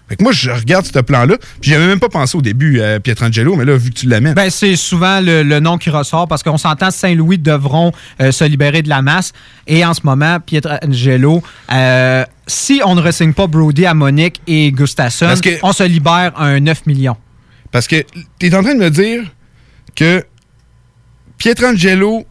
Fait 0.10 0.16
que 0.16 0.24
moi, 0.24 0.32
je 0.32 0.49
regarde 0.49 0.86
ce 0.86 0.99
plan-là, 0.99 1.36
puis 1.60 1.70
j'avais 1.72 1.86
même 1.86 1.99
pas 1.99 2.08
pensé 2.08 2.38
au 2.38 2.41
début 2.41 2.80
à 2.82 2.99
Pietrangelo, 3.01 3.55
mais 3.58 3.66
là, 3.66 3.76
vu 3.76 3.89
que 3.89 3.95
tu 3.99 4.08
l'amènes. 4.08 4.36
Ben, 4.36 4.49
c'est 4.49 4.78
souvent 4.78 5.20
le, 5.20 5.43
le 5.43 5.60
nom 5.60 5.78
qui 5.78 5.89
ressort 5.89 6.28
parce 6.30 6.43
qu'on 6.43 6.58
s'entend 6.58 6.91
Saint-Louis 6.91 7.38
devront 7.38 7.91
euh, 8.22 8.32
se 8.32 8.45
libérer 8.45 8.82
de 8.82 8.88
la 8.89 9.01
masse. 9.01 9.34
Et 9.68 9.84
en 9.84 9.93
ce 9.93 10.01
moment, 10.05 10.39
Pietrangelo, 10.39 11.43
euh, 11.74 12.24
si 12.47 12.80
on 12.86 12.95
ne 12.95 13.01
ressigne 13.01 13.34
pas 13.34 13.47
Brody, 13.47 13.86
Monique 13.93 14.39
et 14.47 14.72
Gustafsson, 14.72 15.28
que- 15.41 15.60
on 15.62 15.74
se 15.74 15.84
libère 15.84 16.32
un 16.39 16.60
9 16.62 16.86
millions. 16.86 17.18
Parce 17.72 17.88
que 17.88 18.05
tu 18.39 18.45
es 18.47 18.55
en 18.55 18.64
train 18.64 18.76
de 18.76 18.80
me 18.80 18.89
dire 18.89 19.24
que 19.93 20.24
Pietrangelo, 21.38 22.26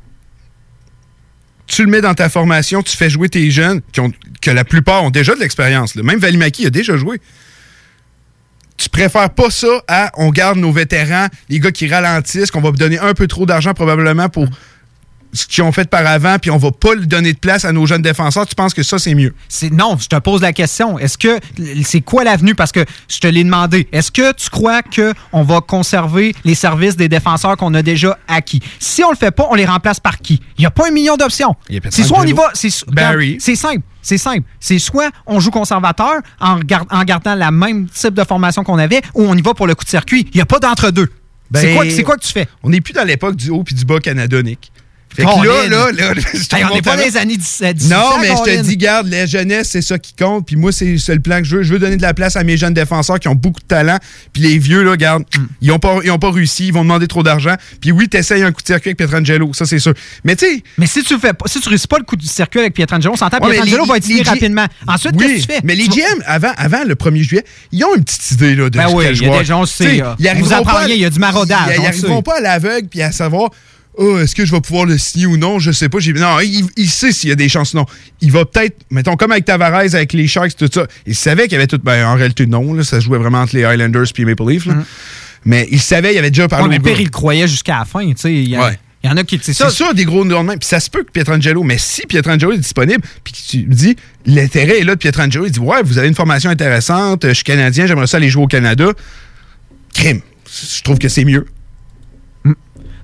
tu 1.66 1.85
le 1.85 1.91
mets 1.91 2.01
dans 2.01 2.14
ta 2.14 2.29
formation, 2.29 2.83
tu 2.83 2.97
fais 2.97 3.11
jouer 3.11 3.29
tes 3.29 3.51
jeunes, 3.51 3.81
qui 3.93 4.01
ont, 4.01 4.12
que 4.41 4.51
la 4.51 4.64
plupart 4.64 5.03
ont 5.05 5.11
déjà 5.11 5.35
de 5.35 5.41
l'expérience. 5.41 5.95
Même 5.97 6.18
Valimaki 6.18 6.66
a 6.66 6.70
déjà 6.70 6.97
joué. 6.97 7.20
Tu 8.87 8.91
préfères 8.91 9.30
pas 9.30 9.51
ça 9.51 9.82
à 9.89 10.12
on 10.16 10.30
garde 10.30 10.59
nos 10.59 10.70
vétérans, 10.70 11.26
les 11.49 11.59
gars 11.59 11.72
qui 11.72 11.89
ralentissent, 11.89 12.53
qu'on 12.53 12.61
va 12.61 12.70
donner 12.70 13.01
un 13.01 13.14
peu 13.14 13.26
trop 13.26 13.45
d'argent 13.45 13.74
probablement 13.74 14.28
pour 14.28 14.47
ce 15.33 15.47
qu'ils 15.47 15.62
ont 15.62 15.72
fait 15.72 15.89
par 15.89 16.07
avant, 16.07 16.39
puis 16.39 16.51
on 16.51 16.57
va 16.57 16.70
pas 16.70 16.95
le 16.95 17.07
donner 17.07 17.33
de 17.33 17.39
place 17.39 17.64
à 17.64 17.72
nos 17.72 17.87
jeunes 17.87 18.03
défenseurs, 18.03 18.47
tu 18.47 18.55
penses 18.55 18.74
que 18.74 18.83
ça, 18.83 18.99
c'est 18.99 19.14
mieux? 19.14 19.35
Non, 19.72 19.97
je 19.99 20.09
te 20.09 20.16
pose 20.16 20.43
la 20.43 20.53
question. 20.53 20.99
Est-ce 20.99 21.18
que 21.18 21.39
c'est 21.85 22.01
quoi 22.01 22.24
l'avenue? 22.24 22.55
Parce 22.55 22.72
que 22.72 22.85
je 23.09 23.18
te 23.18 23.27
l'ai 23.27 23.45
demandé. 23.45 23.89
Est-ce 23.93 24.11
que 24.11 24.33
tu 24.33 24.51
crois 24.51 24.83
que 24.83 25.12
on 25.33 25.43
va 25.43 25.61
conserver 25.61 26.35
les 26.45 26.55
services 26.55 26.97
des 26.97 27.09
défenseurs 27.09 27.57
qu'on 27.57 27.74
a 27.74 27.83
déjà 27.83 28.18
acquis? 28.29 28.62
Si 28.79 29.03
on 29.05 29.11
le 29.11 29.16
fait 29.16 29.31
pas, 29.31 29.47
on 29.51 29.55
les 29.55 29.66
remplace 29.66 30.01
par 30.01 30.18
qui? 30.18 30.41
Il 30.59 30.62
y 30.62 30.66
a 30.66 30.70
pas 30.70 30.89
un 30.89 30.91
million 30.91 31.16
d'options. 31.16 31.55
C'est 31.91 32.05
soit 32.05 32.20
on 32.20 32.24
y 32.24 32.33
va, 32.33 32.51
c'est 32.55 32.70
Barry. 32.89 33.37
c'est 33.41 33.57
simple. 33.57 33.83
C'est 34.03 34.18
simple. 34.18 34.45
C'est 34.61 34.79
soit 34.79 35.11
on 35.27 35.41
joue 35.41 35.51
conservateur 35.51 36.20
en, 36.41 36.61
gardant 36.61 37.35
la 37.35 37.51
même 37.51 37.89
type 37.89 38.14
de 38.14 38.22
formation 38.22 38.62
qu'on 38.62 38.79
avait, 38.79 39.03
ou 39.14 39.24
on 39.24 39.35
y 39.35 39.43
va 39.43 39.53
pour 39.53 39.66
le 39.66 39.74
coup 39.74 39.85
de 39.85 39.91
circuit. 39.91 40.29
Il 40.33 40.37
n'y 40.37 40.41
a 40.41 40.47
pas 40.47 40.61
d'entre-deux. 40.61 41.09
c'est 41.53 41.66
Ben, 41.66 41.74
quoi, 41.74 41.91
c'est 41.91 42.03
quoi 42.05 42.16
que 42.16 42.24
tu 42.24 42.33
fais? 42.33 42.47
On 42.62 42.70
n'est 42.70 42.81
plus 42.81 42.93
dans 42.93 43.05
l'époque 43.05 43.35
du 43.35 43.51
haut 43.51 43.64
puis 43.64 43.74
du 43.74 43.85
bas 43.85 43.99
canadonique. 43.99 44.70
Fait 45.17 45.23
que 45.25 45.47
là, 45.47 45.69
là, 45.69 45.93
là, 45.93 46.12
Hey, 46.59 46.64
on 46.71 46.75
n'est 46.75 46.83
pas 46.83 46.97
dans 46.97 47.03
les 47.03 47.17
années 47.17 47.37
17 47.37 47.77
1800, 47.83 47.95
Non, 47.97 48.19
mais 48.21 48.29
je 48.29 48.57
te 48.57 48.62
dis, 48.62 48.77
garde, 48.77 49.09
la 49.09 49.27
jeunesse, 49.27 49.71
c'est 49.71 49.83
ça 49.83 49.99
qui 49.99 50.14
compte. 50.14 50.47
Puis 50.47 50.57
moi, 50.57 50.71
c'est 50.73 50.97
le 51.09 51.21
plan 51.21 51.39
que 51.39 51.45
je 51.45 51.57
veux. 51.57 51.62
Je 51.62 51.73
veux 51.73 51.79
donner 51.79 51.97
de 51.97 52.03
la 52.03 52.14
place 52.14 52.37
à 52.37 52.45
mes 52.45 52.57
jeunes 52.57 52.75
défenseurs 52.75 53.19
qui 53.19 53.29
ont 53.29 53.35
beaucoup 53.35 53.61
de 53.61 53.67
talent. 53.67 53.99
Puis 54.33 54.43
les 54.43 54.59
vieux, 54.59 54.83
là, 54.83 54.97
garde, 54.97 55.25
Hmm. 55.37 55.47
ils 55.61 55.69
n'ont 55.69 55.79
pas, 55.79 55.99
ils 56.05 56.11
ont 56.11 56.19
pas 56.19 56.31
réussi. 56.31 56.67
Ils 56.69 56.73
vont 56.73 56.83
demander 56.83 57.07
trop 57.09 57.23
d'argent. 57.23 57.55
Puis 57.81 57.93
oui, 57.93 58.09
t'essayes 58.09 58.43
un 58.43 58.53
coup 58.53 58.62
de 58.62 58.67
circuit 58.67 58.91
avec 58.91 58.99
Pietrangelo. 58.99 59.53
Ça, 59.55 59.64
c'est 59.67 59.79
sûr. 59.79 59.95
Mais 60.25 60.37
tu 60.37 60.47
sais. 60.47 60.62
Mais 60.79 60.87
si 60.87 61.03
tu 61.03 61.19
fais 61.19 61.33
pas, 61.33 61.47
si 61.49 61.61
tu 61.61 61.69
réussis 61.69 61.87
pas 61.89 61.99
le 61.99 62.05
coup 62.05 62.17
de 62.17 62.23
circuit 62.23 62.61
avec 62.61 62.75
Pietrangelo, 62.75 63.12
on 63.14 63.17
s'entend 63.17 63.39
Ouais, 63.39 63.51
Pietrangelo 63.53 63.83
les- 63.85 63.89
va 63.89 63.97
être 63.97 64.07
G- 64.07 64.23
rapidement. 64.23 64.67
Ensuite, 64.87 65.12
Oui, 65.17 65.27
qu'est-ce 65.27 65.47
que 65.47 65.53
tu 65.53 65.59
fais? 65.59 65.61
Mais 65.64 65.75
les 65.75 65.89
GM, 65.89 66.23
avant, 66.27 66.53
avant 66.57 66.85
le 66.85 66.95
1er 66.95 67.23
juillet, 67.23 67.45
ils 67.73 67.85
ont 67.85 67.95
une 67.95 68.05
petite 68.05 68.31
idée 68.33 68.55
là, 68.55 68.71
de 68.71 68.77
Ben 68.79 68.89
ce 68.89 68.95
oui, 68.95 69.05
il 69.11 69.23
y 69.23 69.29
a 69.31 69.39
des 69.39 69.45
gens, 69.45 69.61
on 69.62 69.67
sait, 69.67 69.97
ils 69.97 70.03
vous 70.03 70.27
arriveront 70.29 70.51
apprend 70.53 70.73
pas 70.73 70.81
à- 70.81 70.85
rien, 70.85 70.95
il 70.95 71.01
y 71.01 71.05
a 71.05 71.11
du 71.11 71.19
maraudage, 71.19 71.59
Ils, 71.69 71.73
ils 71.75 71.79
on 71.79 71.83
le 71.83 71.89
arriveront 71.89 72.17
sait. 72.17 72.23
pas 72.23 72.37
à 72.39 72.41
l'aveugle 72.41 72.89
puis 72.89 73.03
à 73.03 73.12
savoir. 73.12 73.51
Oh, 73.99 74.19
est-ce 74.19 74.35
que 74.35 74.45
je 74.45 74.53
vais 74.53 74.61
pouvoir 74.61 74.85
le 74.87 74.99
signer 74.99 75.27
ou 75.27 75.37
non? 75.39 75.59
Je 75.59 75.73
sais 75.73 75.89
pas. 75.89 75.99
J'ai- 76.01 76.13
Non, 76.13 76.39
il, 76.41 76.67
il 76.77 76.89
sait 76.91 77.13
s'il 77.13 77.31
y 77.31 77.33
a 77.33 77.35
des 77.37 77.49
chances. 77.49 77.73
Non. 77.75 77.87
Il 78.21 78.31
va 78.31 78.45
peut-être, 78.45 78.77
mettons, 78.91 79.17
comme 79.17 79.33
avec 79.33 79.45
Tavares, 79.47 79.75
avec 79.95 80.13
les 80.13 80.27
Sharks, 80.27 80.55
tout 80.57 80.69
ça. 80.73 80.87
Il 81.07 81.15
savait 81.15 81.45
qu'il 81.45 81.53
y 81.53 81.57
avait 81.57 81.67
tout. 81.67 81.79
Ben, 81.83 82.07
en 82.07 82.15
réalité, 82.15 82.47
non. 82.47 82.75
Là, 82.75 82.85
ça 82.85 83.01
se 83.01 83.05
jouait 83.07 83.19
vraiment 83.19 83.41
entre 83.41 83.57
les 83.57 83.65
Highlanders 83.65 84.03
et 84.05 84.19
les 84.19 84.25
Maple 84.27 84.49
Leafs. 84.51 84.67
là. 84.67 84.75
Mais 85.45 85.67
il 85.71 85.81
savait, 85.81 86.13
il 86.15 86.19
avait 86.19 86.31
déjà 86.31 86.49
parlé 86.49 86.67
Mm. 86.67 86.71
Ouais, 86.73 86.79
mais 86.85 86.91
pire, 86.91 87.01
il 87.01 87.11
croyait 87.11 87.49
jusqu'à 87.49 87.79
la 87.79 87.85
fin. 87.85 88.07
tu 88.11 88.15
sais, 88.19 88.35
Il 88.35 88.49
y, 88.51 88.57
a- 88.57 88.65
Ouais. 88.67 88.79
il 89.05 89.09
y 89.09 89.13
en 89.13 89.17
a 89.17 89.23
qui. 89.25 89.39
C'est 89.43 89.55
C'est 89.55 89.63
ça. 89.65 89.71
ça, 89.71 89.93
des 89.95 90.05
gros 90.05 90.25
lendemains. 90.25 90.57
Puis 90.59 90.69
ça 90.69 90.81
se 90.81 90.91
peut 90.91 91.05
que 91.05 91.11
Pietrangelo, 91.11 91.63
mais 91.63 91.79
si 91.79 92.03
Pietrangelo 92.07 92.53
est 92.53 92.59
disponible, 92.59 93.01
puis 93.25 93.33
tu 93.33 93.59
dis, 93.63 93.97
l'intérêt 94.27 94.81
est 94.81 94.85
là 94.85 94.95
de 94.95 94.99
Pietrangelo, 94.99 95.47
il 95.47 95.53
dit, 95.53 95.61
ouais, 95.61 95.83
vous 95.85 95.99
avez 95.99 96.09
une 96.09 96.15
formation 96.15 96.51
intéressante, 96.51 97.27
je 97.29 97.33
suis 97.33 97.45
Canadien, 97.45 97.87
j'aimerais 97.87 98.09
ça 98.09 98.17
aller 98.19 98.29
jouer 98.29 98.43
au 98.43 98.49
Canada. 98.49 98.89
Crime. 99.95 100.21
Je 100.77 100.83
trouve 100.83 100.99
que 100.99 101.09
c'est 101.09 101.25
mieux. 101.25 101.47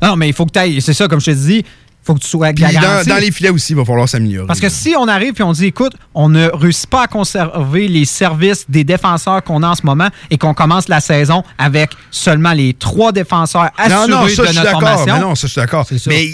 Non, 0.02 0.16
mais 0.16 0.28
il 0.28 0.34
faut 0.34 0.44
que 0.46 0.52
tu 0.52 0.58
ailles. 0.58 0.80
C'est 0.82 0.92
ça, 0.94 1.06
comme 1.08 1.20
je 1.20 1.26
te 1.26 1.30
dis, 1.36 1.58
il 1.58 1.64
faut 2.04 2.14
que 2.14 2.20
tu 2.20 2.26
sois 2.28 2.52
Puis 2.52 2.64
dans, 2.64 2.70
garanti. 2.70 3.08
dans 3.08 3.16
les 3.18 3.30
filets 3.30 3.50
aussi, 3.50 3.72
il 3.72 3.76
va 3.76 3.84
falloir 3.84 4.08
s'améliorer. 4.08 4.46
Parce 4.48 4.58
que 4.60 4.68
si 4.68 4.94
on 4.98 5.06
arrive 5.06 5.34
et 5.38 5.42
on 5.44 5.52
dit, 5.52 5.66
écoute, 5.66 5.92
on 6.14 6.28
ne 6.28 6.48
réussit 6.52 6.90
pas 6.90 7.04
à 7.04 7.06
conserver 7.06 7.86
les 7.86 8.04
services 8.04 8.64
des 8.68 8.82
défenseurs 8.82 9.44
qu'on 9.44 9.62
a 9.62 9.68
en 9.68 9.74
ce 9.76 9.86
moment 9.86 10.08
et 10.30 10.36
qu'on 10.38 10.54
commence 10.54 10.88
la 10.88 11.00
saison 11.00 11.44
avec 11.58 11.90
seulement 12.10 12.52
les 12.52 12.74
trois 12.74 13.12
défenseurs 13.12 13.70
assurés 13.78 14.08
non, 14.08 14.08
non, 14.08 14.28
ça, 14.28 14.42
de 14.42 14.46
je 14.48 14.52
suis 14.52 14.58
notre 14.58 14.62
d'accord. 14.64 14.80
formation. 14.80 15.14
Mais 15.14 15.20
non, 15.20 15.34
ça, 15.36 15.46
je 15.46 15.52
suis 15.52 15.60
d'accord. 15.60 15.86
Mais 16.08 16.26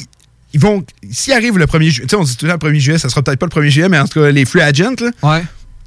ils- 0.54 0.60
vont. 0.60 0.82
S'ils 1.10 1.34
arrivent 1.34 1.58
le 1.58 1.66
1er 1.66 1.90
juillet, 1.90 2.06
tu 2.06 2.08
sais, 2.08 2.16
on 2.16 2.24
dit 2.24 2.34
tout 2.36 2.46
le 2.46 2.52
temps 2.56 2.66
le 2.66 2.72
1er 2.72 2.78
juillet, 2.80 2.98
ça 2.98 3.10
sera 3.10 3.20
peut-être 3.22 3.38
pas 3.38 3.46
le 3.46 3.50
1er 3.50 3.68
juillet, 3.70 3.88
mais 3.90 3.98
en 3.98 4.06
tout 4.08 4.20
cas, 4.20 4.30
les 4.30 4.46
free 4.46 4.62
agents, 4.62 4.94
là, 5.00 5.10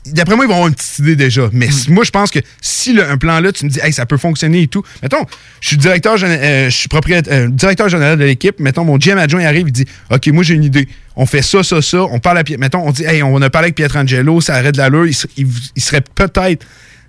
D'après 0.08 0.36
moi, 0.36 0.46
ils 0.46 0.48
vont 0.48 0.56
avoir 0.56 0.68
une 0.68 0.74
petite 0.74 0.98
idée 1.00 1.16
déjà. 1.16 1.50
Mais 1.54 1.68
Mm. 1.68 1.94
moi, 1.94 2.04
je 2.04 2.10
pense 2.10 2.32
que 2.32 2.40
si 2.60 2.92
le- 2.94 3.08
un 3.08 3.18
plan-là, 3.18 3.52
tu 3.52 3.66
me 3.66 3.70
dis, 3.70 3.80
hey, 3.84 3.94
ça 3.94 4.06
peut 4.08 4.18
fonctionner 4.18 4.64
et 4.64 4.68
tout. 4.68 4.84
Mettons, 5.04 5.26
je 5.60 5.68
suis 5.68 5.78
directeur, 5.78 6.16
euh, 6.22 6.70
je 6.70 6.76
suis 6.76 6.88
propriétaire, 6.88 7.32
euh, 7.34 7.48
directeur 7.50 7.88
général 7.88 8.18
de 8.18 8.24
l'équipe. 8.26 8.60
Mettons, 8.60 8.84
mon 8.84 8.98
GM 8.98 9.20
adjoint 9.20 9.44
arrive, 9.46 9.68
il 9.68 9.72
dit, 9.72 9.86
OK, 10.10 10.28
moi, 10.28 10.44
j'ai 10.44 10.56
une 10.56 10.64
idée. 10.64 10.88
On 11.16 11.26
fait 11.28 11.44
ça, 11.44 11.62
ça, 11.62 11.82
ça. 11.84 12.02
On 12.04 12.20
parle 12.20 12.40
à 12.40 12.44
Piet- 12.44 12.58
Mettons, 12.58 12.80
on 12.88 12.92
dit, 12.92 13.04
hey, 13.04 13.22
on 13.22 13.40
a 13.44 13.50
parlé 13.52 13.66
avec 13.68 13.76
Pietrangelo, 13.76 14.42
ça 14.42 14.56
arrête 14.56 14.74
de 14.74 14.80
l'allure. 14.80 15.06
Il, 15.06 15.16
il- 15.38 15.48
il 15.76 15.82
serait 15.84 16.02
peut-être 16.02 16.66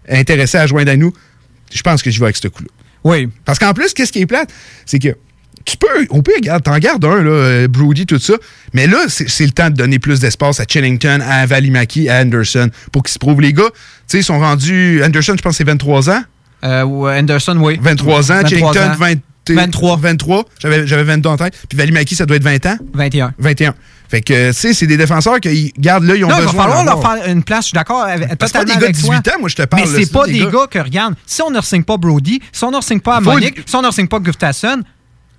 intéressé 0.08 0.58
à 0.58 0.66
joindre 0.66 0.90
à 0.92 0.96
nous. 0.96 1.12
Je 1.72 1.80
pense 1.82 2.02
que 2.02 2.10
je 2.10 2.18
vais 2.18 2.26
avec 2.26 2.36
ce 2.36 2.48
coup-là. 2.48 2.68
Oui. 3.04 3.28
Parce 3.46 3.58
qu'en 3.58 3.72
plus, 3.72 3.94
qu'est-ce 3.94 4.12
qui 4.12 4.20
est 4.20 4.26
plate? 4.26 4.50
C'est 4.84 4.98
que 4.98 5.16
tu 5.64 5.76
peux, 5.76 5.86
on 6.10 6.22
peut, 6.22 6.32
regarde, 6.36 6.62
t'en 6.62 6.78
gardes 6.78 7.04
un, 7.04 7.22
là, 7.22 7.30
euh, 7.30 7.68
Brody, 7.68 8.06
tout 8.06 8.18
ça. 8.18 8.34
Mais 8.72 8.86
là, 8.86 8.98
c'est 9.08 9.44
le 9.44 9.52
temps 9.52 9.70
de 9.70 9.74
donner 9.76 9.98
plus 9.98 10.20
d'espace 10.20 10.60
à 10.60 10.64
Chillington, 10.68 11.20
à 11.26 11.46
Valimaki, 11.46 12.08
à 12.08 12.20
Anderson, 12.20 12.70
pour 12.92 13.02
qu'ils 13.02 13.12
se 13.12 13.18
prouvent. 13.18 13.40
Les 13.40 13.52
gars, 13.52 13.64
tu 13.72 13.72
sais, 14.06 14.18
ils 14.18 14.24
sont 14.24 14.38
rendus. 14.38 15.02
Anderson, 15.04 15.34
je 15.36 15.42
pense, 15.42 15.56
c'est 15.56 15.64
23 15.64 16.10
ans. 16.10 16.22
Euh, 16.64 16.84
Anderson, 17.18 17.56
oui. 17.60 17.78
23 17.80 18.32
ans. 18.32 18.34
23 18.42 18.48
Chillington, 18.48 18.90
ans. 18.92 18.94
20 18.98 19.14
23. 19.48 19.96
23. 19.96 20.44
J'avais 20.60 20.86
j'avais 20.86 21.02
22 21.02 21.28
en 21.28 21.36
tête. 21.36 21.54
Puis 21.68 21.76
Valimaki, 21.76 22.14
ça 22.14 22.26
doit 22.26 22.36
être 22.36 22.44
20 22.44 22.64
ans. 22.66 22.76
21. 22.94 23.34
21. 23.38 23.74
Fait 24.08 24.20
que, 24.20 24.48
tu 24.48 24.52
sais, 24.52 24.74
c'est 24.74 24.86
des 24.86 24.98
défenseurs 24.98 25.40
qui, 25.40 25.72
gardent 25.78 26.04
là, 26.04 26.14
ils 26.14 26.22
ont 26.24 26.28
non, 26.28 26.34
il 26.38 26.44
besoin 26.44 26.52
va 26.52 26.62
falloir 26.62 26.84
leur 26.84 27.00
faire 27.00 27.28
une 27.32 27.42
place, 27.42 27.64
je 27.64 27.68
suis 27.68 27.74
d'accord 27.74 28.06
que 28.06 28.12
c'est 28.46 28.52
pas 28.52 28.64
des 28.64 28.72
gars 28.72 28.78
de 28.78 28.84
avec 28.84 28.94
18 28.94 29.06
toi. 29.06 29.16
ans, 29.16 29.40
moi, 29.40 29.48
je 29.48 29.56
te 29.56 29.62
parle, 29.62 29.82
Mais 29.90 30.04
c'est 30.04 30.12
pas 30.12 30.26
des 30.26 30.40
gars- 30.40 30.66
que, 30.70 30.78
regarde, 30.80 31.14
si 31.24 31.40
on 31.40 31.50
ne 31.50 31.60
signe 31.62 31.82
pas 31.82 31.96
Brody, 31.96 32.38
si 32.52 32.62
on 32.62 32.70
ne 32.70 32.80
signe 32.82 33.00
pas 33.00 33.20
Monique, 33.20 33.62
si 33.64 33.74
on 33.74 33.80
ne 33.80 33.90
signe 33.90 34.08
pas 34.08 34.18
Gustafsson, 34.18 34.82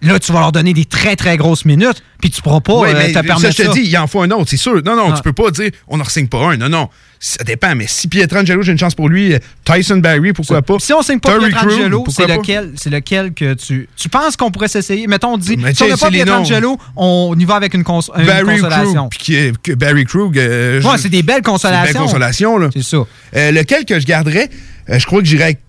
là, 0.03 0.19
tu 0.19 0.31
vas 0.31 0.39
leur 0.41 0.51
donner 0.51 0.73
des 0.73 0.85
très, 0.85 1.15
très 1.15 1.37
grosses 1.37 1.65
minutes, 1.65 2.03
puis 2.21 2.29
tu 2.29 2.41
pourras 2.41 2.61
pas 2.61 2.73
euh, 2.73 2.93
mais 2.93 3.07
te 3.09 3.13
ça, 3.13 3.23
permettre 3.23 3.51
je 3.55 3.63
te 3.63 3.67
ça. 3.67 3.73
dis, 3.73 3.81
il 3.81 3.97
en 3.97 4.07
faut 4.07 4.21
un 4.21 4.31
autre, 4.31 4.49
c'est 4.49 4.57
sûr. 4.57 4.75
Non, 4.85 4.95
non, 4.95 5.09
Ah. 5.11 5.13
tu 5.15 5.21
peux 5.23 5.33
pas 5.33 5.51
dire 5.51 5.71
on 5.87 5.97
n'en 5.97 6.05
signe 6.05 6.27
pas 6.27 6.39
un. 6.51 6.57
Non, 6.57 6.69
non. 6.69 6.89
Ça 7.19 7.41
dépend. 7.45 7.73
Mais 7.73 7.85
si 7.87 8.09
Pietrangelo, 8.09 8.61
j'ai 8.63 8.73
une 8.73 8.77
chance 8.77 8.95
pour 8.95 9.07
lui, 9.07 9.33
euh, 9.33 9.39
Tyson 9.63 9.97
Barry, 9.97 10.33
pourquoi 10.33 10.61
pas? 10.61 10.75
Si 10.79 10.91
on 10.91 11.01
signe 11.01 11.19
pas 11.19 11.29
Torrey 11.31 11.47
Pietrangelo, 11.51 12.03
c'est 12.09 12.27
lequel, 12.27 12.73
c'est 12.75 12.89
lequel 12.89 13.33
que 13.33 13.53
tu. 13.53 13.87
Tu 13.95 14.09
penses 14.09 14.35
qu'on 14.35 14.51
pourrait 14.51 14.67
s'essayer? 14.67 15.07
Mettons, 15.07 15.33
on 15.35 15.37
dit, 15.37 15.55
Mais 15.57 15.73
si 15.73 15.83
on 15.83 15.87
n'a 15.87 15.95
pas. 15.95 16.09
Pietrangelo, 16.11 16.77
on 16.97 17.33
y 17.39 17.45
va 17.45 17.55
avec 17.55 17.73
une, 17.73 17.83
cons 17.85 18.01
une 18.17 18.25
Barry 18.25 18.59
consolation. 18.59 18.93
Krug, 18.93 19.09
puis 19.11 19.19
qui 19.19 19.35
est- 19.35 19.57
que 19.61 19.71
Barry 19.71 20.03
Krug. 20.03 20.37
euh, 20.37 20.81
Ouais, 20.81 20.97
c'est 20.97 21.07
des 21.09 21.23
belles 21.23 21.37
C'est 21.37 21.43
consolations. 21.43 21.87
une 21.87 21.93
belle 21.93 22.01
consolation, 22.03 22.57
là. 22.57 22.69
C'est 22.73 22.83
ça. 22.83 22.97
Euh, 23.37 23.51
lequel 23.51 23.85
que 23.85 23.99
je 24.01 24.05
garderais, 24.05 24.49
je 24.89 25.05
crois 25.05 25.19
que 25.21 25.25
j'irais 25.25 25.43
avec. 25.43 25.59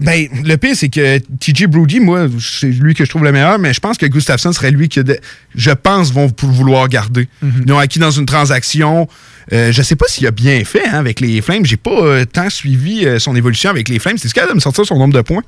Ben, 0.00 0.26
le 0.44 0.56
pire, 0.56 0.74
c'est 0.74 0.88
que 0.88 1.18
TJ 1.18 1.66
Brody, 1.66 2.00
moi, 2.00 2.26
c'est 2.40 2.68
lui 2.68 2.94
que 2.94 3.04
je 3.04 3.10
trouve 3.10 3.24
le 3.24 3.32
meilleur, 3.32 3.58
mais 3.58 3.74
je 3.74 3.80
pense 3.80 3.98
que 3.98 4.06
Gustafsson 4.06 4.52
serait 4.52 4.70
lui 4.70 4.88
que, 4.88 5.00
de- 5.00 5.18
je 5.54 5.70
pense, 5.70 6.10
vont 6.12 6.32
vouloir 6.42 6.88
garder. 6.88 7.28
Mhm. 7.42 7.62
Ils 7.66 7.68
l'ont 7.70 7.78
acquis 7.78 7.98
dans 7.98 8.10
une 8.10 8.24
transaction. 8.26 9.06
Euh, 9.52 9.70
je 9.72 9.82
sais 9.82 9.96
pas 9.96 10.06
s'il 10.08 10.26
a 10.26 10.30
bien 10.30 10.64
fait 10.64 10.86
hein, 10.86 10.94
avec 10.98 11.20
les 11.20 11.42
Flames. 11.42 11.66
J'ai 11.66 11.76
pas 11.76 11.90
euh, 11.90 12.24
tant 12.24 12.48
suivi 12.48 13.04
euh, 13.04 13.18
son 13.18 13.36
évolution 13.36 13.68
avec 13.70 13.88
les 13.90 13.98
Flames. 13.98 14.16
C'est 14.16 14.28
ce 14.28 14.34
qu'il 14.34 14.42
a 14.42 14.46
de 14.46 14.54
me 14.54 14.60
sortir 14.60 14.86
son 14.86 14.96
nombre 14.98 15.14
de 15.14 15.20
points? 15.20 15.42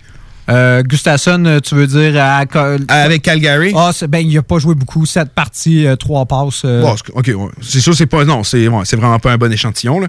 Euh, 0.50 0.82
Gustafsson, 0.82 1.42
euh, 1.46 1.60
tu 1.60 1.74
veux 1.74 1.86
dire 1.86 2.20
à, 2.22 2.44
avec 2.88 3.22
Calgary? 3.22 3.72
Ah, 3.74 3.92
ben, 4.08 4.18
il 4.18 4.36
a 4.36 4.42
pas 4.42 4.58
joué 4.58 4.74
beaucoup. 4.74 5.06
Cette 5.06 5.30
partie, 5.32 5.86
euh, 5.86 5.96
trois 5.96 6.26
passes. 6.26 6.62
euh, 6.66 6.82
Bon, 6.82 6.94
c'est- 6.98 7.12
OK, 7.14 7.26
ouais. 7.28 7.50
c'est 7.62 7.80
sûr, 7.80 7.94
c'est 7.94 8.04
pas. 8.04 8.26
Non, 8.26 8.44
c'est 8.44 8.68
ouais, 8.68 8.82
c'est 8.84 8.96
vraiment 8.96 9.18
pas 9.18 9.32
un 9.32 9.38
bon 9.38 9.50
échantillon. 9.50 10.00
Là. 10.00 10.08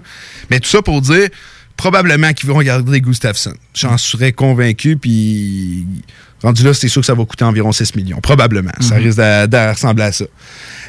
Mais 0.50 0.60
tout 0.60 0.68
ça 0.68 0.82
pour 0.82 1.00
dire, 1.00 1.28
probablement 1.76 2.32
qu'ils 2.32 2.48
vont 2.48 2.60
garder 2.60 3.00
Gustafsson. 3.00 3.52
J'en 3.74 3.98
serais 3.98 4.32
convaincu, 4.32 4.96
puis 4.96 5.86
rendu 6.42 6.62
là, 6.64 6.72
c'est 6.74 6.88
sûr 6.88 7.00
que 7.02 7.06
ça 7.06 7.14
va 7.14 7.24
coûter 7.24 7.44
environ 7.44 7.72
6 7.72 7.94
millions. 7.96 8.18
Probablement. 8.20 8.72
Ça 8.80 8.96
Mhm. 8.98 9.04
risque 9.04 9.18
de, 9.18 9.46
de 9.46 9.70
ressembler 9.72 10.04
à 10.04 10.12
ça. 10.12 10.24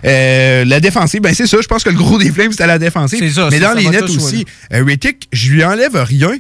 Euh, 0.06 0.66
la 0.66 0.80
défensive, 0.80 1.22
ben 1.22 1.34
c'est 1.34 1.48
ça. 1.48 1.58
Je 1.62 1.68
pense 1.68 1.84
que 1.84 1.90
le 1.90 1.96
gros 1.96 2.18
des 2.18 2.32
Flames, 2.32 2.52
c'était 2.52 2.68
la 2.68 2.80
défensive. 2.80 3.20
C'est 3.20 3.30
ça, 3.32 3.50
Mais 3.52 3.60
ça, 3.60 3.74
dans 3.74 3.82
ça 3.82 3.90
les 3.90 3.90
nets 3.90 4.04
aussi, 4.04 4.46
euh, 4.74 4.84
Rittick, 4.84 5.28
je 5.32 5.52
lui 5.52 5.64
enlève 5.64 5.96
rien. 5.96 6.38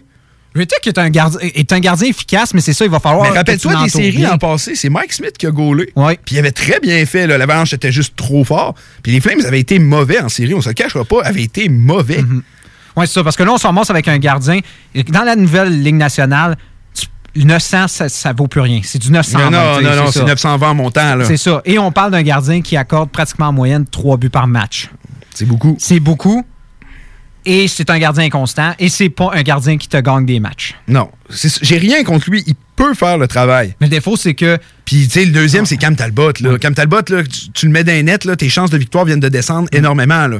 Rittick 0.55 0.87
est 0.87 0.97
un, 0.97 1.09
gardien, 1.11 1.39
est 1.41 1.71
un 1.71 1.79
gardien 1.79 2.07
efficace, 2.09 2.53
mais 2.55 2.61
c'est 2.61 2.73
ça, 2.73 2.83
il 2.85 2.89
va 2.89 2.99
falloir. 2.99 3.31
Rappelle-toi 3.33 3.83
des 3.83 3.89
séries 3.89 4.21
l'an 4.23 4.37
passé, 4.39 4.73
c'est 4.75 4.89
Mike 4.89 5.13
Smith 5.13 5.37
qui 5.37 5.45
a 5.45 5.51
gaulé. 5.51 5.91
Ouais. 5.95 6.17
Puis 6.25 6.35
il 6.35 6.39
avait 6.39 6.51
très 6.51 6.79
bien 6.79 7.05
fait. 7.05 7.27
L'avalanche 7.27 7.73
était 7.73 7.91
juste 7.91 8.15
trop 8.15 8.43
fort. 8.43 8.73
Puis 9.03 9.11
les 9.11 9.21
Flames 9.21 9.41
avaient 9.45 9.59
été 9.59 9.77
mauvais 9.77 10.19
en 10.19 10.29
série. 10.29 10.53
On 10.55 10.61
se 10.61 10.69
le 10.69 10.73
cachera 10.73 11.05
pas, 11.05 11.21
avaient 11.23 11.43
été 11.43 11.69
mauvais. 11.69 12.23
Mhm. 12.23 12.41
Oui, 12.97 13.07
c'est 13.07 13.13
ça, 13.13 13.23
parce 13.23 13.35
que 13.37 13.43
là, 13.43 13.53
on 13.53 13.57
se 13.57 13.65
ramasse 13.67 13.89
avec 13.89 14.07
un 14.07 14.17
gardien. 14.17 14.59
Dans 15.09 15.23
la 15.23 15.35
nouvelle 15.35 15.81
Ligue 15.83 15.95
nationale, 15.95 16.57
tu- 16.93 17.45
900, 17.45 17.87
ça, 17.87 18.09
ça 18.09 18.33
vaut 18.33 18.47
plus 18.47 18.61
rien. 18.61 18.81
C'est 18.83 18.97
du 18.99 19.11
900. 19.11 19.37
Non, 19.39 19.51
non, 19.51 19.81
non, 19.81 20.07
c'est 20.11 20.19
ça. 20.19 20.25
920 20.25 20.69
en 20.69 20.73
montant. 20.75 21.17
C'est 21.23 21.37
ça. 21.37 21.61
Et 21.65 21.77
on 21.77 21.91
parle 21.91 22.11
d'un 22.11 22.23
gardien 22.23 22.61
qui 22.61 22.75
accorde 22.75 23.09
pratiquement 23.11 23.47
en 23.47 23.53
moyenne 23.53 23.85
3 23.85 24.17
buts 24.17 24.29
par 24.29 24.47
match. 24.47 24.89
C'est 25.33 25.45
beaucoup. 25.45 25.77
C'est 25.79 25.99
beaucoup. 25.99 26.43
Et 27.45 27.67
c'est 27.69 27.89
un 27.89 27.99
gardien 27.99 28.25
inconstant. 28.25 28.73
Et 28.79 28.89
c'est 28.89 29.09
pas 29.09 29.29
un 29.33 29.41
gardien 29.41 29.77
qui 29.77 29.87
te 29.87 29.95
gagne 29.97 30.25
des 30.25 30.39
matchs. 30.39 30.75
Non, 30.87 31.09
j'ai 31.61 31.77
rien 31.77 32.03
contre 32.03 32.29
lui. 32.29 32.43
Il 32.45 32.55
peut 32.75 32.93
faire 32.93 33.17
le 33.17 33.27
travail. 33.27 33.73
Mais 33.79 33.87
le 33.87 33.91
défaut, 33.91 34.17
c'est 34.17 34.33
que. 34.33 34.57
Puis, 34.83 35.07
tu 35.07 35.19
sais, 35.19 35.25
le 35.25 35.31
deuxième, 35.31 35.65
c'est 35.65 35.77
Cam 35.77 35.95
Talbot. 35.95 36.33
Là. 36.41 36.57
Cam 36.57 36.73
Talbot, 36.73 37.01
là, 37.09 37.23
tu, 37.23 37.51
tu 37.53 37.65
le 37.67 37.71
mets 37.71 37.83
dans 37.83 37.93
les 37.93 38.03
nets, 38.03 38.25
là, 38.25 38.35
tes 38.35 38.49
chances 38.49 38.69
de 38.69 38.77
victoire 38.77 39.05
viennent 39.05 39.19
de 39.19 39.29
descendre 39.29 39.69
énormément. 39.71 40.27
Là. 40.27 40.37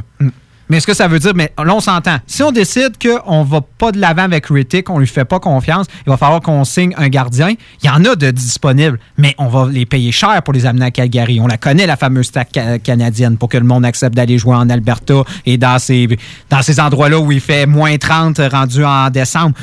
Mais 0.70 0.78
est-ce 0.78 0.88
que 0.88 0.94
ça 0.94 1.08
veut 1.08 1.20
dire, 1.20 1.34
mais 1.34 1.54
là, 1.58 1.74
on 1.76 1.80
s'entend. 1.80 2.18
Si 2.28 2.44
on 2.44 2.52
décide 2.52 2.94
qu'on 3.02 3.44
va 3.44 3.62
pas 3.62 3.92
de 3.94 4.00
l'avant 4.02 4.24
avec 4.24 4.48
Rittick, 4.48 4.90
on 4.90 5.00
lui 5.00 5.08
fait 5.08 5.24
pas 5.26 5.40
confiance, 5.40 5.86
il 6.06 6.10
va 6.10 6.18
falloir 6.18 6.42
qu'on 6.42 6.66
signe 6.66 6.94
un 6.98 7.08
gardien. 7.08 7.54
Il 7.82 7.86
y 7.86 7.90
en 7.90 8.04
a 8.04 8.16
de 8.16 8.32
disponibles, 8.32 9.00
mais 9.18 9.34
on 9.38 9.48
va 9.48 9.68
les 9.72 9.86
payer 9.86 10.12
cher 10.12 10.42
pour 10.44 10.54
les 10.54 10.66
amener 10.66 10.86
à 10.88 10.92
Calgary. 10.92 11.40
On 11.40 11.48
la 11.48 11.58
connaît, 11.58 11.86
la 11.88 11.96
fameuse 11.96 12.26
stack 12.28 12.50
ca- 12.54 12.80
canadienne, 12.80 13.38
pour 13.38 13.48
que 13.50 13.58
le 13.58 13.64
monde 13.64 13.86
accepte 13.86 14.14
d'aller 14.16 14.38
jouer 14.38 14.56
en 14.56 14.70
Alberta 14.70 15.24
et 15.46 15.58
dans 15.58 15.80
ces, 15.80 16.08
dans 16.50 16.62
ces 16.62 16.80
endroits-là 16.80 17.18
où 17.20 17.32
il 17.32 17.40
fait 17.42 17.66
moins 17.66 17.98
30 17.98 18.40
rendu 18.52 18.84
en 18.84 19.10
décembre. 19.10 19.56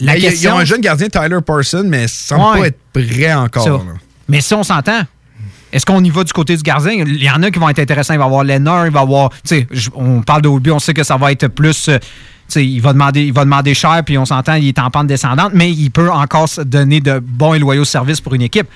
La 0.00 0.12
Mais 0.14 0.18
il 0.18 0.24
y 0.24 0.26
a- 0.26 0.30
question, 0.30 0.50
Il 0.50 0.54
y 0.54 0.58
a 0.58 0.60
un 0.60 0.64
jeune 0.64 0.80
gardien, 0.80 1.08
Tyler 1.08 1.38
Parson, 1.46 1.84
mais 1.86 2.04
il 2.04 2.08
semble 2.08 2.58
Ouais. 2.60 2.72
pas 2.92 3.02
être 3.02 3.08
prêt 3.10 3.34
encore. 3.34 3.84
Mais 4.28 4.40
si 4.40 4.54
on 4.54 4.62
s'entend, 4.62 5.00
Est-ce 5.72 5.84
qu'on 5.86 6.02
y 6.02 6.10
va 6.10 6.24
du 6.24 6.32
côté 6.32 6.56
du 6.56 6.62
gardien? 6.62 6.92
Il 6.92 7.22
y 7.22 7.30
en 7.30 7.42
a 7.42 7.50
qui 7.50 7.58
vont 7.58 7.68
être 7.68 7.78
intéressants. 7.78 8.14
Il 8.14 8.18
va 8.18 8.24
y 8.24 8.26
avoir 8.26 8.44
Lennard, 8.44 8.86
il 8.86 8.92
va 8.92 9.00
y 9.00 9.02
avoir. 9.02 9.30
Tu 9.30 9.38
sais, 9.44 9.66
je- 9.70 9.90
on 9.94 10.22
parle 10.22 10.42
d'Obi, 10.42 10.70
on 10.70 10.78
sait 10.78 10.94
que 10.94 11.04
ça 11.04 11.16
va 11.16 11.30
être 11.32 11.48
plus. 11.48 11.88
euh, 11.88 11.98
tu 11.98 12.06
sais, 12.48 12.66
il 12.66 12.80
va, 12.80 12.94
demander, 12.94 13.24
il 13.26 13.32
va 13.34 13.44
demander 13.44 13.74
cher, 13.74 14.00
puis 14.06 14.16
on 14.16 14.24
s'entend, 14.24 14.54
il 14.54 14.68
est 14.68 14.78
en 14.78 14.90
pente 14.90 15.06
descendante, 15.06 15.50
mais 15.54 15.70
il 15.70 15.90
peut 15.90 16.10
encore 16.10 16.48
se 16.48 16.62
donner 16.62 17.00
de 17.00 17.18
bons 17.18 17.52
et 17.52 17.58
loyaux 17.58 17.84
services 17.84 18.22
pour 18.22 18.32
une 18.34 18.40
équipe. 18.42 18.66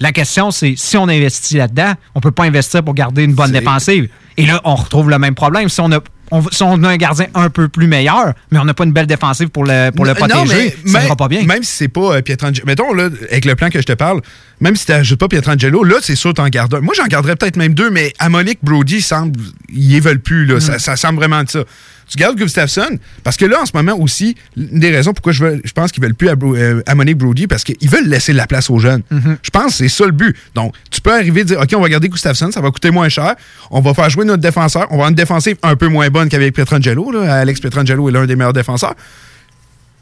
La 0.00 0.12
question, 0.12 0.50
c'est 0.50 0.74
si 0.76 0.96
on 0.98 1.08
investit 1.08 1.56
là-dedans, 1.56 1.94
on 2.14 2.20
peut 2.20 2.32
pas 2.32 2.44
investir 2.44 2.82
pour 2.82 2.92
garder 2.94 3.24
une 3.24 3.32
bonne 3.34 3.52
défensive. 3.60 4.08
Et 4.36 4.44
là, 4.44 4.60
on 4.64 4.74
retrouve 4.74 5.08
le 5.08 5.18
même 5.18 5.34
problème. 5.34 5.68
Si 5.70 5.80
on 5.80 5.90
a, 5.92 6.00
on- 6.30 6.42
si 6.50 6.62
on 6.62 6.82
a 6.84 6.88
un 6.88 6.96
gardien 6.96 7.26
un 7.34 7.50
peu 7.50 7.68
plus 7.68 7.86
meilleur, 7.86 8.32
mais 8.50 8.58
on 8.58 8.64
n'a 8.64 8.74
pas 8.74 8.84
une 8.84 8.92
belle 8.92 9.06
défensive 9.06 9.48
pour 9.48 9.64
le, 9.64 9.90
pour 9.90 10.04
le 10.04 10.12
Non, 10.12 10.16
protéger, 10.16 10.74
mais 10.84 10.90
ça 10.92 10.98
même- 10.98 11.06
ira 11.06 11.16
pas 11.16 11.28
bien. 11.28 11.42
Même 11.44 11.62
si 11.62 11.72
c'est 11.76 11.88
pas 11.88 12.16
euh, 12.16 12.22
Pietrangelo. 12.22 12.66
Mettons, 12.66 12.92
là, 12.94 13.08
avec 13.30 13.44
le 13.44 13.54
plan 13.54 13.68
que 13.70 13.80
je 13.80 13.86
te 13.86 13.92
parle, 13.92 14.20
même 14.60 14.76
si 14.76 14.86
tu 14.86 14.92
n'ajoutes 14.92 15.18
pas 15.20 15.28
Pietrangelo, 15.28 15.84
là, 15.84 15.96
c'est 16.00 16.16
sûr 16.16 16.32
t'en 16.34 16.48
gardes 16.48 16.74
un. 16.74 16.80
Moi, 16.80 16.94
j'en 16.96 17.06
garderais 17.06 17.36
peut-être 17.36 17.56
même 17.56 17.74
deux, 17.74 17.90
mais 17.90 18.12
à 18.18 18.28
Monique 18.28 18.58
Brody, 18.62 19.02
semble, 19.02 19.38
ils 19.72 20.00
veulent 20.00 20.20
plus. 20.20 20.46
Là. 20.46 20.56
Mm. 20.56 20.60
Ça, 20.60 20.78
ça 20.78 20.96
semble 20.96 21.18
vraiment 21.18 21.42
de 21.44 21.50
ça. 21.50 21.60
Tu 22.08 22.18
gardes 22.18 22.36
Gustafsson, 22.36 22.98
parce 23.22 23.36
que 23.36 23.44
là, 23.44 23.62
en 23.62 23.66
ce 23.66 23.72
moment 23.74 23.98
aussi, 23.98 24.36
une 24.56 24.78
des 24.80 24.90
raisons 24.90 25.12
pourquoi 25.12 25.32
je, 25.32 25.44
veux- 25.44 25.60
je 25.64 25.72
pense 25.72 25.90
qu'ils 25.92 26.02
veulent 26.02 26.14
plus 26.14 26.28
Bro- 26.36 26.54
euh, 26.56 26.82
Brody, 27.16 27.46
parce 27.46 27.64
qu'ils 27.64 27.88
veulent 27.88 28.08
laisser 28.08 28.32
la 28.32 28.46
place 28.46 28.68
aux 28.70 28.78
jeunes. 28.78 29.02
Mm-hmm. 29.12 29.36
Je 29.42 29.50
pense 29.50 29.66
que 29.66 29.72
c'est 29.78 29.88
ça 29.88 30.04
le 30.06 30.12
but. 30.12 30.36
Donc, 30.54 30.74
tu 30.90 31.00
peux 31.00 31.12
arriver 31.12 31.40
et 31.40 31.44
dire, 31.44 31.60
OK, 31.60 31.70
on 31.76 31.80
va 31.80 31.88
garder 31.88 32.08
Gustafsson, 32.08 32.50
ça 32.52 32.60
va 32.60 32.70
coûter 32.70 32.90
moins 32.90 33.08
cher. 33.08 33.34
On 33.70 33.80
va 33.80 33.94
faire 33.94 34.10
jouer 34.10 34.24
notre 34.24 34.42
défenseur. 34.42 34.82
On 34.90 34.94
va 34.94 34.94
avoir 34.94 35.08
une 35.08 35.14
défensive 35.14 35.56
un 35.62 35.76
peu 35.76 35.88
moins 35.88 36.08
bonne 36.10 36.28
qu'avec 36.28 36.54
Pietrangelo. 36.54 37.10
Là. 37.10 37.34
Alex 37.36 37.60
Pietrangelo 37.60 38.08
est 38.08 38.12
l'un 38.12 38.26
des 38.26 38.36
meilleurs 38.36 38.52
défenseurs. 38.52 38.94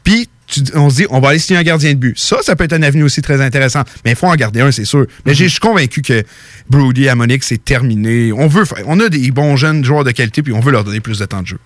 Puis, 0.03 0.27
on 0.75 0.89
se 0.89 0.95
dit, 0.97 1.05
on 1.09 1.21
va 1.21 1.29
aller 1.29 1.39
signer 1.39 1.59
un 1.59 1.63
gardien 1.63 1.91
de 1.93 1.97
but. 1.97 2.19
Ça, 2.19 2.37
ça 2.41 2.57
peut 2.57 2.65
être 2.65 2.73
un 2.73 2.83
avenue 2.83 3.03
aussi 3.03 3.21
très 3.21 3.39
intéressant. 3.41 3.83
Mais 4.03 4.11
il 4.11 4.17
faut 4.17 4.27
en 4.27 4.35
garder 4.35 4.59
un, 4.59 4.71
c'est 4.71 4.83
sûr. 4.85 5.07
Mais 5.25 5.33
j'ai- 5.33 5.45
je 5.45 5.51
suis 5.51 5.59
convaincu 5.61 6.01
que 6.01 6.23
Brody 6.69 7.07
à 7.07 7.15
Monique, 7.15 7.43
c'est 7.43 7.63
terminé. 7.63 8.33
On 8.33 8.47
veut 8.47 8.65
faire, 8.65 8.79
on 8.85 8.99
a 8.99 9.07
des 9.07 9.31
bons 9.31 9.55
jeunes 9.55 9.83
joueurs 9.85 10.03
de 10.03 10.11
qualité, 10.11 10.43
puis 10.43 10.51
on 10.51 10.59
veut 10.59 10.71
leur 10.73 10.83
donner 10.83 10.99
plus 10.99 11.19
de 11.19 11.25
temps 11.25 11.41
de 11.41 11.47
jeu. 11.47 11.59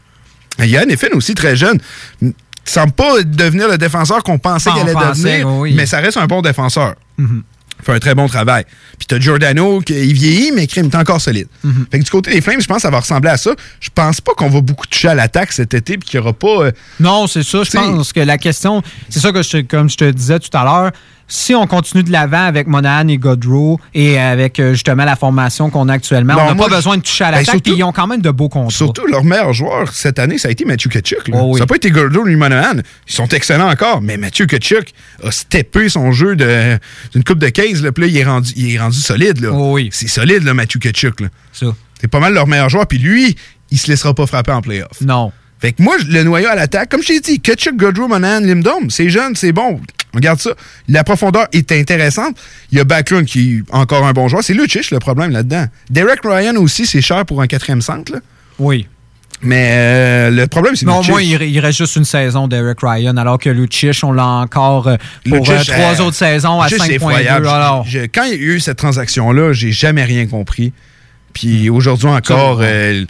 Il 0.59 0.65
y 0.69 0.77
a 0.77 0.83
Effin 0.83 1.07
aussi 1.13 1.35
très 1.35 1.55
jeune. 1.55 1.79
Il 2.21 2.33
semble 2.65 2.91
pas 2.91 3.21
devenir 3.23 3.69
le 3.69 3.77
défenseur 3.77 4.23
qu'on 4.23 4.39
pensait 4.39 4.69
qu'il 4.71 4.81
allait 4.81 4.93
pensait, 4.93 5.39
devenir, 5.39 5.47
oui. 5.57 5.73
mais 5.75 5.85
ça 5.85 5.99
reste 5.99 6.17
un 6.17 6.25
bon 6.27 6.41
défenseur. 6.41 6.95
Il 7.17 7.85
fait 7.85 7.93
un 7.93 7.99
très 7.99 8.15
bon 8.15 8.27
travail. 8.27 8.65
Puis 8.97 9.05
t'as 9.07 9.19
Giordano, 9.19 9.79
qui 9.81 9.93
il 9.93 10.13
vieillit, 10.13 10.51
mais 10.51 10.65
crime, 10.67 10.87
il 10.87 10.91
est 10.91 10.97
encore 10.97 11.21
solide. 11.21 11.47
Mhm. 11.63 11.85
Fait 11.91 11.99
que 11.99 12.03
du 12.03 12.09
côté 12.09 12.31
des 12.31 12.41
Flames, 12.41 12.59
je 12.59 12.65
pense 12.65 12.77
que 12.77 12.81
ça 12.81 12.89
va 12.89 12.99
ressembler 12.99 13.29
à 13.29 13.37
ça. 13.37 13.51
Je 13.79 13.89
pense 13.93 14.19
pas 14.19 14.33
qu'on 14.33 14.49
va 14.49 14.61
beaucoup 14.61 14.87
toucher 14.87 15.09
à 15.09 15.15
l'attaque 15.15 15.51
cet 15.53 15.73
été, 15.75 15.97
puis 15.97 16.09
qu'il 16.09 16.17
y 16.17 16.21
aura 16.21 16.33
pas. 16.33 16.47
euh, 16.65 16.71
Non, 16.99 17.27
c'est 17.27 17.43
ça. 17.43 17.63
Je 17.63 17.71
pense 17.71 18.11
que 18.13 18.19
la 18.19 18.37
question, 18.39 18.81
c'est 19.09 19.19
ça 19.19 19.31
que 19.31 19.43
je, 19.43 19.59
comme 19.61 19.89
je 19.89 19.95
te 19.97 20.09
disais 20.09 20.39
tout 20.39 20.49
à 20.57 20.63
l'heure, 20.63 20.91
si 21.27 21.53
on 21.55 21.67
continue 21.67 22.03
de 22.03 22.11
l'avant 22.11 22.45
avec 22.45 22.67
Monahan 22.67 23.07
et 23.07 23.17
Godreau 23.17 23.79
et 23.93 24.19
avec 24.19 24.59
euh, 24.59 24.73
justement 24.73 25.05
la 25.05 25.15
formation 25.15 25.69
qu'on 25.69 25.89
a 25.89 25.93
actuellement, 25.93 26.33
Non, 26.35 26.41
on 26.43 26.55
n'a 26.55 26.63
pas 26.67 26.75
besoin 26.75 26.97
de 26.97 27.01
toucher 27.01 27.25
à 27.25 27.31
ben, 27.31 27.37
l'attaque, 27.39 27.63
puis 27.63 27.73
ils 27.75 27.83
ont 27.83 27.91
quand 27.91 28.07
même 28.07 28.21
de 28.21 28.31
beaux 28.31 28.49
contrats. 28.49 28.75
Surtout, 28.75 29.05
leur 29.07 29.23
meilleur 29.23 29.53
joueur 29.53 29.91
cette 29.93 30.19
année, 30.19 30.37
ça 30.37 30.47
a 30.47 30.51
été 30.51 30.63
Mathieu 30.65 30.89
Kachuk. 30.89 31.27
là. 31.27 31.39
Oh 31.41 31.51
oui. 31.51 31.59
Ça 31.59 31.63
n'a 31.63 31.67
pas 31.67 31.75
été 31.75 31.91
Gordo 31.91 32.25
ni 32.25 32.35
Monahan. 32.35 32.77
Ils 33.07 33.13
sont 33.13 33.27
excellents 33.29 33.69
encore, 33.69 34.01
mais 34.01 34.17
Mathieu 34.17 34.45
Kachuk 34.45 34.91
a 35.23 35.31
steppé 35.31 35.89
son 35.89 36.11
jeu 36.11 36.35
d'une 36.35 37.23
coupe 37.25 37.39
de 37.39 37.49
case. 37.49 37.83
Là, 37.83 37.91
puis 37.91 38.05
là, 38.05 38.09
il 38.09 38.17
est 38.17 38.23
rendu, 38.23 38.53
il 38.55 38.75
est 38.75 38.79
rendu 38.79 38.97
solide. 38.97 39.41
Là. 39.41 39.51
C'est 39.91 40.07
solide, 40.07 40.43
là, 40.43 40.53
Mathieu. 40.53 40.79
Ça. 41.51 41.67
C'est 41.99 42.07
pas 42.07 42.19
mal 42.19 42.33
leur 42.33 42.47
meilleur 42.47 42.69
joueur. 42.69 42.87
Puis 42.87 42.99
lui, 42.99 43.35
il 43.71 43.77
se 43.77 43.87
laissera 43.87 44.13
pas 44.13 44.25
frapper 44.27 44.51
en 44.51 44.61
playoff. 44.61 45.01
Non. 45.01 45.31
Fait 45.59 45.71
que 45.73 45.81
moi, 45.81 45.95
le 46.07 46.23
noyau 46.23 46.47
à 46.49 46.55
l'attaque, 46.55 46.89
comme 46.89 47.01
je 47.01 47.07
t'ai 47.07 47.19
dit, 47.19 47.39
Kachuk, 47.39 47.75
Godreau, 47.75 48.07
Monahan, 48.07 48.41
Limdom, 48.41 48.89
c'est 48.89 49.09
jeune, 49.09 49.35
c'est 49.35 49.51
bon. 49.51 49.81
Regarde 50.13 50.39
ça. 50.39 50.51
La 50.87 51.03
profondeur 51.03 51.47
est 51.51 51.71
intéressante. 51.71 52.37
Il 52.71 52.77
y 52.77 52.81
a 52.81 52.83
Backlund 52.83 53.25
qui 53.25 53.57
est 53.57 53.73
encore 53.75 54.05
un 54.05 54.13
bon 54.13 54.27
joueur. 54.27 54.43
C'est 54.43 54.53
Lucic 54.53 54.91
le 54.91 54.99
problème 54.99 55.31
là-dedans. 55.31 55.65
Derek 55.89 56.19
Ryan 56.23 56.55
aussi, 56.57 56.85
c'est 56.85 57.01
cher 57.01 57.25
pour 57.25 57.41
un 57.41 57.47
quatrième 57.47 57.81
centre. 57.81 58.13
là. 58.13 58.19
Oui. 58.59 58.87
Mais 59.43 59.73
euh, 59.77 60.29
le 60.31 60.47
problème, 60.47 60.75
c'est 60.75 60.85
Mais 60.87 60.93
au 60.93 61.03
moins, 61.03 61.21
il, 61.21 61.39
il 61.43 61.59
reste 61.59 61.77
juste 61.77 61.95
une 61.95 62.05
saison 62.05 62.47
d'Eric 62.47 62.79
Ryan, 62.81 63.15
alors 63.17 63.37
que 63.37 63.49
Lucic, 63.51 64.03
on 64.03 64.11
l'a 64.11 64.25
encore 64.25 64.87
euh, 64.87 64.95
pour 65.29 65.47
euh, 65.47 65.63
trois 65.63 66.01
euh, 66.01 66.03
autres 66.05 66.15
saisons 66.17 66.59
à 66.59 66.67
Lucic, 66.67 66.81
c'est 66.83 66.91
5.2. 66.93 66.95
effroyable. 66.95 67.47
Alors, 67.47 67.85
Je- 67.87 67.99
quand 68.07 68.23
il 68.23 68.31
y 68.31 68.33
a 68.33 68.37
eu 68.37 68.59
cette 68.59 68.77
transaction-là, 68.77 69.53
j'ai 69.53 69.71
jamais 69.71 70.03
rien 70.05 70.25
compris. 70.25 70.73
Puis 71.33 71.69
aujourd'hui 71.69 72.07
encore, 72.07 72.59
euh, 72.63 73.03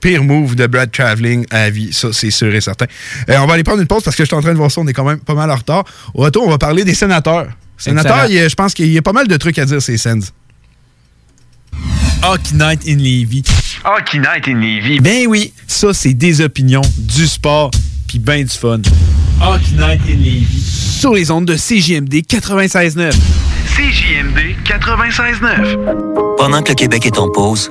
pire 0.00 0.24
move 0.24 0.54
de 0.54 0.66
Brad 0.66 0.90
Traveling 0.90 1.46
à 1.50 1.70
vie. 1.70 1.92
Ça, 1.92 2.08
c'est 2.12 2.30
sûr 2.30 2.54
et 2.54 2.60
certain. 2.60 2.86
Euh, 3.28 3.36
on 3.38 3.46
va 3.46 3.54
aller 3.54 3.64
prendre 3.64 3.80
une 3.80 3.86
pause 3.86 4.02
parce 4.02 4.16
que 4.16 4.24
je 4.24 4.28
suis 4.28 4.36
en 4.36 4.42
train 4.42 4.52
de 4.52 4.58
voir 4.58 4.70
ça. 4.70 4.80
On 4.80 4.86
est 4.86 4.92
quand 4.92 5.04
même 5.04 5.20
pas 5.20 5.34
mal 5.34 5.50
en 5.50 5.56
retard. 5.56 5.84
Au 6.14 6.22
retour, 6.22 6.46
on 6.46 6.50
va 6.50 6.58
parler 6.58 6.84
des 6.84 6.94
sénateurs. 6.94 7.48
Sénateurs, 7.76 8.26
il 8.30 8.48
je 8.48 8.54
pense 8.54 8.74
qu'il 8.74 8.92
y 8.92 8.98
a 8.98 9.02
pas 9.02 9.12
mal 9.12 9.26
de 9.28 9.36
trucs 9.36 9.58
à 9.58 9.64
dire, 9.64 9.82
ces 9.82 9.98
Sens. 9.98 10.32
Hockey 12.22 12.54
Night 12.54 12.80
in 12.88 12.96
Levy. 12.96 13.42
Hockey 13.84 14.18
Night 14.18 14.48
in 14.48 14.54
Levy. 14.54 15.00
Ben 15.00 15.26
oui, 15.26 15.52
ça, 15.66 15.92
c'est 15.92 16.14
des 16.14 16.40
opinions, 16.40 16.82
du 16.96 17.26
sport, 17.26 17.70
puis 18.08 18.18
ben 18.18 18.44
du 18.44 18.56
fun. 18.56 18.80
Hockey 19.42 19.72
Night 19.76 20.00
in 20.08 20.16
Levy. 20.16 20.62
Sur 20.62 21.12
les 21.12 21.30
ondes 21.30 21.44
de 21.44 21.54
CJMD 21.54 22.14
96.9. 22.26 23.12
CJMD 23.76 24.56
96.9. 24.64 26.36
Pendant 26.38 26.62
que 26.62 26.70
le 26.70 26.74
Québec 26.76 27.04
est 27.06 27.18
en 27.18 27.28
pause, 27.30 27.70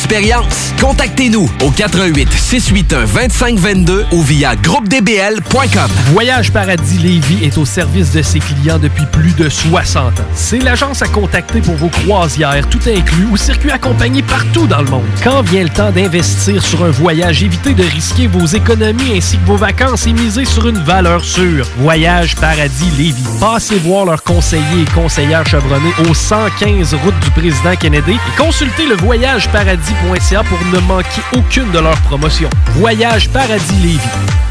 Contactez-nous 0.79 1.49
au 1.63 1.69
88 1.69 2.31
681 2.33 3.05
2522 3.05 4.05
ou 4.11 4.21
via 4.21 4.55
groupedbl.com. 4.55 5.89
Voyage 6.07 6.51
Paradis 6.51 6.97
Lévis 6.97 7.45
est 7.45 7.57
au 7.57 7.65
service 7.65 8.11
de 8.11 8.21
ses 8.21 8.39
clients 8.39 8.79
depuis 8.79 9.05
plus 9.05 9.33
de 9.33 9.47
60 9.47 10.19
ans. 10.19 10.23
C'est 10.33 10.59
l'agence 10.59 11.01
à 11.01 11.07
contacter 11.07 11.61
pour 11.61 11.75
vos 11.75 11.89
croisières, 11.89 12.67
tout 12.69 12.79
inclus 12.87 13.27
ou 13.31 13.37
circuits 13.37 13.71
accompagnés 13.71 14.23
partout 14.23 14.67
dans 14.67 14.81
le 14.81 14.89
monde. 14.89 15.05
Quand 15.23 15.43
vient 15.43 15.63
le 15.63 15.69
temps 15.69 15.91
d'investir 15.91 16.63
sur 16.63 16.83
un 16.83 16.91
voyage, 16.91 17.43
évitez 17.43 17.73
de 17.73 17.83
risquer 17.83 18.27
vos 18.27 18.45
économies 18.45 19.17
ainsi 19.17 19.37
que 19.37 19.45
vos 19.45 19.57
vacances 19.57 20.07
et 20.07 20.13
misez 20.13 20.45
sur 20.45 20.67
une 20.67 20.79
valeur 20.79 21.23
sûre. 21.23 21.65
Voyage 21.77 22.35
Paradis 22.35 22.91
Lévis. 22.97 23.23
Passez 23.39 23.77
voir 23.77 24.05
leurs 24.05 24.23
conseillers 24.23 24.81
et 24.81 24.91
conseillères 24.93 25.45
chevronnés 25.45 25.93
au 26.09 26.13
115 26.13 26.95
route 26.95 27.19
du 27.23 27.29
président 27.31 27.75
Kennedy 27.79 28.13
et 28.13 28.37
consultez 28.37 28.87
le 28.87 28.95
pour 30.47 30.59
ne 30.73 30.79
manquer 30.87 31.21
aucune 31.35 31.71
de 31.71 31.79
leurs 31.79 31.99
promotions. 32.01 32.49
Voyage 32.75 33.29
Paradis 33.29 33.75
Lévis. 33.81 34.50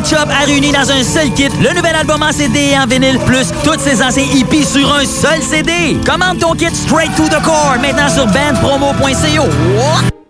Matchup 0.01 0.29
a 0.31 0.45
réuni 0.45 0.71
dans 0.71 0.89
un 0.89 1.03
seul 1.03 1.31
kit 1.35 1.49
le 1.61 1.75
nouvel 1.75 1.95
album 1.95 2.23
en 2.23 2.31
CD 2.31 2.71
et 2.71 2.79
en 2.79 2.87
vinyle 2.87 3.19
plus 3.19 3.51
toutes 3.63 3.79
ses 3.79 4.01
anciens 4.01 4.25
hippies 4.33 4.65
sur 4.65 4.91
un 4.91 5.05
seul 5.05 5.43
CD. 5.43 5.95
Commande 6.03 6.39
ton 6.39 6.55
kit 6.55 6.73
Straight 6.73 7.13
to 7.15 7.27
the 7.27 7.39
Core 7.43 7.77
maintenant 7.79 8.09
sur 8.09 8.25
bandpromo.co. 8.25 10.20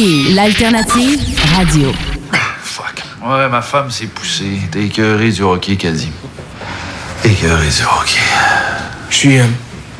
L'alternative 0.00 1.18
radio. 1.56 1.92
Ouais, 3.20 3.48
ma 3.48 3.60
femme 3.60 3.90
s'est 3.90 4.06
poussée. 4.06 4.60
T'es 4.70 4.84
écœuré 4.84 5.32
du 5.32 5.42
hockey, 5.42 5.74
qu'elle 5.74 5.96
dit. 5.96 6.12
Écœuré 7.24 7.66
du 7.66 7.82
hockey. 7.82 8.20
Je 9.10 9.16
suis 9.16 9.38
euh, 9.40 9.44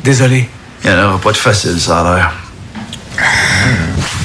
désolé. 0.01 0.47
Il 0.85 0.89
n'y 0.89 0.95
en 0.95 1.09
aura 1.09 1.19
pas 1.19 1.33
de 1.33 1.37
facile, 1.37 1.77
ça 1.77 1.99
a 1.99 2.15
l'air. 2.15 2.33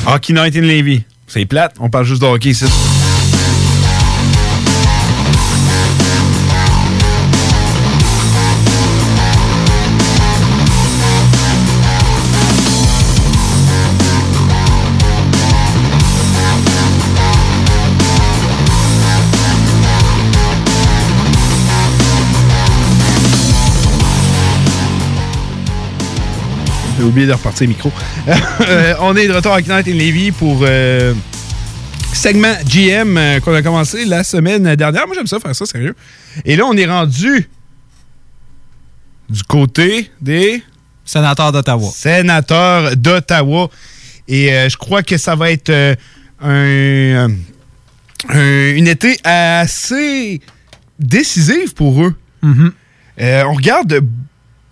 Hockey 0.06 0.32
Night 0.32 0.54
in 0.54 0.60
Levy. 0.60 1.02
C'est 1.26 1.44
plate, 1.44 1.74
on 1.80 1.90
parle 1.90 2.04
juste 2.04 2.22
de 2.22 2.26
hockey 2.26 2.50
ici. 2.50 2.66
J'ai 27.04 27.08
oublié 27.10 27.26
de 27.26 27.32
repartir 27.34 27.66
le 27.66 27.74
micro. 27.74 27.92
Euh, 28.66 28.94
on 29.00 29.14
est 29.14 29.28
de 29.28 29.32
retour 29.34 29.52
avec 29.52 29.68
Night 29.68 29.86
in 29.88 29.92
Levy 29.92 30.32
pour 30.32 30.60
euh, 30.62 31.12
segment 32.14 32.54
GM 32.66 33.18
euh, 33.18 33.40
qu'on 33.40 33.52
a 33.52 33.60
commencé 33.60 34.06
la 34.06 34.24
semaine 34.24 34.74
dernière. 34.74 35.06
Moi, 35.06 35.14
j'aime 35.14 35.26
ça 35.26 35.38
faire 35.38 35.54
ça, 35.54 35.66
sérieux. 35.66 35.94
Et 36.46 36.56
là, 36.56 36.64
on 36.64 36.72
est 36.74 36.86
rendu 36.86 37.46
du 39.28 39.42
côté 39.42 40.10
des 40.22 40.62
sénateurs 41.04 41.52
d'Ottawa. 41.52 41.90
Sénateurs 41.94 42.96
d'Ottawa. 42.96 43.68
Et 44.26 44.50
euh, 44.54 44.68
je 44.70 44.76
crois 44.78 45.02
que 45.02 45.18
ça 45.18 45.34
va 45.34 45.50
être 45.50 45.70
un, 46.40 47.28
un- 48.30 48.70
une 48.76 48.86
été 48.88 49.18
assez 49.24 50.40
décisive 50.98 51.74
pour 51.74 52.02
eux. 52.02 52.14
Euh, 53.20 53.42
on 53.46 53.52
regarde 53.52 54.00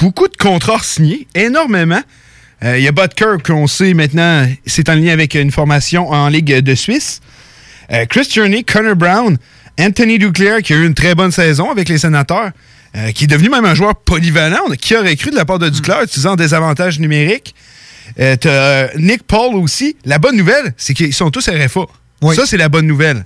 beaucoup 0.03 0.27
de 0.27 0.37
contrats 0.37 0.83
signés, 0.83 1.29
énormément. 1.33 2.03
Euh, 2.65 2.77
Il 2.77 2.83
y 2.83 2.89
a 2.89 2.93
Butker, 2.93 3.37
qu'on 3.45 3.69
sait 3.69 3.95
maintenant, 3.95 4.49
c'est 4.67 4.89
en 4.89 4.97
lien 4.97 5.13
avec 5.13 5.35
une 5.35 5.53
formation 5.53 6.11
en 6.11 6.29
Ligue 6.29 6.59
de 6.59 6.75
Suisse. 6.75 7.21
Euh, 7.93 8.05
Chris 8.07 8.27
Tierney, 8.27 8.65
Connor 8.65 8.97
Brown, 8.97 9.39
Anthony 9.79 10.19
Duclair, 10.19 10.61
qui 10.63 10.73
a 10.73 10.77
eu 10.77 10.87
une 10.87 10.95
très 10.95 11.15
bonne 11.15 11.31
saison 11.31 11.71
avec 11.71 11.89
les 11.89 11.99
sénateurs, 11.99 12.51
euh, 12.97 13.13
qui 13.13 13.25
est 13.25 13.27
devenu 13.29 13.49
même 13.49 13.65
un 13.65 13.77
joueur 13.77 13.95
polyvalent. 13.95 14.71
Qui 14.81 14.97
aurait 14.97 15.15
cru 15.15 15.31
de 15.31 15.37
la 15.37 15.45
part 15.45 15.61
de 15.61 15.69
Duclair, 15.69 16.03
utilisant 16.03 16.35
des 16.35 16.53
avantages 16.53 16.99
numériques. 16.99 17.55
Nick 18.19 19.23
Paul 19.23 19.55
aussi. 19.55 19.97
La 20.05 20.19
bonne 20.19 20.37
nouvelle, 20.37 20.75
c'est 20.77 20.95
qu'ils 20.95 21.15
sont 21.15 21.31
tous 21.31 21.49
RFA. 21.49 21.87
Ça, 22.35 22.45
c'est 22.45 22.57
la 22.57 22.69
bonne 22.69 22.89
nouvelle. 22.89 23.25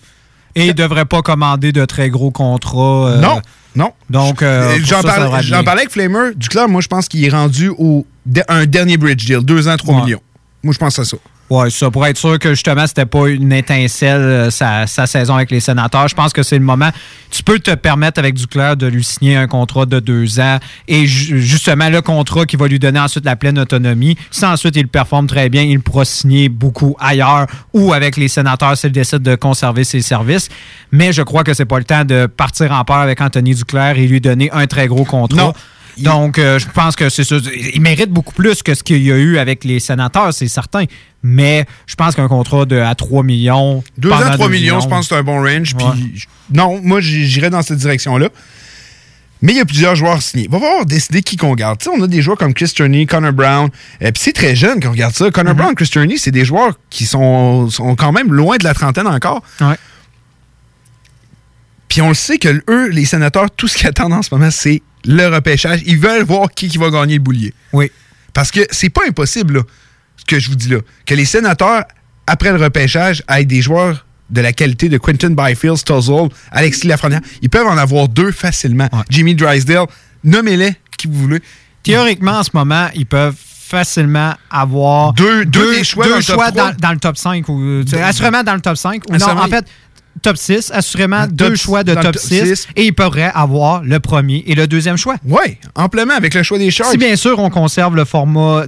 Et 0.56 0.62
il 0.64 0.68
ne 0.68 0.72
devrait 0.72 1.04
pas 1.04 1.22
commander 1.22 1.70
de 1.70 1.84
très 1.84 2.10
gros 2.10 2.30
contrats. 2.30 3.08
euh, 3.10 3.20
Non, 3.20 3.40
non. 3.76 3.92
Donc, 4.10 4.42
euh, 4.42 4.76
J'en 4.82 5.02
parlais, 5.02 5.42
j'en 5.42 5.62
avec 5.64 5.90
Flamer. 5.90 6.30
Duclair, 6.34 6.68
moi, 6.68 6.80
je 6.80 6.88
pense 6.88 7.08
qu'il 7.08 7.24
est 7.24 7.28
rendu 7.28 7.68
au 7.68 8.06
de- 8.24 8.42
un 8.48 8.66
dernier 8.66 8.96
bridge 8.96 9.24
deal. 9.26 9.40
Deux 9.44 9.68
ans, 9.68 9.76
3 9.76 9.94
Ouais. 9.96 10.02
millions. 10.02 10.22
Moi, 10.62 10.72
je 10.72 10.78
pense 10.78 10.98
à 10.98 11.04
ça. 11.04 11.16
Oui, 11.48 11.70
ça 11.70 11.92
pour 11.92 12.04
être 12.04 12.16
sûr 12.18 12.40
que 12.40 12.50
justement, 12.54 12.88
c'était 12.88 13.06
pas 13.06 13.28
une 13.28 13.52
étincelle, 13.52 14.20
euh, 14.20 14.50
sa, 14.50 14.88
sa 14.88 15.06
saison 15.06 15.36
avec 15.36 15.52
les 15.52 15.60
sénateurs. 15.60 16.08
Je 16.08 16.14
pense 16.16 16.32
que 16.32 16.42
c'est 16.42 16.58
le 16.58 16.64
moment. 16.64 16.90
Tu 17.30 17.44
peux 17.44 17.60
te 17.60 17.72
permettre 17.74 18.18
avec 18.18 18.34
Duclair 18.34 18.76
de 18.76 18.88
lui 18.88 19.04
signer 19.04 19.36
un 19.36 19.46
contrat 19.46 19.86
de 19.86 20.00
deux 20.00 20.40
ans 20.40 20.58
et 20.88 21.06
ju- 21.06 21.40
justement 21.40 21.88
le 21.88 22.02
contrat 22.02 22.46
qui 22.46 22.56
va 22.56 22.66
lui 22.66 22.80
donner 22.80 22.98
ensuite 22.98 23.24
la 23.24 23.36
pleine 23.36 23.60
autonomie. 23.60 24.16
Si 24.32 24.44
ensuite 24.44 24.74
il 24.74 24.88
performe 24.88 25.28
très 25.28 25.48
bien, 25.48 25.62
il 25.62 25.78
pourra 25.80 26.04
signer 26.04 26.48
beaucoup 26.48 26.96
ailleurs 26.98 27.46
ou 27.72 27.92
avec 27.92 28.16
les 28.16 28.26
sénateurs 28.26 28.76
s'il 28.76 28.90
décide 28.90 29.22
de 29.22 29.36
conserver 29.36 29.84
ses 29.84 30.02
services. 30.02 30.48
Mais 30.90 31.12
je 31.12 31.22
crois 31.22 31.44
que 31.44 31.54
c'est 31.54 31.64
pas 31.64 31.78
le 31.78 31.84
temps 31.84 32.04
de 32.04 32.26
partir 32.26 32.72
en 32.72 32.84
peur 32.84 32.96
avec 32.96 33.20
Anthony 33.20 33.54
Duclair 33.54 33.96
et 33.98 34.08
lui 34.08 34.20
donner 34.20 34.50
un 34.52 34.66
très 34.66 34.88
gros 34.88 35.04
contrat. 35.04 35.52
Donc, 35.98 36.38
euh, 36.38 36.58
je 36.58 36.66
pense 36.66 36.96
que 36.96 37.08
c'est 37.08 37.24
ça. 37.24 37.36
Il 37.74 37.80
mérite 37.80 38.10
beaucoup 38.10 38.32
plus 38.32 38.62
que 38.62 38.74
ce 38.74 38.82
qu'il 38.82 39.02
y 39.02 39.10
a 39.10 39.16
eu 39.16 39.38
avec 39.38 39.64
les 39.64 39.80
sénateurs, 39.80 40.32
c'est 40.32 40.48
certain. 40.48 40.84
Mais 41.22 41.66
je 41.86 41.94
pense 41.94 42.14
qu'un 42.14 42.28
contrat 42.28 42.66
de, 42.66 42.78
à 42.78 42.94
3 42.94 43.22
millions. 43.22 43.82
Deux 43.98 44.10
pendant 44.10 44.26
ans, 44.26 44.34
3 44.34 44.46
deux 44.46 44.52
millions, 44.52 44.80
je 44.80 44.88
pense 44.88 45.08
que 45.08 45.14
c'est 45.14 45.20
un 45.20 45.24
bon 45.24 45.42
range. 45.42 45.74
Puis, 45.74 46.26
non, 46.52 46.80
moi, 46.82 47.00
j'irais 47.00 47.50
dans 47.50 47.62
cette 47.62 47.78
direction-là. 47.78 48.28
Mais 49.42 49.52
il 49.52 49.58
y 49.58 49.60
a 49.60 49.64
plusieurs 49.64 49.94
joueurs 49.94 50.22
signés. 50.22 50.48
Va 50.50 50.58
falloir 50.58 50.86
décider 50.86 51.22
qui 51.22 51.36
qu'on 51.36 51.54
garde. 51.54 51.78
Tu 51.78 51.84
sais, 51.84 51.90
on 51.94 52.02
a 52.02 52.06
des 52.06 52.22
joueurs 52.22 52.38
comme 52.38 52.54
Chris 52.54 52.72
Turney, 52.74 53.06
Connor 53.06 53.32
Brown. 53.32 53.68
Et 54.00 54.10
puis 54.12 54.22
c'est 54.22 54.32
très 54.32 54.56
jeune 54.56 54.80
qu'on 54.80 54.92
regarde 54.92 55.14
ça. 55.14 55.30
Connor 55.30 55.54
Brown, 55.54 55.74
Chris 55.74 55.88
Turney, 55.88 56.16
c'est 56.16 56.30
des 56.30 56.44
joueurs 56.44 56.78
qui 56.88 57.04
sont, 57.04 57.68
sont 57.68 57.96
quand 57.96 58.12
même 58.12 58.32
loin 58.32 58.56
de 58.56 58.64
la 58.64 58.72
trentaine 58.72 59.06
encore. 59.06 59.42
Puis 61.88 62.00
on 62.02 62.08
le 62.08 62.14
sait 62.14 62.38
que 62.38 62.62
eux, 62.68 62.88
les 62.88 63.04
sénateurs, 63.04 63.50
tout 63.50 63.68
ce 63.68 63.76
qu'ils 63.76 63.86
attendent 63.86 64.14
en 64.14 64.22
ce 64.22 64.34
moment, 64.34 64.50
c'est 64.50 64.82
le 65.06 65.28
repêchage. 65.28 65.80
Ils 65.86 65.98
veulent 65.98 66.24
voir 66.24 66.50
qui, 66.50 66.68
qui 66.68 66.78
va 66.78 66.90
gagner 66.90 67.14
le 67.14 67.20
boulier. 67.20 67.54
Oui. 67.72 67.90
Parce 68.34 68.50
que 68.50 68.60
c'est 68.70 68.90
pas 68.90 69.02
impossible, 69.08 69.54
là, 69.54 69.62
ce 70.16 70.24
que 70.24 70.38
je 70.38 70.50
vous 70.50 70.56
dis 70.56 70.68
là. 70.68 70.78
Que 71.06 71.14
les 71.14 71.24
sénateurs, 71.24 71.84
après 72.26 72.52
le 72.52 72.62
repêchage, 72.62 73.22
aient 73.28 73.44
des 73.44 73.62
joueurs 73.62 74.04
de 74.28 74.40
la 74.40 74.52
qualité 74.52 74.88
de 74.88 74.98
Quentin 74.98 75.30
Byfield, 75.30 75.76
Stuzzle, 75.76 76.28
Alexis 76.50 76.86
Lafrenière. 76.86 77.20
Ils 77.42 77.48
peuvent 77.48 77.66
en 77.66 77.78
avoir 77.78 78.08
deux 78.08 78.32
facilement. 78.32 78.88
Jimmy 79.08 79.34
Drysdale, 79.34 79.86
nommez-les 80.24 80.74
qui 80.98 81.06
vous 81.06 81.14
voulez. 81.14 81.40
Théoriquement, 81.82 82.38
en 82.38 82.42
ce 82.42 82.50
moment, 82.52 82.88
ils 82.94 83.06
peuvent 83.06 83.36
facilement 83.38 84.34
avoir 84.50 85.12
deux, 85.12 85.44
deux 85.44 85.82
choix 85.82 86.04
deux 86.04 86.10
dans 86.12 86.16
le 86.18 86.24
top 86.24 86.34
choix 86.36 86.52
3. 86.52 86.72
dans, 86.72 86.76
dans 86.78 86.92
le 86.92 86.98
top 86.98 87.16
5. 87.16 87.48
Ou, 87.48 87.82
assurément 88.02 88.42
dans 88.42 88.54
le 88.54 88.60
top 88.60 88.76
5. 88.76 89.02
Ou 89.08 89.16
non, 89.16 89.26
en 89.26 89.48
fait, 89.48 89.64
top 90.22 90.36
6. 90.36 90.70
Assurément, 90.74 91.26
deux 91.30 91.48
top- 91.48 91.56
choix 91.56 91.84
de 91.84 91.94
top 91.94 92.02
top 92.02 92.16
6. 92.16 92.46
6. 92.56 92.68
Et 92.76 92.86
ils 92.86 92.92
pourraient 92.94 93.30
avoir 93.34 93.82
le 93.82 94.00
premier 94.00 94.42
et 94.46 94.54
le 94.54 94.66
deuxième 94.66 94.96
choix. 94.96 95.16
Oui, 95.24 95.56
amplement 95.74 96.14
avec 96.14 96.34
le 96.34 96.42
choix 96.42 96.58
des 96.58 96.70
Sharks. 96.70 96.90
Si 96.92 96.98
bien 96.98 97.16
sûr 97.16 97.38
on 97.38 97.50
conserve 97.50 97.96
le 97.96 98.04
format 98.04 98.64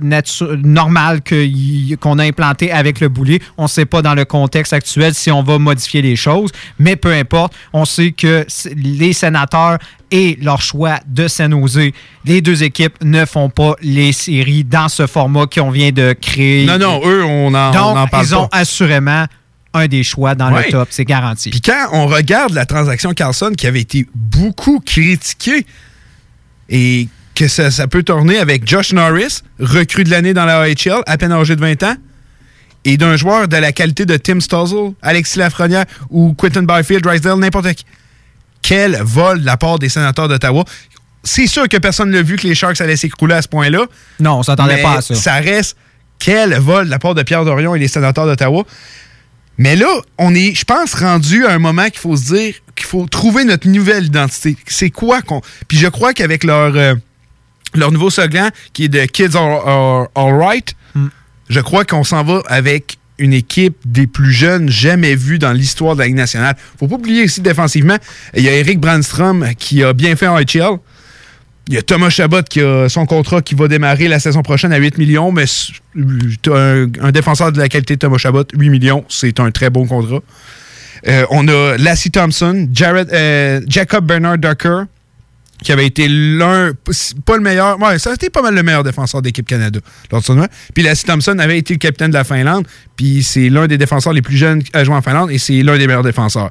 normal 0.62 1.20
qu'on 2.00 2.18
a 2.18 2.24
implanté 2.24 2.70
avec 2.70 3.00
le 3.00 3.08
boulier, 3.08 3.40
on 3.56 3.64
ne 3.64 3.68
sait 3.68 3.86
pas 3.86 4.02
dans 4.02 4.14
le 4.14 4.24
contexte 4.24 4.72
actuel 4.72 5.14
si 5.14 5.30
on 5.30 5.42
va 5.42 5.58
modifier 5.58 6.02
les 6.02 6.16
choses, 6.16 6.50
mais 6.78 6.96
peu 6.96 7.12
importe, 7.12 7.52
on 7.72 7.84
sait 7.84 8.12
que 8.12 8.46
les 8.74 9.12
sénateurs 9.12 9.78
et 10.10 10.38
leur 10.40 10.62
choix 10.62 11.00
de 11.06 11.28
San-Jose, 11.28 11.90
les 12.24 12.40
deux 12.40 12.62
équipes 12.62 12.94
ne 13.04 13.24
font 13.26 13.50
pas 13.50 13.74
les 13.82 14.12
séries 14.12 14.64
dans 14.64 14.88
ce 14.88 15.06
format 15.06 15.46
qu'on 15.46 15.70
vient 15.70 15.90
de 15.92 16.14
créer. 16.18 16.64
Non, 16.66 16.78
non, 16.78 17.00
eux, 17.04 17.24
on 17.24 17.52
en, 17.54 17.70
Donc, 17.72 17.96
on 17.96 17.98
en 17.98 18.06
parle 18.06 18.24
ils 18.24 18.34
ont 18.34 18.48
pas. 18.48 18.58
assurément 18.58 19.26
un 19.74 19.86
des 19.86 20.02
choix 20.02 20.34
dans 20.34 20.52
Ouais. 20.52 20.66
le 20.66 20.72
top, 20.72 20.88
c'est 20.90 21.04
garanti. 21.04 21.50
Puis 21.50 21.60
quand 21.60 21.88
on 21.92 22.06
regarde 22.06 22.52
la 22.52 22.66
transaction 22.66 23.12
Carlson 23.14 23.52
qui 23.56 23.66
avait 23.66 23.80
été 23.80 24.06
beaucoup 24.14 24.80
critiquée 24.80 25.66
et 26.68 27.08
que 27.34 27.48
ça, 27.48 27.70
ça 27.70 27.86
peut 27.86 28.02
tourner 28.02 28.38
avec 28.38 28.66
Josh 28.68 28.92
Norris, 28.92 29.42
recrue 29.60 30.04
de 30.04 30.10
l'année 30.10 30.34
dans 30.34 30.44
la 30.44 30.60
AHL, 30.62 31.02
à 31.06 31.16
peine 31.16 31.32
âgé 31.32 31.54
de 31.54 31.60
20 31.60 31.82
ans, 31.84 31.94
et 32.84 32.96
d'un 32.96 33.16
joueur 33.16 33.48
de 33.48 33.56
la 33.56 33.72
qualité 33.72 34.06
de 34.06 34.16
Tim 34.16 34.40
Stuzzle, 34.40 34.92
Alexis 35.02 35.38
Lafrenière 35.38 35.84
ou 36.10 36.32
Quentin 36.34 36.62
Byfield, 36.62 37.02
Drysdale, 37.02 37.38
n'importe 37.38 37.72
qui. 37.74 37.84
Quel 38.62 38.96
vol 39.02 39.40
de 39.40 39.46
la 39.46 39.56
part 39.56 39.78
des 39.78 39.88
sénateurs 39.88 40.28
d'Ottawa. 40.28 40.64
C'est 41.22 41.46
sûr 41.46 41.68
que 41.68 41.76
personne 41.76 42.10
n'a 42.10 42.22
vu 42.22 42.36
que 42.36 42.46
les 42.46 42.54
Sharks 42.54 42.80
allaient 42.80 42.96
s'écrouler 42.96 43.34
à 43.34 43.42
ce 43.42 43.48
point-là. 43.48 43.84
Non, 44.20 44.38
on 44.38 44.42
s'attendait 44.42 44.80
pas 44.82 44.94
à 44.98 45.00
ça. 45.02 45.14
Ça 45.14 45.34
reste 45.34 45.76
quel 46.18 46.54
vol 46.58 46.86
de 46.86 46.90
la 46.90 46.98
part 46.98 47.14
de 47.14 47.22
Pierre 47.22 47.44
Dorion 47.44 47.74
et 47.74 47.78
les 47.78 47.88
sénateurs 47.88 48.26
d'Ottawa. 48.26 48.64
Mais 49.58 49.74
là, 49.76 49.88
on 50.18 50.34
est, 50.34 50.54
je 50.54 50.64
pense, 50.64 50.94
rendu 50.94 51.44
à 51.44 51.52
un 51.52 51.58
moment 51.58 51.86
qu'il 51.86 51.98
faut 51.98 52.16
se 52.16 52.32
dire 52.34 52.54
qu'il 52.76 52.86
faut 52.86 53.06
trouver 53.06 53.44
notre 53.44 53.68
nouvelle 53.68 54.04
identité. 54.06 54.56
C'est 54.66 54.90
quoi 54.90 55.20
qu'on. 55.20 55.40
Puis 55.66 55.76
je 55.78 55.88
crois 55.88 56.12
qu'avec 56.14 56.44
leur, 56.44 56.76
euh, 56.76 56.94
leur 57.74 57.90
nouveau 57.92 58.08
slogan, 58.10 58.50
qui 58.72 58.84
est 58.84 58.88
de 58.88 59.04
Kids 59.06 59.36
Are, 59.36 59.66
are- 59.68 60.08
All 60.14 60.34
Right, 60.40 60.74
je 61.50 61.60
crois 61.60 61.84
qu'on 61.84 62.04
s'en 62.04 62.22
va 62.24 62.42
avec 62.46 62.98
une 63.18 63.32
équipe 63.32 63.76
des 63.84 64.06
plus 64.06 64.32
jeunes 64.32 64.68
jamais 64.70 65.16
vues 65.16 65.40
dans 65.40 65.52
l'histoire 65.52 65.94
de 65.96 66.00
la 66.00 66.06
Ligue 66.06 66.14
nationale. 66.16 66.56
Faut 66.78 66.86
pas 66.86 66.94
oublier 66.94 67.24
ici 67.24 67.40
défensivement, 67.40 67.96
il 68.36 68.44
y 68.44 68.48
a 68.48 68.52
Eric 68.52 68.78
Brandstrom 68.78 69.48
qui 69.58 69.82
a 69.82 69.92
bien 69.92 70.14
fait 70.14 70.28
en 70.28 70.38
HL. 70.38 70.78
Il 71.68 71.74
y 71.74 71.76
a 71.76 71.82
Thomas 71.82 72.08
Chabot 72.08 72.42
qui 72.42 72.62
a 72.62 72.88
son 72.88 73.04
contrat 73.04 73.42
qui 73.42 73.54
va 73.54 73.68
démarrer 73.68 74.08
la 74.08 74.18
saison 74.18 74.40
prochaine 74.40 74.72
à 74.72 74.78
8 74.78 74.96
millions, 74.96 75.32
mais 75.32 75.44
un, 76.50 77.12
défenseur 77.12 77.52
de 77.52 77.58
la 77.58 77.68
qualité 77.68 77.98
Thomas 77.98 78.16
Chabot, 78.16 78.44
8 78.54 78.70
millions, 78.70 79.04
c'est 79.10 79.38
un 79.38 79.50
très 79.50 79.68
bon 79.68 79.86
contrat. 79.86 80.20
Euh, 81.06 81.26
on 81.28 81.46
a 81.46 81.76
Lassie 81.76 82.10
Thompson, 82.10 82.68
Jared, 82.72 83.10
euh, 83.12 83.60
Jacob 83.68 84.06
Bernard 84.06 84.38
Ducker, 84.38 84.84
qui 85.62 85.72
avait 85.72 85.84
été 85.84 86.08
l'un, 86.08 86.72
pas 87.26 87.36
le 87.36 87.42
meilleur, 87.42 87.78
ouais, 87.80 87.98
ça 87.98 88.12
a 88.12 88.14
été 88.14 88.30
pas 88.30 88.40
mal 88.40 88.54
le 88.54 88.62
meilleur 88.62 88.82
défenseur 88.82 89.20
d'équipe 89.20 89.46
Canada 89.46 89.78
lors 90.10 90.22
de 90.22 90.26
tournoi. 90.26 90.48
Puis 90.72 90.82
Lassie 90.82 91.04
Thompson 91.04 91.38
avait 91.38 91.58
été 91.58 91.74
le 91.74 91.78
capitaine 91.78 92.10
de 92.10 92.16
la 92.16 92.24
Finlande, 92.24 92.66
puis 92.96 93.22
c'est 93.22 93.50
l'un 93.50 93.66
des 93.66 93.76
défenseurs 93.76 94.14
les 94.14 94.22
plus 94.22 94.38
jeunes 94.38 94.62
à 94.72 94.84
jouer 94.84 94.94
en 94.94 95.02
Finlande 95.02 95.30
et 95.30 95.38
c'est 95.38 95.62
l'un 95.62 95.76
des 95.76 95.86
meilleurs 95.86 96.02
défenseurs. 96.02 96.50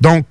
Donc, 0.00 0.24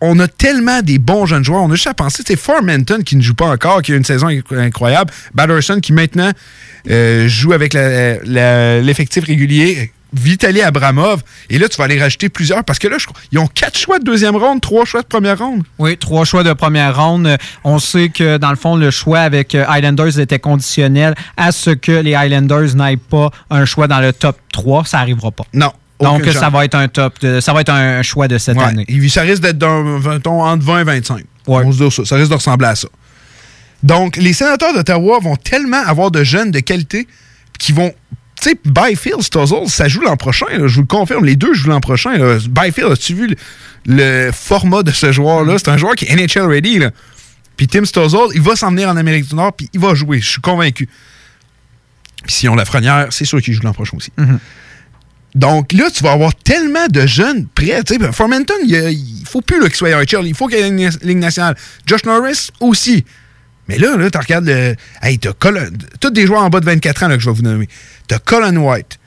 on 0.00 0.18
a 0.20 0.28
tellement 0.28 0.82
des 0.82 0.98
bons 0.98 1.26
jeunes 1.26 1.44
joueurs. 1.44 1.62
On 1.62 1.70
a 1.70 1.74
juste 1.74 1.86
à 1.86 1.94
penser, 1.94 2.22
c'est 2.26 2.36
Formenton 2.36 3.02
qui 3.02 3.16
ne 3.16 3.22
joue 3.22 3.34
pas 3.34 3.46
encore, 3.46 3.80
qui 3.82 3.92
a 3.92 3.96
une 3.96 4.04
saison 4.04 4.28
inc- 4.28 4.56
incroyable. 4.58 5.10
Batterson 5.34 5.80
qui 5.80 5.92
maintenant 5.92 6.30
euh, 6.90 7.26
joue 7.28 7.52
avec 7.52 7.72
l'effectif 7.74 9.24
régulier. 9.24 9.92
Vitaly 10.12 10.62
Abramov. 10.62 11.20
Et 11.50 11.58
là, 11.58 11.68
tu 11.68 11.76
vas 11.76 11.84
aller 11.84 12.00
rajouter 12.00 12.28
plusieurs 12.30 12.64
parce 12.64 12.78
que 12.78 12.88
là, 12.88 12.96
je 12.96 13.06
ils 13.32 13.38
ont 13.38 13.48
quatre 13.48 13.76
choix 13.76 13.98
de 13.98 14.04
deuxième 14.04 14.36
ronde, 14.36 14.60
trois 14.62 14.84
choix 14.86 15.02
de 15.02 15.06
première 15.06 15.36
ronde. 15.38 15.64
Oui, 15.78 15.98
trois 15.98 16.24
choix 16.24 16.42
de 16.44 16.52
première 16.54 16.96
ronde. 16.96 17.26
Euh, 17.26 17.36
On 17.64 17.78
sait 17.78 18.08
que, 18.08 18.38
dans 18.38 18.50
le 18.50 18.56
fond, 18.56 18.76
le 18.76 18.90
choix 18.90 19.18
avec 19.20 19.54
euh, 19.54 19.64
Highlanders 19.68 20.18
était 20.18 20.38
conditionnel 20.38 21.14
à 21.36 21.52
ce 21.52 21.70
que 21.70 21.92
les 21.92 22.14
Highlanders 22.14 22.76
n'aient 22.76 22.96
pas 22.96 23.30
un 23.50 23.64
choix 23.66 23.88
dans 23.88 24.00
le 24.00 24.12
top 24.12 24.38
3. 24.52 24.84
Ça 24.86 24.98
n'arrivera 24.98 25.32
pas. 25.32 25.44
Non. 25.52 25.72
Donc, 26.00 26.24
ça 26.32 26.50
va 26.50 26.64
être 26.64 26.74
un 26.74 26.88
top, 26.88 27.18
de- 27.20 27.40
ça 27.40 27.52
va 27.52 27.60
être 27.62 27.70
un 27.72 28.02
choix 28.02 28.28
de 28.28 28.36
cette 28.38 28.56
Ouais. 28.58 28.64
année. 28.64 28.84
Et 28.88 29.08
Ça 29.08 29.22
risque 29.22 29.42
d'être 29.42 29.62
entre 29.64 30.64
20 30.64 30.80
et 30.80 30.84
25. 30.84 31.24
On 31.46 31.72
se 31.72 31.82
dit 31.84 31.90
ça. 31.90 32.04
Ça 32.04 32.16
risque 32.16 32.30
de 32.30 32.34
ressembler 32.36 32.66
à 32.68 32.74
ça. 32.74 32.88
Donc, 33.82 34.16
les 34.16 34.32
sénateurs 34.32 34.74
d'Ottawa 34.74 35.18
vont 35.22 35.36
tellement 35.36 35.82
avoir 35.86 36.10
de 36.10 36.24
jeunes 36.24 36.50
de 36.50 36.60
qualité 36.60 37.06
qui 37.58 37.72
vont. 37.72 37.92
Tu 38.42 38.50
sais, 38.50 38.58
Byfield, 38.64 39.22
Stuzzle, 39.22 39.68
ça 39.68 39.88
joue 39.88 40.00
l'an 40.02 40.16
prochain. 40.16 40.46
là, 40.50 40.66
je 40.66 40.74
vous 40.74 40.80
le 40.82 40.86
confirme. 40.86 41.24
Les 41.24 41.36
deux 41.36 41.54
jouent 41.54 41.70
l'an 41.70 41.80
prochain. 41.80 42.16
là. 42.18 42.38
Byfield, 42.48 42.92
as-tu 42.92 43.14
vu 43.14 43.28
le, 43.28 43.36
le 43.86 44.30
format 44.32 44.82
de 44.82 44.90
ce 44.90 45.10
joueur-là? 45.12 45.56
C'est 45.58 45.68
un 45.68 45.76
joueur 45.78 45.94
qui 45.94 46.04
est 46.04 46.14
NHL 46.14 46.46
ready. 46.46 46.78
Là. 46.78 46.90
Puis 47.56 47.66
Tim 47.68 47.84
Stuzzle, 47.86 48.28
il 48.34 48.42
va 48.42 48.54
s'en 48.56 48.70
venir 48.70 48.88
en 48.90 48.96
Amérique 48.96 49.28
du 49.28 49.34
Nord, 49.34 49.54
puis 49.54 49.70
il 49.72 49.80
va 49.80 49.94
jouer. 49.94 50.20
Je 50.20 50.28
suis 50.28 50.40
convaincu. 50.42 50.86
Puis 52.24 52.34
si 52.34 52.48
on 52.48 52.54
la 52.54 52.64
frenière, 52.66 53.06
c'est 53.10 53.24
sûr 53.24 53.40
qu'il 53.40 53.54
joue 53.54 53.62
l'an 53.62 53.72
prochain 53.72 53.96
aussi. 53.96 54.12
Donc 55.36 55.74
là, 55.74 55.90
tu 55.92 56.02
vas 56.02 56.12
avoir 56.12 56.34
tellement 56.34 56.86
de 56.88 57.06
jeunes 57.06 57.46
prêts. 57.46 57.84
Tu 57.84 57.96
sais, 57.96 58.12
Formenton, 58.12 58.54
il, 58.64 59.22
faut 59.26 59.42
plus 59.42 59.60
qu'il 59.60 59.74
soit 59.74 59.90
HL. 59.90 60.26
Il 60.26 60.34
faut 60.34 60.48
qu'il 60.48 60.58
y 60.58 60.62
ait 60.62 60.68
une 60.68 60.88
ligne 61.02 61.18
nationale. 61.18 61.54
Josh 61.84 62.04
Norris 62.06 62.48
aussi. 62.60 63.04
Mais 63.68 63.76
là, 63.76 63.98
là 63.98 64.10
tu 64.10 64.16
regardes 64.16 64.46
le. 64.46 64.74
Hey, 65.02 65.18
t'as 65.18 65.34
Colin. 65.34 65.68
Tous 66.00 66.08
des 66.08 66.26
joueurs 66.26 66.42
en 66.42 66.48
bas 66.48 66.60
de 66.60 66.64
24 66.64 67.02
ans 67.02 67.08
là, 67.08 67.16
que 67.16 67.22
je 67.22 67.28
vais 67.28 67.36
vous 67.36 67.42
nommer. 67.42 67.68
T'as 68.08 68.18
Colin 68.18 68.56
White, 68.56 68.98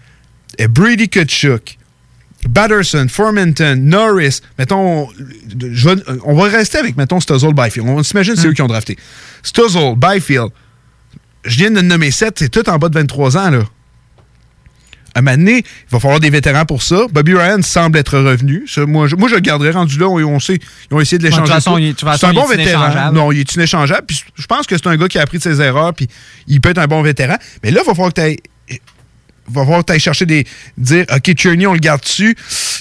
euh, 0.62 0.68
Brady 0.68 1.10
Kutchuk, 1.10 1.80
Batterson, 2.48 3.08
Formenton, 3.10 3.78
Norris. 3.78 4.42
Mettons. 4.60 5.10
je 5.60 5.90
vais- 5.90 6.04
on 6.26 6.36
va 6.36 6.44
rester 6.44 6.78
avec, 6.78 6.96
mettons, 6.96 7.20
Stuzzle 7.20 7.56
Byfield. 7.56 7.90
On 7.90 8.04
s'imagine 8.04 8.36
que 8.36 8.40
c'est 8.42 8.48
eux 8.48 8.54
qui 8.54 8.62
ont 8.62 8.68
drafté. 8.68 8.98
Stuzzle, 9.42 9.96
Byfield. 9.98 10.50
Je 11.44 11.56
viens 11.58 11.72
de 11.72 11.82
nommer 11.82 12.12
7, 12.12 12.36
c'est 12.38 12.50
tout 12.50 12.70
en 12.70 12.78
bas 12.78 12.90
de 12.90 13.00
23 13.00 13.36
ans, 13.36 13.50
là. 13.50 13.64
À 15.16 15.20
un 15.20 15.22
moment 15.22 15.38
donné, 15.38 15.58
il 15.60 15.92
va 15.92 16.00
falloir 16.00 16.20
des 16.20 16.30
vétérans 16.30 16.66
pour 16.66 16.84
ça. 16.84 17.06
Bobby 17.12 17.34
Ryan 17.34 17.62
semble 17.62 17.98
être 17.98 18.18
revenu. 18.20 18.64
Ça, 18.68 18.86
moi, 18.86 19.08
je, 19.08 19.16
moi, 19.16 19.28
je 19.30 19.36
le 19.36 19.42
garderais 19.42 19.72
rendu 19.72 19.98
là. 19.98 20.08
On, 20.08 20.18
on 20.18 20.40
sait, 20.40 20.60
ils 20.90 20.96
ont 20.96 21.00
essayé 21.00 21.18
de 21.18 21.24
Ouais, 21.24 21.30
de 21.30 21.36
l'échanger. 21.36 21.94
toute 21.94 22.10
C'est 22.18 22.26
un 22.28 22.34
bon 22.34 22.46
vétéran. 22.48 23.12
Non, 23.12 23.32
il 23.32 23.40
est 23.40 23.56
inéchangeable. 23.56 24.06
Puis 24.08 24.24
je 24.36 24.46
pense 24.46 24.68
que 24.68 24.76
c'est 24.78 24.88
un 24.88 24.98
gars 24.98 25.08
qui 25.08 25.18
a 25.18 25.22
appris 25.22 25.38
de 25.38 25.44
ses 25.44 25.62
erreurs. 25.62 25.94
Puis 25.94 26.08
il 26.48 26.62
peut 26.62 26.70
être 26.70 26.78
un 26.78 26.88
bon 26.88 27.02
vétéran. 27.02 27.38
Mais 27.64 27.72
là, 27.72 27.82
il 27.84 27.88
va 27.88 27.94
falloir 27.94 28.14
que 28.14 28.22
tu 28.22 28.38
va 29.52 29.62
falloir 29.64 29.84
ailles 29.90 30.00
chercher 30.00 30.26
des. 30.26 30.46
dire 30.78 31.06
OK, 31.14 31.36
Cherney, 31.38 31.68
on 31.68 31.74
le 31.74 31.80
garde 31.80 32.02
dessus. 32.02 32.36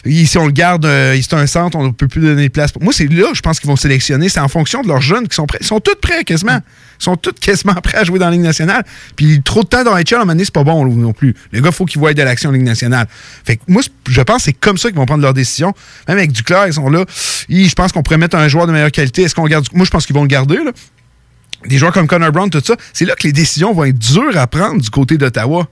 Ici, 0.05 0.39
on 0.39 0.47
le 0.47 0.53
garde, 0.53 0.85
euh, 0.85 1.19
c'est 1.21 1.35
un 1.35 1.47
centre, 1.47 1.77
on 1.77 1.85
ne 1.85 1.91
peut 1.91 2.09
plus 2.09 2.21
donner 2.21 2.49
de 2.49 2.53
place. 2.53 2.71
Moi, 2.81 2.93
c'est 2.93 3.07
là, 3.07 3.27
je 3.35 3.41
pense 3.41 3.59
qu'ils 3.61 3.69
vont 3.69 3.77
sélectionner. 3.77 4.29
C'est 4.29 4.41
en 4.41 4.49
fonction 4.49 4.83
de 4.83 4.89
leurs 4.89 5.01
jeunes 5.01 5.27
qui 5.29 5.35
sont 5.35 5.47
prêts. 5.47 5.59
Ils 5.61 5.67
sont 5.67 5.81
tous 5.81 5.97
prêts 6.01 6.25
quasiment. 6.25 6.61
Ils 7.01 7.05
sont 7.05 7.17
tous 7.17 7.33
quasiment 7.33 7.75
prêts 7.83 7.99
à 7.99 8.05
jouer 8.05 8.19
dans 8.19 8.27
la 8.27 8.33
Ligue 8.33 8.43
nationale. 8.43 8.85
Puis 9.17 9.43
trop 9.43 9.63
de 9.63 9.69
temps 9.69 9.85
dans 9.85 9.95
la 9.95 9.99
à 9.99 10.01
un 10.01 10.19
moment 10.19 10.33
donné, 10.33 10.45
c'est 10.45 10.55
pas 10.55 10.65
bon 10.65 10.85
non 10.87 11.13
plus. 11.13 11.35
Les 11.53 11.61
gars, 11.61 11.69
il 11.69 11.75
faut 11.75 11.85
qu'ils 11.85 12.01
voient 12.01 12.15
de 12.15 12.23
l'action 12.23 12.51
en 12.51 12.53
Ligue 12.53 12.63
nationale. 12.63 13.07
Fait 13.45 13.57
que 13.57 13.63
moi, 13.69 13.83
je 14.09 14.21
pense 14.23 14.39
que 14.39 14.43
c'est 14.45 14.53
comme 14.53 14.79
ça 14.79 14.89
qu'ils 14.89 14.99
vont 14.99 15.07
prendre 15.07 15.23
leurs 15.23 15.35
décisions. 15.35 15.75
Même 16.07 16.19
avec 16.19 16.33
Duclair, 16.33 16.67
ils 16.67 16.75
sont 16.75 16.89
là. 16.89 17.05
Je 17.49 17.75
pense 17.75 17.93
qu'on 17.93 18.03
pourrait 18.03 18.19
mettre 18.19 18.37
un 18.37 18.49
joueur 18.49 18.67
de 18.67 18.73
meilleure 18.73 18.93
qualité. 18.93 19.23
Est-ce 19.23 19.35
qu'on 19.35 19.47
garde. 19.47 19.67
Moi, 19.73 19.85
je 19.85 19.91
pense 19.91 20.07
qu'ils 20.07 20.15
vont 20.15 20.23
le 20.23 20.29
garder. 20.29 20.57
Là. 20.57 20.73
Des 21.67 21.79
joueurs 21.79 21.93
comme 21.93 22.07
Connor 22.07 22.31
Brown, 22.31 22.51
tout 22.51 22.63
ça. 22.65 22.77
C'est 22.93 23.05
là 23.05 23.15
que 23.15 23.27
les 23.27 23.33
décisions 23.33 23.73
vont 23.73 23.85
être 23.85 23.99
dures 23.99 24.37
à 24.37 24.47
prendre 24.47 24.81
du 24.81 24.91
côté 24.91 25.19
d'Ottawa. 25.19 25.69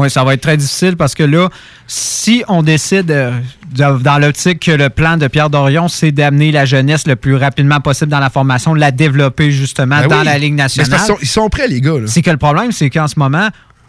Oui, 0.00 0.10
ça 0.10 0.24
va 0.24 0.34
être 0.34 0.40
très 0.40 0.56
difficile 0.56 0.96
parce 0.96 1.14
que 1.14 1.22
là, 1.22 1.48
si 1.86 2.42
on 2.48 2.62
décide 2.62 3.10
euh, 3.10 3.32
dans 3.74 4.18
l'optique 4.18 4.60
que 4.60 4.70
le 4.72 4.88
plan 4.88 5.16
de 5.16 5.26
Pierre 5.28 5.50
Dorion, 5.50 5.88
c'est 5.88 6.10
d'amener 6.12 6.52
la 6.52 6.64
jeunesse 6.64 7.06
le 7.06 7.16
plus 7.16 7.36
rapidement 7.36 7.80
possible 7.80 8.10
dans 8.10 8.18
la 8.20 8.30
formation, 8.30 8.74
de 8.74 8.80
la 8.80 8.90
développer 8.92 9.50
justement 9.50 10.00
Ben 10.00 10.08
dans 10.08 10.18
oui. 10.20 10.24
la 10.24 10.38
Ligue 10.38 10.54
c'est 10.56 10.80
nationale. 10.82 10.90
parce 10.90 11.02
qu'ils 11.06 11.14
sont- 11.16 11.22
ils 11.22 11.28
sont 11.28 11.48
prêts, 11.50 11.68
les 11.68 11.80
gars. 11.80 11.92
C'est 12.06 12.22
que 12.22 12.30
le 12.30 12.36
problème, 12.36 12.72
c'est 12.72 12.88
qu'en 12.90 13.08
ce 13.08 13.18
moment, 13.18 13.48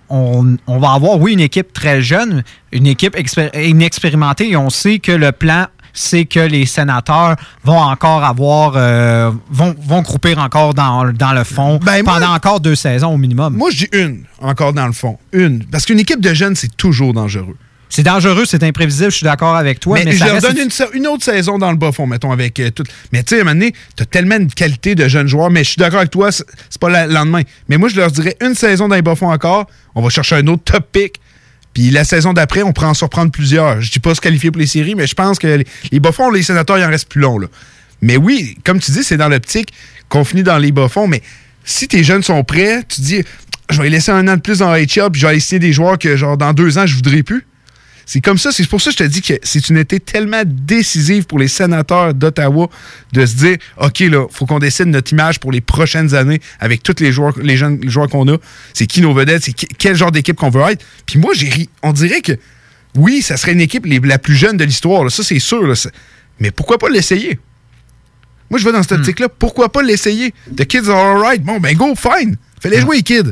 on, 0.09 0.57
on 0.67 0.79
va 0.79 0.91
avoir, 0.91 1.17
oui, 1.19 1.33
une 1.33 1.39
équipe 1.39 1.71
très 1.71 2.01
jeune, 2.01 2.43
une 2.73 2.85
équipe 2.88 3.15
expér- 3.15 3.49
inexpérimentée, 3.65 4.49
et 4.51 4.57
on 4.57 4.69
sait 4.69 4.99
que 4.99 5.11
le 5.13 5.31
plan, 5.31 5.67
c'est 5.93 6.26
que 6.26 6.39
les 6.39 6.65
sénateurs 6.65 7.35
vont 7.63 7.80
encore 7.80 8.23
avoir, 8.23 8.73
euh, 8.76 9.31
vont, 9.49 9.76
vont 9.80 10.03
croupir 10.03 10.39
encore 10.39 10.73
dans, 10.73 11.11
dans 11.11 11.34
le 11.34 11.43
fond 11.43 11.80
pendant 12.05 12.34
encore 12.34 12.59
deux 12.59 12.76
saisons 12.76 13.13
au 13.13 13.18
minimum. 13.18 13.53
Ben, 13.53 13.59
Moi, 13.59 13.69
je 13.72 13.77
dis 13.85 13.89
une, 13.93 14.23
encore 14.41 14.73
dans 14.73 14.88
le 14.88 14.93
fond. 14.93 15.18
Une. 15.34 15.65
Parce 15.65 15.85
qu'une 15.85 15.99
équipe 15.99 16.22
de 16.22 16.34
jeunes, 16.34 16.55
c'est 16.55 16.76
toujours 16.77 17.13
dangereux. 17.13 17.55
C'est 17.93 18.03
dangereux, 18.03 18.45
c'est 18.45 18.63
imprévisible, 18.63 19.11
je 19.11 19.18
suis 19.18 19.26
d'accord 19.26 19.53
avec 19.57 19.81
toi. 19.81 19.97
mais, 19.99 20.05
Mais, 20.05 20.11
je 20.13 20.19
ça 20.19 20.26
leur 20.27 20.35
reste- 20.35 20.47
donne 20.55 20.91
une, 20.93 21.07
autre 21.07 21.26
saison 21.26 21.57
dans 21.57 21.72
le 21.72 21.76
bas 21.76 21.91
fond, 21.91 22.07
mettons, 22.07 22.31
avec 22.31 22.57
euh, 22.61 22.69
tout. 22.72 22.84
Mais 23.11 23.22
tu 23.22 23.35
sais, 23.35 23.39
à 23.39 23.41
un 23.41 23.43
moment 23.43 23.59
donné, 23.59 23.73
t'as 23.97 24.05
tellement 24.05 24.39
de 24.39 24.53
qualité 24.53 24.95
de 24.95 25.09
jeunes 25.09 25.27
joueurs, 25.27 25.49
mais 25.49 25.65
je 25.65 25.72
suis 25.72 25.77
d'accord 25.77 25.99
avec 25.99 26.09
toi, 26.11 26.31
c'est 26.31 26.45
pas 26.80 27.05
le 27.05 27.13
lendemain. 27.13 27.41
Mais 27.68 27.76
moi, 27.76 27.89
je 27.89 27.97
leur 27.97 28.09
dirais 28.09 28.38
une 28.39 28.55
saison 28.55 28.88
dans 28.88 28.95
les 28.95 29.01
bas 29.01 29.15
fonds 29.18 29.30
encore, 29.30 29.68
on 29.93 30.01
va 30.01 30.07
chercher 30.09 30.35
un 30.38 30.47
autre 30.47 30.63
top 30.63 30.85
pick. 30.89 31.15
Puis 31.73 31.89
la 31.89 32.03
saison 32.03 32.34
d'après, 32.34 32.64
on 32.64 32.73
pourra 32.73 32.89
en 32.89 32.93
surprendre 32.93 33.31
plusieurs. 33.31 33.81
Je 33.81 33.91
dis 33.91 33.99
pas 33.99 34.14
se 34.14 34.22
qualifier 34.22 34.52
pour 34.52 34.60
les 34.60 34.68
séries, 34.68 34.95
mais 34.95 35.07
je 35.07 35.15
pense 35.15 35.39
que 35.39 35.48
les, 35.48 35.65
les 35.91 36.02
les 36.34 36.43
sénateurs, 36.43 36.77
il 36.77 36.84
en 36.84 36.89
reste 36.89 37.07
plus 37.07 37.22
long. 37.22 37.39
Là. 37.39 37.48
Mais 38.02 38.18
oui, 38.18 38.57
comme 38.65 38.80
tu 38.80 38.91
dis, 38.91 39.03
c'est 39.03 39.18
dans 39.18 39.30
l'optique 39.30 39.72
qu'on 40.10 40.23
finit 40.23 40.43
dans 40.43 40.57
les 40.57 40.72
bas 40.72 40.89
fonds. 40.89 41.07
Mais 41.07 41.22
si 41.64 41.88
tes 41.88 42.03
jeunes 42.03 42.23
sont 42.23 42.43
prêts, 42.43 42.84
tu 42.88 43.02
dis, 43.02 43.23
je 43.69 43.81
vais 43.81 43.89
laisser 43.89 44.11
un 44.11 44.27
an 44.27 44.35
de 44.35 44.41
plus 44.41 44.60
dans 44.60 44.73
HL, 44.73 45.10
puis 45.11 45.22
je 45.22 45.27
vais 45.27 45.39
signer 45.39 45.60
des 45.60 45.73
joueurs 45.73 45.98
que, 45.98 46.15
genre, 46.18 46.38
dans 46.38 46.53
deux 46.53 46.77
ans, 46.77 46.85
je 46.85 46.95
voudrais 46.95 47.23
plus. 47.23 47.45
C'est 48.05 48.21
comme 48.21 48.37
ça. 48.37 48.51
C'est 48.51 48.67
pour 48.67 48.81
ça 48.81 48.91
que 48.91 48.97
je 48.97 49.03
te 49.03 49.09
dis 49.09 49.21
que 49.21 49.33
c'est 49.43 49.69
une 49.69 49.77
été 49.77 49.99
tellement 49.99 50.43
décisive 50.45 51.25
pour 51.25 51.39
les 51.39 51.47
sénateurs 51.47 52.13
d'Ottawa 52.13 52.69
de 53.13 53.25
se 53.25 53.35
dire 53.35 53.57
OK, 53.77 53.99
là, 53.99 54.25
faut 54.31 54.45
qu'on 54.45 54.59
décide 54.59 54.87
notre 54.87 55.11
image 55.13 55.39
pour 55.39 55.51
les 55.51 55.61
prochaines 55.61 56.13
années 56.15 56.41
avec 56.59 56.83
tous 56.83 56.95
les 56.99 57.11
joueurs, 57.11 57.33
les 57.39 57.57
jeunes 57.57 57.87
joueurs 57.89 58.09
qu'on 58.09 58.27
a. 58.27 58.37
C'est 58.73 58.87
qui 58.87 59.01
nos 59.01 59.13
vedettes, 59.13 59.43
c'est 59.43 59.53
quel 59.53 59.95
genre 59.95 60.11
d'équipe 60.11 60.35
qu'on 60.35 60.49
veut 60.49 60.61
être. 60.69 60.83
Puis 61.05 61.19
moi, 61.19 61.33
j'ai 61.33 61.49
ri. 61.49 61.69
On 61.83 61.93
dirait 61.93 62.21
que 62.21 62.33
oui, 62.95 63.21
ça 63.21 63.37
serait 63.37 63.53
une 63.53 63.61
équipe 63.61 63.85
les- 63.85 63.99
la 63.99 64.19
plus 64.19 64.35
jeune 64.35 64.57
de 64.57 64.63
l'histoire. 64.65 65.09
Ça, 65.11 65.23
c'est 65.23 65.39
sûr. 65.39 65.65
là. 65.65 65.73
Mais 66.39 66.51
pourquoi 66.51 66.77
pas 66.77 66.89
l'essayer? 66.89 67.39
Moi, 68.49 68.59
je 68.59 68.65
vais 68.65 68.73
dans 68.73 68.81
cette 68.83 68.91
optique-là. 68.93 69.29
Pourquoi 69.29 69.71
pas 69.71 69.81
l'essayer? 69.81 70.33
The 70.57 70.65
kids 70.65 70.89
are 70.89 71.15
alright. 71.15 71.41
Bon, 71.41 71.59
ben 71.61 71.73
go, 71.77 71.93
fine. 71.95 72.35
Fais-les 72.59 72.81
jouer, 72.81 72.97
les 72.97 73.03
kids. 73.03 73.31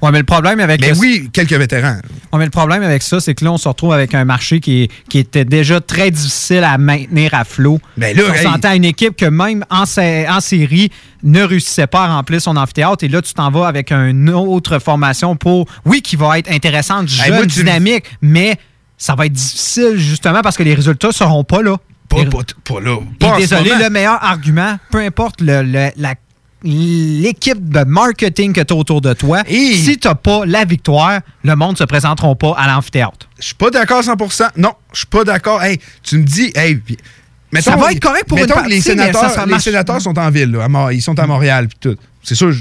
Ouais, 0.00 0.10
mais 0.12 0.18
le 0.18 0.24
problème 0.24 0.60
avec 0.60 0.80
Mais 0.80 0.90
le- 0.92 0.96
oui, 0.98 1.28
quelques 1.32 1.52
vétérans. 1.54 1.96
Ouais, 2.32 2.38
mais 2.38 2.44
le 2.44 2.50
problème 2.50 2.82
avec 2.82 3.02
ça, 3.02 3.18
c'est 3.20 3.34
que 3.34 3.44
là, 3.44 3.52
on 3.52 3.58
se 3.58 3.66
retrouve 3.68 3.92
avec 3.92 4.14
un 4.14 4.24
marché 4.24 4.60
qui, 4.60 4.82
est- 4.84 4.90
qui 5.08 5.18
était 5.18 5.44
déjà 5.44 5.80
très 5.80 6.10
difficile 6.12 6.62
à 6.62 6.78
maintenir 6.78 7.34
à 7.34 7.44
flot. 7.44 7.80
Ben 7.96 8.16
là, 8.16 8.22
on 8.30 8.32
hey. 8.34 8.42
s'entend 8.44 8.72
une 8.74 8.84
équipe 8.84 9.16
que 9.16 9.26
même 9.26 9.64
en, 9.70 9.82
en 9.82 10.40
série 10.40 10.90
ne 11.24 11.42
réussissait 11.42 11.88
pas 11.88 12.04
à 12.04 12.14
remplir 12.14 12.40
son 12.40 12.56
amphithéâtre. 12.56 13.02
Et 13.04 13.08
là, 13.08 13.20
tu 13.22 13.34
t'en 13.34 13.50
vas 13.50 13.66
avec 13.66 13.90
une 13.90 14.30
autre 14.30 14.78
formation 14.78 15.34
pour, 15.34 15.66
oui, 15.84 16.00
qui 16.00 16.14
va 16.16 16.38
être 16.38 16.50
intéressante, 16.50 17.08
jeune, 17.08 17.34
moi, 17.34 17.42
tu- 17.42 17.60
dynamique, 17.60 18.04
mais 18.22 18.56
ça 18.96 19.14
va 19.16 19.26
être 19.26 19.32
difficile 19.32 19.94
justement 19.96 20.42
parce 20.42 20.56
que 20.56 20.62
les 20.62 20.74
résultats 20.74 21.08
ne 21.08 21.12
seront 21.12 21.42
pas 21.44 21.62
là. 21.62 21.76
Pas, 22.08 22.18
Les- 22.18 22.26
pas, 22.26 22.38
pas 22.64 22.80
là. 22.80 22.96
Pas 23.18 23.36
désolé, 23.36 23.70
le 23.82 23.90
meilleur 23.90 24.22
argument, 24.22 24.76
peu 24.90 24.98
importe 24.98 25.40
le- 25.40 25.62
le- 25.62 25.90
la- 25.96 26.14
l'équipe 26.62 27.68
de 27.68 27.84
marketing 27.84 28.52
que 28.52 28.60
tu 28.60 28.72
as 28.72 28.76
autour 28.76 29.00
de 29.00 29.12
toi, 29.12 29.42
si 29.48 29.96
tu 29.98 30.08
n'as 30.08 30.14
pas 30.14 30.44
la 30.46 30.64
victoire, 30.64 31.20
le 31.44 31.54
monde 31.56 31.72
ne 31.72 31.76
se 31.76 31.84
présenteront 31.84 32.34
pas 32.36 32.54
à 32.56 32.66
l'amphithéâtre. 32.66 33.28
Je 33.38 33.46
suis 33.46 33.54
pas 33.54 33.70
d'accord 33.70 33.98
à 33.98 34.02
100%. 34.02 34.50
Non, 34.56 34.72
je 34.92 34.98
suis 34.98 35.06
pas 35.06 35.24
d'accord. 35.24 35.62
Hey, 35.62 35.78
tu 36.02 36.18
me 36.18 36.24
dis, 36.24 36.50
hey, 36.54 36.80
Ça 37.60 37.76
va 37.76 37.92
être 37.92 38.00
correct 38.00 38.24
pour 38.26 38.38
une 38.38 38.44
mettons 38.46 38.62
que 38.62 38.68
les 38.68 38.76
mais 38.76 38.80
sénateurs, 38.80 39.22
ça, 39.22 39.28
ça 39.30 39.46
les 39.46 39.58
sénateurs 39.60 40.00
sont 40.00 40.18
en 40.18 40.30
ville, 40.30 40.50
là, 40.50 40.64
à 40.64 40.68
Mor- 40.68 40.92
ils 40.92 41.02
sont 41.02 41.18
à 41.18 41.26
Montréal 41.26 41.68
puis 41.68 41.78
tout. 41.80 41.96
C'est 42.28 42.34
sûr, 42.34 42.52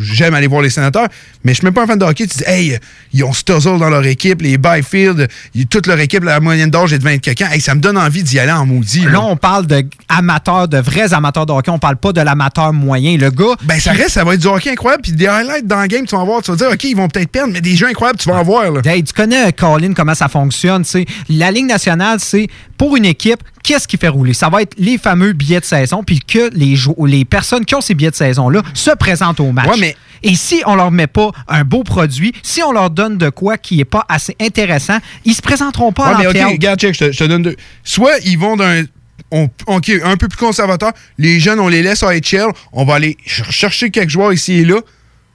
j'aime 0.00 0.34
aller 0.34 0.46
voir 0.46 0.62
les 0.62 0.70
sénateurs, 0.70 1.08
mais 1.44 1.52
je 1.52 1.58
suis 1.58 1.64
même 1.64 1.74
pas 1.74 1.84
un 1.84 1.86
fan 1.86 1.98
de 1.98 2.04
hockey. 2.04 2.26
Tu 2.26 2.38
dis, 2.38 2.44
hey, 2.46 2.78
ils 3.12 3.24
ont 3.24 3.32
Stuzzle 3.32 3.78
dans 3.78 3.90
leur 3.90 4.04
équipe, 4.04 4.42
les 4.42 4.58
Byfield, 4.58 5.28
toute 5.70 5.86
leur 5.86 6.00
équipe, 6.00 6.24
la 6.24 6.40
moyenne 6.40 6.70
d'âge 6.70 6.92
est 6.92 6.98
de 6.98 7.04
20 7.04 7.18
quelqu'un. 7.18 7.48
Hey, 7.50 7.60
ça 7.60 7.74
me 7.74 7.80
donne 7.80 7.96
envie 7.96 8.22
d'y 8.22 8.38
aller 8.38 8.52
en 8.52 8.66
maudit. 8.66 9.04
Là, 9.04 9.22
on 9.22 9.36
parle 9.36 9.66
d'amateurs, 9.66 10.68
de 10.68 10.78
vrais 10.78 11.14
amateurs 11.14 11.46
de 11.46 11.52
hockey. 11.52 11.70
On 11.70 11.78
parle 11.78 11.96
pas 11.96 12.12
de 12.12 12.20
l'amateur 12.20 12.72
moyen. 12.72 13.16
Le 13.16 13.30
gars. 13.30 13.54
Ben, 13.64 13.78
ça 13.78 13.92
reste, 13.92 14.10
ça 14.10 14.24
va 14.24 14.34
être 14.34 14.40
du 14.40 14.46
hockey 14.46 14.70
incroyable. 14.70 15.02
Puis 15.02 15.12
des 15.12 15.26
highlights 15.26 15.66
dans 15.66 15.80
le 15.80 15.86
game, 15.86 16.04
tu 16.06 16.14
vas 16.14 16.22
en 16.22 16.26
voir. 16.26 16.42
Tu 16.42 16.50
vas 16.50 16.56
dire, 16.56 16.68
OK, 16.72 16.84
ils 16.84 16.96
vont 16.96 17.08
peut-être 17.08 17.30
perdre, 17.30 17.52
mais 17.52 17.60
des 17.60 17.76
jeux 17.76 17.88
incroyables, 17.88 18.18
tu 18.18 18.28
vas 18.28 18.36
en 18.36 18.42
voir. 18.42 18.70
Là. 18.70 18.80
Hey, 18.84 19.02
tu 19.02 19.12
connais, 19.12 19.48
euh, 19.48 19.50
Colin, 19.56 19.92
comment 19.94 20.14
ça 20.14 20.28
fonctionne. 20.28 20.84
La 21.28 21.50
Ligue 21.50 21.66
nationale, 21.66 22.18
c'est 22.20 22.48
pour 22.76 22.96
une 22.96 23.04
équipe, 23.04 23.40
qu'est-ce 23.62 23.88
qui 23.88 23.96
fait 23.96 24.08
rouler? 24.08 24.32
Ça 24.32 24.48
va 24.48 24.62
être 24.62 24.74
les 24.78 24.98
fameux 24.98 25.32
billets 25.32 25.60
de 25.60 25.64
saison, 25.64 26.02
puis 26.04 26.20
que 26.20 26.50
les, 26.54 26.76
les 27.06 27.24
personnes 27.24 27.64
qui 27.64 27.74
ont 27.74 27.80
ces 27.80 27.94
billets 27.94 28.10
de 28.10 28.16
saison-là 28.16 28.62
se 28.90 28.96
présentent 28.96 29.40
au 29.40 29.52
match. 29.52 29.68
Ouais, 29.68 29.76
mais- 29.78 29.96
Et 30.24 30.34
si 30.34 30.62
on 30.66 30.74
leur 30.74 30.90
met 30.90 31.06
pas 31.06 31.30
un 31.46 31.62
beau 31.62 31.84
produit, 31.84 32.32
si 32.42 32.60
on 32.62 32.72
leur 32.72 32.90
donne 32.90 33.18
de 33.18 33.30
quoi 33.30 33.56
qui 33.56 33.78
est 33.80 33.84
pas 33.84 34.04
assez 34.08 34.34
intéressant, 34.40 34.98
ils 35.24 35.34
se 35.34 35.42
présenteront 35.42 35.92
pas 35.92 36.08
Ouais, 36.08 36.14
à 36.14 36.18
mais 36.18 36.26
OK, 36.44 36.52
regarde, 36.52 36.80
check, 36.80 36.94
je 36.94 36.98
te, 37.06 37.12
je 37.12 37.18
te 37.18 37.24
donne 37.24 37.42
deux. 37.42 37.56
Soit 37.84 38.18
ils 38.24 38.36
vont 38.38 38.56
d'un 38.56 38.82
on, 39.30 39.48
OK, 39.66 39.90
un 40.02 40.16
peu 40.16 40.26
plus 40.26 40.36
conservateur. 40.38 40.92
Les 41.18 41.38
jeunes, 41.38 41.60
on 41.60 41.68
les 41.68 41.82
laisse 41.82 42.02
à 42.02 42.12
HL. 42.16 42.48
On 42.72 42.84
va 42.84 42.94
aller 42.94 43.16
ch- 43.26 43.50
chercher 43.50 43.90
quelques 43.90 44.10
joueurs 44.10 44.32
ici 44.32 44.54
et 44.54 44.64
là. 44.64 44.80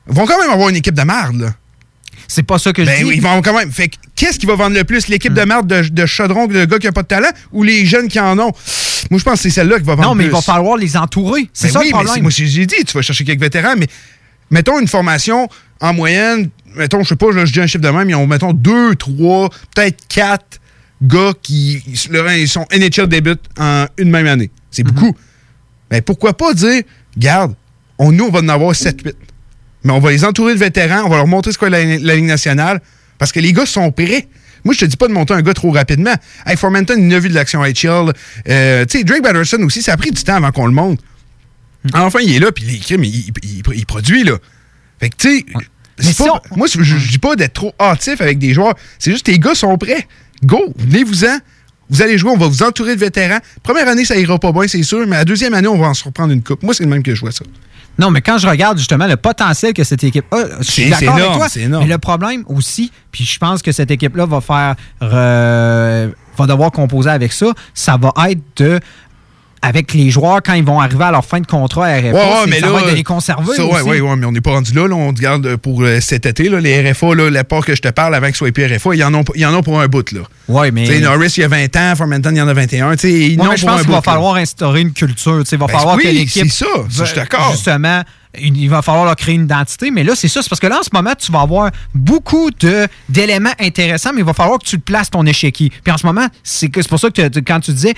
Ils 0.09 0.13
vont 0.13 0.25
quand 0.25 0.37
même 0.41 0.49
avoir 0.49 0.67
une 0.69 0.75
équipe 0.75 0.95
de 0.95 1.03
marde, 1.03 1.35
là. 1.39 1.53
C'est 2.27 2.43
pas 2.43 2.57
ça 2.59 2.73
que 2.73 2.83
je 2.83 2.89
Ben 2.89 2.97
dis. 2.99 3.03
oui, 3.03 3.13
ils 3.17 3.21
vont 3.21 3.41
quand 3.41 3.57
même. 3.57 3.71
Fait 3.71 3.87
que, 3.89 3.95
qu'est-ce 4.15 4.39
qui 4.39 4.45
va 4.45 4.55
vendre 4.55 4.75
le 4.75 4.83
plus? 4.83 5.07
L'équipe 5.07 5.33
de 5.33 5.43
marde 5.43 5.67
de, 5.67 5.87
de 5.89 6.05
chaudron, 6.05 6.47
de 6.47 6.65
gars 6.65 6.79
qui 6.79 6.87
n'ont 6.87 6.93
pas 6.93 7.03
de 7.03 7.07
talent 7.07 7.29
ou 7.51 7.63
les 7.63 7.85
jeunes 7.85 8.07
qui 8.07 8.19
en 8.19 8.37
ont? 8.39 8.51
Moi, 9.11 9.19
je 9.19 9.23
pense 9.23 9.33
que 9.35 9.39
c'est 9.41 9.49
celle-là 9.49 9.77
qui 9.79 9.85
va 9.85 9.95
vendre 9.95 10.09
Non, 10.09 10.15
mais 10.15 10.23
plus. 10.25 10.31
il 10.31 10.33
va 10.35 10.41
falloir 10.41 10.77
les 10.77 10.95
entourer. 10.97 11.49
C'est 11.53 11.67
Ben 11.67 11.73
ça 11.73 11.79
oui, 11.79 11.85
le 11.85 11.89
mais 11.89 11.91
problème. 11.93 12.15
c'est- 12.15 12.21
moi, 12.21 12.31
j'ai 12.31 12.65
dit, 12.65 12.75
tu 12.85 12.93
vas 12.93 13.01
chercher 13.01 13.25
quelques 13.25 13.41
vétérans, 13.41 13.75
mais 13.77 13.87
mettons 14.49 14.79
une 14.79 14.87
formation 14.87 15.47
en 15.81 15.93
moyenne, 15.93 16.49
mettons, 16.75 17.03
je 17.03 17.09
sais 17.09 17.15
pas, 17.15 17.27
je 17.33 17.51
dis 17.51 17.59
un 17.59 17.67
chiffre 17.67 17.83
de 17.83 17.89
même, 17.89 18.09
ils 18.09 18.15
ont, 18.15 18.25
mettons, 18.27 18.53
deux, 18.53 18.95
trois, 18.95 19.49
peut-être 19.75 20.07
quatre 20.07 20.59
gars 21.01 21.33
qui 21.41 21.83
ils 21.85 22.47
sont 22.47 22.65
NHL 22.71 23.07
début 23.07 23.35
en 23.59 23.85
une 23.97 24.09
même 24.09 24.27
année. 24.27 24.49
C'est 24.71 24.83
beaucoup. 24.83 25.13
Mais 25.91 26.01
pourquoi 26.01 26.33
pas 26.33 26.53
dire, 26.53 26.81
garde, 27.17 27.53
on, 27.99 28.11
nous, 28.13 28.25
on 28.25 28.31
va 28.31 28.39
en 28.39 28.47
avoir 28.49 28.73
7-8. 28.73 29.13
Mais 29.83 29.91
on 29.91 29.99
va 29.99 30.11
les 30.11 30.23
entourer 30.25 30.53
de 30.53 30.59
vétérans, 30.59 31.03
on 31.05 31.09
va 31.09 31.17
leur 31.17 31.27
montrer 31.27 31.51
ce 31.51 31.57
qu'est 31.57 31.69
la, 31.69 31.83
la 31.97 32.15
Ligue 32.15 32.25
nationale, 32.25 32.81
parce 33.17 33.31
que 33.31 33.39
les 33.39 33.53
gars 33.53 33.65
sont 33.65 33.91
prêts. 33.91 34.27
Moi, 34.63 34.73
je 34.73 34.79
te 34.79 34.85
dis 34.85 34.95
pas 34.95 35.07
de 35.09 35.13
monter 35.13 35.33
un 35.33 35.41
gars 35.41 35.53
trop 35.53 35.71
rapidement. 35.71 36.13
Hey, 36.45 36.55
Formanton, 36.55 36.95
il 36.97 37.13
a 37.13 37.19
vu 37.19 37.27
de 37.27 37.33
l'action 37.33 37.61
HL. 37.63 38.13
Euh, 38.47 38.85
tu 38.85 38.97
sais, 38.99 39.03
Drake 39.03 39.21
Batterson 39.21 39.57
aussi, 39.63 39.81
ça 39.81 39.91
a 39.93 39.97
pris 39.97 40.11
du 40.11 40.23
temps 40.23 40.35
avant 40.35 40.51
qu'on 40.51 40.67
le 40.67 40.71
monte. 40.73 40.99
Enfin, 41.93 42.19
il 42.23 42.33
est 42.33 42.39
là, 42.39 42.51
puis 42.53 42.63
les 42.63 42.77
crimes, 42.79 43.03
il, 43.03 43.13
il- 43.13 43.33
il- 43.43 43.63
il 43.75 43.85
produit, 43.85 44.23
là. 44.23 44.37
Fait 45.01 45.09
que, 45.09 45.15
tu 45.17 45.39
sais, 45.39 45.45
moi, 46.55 46.67
je, 46.73 46.81
je 46.81 47.09
dis 47.11 47.17
pas 47.17 47.35
d'être 47.35 47.53
trop 47.53 47.73
hâtif 47.79 48.21
avec 48.21 48.39
des 48.39 48.53
joueurs. 48.53 48.73
C'est 48.99 49.11
juste 49.11 49.25
que 49.25 49.31
tes 49.31 49.37
gars 49.39 49.53
sont 49.53 49.77
prêts. 49.77 50.07
Go, 50.45 50.73
venez-vous-en. 50.77 51.39
Vous 51.89 52.01
allez 52.01 52.17
jouer, 52.17 52.31
on 52.31 52.37
va 52.37 52.47
vous 52.47 52.63
entourer 52.63 52.95
de 52.95 53.01
vétérans. 53.01 53.39
Première 53.61 53.87
année, 53.89 54.05
ça 54.05 54.17
ira 54.17 54.39
pas 54.39 54.53
bien, 54.53 54.65
c'est 54.67 54.81
sûr, 54.83 55.05
mais 55.05 55.17
la 55.17 55.25
deuxième 55.25 55.53
année, 55.53 55.67
on 55.67 55.77
va 55.77 55.87
en 55.87 55.93
se 55.93 56.05
reprendre 56.05 56.31
une 56.31 56.41
coupe. 56.41 56.63
Moi, 56.63 56.73
c'est 56.73 56.83
le 56.85 56.89
même 56.89 57.03
que 57.03 57.13
je 57.13 57.19
vois 57.19 57.33
ça. 57.33 57.43
Non, 57.99 58.09
mais 58.09 58.21
quand 58.21 58.37
je 58.39 58.47
regarde 58.47 58.77
justement 58.77 59.05
le 59.05 59.17
potentiel 59.17 59.73
que 59.73 59.83
cette 59.83 60.03
équipe 60.03 60.25
a, 60.33 60.37
je 60.59 60.63
suis 60.63 60.83
C'est- 60.83 60.89
d'accord 61.05 61.15
avec 61.15 61.31
toi. 61.33 61.47
Mais 61.79 61.85
le 61.85 61.97
problème 61.99 62.43
aussi, 62.47 62.91
puis 63.11 63.23
je 63.23 63.37
pense 63.37 63.61
que 63.61 63.71
cette 63.71 63.91
équipe-là 63.91 64.25
va 64.25 64.41
faire, 64.41 64.75
euh, 65.01 66.09
va 66.37 66.47
devoir 66.47 66.71
composer 66.71 67.09
avec 67.11 67.31
ça, 67.31 67.47
ça 67.73 67.97
va 67.97 68.11
être 68.31 68.41
de 68.57 68.79
avec 69.65 69.93
les 69.93 70.09
joueurs 70.11 70.41
quand 70.43 70.53
ils 70.53 70.63
vont 70.63 70.81
arriver 70.81 71.05
à 71.05 71.11
leur 71.11 71.23
fin 71.23 71.39
de 71.39 71.47
contrat 71.47 71.85
à 71.87 71.97
RFA, 71.99 72.11
Ouais, 72.11 72.21
mais 72.49 72.59
ça 72.59 72.65
là, 72.67 72.71
va 72.73 72.79
être 72.81 72.89
de 72.91 72.95
les 72.95 73.03
conserver 73.03 73.55
ça, 73.55 73.63
aussi. 73.65 73.81
ouais, 73.83 74.15
mais 74.17 74.25
on 74.25 74.31
n'est 74.33 74.41
pas 74.41 74.51
rendu 74.51 74.73
là, 74.73 74.87
là. 74.87 74.93
On 74.95 75.07
regarde 75.07 75.55
pour 75.55 75.81
euh, 75.83 75.99
cet 76.01 76.25
été, 76.25 76.49
là, 76.49 76.59
les 76.59 76.91
RFA, 76.91 77.15
là, 77.15 77.29
la 77.29 77.43
part 77.45 77.65
que 77.65 77.73
je 77.73 77.81
te 77.81 77.87
parle 77.87 78.13
avant 78.13 78.27
qu'ils 78.27 78.35
soient 78.35 78.51
plus 78.51 78.65
RFA, 78.65 78.93
ils 78.93 79.03
en 79.05 79.13
ont, 79.13 79.23
ils 79.35 79.45
en 79.45 79.55
ont 79.55 79.63
pour 79.63 79.79
un 79.79 79.87
bout, 79.87 80.11
là. 80.11 80.19
Ouais, 80.49 80.69
mais. 80.71 80.99
Norris, 80.99 81.33
il 81.37 81.41
y 81.41 81.43
a 81.45 81.47
20 81.47 81.75
ans, 81.77 81.93
Formanton, 81.95 82.31
il 82.31 82.37
y 82.37 82.41
en 82.41 82.47
a 82.49 82.53
21. 82.53 82.91
Tu 82.95 82.99
sais, 82.99 83.11
ils 83.13 83.39
Ouais, 83.39 83.43
en 83.45 83.47
ont 83.47 83.51
mais 83.51 83.57
je 83.57 83.65
pense 83.65 83.81
qu'il 83.83 83.91
va 83.91 84.01
falloir 84.01 84.35
instaurer 84.35 84.81
une 84.81 84.91
culture. 84.91 85.43
Il 85.49 85.57
va 85.57 85.65
Ben, 85.67 85.73
falloir 85.73 85.95
oui, 85.95 86.03
que 86.03 86.07
l'équipe. 86.09 86.51
c'est 86.51 86.65
ça, 86.65 86.71
ça, 86.89 87.03
je 87.03 87.05
suis 87.05 87.15
d'accord. 87.15 87.51
Justement, 87.53 88.01
il 88.39 88.67
va 88.69 88.81
falloir 88.81 89.05
leur 89.05 89.15
créer 89.15 89.35
une 89.35 89.43
identité. 89.43 89.91
Mais 89.91 90.03
là, 90.03 90.13
c'est 90.15 90.27
ça. 90.27 90.41
C'est 90.41 90.49
parce 90.49 90.59
que 90.59 90.67
là, 90.67 90.79
en 90.79 90.83
ce 90.83 90.89
moment, 90.91 91.13
tu 91.17 91.31
vas 91.31 91.41
avoir 91.41 91.69
beaucoup 91.93 92.49
d'éléments 93.09 93.53
intéressants, 93.59 94.11
mais 94.13 94.21
il 94.21 94.25
va 94.25 94.33
falloir 94.33 94.59
que 94.59 94.65
tu 94.65 94.79
places 94.79 95.09
ton 95.09 95.25
échiquier. 95.25 95.71
Puis 95.83 95.93
en 95.93 95.97
ce 95.97 96.05
moment, 96.05 96.27
c'est 96.43 96.69
pour 96.87 96.99
ça 96.99 97.09
que 97.09 97.39
quand 97.41 97.59
tu 97.59 97.71
disais, 97.73 97.93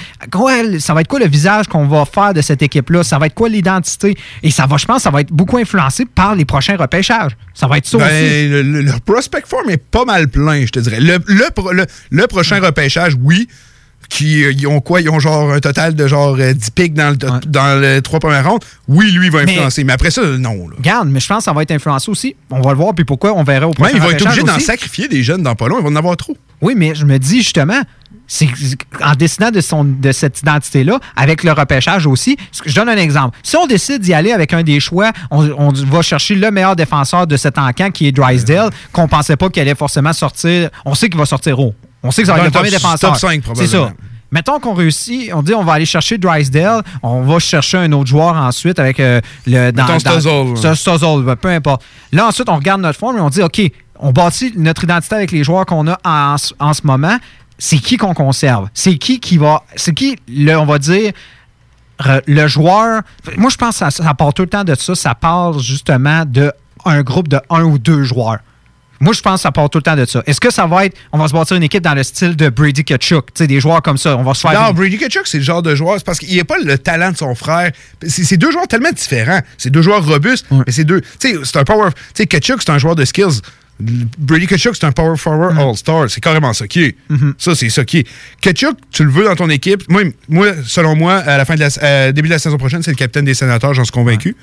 ça 0.79 0.93
va 0.93 1.01
être 1.01 1.07
quoi 1.07 1.19
le 1.19 1.27
visage 1.27 1.67
qu'on 1.67 1.87
va 1.87 2.05
faire 2.05 2.33
de 2.33 2.41
cette 2.41 2.61
équipe-là? 2.61 3.03
Ça 3.03 3.17
va 3.17 3.27
être 3.27 3.33
quoi 3.33 3.49
l'identité? 3.49 4.15
Et 4.43 4.51
ça 4.51 4.65
va, 4.65 4.77
je 4.77 4.85
pense, 4.85 5.03
ça 5.03 5.09
va 5.11 5.21
être 5.21 5.31
beaucoup 5.31 5.57
influencé 5.57 6.05
par 6.05 6.35
les 6.35 6.45
prochains 6.45 6.75
repêchages. 6.77 7.31
Ça 7.53 7.67
va 7.67 7.77
être 7.77 7.85
ça 7.87 7.97
Ben, 7.97 8.05
aussi. 8.05 8.47
le, 8.49 8.61
le- 8.81 8.91
prospect 9.05 9.43
form 9.45 9.69
est 9.69 9.77
pas 9.77 10.03
mal 10.05 10.27
plein, 10.27 10.65
je 10.65 10.71
te 10.71 10.79
dirais. 10.79 10.99
Le, 10.99 11.17
le- 11.27 11.85
le 12.11 12.27
prochain 12.27 12.59
repêchage, 12.59 13.13
oui. 13.21 13.47
Qui, 14.09 14.43
euh, 14.43 14.51
ils 14.51 14.67
ont 14.67 14.81
quoi? 14.81 15.01
Ils 15.01 15.09
ont 15.09 15.19
genre 15.19 15.51
un 15.51 15.59
total 15.59 15.95
de 15.95 16.07
genre 16.07 16.35
euh, 16.39 16.53
10 16.53 16.71
pics 16.71 16.93
dans 16.93 17.09
le, 17.09 17.15
dans 17.15 17.79
le 17.79 18.01
trois 18.01 18.19
premières 18.19 18.49
rondes. 18.49 18.63
Oui, 18.87 19.11
lui, 19.11 19.27
il 19.27 19.31
va 19.31 19.39
influencer. 19.39 19.83
Mais, 19.83 19.93
après 19.93 20.11
ça, 20.11 20.21
non. 20.37 20.67
Là. 20.67 20.75
Regarde, 20.77 21.09
mais 21.09 21.19
je 21.19 21.27
pense 21.27 21.39
que 21.39 21.43
ça 21.45 21.53
va 21.53 21.63
être 21.63 21.71
influencé 21.71 22.09
aussi. 22.09 22.35
On 22.51 22.61
va 22.61 22.71
le 22.71 22.77
voir, 22.77 22.93
puis 22.93 23.05
pourquoi 23.05 23.33
on 23.33 23.43
verra 23.43 23.67
au 23.67 23.71
prochain 23.71 23.91
il 23.93 23.99
va 23.99 24.07
être 24.07 24.13
repêchage 24.13 24.39
obligé 24.39 24.53
d'en 24.53 24.59
sacrifier 24.59 25.07
des 25.07 25.23
jeunes 25.23 25.43
dans 25.43 25.55
pas 25.55 25.67
long. 25.67 25.77
Ils 25.79 25.83
vont 25.83 25.89
en 25.89 25.95
avoir 25.95 26.17
trop. 26.17 26.37
Oui, 26.61 26.73
mais 26.75 26.95
je 26.95 27.05
me 27.05 27.19
dis 27.19 27.39
justement, 27.39 27.81
c'est 28.27 28.47
en 29.03 29.13
décidant 29.13 29.51
de, 29.51 29.61
son, 29.61 29.83
de 29.83 30.11
cette 30.11 30.39
identité-là, 30.41 30.99
avec 31.15 31.43
le 31.43 31.51
repêchage 31.51 32.07
aussi, 32.07 32.37
je 32.65 32.73
donne 32.73 32.89
un 32.89 32.97
exemple. 32.97 33.37
Si 33.43 33.55
on 33.55 33.67
décide 33.67 34.01
d'y 34.01 34.13
aller 34.13 34.31
avec 34.31 34.53
un 34.53 34.63
des 34.63 34.79
choix, 34.79 35.11
on, 35.31 35.49
on 35.57 35.71
va 35.71 36.01
chercher 36.01 36.35
le 36.35 36.49
meilleur 36.51 36.75
défenseur 36.75 37.27
de 37.27 37.37
cet 37.37 37.57
encamp 37.57 37.91
qui 37.91 38.07
est 38.07 38.11
Drysdale, 38.11 38.69
qu'on 38.91 39.07
pensait 39.07 39.35
pas 39.35 39.49
qu'il 39.49 39.61
allait 39.61 39.75
forcément 39.75 40.13
sortir. 40.13 40.69
On 40.85 40.95
sait 40.95 41.09
qu'il 41.09 41.19
va 41.19 41.25
sortir 41.25 41.59
haut. 41.59 41.75
On 42.05 42.11
sait 42.11 42.21
que 42.21 42.27
ça 42.27 42.33
va 42.33 42.39
Dans 42.39 42.45
être 42.45 42.53
le 42.53 42.59
premier 42.59 42.69
défenseur. 42.71 43.11
top 43.11 43.19
cinq, 43.19 43.43
C'est 43.55 43.67
ça. 43.67 43.77
probablement. 43.77 43.97
Mettons 44.31 44.59
qu'on 44.59 44.73
réussit, 44.73 45.31
on 45.33 45.41
dit 45.43 45.53
on 45.53 45.63
va 45.63 45.73
aller 45.73 45.85
chercher 45.85 46.17
Drysdale, 46.17 46.81
on 47.03 47.21
va 47.21 47.39
chercher 47.39 47.77
un 47.77 47.91
autre 47.93 48.07
joueur 48.09 48.35
ensuite 48.35 48.79
avec 48.79 48.99
euh, 48.99 49.21
le. 49.45 49.71
Ça, 50.57 50.75
Stuzzle, 50.75 51.23
ben, 51.23 51.35
peu 51.35 51.49
importe. 51.49 51.83
Là, 52.11 52.27
ensuite, 52.27 52.49
on 52.49 52.55
regarde 52.55 52.81
notre 52.81 52.99
forme 52.99 53.17
et 53.17 53.21
on 53.21 53.29
dit 53.29 53.41
OK, 53.41 53.61
on 53.99 54.11
bâtit 54.11 54.51
notre 54.57 54.83
identité 54.83 55.15
avec 55.15 55.31
les 55.31 55.43
joueurs 55.43 55.65
qu'on 55.65 55.87
a 55.87 55.97
en, 56.03 56.37
ce- 56.37 56.53
en 56.59 56.73
ce 56.73 56.81
moment. 56.85 57.17
C'est 57.57 57.77
qui 57.77 57.95
qu'on 57.97 58.13
conserve? 58.13 58.67
C'est 58.73 58.97
qui 58.97 59.19
qui 59.21 59.37
va. 59.37 59.63
C'est 59.77 59.93
qui, 59.93 60.17
le, 60.27 60.55
on 60.57 60.65
va 60.65 60.79
dire, 60.79 61.13
re- 61.99 62.21
le 62.27 62.47
joueur? 62.47 63.01
Moi, 63.37 63.49
je 63.49 63.55
pense 63.57 63.79
que 63.79 63.89
ça, 63.89 63.91
ça 63.91 64.13
part 64.15 64.33
tout 64.33 64.41
le 64.41 64.49
temps 64.49 64.63
de 64.65 64.75
ça. 64.75 64.95
Ça 64.95 65.15
part 65.15 65.59
justement 65.59 66.23
de 66.25 66.51
un 66.83 67.01
groupe 67.03 67.27
de 67.29 67.39
un 67.49 67.63
ou 67.63 67.77
deux 67.77 68.03
joueurs. 68.03 68.39
Moi, 68.99 69.13
je 69.13 69.21
pense 69.21 69.39
que 69.39 69.41
ça 69.41 69.51
part 69.51 69.69
tout 69.69 69.77
le 69.77 69.83
temps 69.83 69.95
de 69.95 70.05
ça. 70.05 70.23
Est-ce 70.25 70.39
que 70.39 70.51
ça 70.51 70.65
va 70.65 70.85
être. 70.85 70.97
On 71.11 71.17
va 71.17 71.27
se 71.27 71.33
bâtir 71.33 71.57
une 71.57 71.63
équipe 71.63 71.83
dans 71.83 71.93
le 71.93 72.03
style 72.03 72.35
de 72.35 72.49
Brady 72.49 72.83
Kachuk, 72.83 73.33
tu 73.33 73.43
sais, 73.43 73.47
des 73.47 73.59
joueurs 73.59 73.81
comme 73.81 73.97
ça. 73.97 74.17
On 74.17 74.23
va 74.23 74.33
se 74.33 74.41
faire. 74.41 74.61
Non, 74.61 74.71
Brady 74.71 74.97
Kachuk, 74.97 75.27
c'est 75.27 75.37
le 75.37 75.43
genre 75.43 75.61
de 75.61 75.75
joueur. 75.75 75.95
C'est 75.97 76.05
parce 76.05 76.19
qu'il 76.19 76.35
n'a 76.35 76.45
pas 76.45 76.57
le 76.57 76.77
talent 76.77 77.11
de 77.11 77.17
son 77.17 77.35
frère. 77.35 77.71
C'est 78.07 78.37
deux 78.37 78.51
joueurs 78.51 78.67
tellement 78.67 78.91
différents. 78.91 79.41
C'est 79.57 79.69
deux 79.69 79.81
joueurs 79.81 80.05
robustes, 80.05 80.47
mais 80.51 80.71
c'est 80.71 80.83
deux. 80.83 81.01
Tu 81.19 81.29
sais, 81.29 81.35
c'est 81.43 81.57
un 81.57 81.63
power. 81.63 81.89
Tu 82.13 82.25
Kachuk, 82.25 82.61
c'est 82.61 82.71
un 82.71 82.77
joueur 82.77 82.95
de 82.95 83.05
skills. 83.05 83.41
Brady 83.77 84.47
Kachuk, 84.47 84.75
c'est 84.75 84.85
un 84.85 84.91
power 84.93 85.17
forward 85.17 85.57
all-star. 85.57 86.09
C'est 86.09 86.21
carrément 86.21 86.53
ça 86.53 86.67
qui 86.67 86.83
est. 86.83 86.95
Ça, 87.37 87.55
c'est 87.55 87.69
ça 87.69 87.83
qui 87.83 87.99
est. 87.99 88.07
Kachuk, 88.41 88.77
tu 88.91 89.03
le 89.03 89.11
veux 89.11 89.25
dans 89.25 89.35
ton 89.35 89.49
équipe? 89.49 89.83
Moi, 89.89 90.03
moi 90.29 90.47
selon 90.65 90.95
moi, 90.95 91.15
à 91.15 91.37
la 91.37 91.45
fin 91.45 91.55
de 91.55 91.59
la, 91.59 91.67
euh, 91.83 92.11
début 92.11 92.29
de 92.29 92.33
la 92.33 92.39
saison 92.39 92.57
prochaine, 92.57 92.81
c'est 92.81 92.91
le 92.91 92.95
capitaine 92.95 93.25
des 93.25 93.33
sénateurs, 93.33 93.73
j'en 93.73 93.83
suis 93.83 93.91
convaincu. 93.91 94.35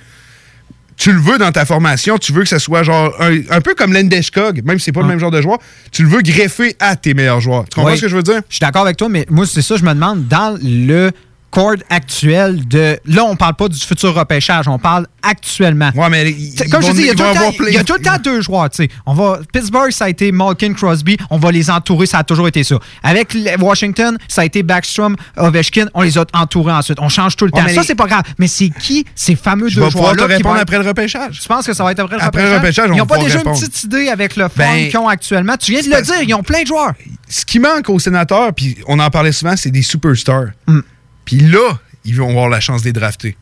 Tu 0.96 1.10
le 1.12 1.18
veux 1.18 1.38
dans 1.38 1.50
ta 1.50 1.64
formation, 1.64 2.18
tu 2.18 2.32
veux 2.32 2.42
que 2.42 2.48
ce 2.48 2.58
soit 2.58 2.82
genre 2.82 3.12
un, 3.20 3.38
un 3.50 3.60
peu 3.60 3.74
comme 3.74 3.92
Landeskog, 3.92 4.62
même 4.64 4.78
si 4.78 4.84
c'est 4.86 4.92
pas 4.92 5.00
le 5.00 5.06
même 5.08 5.18
genre 5.18 5.30
de 5.30 5.40
joueur, 5.40 5.58
tu 5.90 6.02
le 6.04 6.08
veux 6.08 6.20
greffer 6.22 6.76
à 6.78 6.96
tes 6.96 7.14
meilleurs 7.14 7.40
joueurs. 7.40 7.64
Tu 7.64 7.74
comprends 7.76 7.90
Oui. 7.90 7.96
ce 7.96 8.02
que 8.02 8.08
je 8.08 8.16
veux 8.16 8.22
dire? 8.22 8.40
Je 8.48 8.54
suis 8.56 8.60
d'accord 8.60 8.82
avec 8.82 8.96
toi, 8.98 9.08
mais 9.08 9.26
moi, 9.30 9.46
c'est 9.46 9.62
ça, 9.62 9.76
je 9.76 9.84
me 9.84 9.94
demande, 9.94 10.28
dans 10.28 10.56
le 10.62 11.10
cord 11.52 11.76
actuel 11.90 12.66
de. 12.66 12.98
Là, 13.06 13.24
on 13.24 13.36
parle 13.36 13.54
pas 13.54 13.68
du 13.68 13.78
futur 13.78 14.14
repêchage, 14.14 14.66
on 14.66 14.78
parle 14.78 15.06
actuellement. 15.22 15.90
Ouais, 15.94 16.08
mais. 16.10 16.34
Comme 16.70 16.82
je 16.82 16.90
dis, 16.92 17.02
il 17.02 17.06
y 17.06 17.10
a 17.10 17.14
tout 17.14 17.22
le 17.22 17.28
temps- 17.28 17.36
avoir 17.36 17.52
plein- 17.52 17.68
il 17.68 17.74
y 17.74 17.78
a 17.78 17.84
tout 17.84 17.92
le 17.94 18.02
temps 18.02 18.16
deux 18.24 18.40
joueurs. 18.40 18.70
tu 18.70 18.78
sais. 18.84 18.88
On 19.06 19.14
va, 19.14 19.38
Pittsburgh, 19.52 19.90
ça 19.92 20.06
a 20.06 20.08
été 20.08 20.32
Malkin, 20.32 20.72
Crosby. 20.72 21.16
On 21.30 21.38
va 21.38 21.52
les 21.52 21.70
entourer, 21.70 22.06
ça 22.06 22.18
a 22.18 22.24
toujours 22.24 22.48
été 22.48 22.64
ça. 22.64 22.76
Avec 23.04 23.36
Washington, 23.60 24.16
ça 24.26 24.40
a 24.40 24.44
été 24.46 24.62
Backstrom, 24.64 25.14
Ovechkin. 25.36 25.86
On 25.94 26.02
les 26.02 26.18
a 26.18 26.24
entourés 26.34 26.72
ensuite. 26.72 26.98
On 27.00 27.08
change 27.08 27.36
tout 27.36 27.44
le 27.44 27.52
Ouais, 27.54 27.60
temps. 27.62 27.68
Ça, 27.68 27.80
les- 27.82 27.86
c'est 27.86 27.94
pas 27.94 28.06
grave. 28.06 28.22
Mais 28.38 28.48
c'est 28.48 28.70
qui 28.70 29.04
ces 29.14 29.36
fameux 29.36 29.68
Je 29.68 29.76
deux 29.78 29.88
pouvoir 29.90 30.12
te 30.12 30.18
joueurs-là 30.18 30.26
qui 30.34 30.36
répondre 30.38 30.54
vont 30.56 30.60
après 30.62 30.78
le 30.78 30.88
repêchage. 30.88 31.40
Tu 31.40 31.48
penses 31.48 31.66
que 31.66 31.74
ça 31.74 31.84
va 31.84 31.92
être 31.92 32.00
après 32.00 32.16
le 32.16 32.22
Après 32.22 32.40
repêchage? 32.40 32.50
le 32.50 32.58
repêchage, 32.58 32.90
on 32.90 32.94
Ils 32.94 32.98
n'ont 32.98 33.06
pas 33.06 33.18
déjà 33.18 33.38
répondre. 33.38 33.56
une 33.60 33.68
petite 33.68 33.84
idée 33.84 34.08
avec 34.08 34.36
le 34.36 34.44
fond 34.44 34.54
Ben, 34.56 34.88
qu'ils 34.88 34.98
ont 34.98 35.08
actuellement. 35.08 35.56
Tu 35.58 35.72
viens 35.72 35.82
de 35.82 35.94
le 35.94 36.02
dire, 36.02 36.22
ils 36.22 36.34
ont 36.34 36.42
plein 36.42 36.62
de 36.62 36.66
joueurs. 36.66 36.92
Ce 37.28 37.44
qui 37.44 37.58
manque 37.58 37.88
aux 37.88 37.98
sénateurs, 37.98 38.52
puis 38.54 38.76
on 38.88 38.98
en 38.98 39.10
parlait 39.10 39.32
souvent, 39.32 39.54
c'est 39.56 39.70
des 39.70 39.82
superstars. 39.82 40.46
Hmm. 40.66 40.80
Puis 41.24 41.38
là, 41.38 41.78
ils 42.04 42.16
vont 42.16 42.30
avoir 42.30 42.48
la 42.48 42.60
chance 42.60 42.82
de 42.82 42.86
les 42.86 42.92
drafter. 42.92 43.36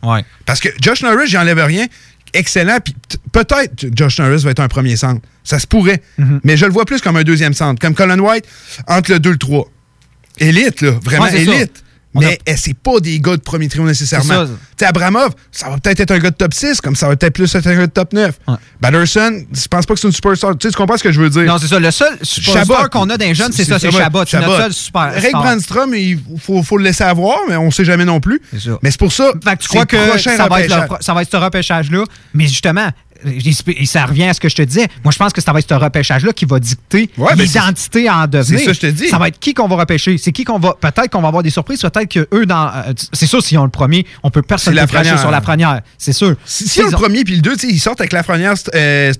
Parce 0.46 0.60
que 0.60 0.68
Josh 0.80 1.02
Norris, 1.02 1.28
j'y 1.28 1.38
enlève 1.38 1.58
rien. 1.58 1.86
Excellent. 2.32 2.78
Puis 2.84 2.94
peut-être 3.32 3.86
Josh 3.94 4.18
Norris 4.18 4.42
va 4.44 4.50
être 4.50 4.60
un 4.60 4.68
premier 4.68 4.96
centre. 4.96 5.20
Ça 5.42 5.58
se 5.58 5.66
pourrait. 5.66 6.02
Mm-hmm. 6.18 6.40
Mais 6.44 6.56
je 6.56 6.66
le 6.66 6.72
vois 6.72 6.84
plus 6.84 7.00
comme 7.00 7.16
un 7.16 7.24
deuxième 7.24 7.54
centre. 7.54 7.80
Comme 7.80 7.94
Colin 7.94 8.18
White 8.18 8.46
entre 8.86 9.12
le 9.12 9.18
2 9.18 9.30
et 9.30 9.32
le 9.32 9.38
3. 9.38 9.70
Élite, 10.38 10.80
là. 10.80 10.92
Vraiment 11.02 11.24
Ouais, 11.24 11.44
ça. 11.44 11.52
Mais 12.14 12.38
eh, 12.44 12.56
c'est 12.56 12.74
pas 12.74 12.98
des 13.00 13.20
gars 13.20 13.36
de 13.36 13.42
premier 13.42 13.68
trio 13.68 13.84
nécessairement. 13.84 14.44
Tu 14.44 14.52
sais, 14.78 14.86
Abramov, 14.86 15.30
ça 15.52 15.68
va 15.68 15.78
peut-être 15.78 16.00
être 16.00 16.10
un 16.10 16.18
gars 16.18 16.30
de 16.30 16.34
top 16.36 16.52
6, 16.52 16.80
comme 16.80 16.96
ça 16.96 17.06
va 17.06 17.16
peut-être 17.16 17.34
plus 17.34 17.54
être 17.54 17.66
un 17.66 17.76
gars 17.76 17.86
de 17.86 17.92
top 17.92 18.12
9. 18.12 18.38
Batterson, 18.80 19.44
je 19.52 19.68
pense 19.68 19.86
pas 19.86 19.94
que 19.94 20.00
c'est 20.00 20.08
une 20.08 20.12
superstar. 20.12 20.56
Tu 20.56 20.66
sais, 20.66 20.72
tu 20.72 20.76
comprends 20.76 20.96
ce 20.96 21.04
que 21.04 21.12
je 21.12 21.20
veux 21.20 21.30
dire? 21.30 21.44
Non, 21.44 21.58
c'est 21.58 21.68
ça. 21.68 21.78
Le 21.78 21.90
seul 21.90 22.18
superstar 22.22 22.90
qu'on 22.90 23.08
a 23.10 23.16
dans 23.16 23.24
les 23.24 23.34
jeunes, 23.34 23.52
c'est 23.52 23.64
ça, 23.64 23.78
c'est 23.78 23.90
Chabot. 23.90 24.24
C'est 24.26 24.40
notre 24.40 24.56
seul 24.56 24.72
super. 24.72 25.12
Rick 25.14 25.32
Brandstrom, 25.32 25.94
il 25.94 26.18
faut, 26.38 26.62
faut 26.62 26.78
le 26.78 26.84
laisser 26.84 27.04
avoir, 27.04 27.38
mais 27.48 27.56
on 27.56 27.70
sait 27.70 27.84
jamais 27.84 28.04
non 28.04 28.20
plus. 28.20 28.40
Mais 28.82 28.90
c'est 28.90 29.00
pour 29.00 29.12
ça. 29.12 29.32
Fait 29.44 29.56
que 29.56 29.62
tu 29.62 29.68
crois 29.68 29.86
que 29.86 30.18
ça 30.18 30.48
va, 30.48 30.62
être 30.62 30.70
le 30.70 30.96
ça 31.00 31.14
va 31.14 31.22
être 31.22 31.30
ce 31.30 31.36
repêchage-là. 31.36 32.04
Mais 32.34 32.46
justement, 32.46 32.90
ça 33.86 34.06
revient 34.06 34.24
à 34.24 34.34
ce 34.34 34.40
que 34.40 34.48
je 34.48 34.56
te 34.56 34.62
disais. 34.62 34.86
Moi, 35.04 35.12
je 35.12 35.18
pense 35.18 35.32
que 35.32 35.40
ça 35.40 35.52
va 35.52 35.58
être 35.58 35.68
ce 35.68 35.74
repêchage-là 35.74 36.32
qui 36.32 36.44
va 36.44 36.58
dicter 36.58 37.10
Ouais, 37.16 37.34
ben, 37.36 37.44
l'identité 37.44 38.08
à 38.08 38.18
en 38.18 38.26
devenir. 38.26 38.58
c'est 38.58 38.64
ça, 38.66 38.72
je 38.72 38.80
te 38.80 38.86
dis. 38.86 39.08
Ça 39.08 39.18
va 39.18 39.28
être 39.28 39.38
qui 39.38 39.54
qu'on 39.54 39.68
va 39.68 39.76
repêcher. 39.76 40.18
C'est 40.18 40.32
qui 40.32 40.44
qu'on 40.44 40.58
va. 40.58 40.74
Peut-être 40.80 41.08
qu'on 41.10 41.22
va 41.22 41.28
avoir 41.28 41.42
des 41.42 41.50
surprises. 41.50 41.80
Peut-être 41.80 42.08
que 42.10 42.28
eux, 42.34 42.46
dans. 42.46 42.68
euh, 42.68 42.92
c'est 43.12 43.26
sûr, 43.26 43.42
s'ils 43.42 43.58
ont 43.58 43.64
le 43.64 43.70
premier, 43.70 44.06
on 44.22 44.30
peut 44.30 44.42
personne 44.42 44.74
Lafrenière. 44.74 45.04
cracher 45.12 45.20
sur 45.20 45.30
la 45.30 45.40
frenière. 45.40 45.80
C'est 45.98 46.12
sûr. 46.12 46.34
Si, 46.44 46.68
si 46.68 46.80
le 46.82 46.90
premier 46.90 47.24
puis 47.24 47.36
le 47.36 47.42
deux, 47.42 47.56
ils 47.64 47.78
sortent 47.80 48.00
avec 48.00 48.12
Lafrenière, 48.12 48.54
St- 48.54 48.70
euh, 48.74 49.12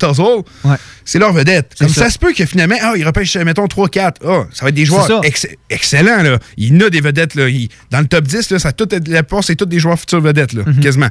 c'est 1.04 1.18
leur 1.18 1.32
vedette. 1.32 1.74
Comme 1.78 1.88
ça. 1.88 2.04
ça. 2.04 2.10
se 2.10 2.18
peut 2.18 2.32
que 2.32 2.44
finalement, 2.46 2.76
ah, 2.80 2.92
ils 2.96 3.04
repêchent, 3.06 3.36
mettons, 3.36 3.66
3-4. 3.66 4.16
Ah, 4.24 4.44
ça 4.52 4.64
va 4.64 4.68
être 4.68 4.74
des 4.74 4.84
joueurs 4.84 5.24
ex- 5.24 5.46
excellents. 5.68 6.22
Là. 6.22 6.38
Il 6.56 6.72
y 6.74 6.76
en 6.76 6.86
a 6.86 6.90
des 6.90 7.00
vedettes. 7.00 7.34
Là. 7.34 7.48
Il- 7.48 7.68
dans 7.90 8.00
le 8.00 8.06
top 8.06 8.24
10, 8.24 8.50
là, 8.50 8.58
ça, 8.58 8.72
la 9.08 9.22
plupart, 9.22 9.44
c'est 9.44 9.56
tous 9.56 9.66
des 9.66 9.78
joueurs 9.78 9.98
futurs 9.98 10.20
vedettes, 10.20 10.52
là, 10.52 10.62
Mhm. 10.66 10.80
quasiment. 10.80 11.08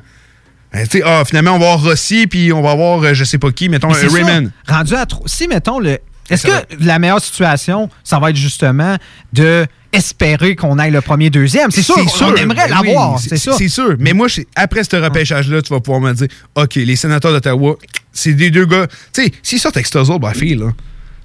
Ben, 0.71 0.85
ah, 1.03 1.23
finalement, 1.25 1.55
on 1.55 1.59
va 1.59 1.71
avoir 1.73 1.83
Rossi, 1.83 2.27
puis 2.27 2.53
on 2.53 2.61
va 2.61 2.71
avoir, 2.71 3.01
euh, 3.03 3.13
je 3.13 3.23
sais 3.23 3.37
pas 3.39 3.51
qui, 3.51 3.69
mettons, 3.69 3.91
euh, 3.91 3.93
ça. 3.93 4.07
Raymond. 4.07 4.51
Rendu 4.67 4.93
à 4.95 5.05
trop. 5.05 5.23
Si, 5.25 5.47
mettons, 5.47 5.79
le. 5.79 5.97
Est-ce 6.29 6.47
Ça 6.47 6.61
que 6.61 6.75
la 6.85 6.99
meilleure 6.99 7.21
situation, 7.21 7.89
ça 8.03 8.19
va 8.19 8.29
être 8.29 8.35
justement 8.35 8.95
de 9.33 9.65
espérer 9.91 10.55
qu'on 10.55 10.77
aille 10.77 10.91
le 10.91 11.01
premier, 11.01 11.31
deuxième? 11.31 11.71
C'est 11.71 11.81
sûr, 11.81 11.95
on 12.21 12.35
aimerait 12.35 12.67
Ben 12.69 12.77
oui, 12.81 12.87
l'avoir, 12.89 13.19
c'est 13.19 13.37
ça. 13.37 13.53
C'est 13.57 13.67
sûr. 13.67 13.95
Mais 13.97 14.13
moi, 14.13 14.27
après 14.55 14.83
ce 14.83 14.95
repêchage-là, 14.95 15.63
tu 15.63 15.73
vas 15.73 15.79
pouvoir 15.79 16.01
me 16.01 16.13
dire, 16.13 16.27
OK, 16.53 16.75
les 16.75 16.95
sénateurs 16.95 17.31
d'Ottawa, 17.31 17.75
c'est 18.13 18.33
des 18.33 18.51
deux 18.51 18.67
gars. 18.67 18.85
Tu 19.11 19.23
sais, 19.23 19.31
s'ils 19.41 19.59
sortent 19.59 19.77
avec 19.77 19.87
Stuzzle, 19.87 20.19
ben, 20.19 20.31
fille, 20.35 20.55
là. 20.55 20.67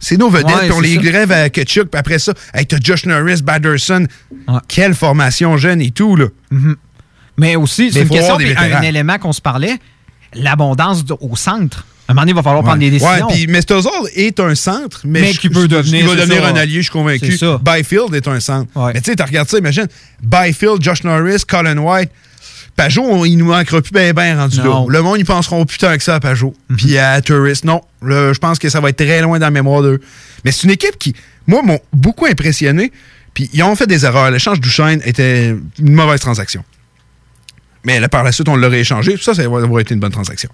C'est 0.00 0.16
nos 0.16 0.30
vedettes, 0.30 0.54
Ouais, 0.54 0.60
puis 0.68 0.72
on 0.72 0.80
les 0.80 0.94
ça. 0.96 1.00
grève 1.02 1.32
à 1.32 1.48
Ketchuk, 1.50 1.90
puis 1.90 1.98
après 1.98 2.18
ça, 2.18 2.32
avec 2.54 2.68
t'as 2.68 2.78
Josh 2.82 3.04
Norris, 3.06 3.42
Batterson. 3.42 4.06
Quelle 4.68 4.94
formation 4.94 5.56
jeune 5.58 5.82
et 5.82 5.90
tout, 5.90 6.16
là. 6.16 6.26
Mhm. 6.50 6.76
Mais 7.36 7.56
aussi, 7.56 7.90
c'est 7.92 8.02
une 8.02 8.08
question, 8.08 8.36
puis 8.36 8.54
un, 8.56 8.82
élément 8.82 9.18
qu'on 9.18 9.32
se 9.32 9.40
parlait, 9.40 9.76
l'abondance 10.34 11.04
au 11.20 11.36
centre. 11.36 11.84
À 12.06 12.12
un 12.12 12.14
moment 12.14 12.22
donné, 12.22 12.32
il 12.32 12.34
va 12.34 12.42
falloir 12.42 12.62
Ouais. 12.62 12.66
prendre 12.68 12.80
des 12.80 12.90
décisions. 12.90 13.28
Ouais, 13.28 13.46
puis 13.46 13.62
Stuzzle 13.62 13.90
est 14.14 14.38
un 14.38 14.54
centre, 14.54 15.00
mais, 15.04 15.22
Mais 15.22 15.32
je- 15.32 15.40
qui 15.40 15.48
peut 15.48 15.62
je- 15.62 15.66
devenir, 15.66 16.00
Il 16.02 16.06
va 16.06 16.14
devenir 16.16 16.42
ça. 16.42 16.48
un 16.50 16.54
allié, 16.56 16.76
je 16.76 16.82
suis 16.82 16.90
convaincu. 16.90 17.38
Byfield 17.62 18.14
est 18.14 18.28
un 18.28 18.40
centre. 18.40 18.70
Mais 18.92 19.00
tu 19.00 19.10
sais, 19.10 19.16
tu 19.16 19.22
regardes 19.22 19.48
ça, 19.48 19.56
imagine. 19.58 19.86
Byfield, 20.22 20.82
Josh 20.82 21.02
Norris, 21.04 21.42
Colin 21.48 21.78
White. 21.78 22.10
Pajot, 22.76 23.24
il 23.24 23.36
nous 23.36 23.46
manquera 23.46 23.80
plus 23.80 23.92
bien 23.92 24.12
ben 24.12 24.36
rendu 24.36 24.58
là. 24.58 24.84
Le 24.88 25.00
monde, 25.02 25.16
ils 25.18 25.24
penseront 25.24 25.64
plus 25.64 25.78
tant 25.78 25.96
que 25.96 26.02
ça 26.02 26.16
à 26.16 26.20
Pajot. 26.20 26.52
Mhm. 26.68 26.76
Puis 26.76 26.98
à 26.98 27.22
Tourist, 27.22 27.64
non. 27.64 27.80
Je 28.02 28.36
pense 28.38 28.58
que 28.58 28.68
ça 28.68 28.80
va 28.80 28.90
être 28.90 28.96
très 29.02 29.22
loin 29.22 29.38
dans 29.38 29.46
la 29.46 29.50
mémoire 29.50 29.80
d'eux. 29.82 30.00
Mais 30.44 30.50
c'est 30.52 30.64
une 30.64 30.72
équipe 30.72 30.98
qui, 30.98 31.14
moi, 31.46 31.62
m'ont 31.62 31.78
beaucoup 31.92 32.26
impressionné. 32.26 32.90
Puis 33.32 33.48
ils 33.52 33.62
ont 33.62 33.74
fait 33.76 33.86
des 33.86 34.04
erreurs. 34.04 34.30
L'échange 34.30 34.60
d'Ushine 34.60 35.00
était 35.04 35.54
une 35.78 35.94
mauvaise 35.94 36.20
transaction. 36.20 36.64
Mais 37.84 38.00
là, 38.00 38.08
par 38.08 38.22
la 38.24 38.32
suite, 38.32 38.48
on 38.48 38.56
l'aurait 38.56 38.80
échangé. 38.80 39.16
Ça, 39.18 39.34
ça 39.34 39.48
va 39.48 39.58
avoir 39.62 39.80
été 39.80 39.94
une 39.94 40.00
bonne 40.00 40.12
transaction. 40.12 40.48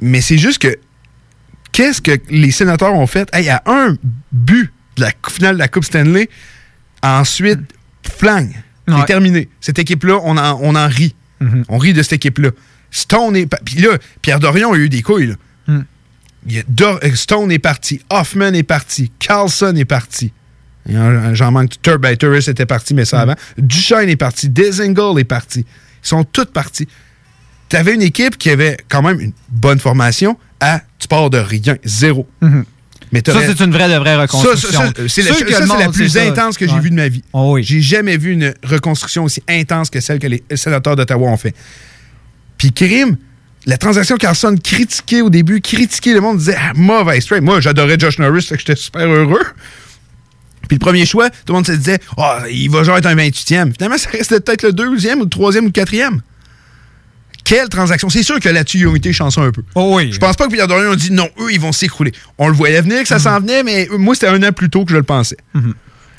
Mais 0.00 0.20
c'est 0.20 0.38
juste 0.38 0.60
que 0.60 0.76
qu'est-ce 1.72 2.00
que 2.02 2.12
les 2.30 2.50
sénateurs 2.50 2.94
ont 2.94 3.06
fait? 3.06 3.28
Hey, 3.32 3.44
Il 3.44 3.46
y 3.46 3.50
a 3.50 3.62
un 3.66 3.96
but 4.32 4.70
de 4.96 5.02
la 5.02 5.10
finale 5.28 5.54
de 5.54 5.58
la 5.60 5.68
Coupe 5.68 5.84
Stanley. 5.84 6.28
Ensuite, 7.02 7.60
flang. 8.18 8.48
C'est 8.88 8.94
Ouais. 8.94 9.04
terminé. 9.04 9.48
Cette 9.60 9.78
équipe-là, 9.78 10.20
on 10.22 10.36
en, 10.36 10.58
on 10.62 10.74
en 10.76 10.86
rit. 10.88 11.14
Mhm. 11.40 11.64
On 11.68 11.78
rit 11.78 11.92
de 11.92 12.02
cette 12.02 12.12
équipe-là. 12.14 12.50
Stone 12.90 13.36
est. 13.36 13.46
Puis 13.64 13.76
là, 13.80 13.98
Pierre 14.22 14.38
Dorion 14.40 14.72
a 14.72 14.76
eu 14.76 14.88
des 14.88 15.02
couilles. 15.02 15.26
là. 15.28 15.34
Il 16.48 16.62
Dor- 16.68 17.00
euh, 17.02 17.14
Stone 17.16 17.50
est 17.50 17.58
parti. 17.58 18.00
Hoffman 18.08 18.52
est 18.54 18.62
parti. 18.62 19.10
Carlson 19.18 19.74
est 19.74 19.84
parti. 19.84 20.32
J'en 20.88 21.50
manque. 21.50 21.72
Tur 21.82 21.98
ben, 21.98 22.16
Turris 22.16 22.44
était 22.46 22.66
parti, 22.66 22.94
mais 22.94 23.04
ça 23.04 23.20
avant. 23.22 23.34
Duchesne 23.58 24.08
est 24.08 24.14
parti. 24.16 24.48
Dezingle 24.48 25.18
est 25.18 25.24
parti. 25.24 25.66
Ils 26.06 26.08
sont 26.08 26.24
tous 26.24 26.44
partis. 26.46 26.86
Tu 27.68 27.74
avais 27.76 27.94
une 27.94 28.02
équipe 28.02 28.38
qui 28.38 28.48
avait 28.50 28.76
quand 28.88 29.02
même 29.02 29.20
une 29.20 29.32
bonne 29.48 29.80
formation 29.80 30.38
à 30.60 30.80
tu 31.00 31.08
pars 31.08 31.30
de 31.30 31.38
rien, 31.38 31.76
zéro. 31.84 32.28
Mhm. 32.40 32.64
Mais 33.12 33.22
Ça, 33.24 33.34
c'est 33.46 33.64
une 33.64 33.72
vraie 33.72 33.88
de 33.88 33.96
vraie 33.98 34.16
reconstruction. 34.16 34.92
c'est 35.08 35.22
la, 35.22 35.88
plus 35.90 36.16
intense 36.16 36.56
que 36.56 36.66
j'ai 36.66 36.74
Ouais. 36.74 36.80
vue 36.80 36.90
de 36.90 36.94
ma 36.96 37.08
vie. 37.08 37.22
Oh 37.32 37.56
J'ai 37.60 37.80
jamais 37.80 38.16
vu 38.16 38.32
une 38.32 38.52
reconstruction 38.64 39.24
aussi 39.24 39.42
intense 39.48 39.90
que 39.90 40.00
celle 40.00 40.18
que 40.18 40.26
les 40.26 40.42
sénateurs 40.54 40.96
d'Ottawa 40.96 41.28
ont 41.28 41.36
fait. 41.36 41.54
Puis 42.58 42.72
Krim, 42.72 43.16
la 43.64 43.78
transaction 43.78 44.16
Carlson 44.16 44.56
critiquée 44.62 45.22
au 45.22 45.30
début, 45.30 45.60
critiquée, 45.60 46.14
le 46.14 46.20
monde 46.20 46.38
disait 46.38 46.56
ah, 46.58 46.72
mauvais 46.74 47.20
trade. 47.20 47.42
Moi, 47.42 47.60
j'adorais 47.60 47.98
Josh 47.98 48.18
Norris, 48.18 48.42
fait 48.42 48.54
que 48.56 48.60
j'étais 48.60 48.76
super 48.76 49.06
heureux. 49.08 49.44
Puis 50.68 50.76
le 50.76 50.84
premier 50.84 51.06
choix, 51.06 51.30
tout 51.30 51.36
le 51.48 51.54
monde 51.54 51.66
se 51.66 51.72
disait 51.72 51.98
Ah, 52.16 52.40
il 52.50 52.70
va 52.70 52.82
genre 52.84 52.96
être 52.98 53.06
un 53.06 53.14
28e. 53.14 53.72
Finalement, 53.74 53.98
ça 53.98 54.10
restait 54.10 54.40
peut-être 54.40 54.62
le 54.64 54.72
deuxième 54.72 55.20
ou 55.20 55.24
le 55.24 55.30
troisième 55.30 55.64
ou 55.64 55.68
le 55.68 55.72
quatrième. 55.72 56.20
Quelle 57.44 57.68
transaction? 57.68 58.08
C'est 58.08 58.24
sûr 58.24 58.40
que 58.40 58.48
là-dessus, 58.48 58.78
ils 58.78 58.86
ont 58.88 58.96
été 58.96 59.12
chanceux 59.12 59.40
un 59.40 59.52
peu. 59.52 59.62
Oh 59.76 59.92
oui. 59.96 60.10
Je 60.12 60.18
pense 60.18 60.34
pas 60.34 60.46
que 60.46 60.52
Pierre 60.52 60.66
Dorion 60.66 60.90
a 60.92 60.96
dit 60.96 61.12
non, 61.12 61.28
eux, 61.40 61.52
ils 61.52 61.60
vont 61.60 61.70
s'écrouler. 61.70 62.12
On 62.38 62.48
le 62.48 62.54
voyait 62.54 62.80
venir 62.80 63.02
que 63.02 63.08
ça 63.08 63.20
s'en 63.20 63.38
venait, 63.38 63.62
mais 63.62 63.86
moi, 63.96 64.14
c'était 64.16 64.26
un 64.28 64.42
an 64.42 64.50
plus 64.50 64.68
tôt 64.68 64.84
que 64.84 64.90
je 64.90 64.96
le 64.96 65.04
pensais. 65.04 65.36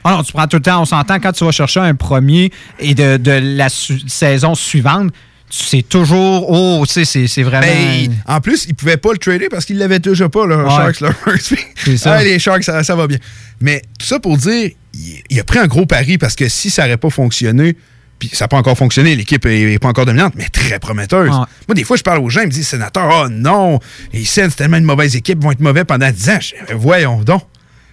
Ah 0.06 0.12
non, 0.12 0.24
tu 0.24 0.32
prends 0.32 0.48
tout 0.48 0.56
le 0.56 0.62
temps, 0.64 0.82
on 0.82 0.86
s'entend 0.86 1.20
quand 1.20 1.34
tu 1.34 1.44
vas 1.44 1.52
chercher 1.52 1.82
un 1.82 1.96
premier 1.96 2.50
et 2.80 2.96
de, 2.96 3.18
de 3.18 3.32
la 3.58 3.68
su- 3.68 4.00
saison 4.08 4.56
suivante, 4.56 5.12
sais 5.50 5.82
toujours, 5.82 6.50
oh, 6.50 6.84
tu 6.86 6.94
sais, 6.94 7.06
c'est- 7.06 7.28
c'est 7.28 7.44
vraiment. 7.44 7.66
Ben, 7.66 8.12
en 8.28 8.42
plus, 8.42 8.66
ils 8.68 8.76
pouvaient 8.76 8.98
pas 8.98 9.12
le 9.14 9.18
trader 9.18 9.48
parce 9.50 9.66
qu'ils 9.66 9.78
l'avaient 9.78 10.00
déjà 10.00 10.28
pas, 10.30 10.46
là, 10.46 10.58
Ouais. 10.64 10.70
Sharks. 10.70 11.00
Là. 11.02 11.10
C'est 11.40 11.98
ça. 11.98 12.14
Ah, 12.16 12.24
les 12.24 12.38
Sharks, 12.40 12.64
ça, 12.64 12.84
ça 12.84 12.96
va 12.96 13.08
bien. 13.08 13.18
Mais 13.62 13.82
tout 14.00 14.06
ça 14.06 14.20
pour 14.20 14.38
dire, 14.38 14.72
il, 14.94 15.24
il 15.30 15.40
a 15.40 15.44
pris 15.44 15.60
un 15.60 15.68
gros 15.68 15.86
pari 15.86 16.18
parce 16.18 16.36
que 16.36 16.50
si 16.50 16.70
ça 16.70 16.84
n'aurait 16.84 16.98
pas 16.98 17.10
fonctionné, 17.10 17.76
puis 18.20 18.30
ça 18.34 18.46
n'a 18.46 18.50
pas 18.50 18.58
encore 18.58 18.78
fonctionné, 18.78 19.16
l'équipe 19.16 19.46
est, 19.46 19.78
pas 19.80 19.90
encore 19.90 20.06
dominante, 20.06 20.34
mais 20.36 20.48
très 20.50 20.80
prometteuse. 20.80 21.30
Moi, 21.30 21.76
des 21.76 21.84
fois, 21.84 21.98
je 21.98 22.04
parle 22.04 22.20
aux 22.20 22.30
gens, 22.30 22.42
ils 22.42 22.48
me 22.48 22.52
disent, 22.52 22.68
sénateur, 22.68 23.08
oh 23.26 23.30
non, 23.30 23.80
les 24.12 24.26
c'est 24.26 24.50
tellement 24.50 24.78
une 24.78 24.84
mauvaise 24.86 25.16
équipe, 25.16 25.38
ils 25.40 25.44
vont 25.44 25.52
être 25.52 25.60
mauvais 25.62 25.86
pendant 25.86 26.10
10 26.10 26.30
ans. 26.30 26.40
Je 26.42 26.74
voyons 26.76 27.22
donc. 27.24 27.44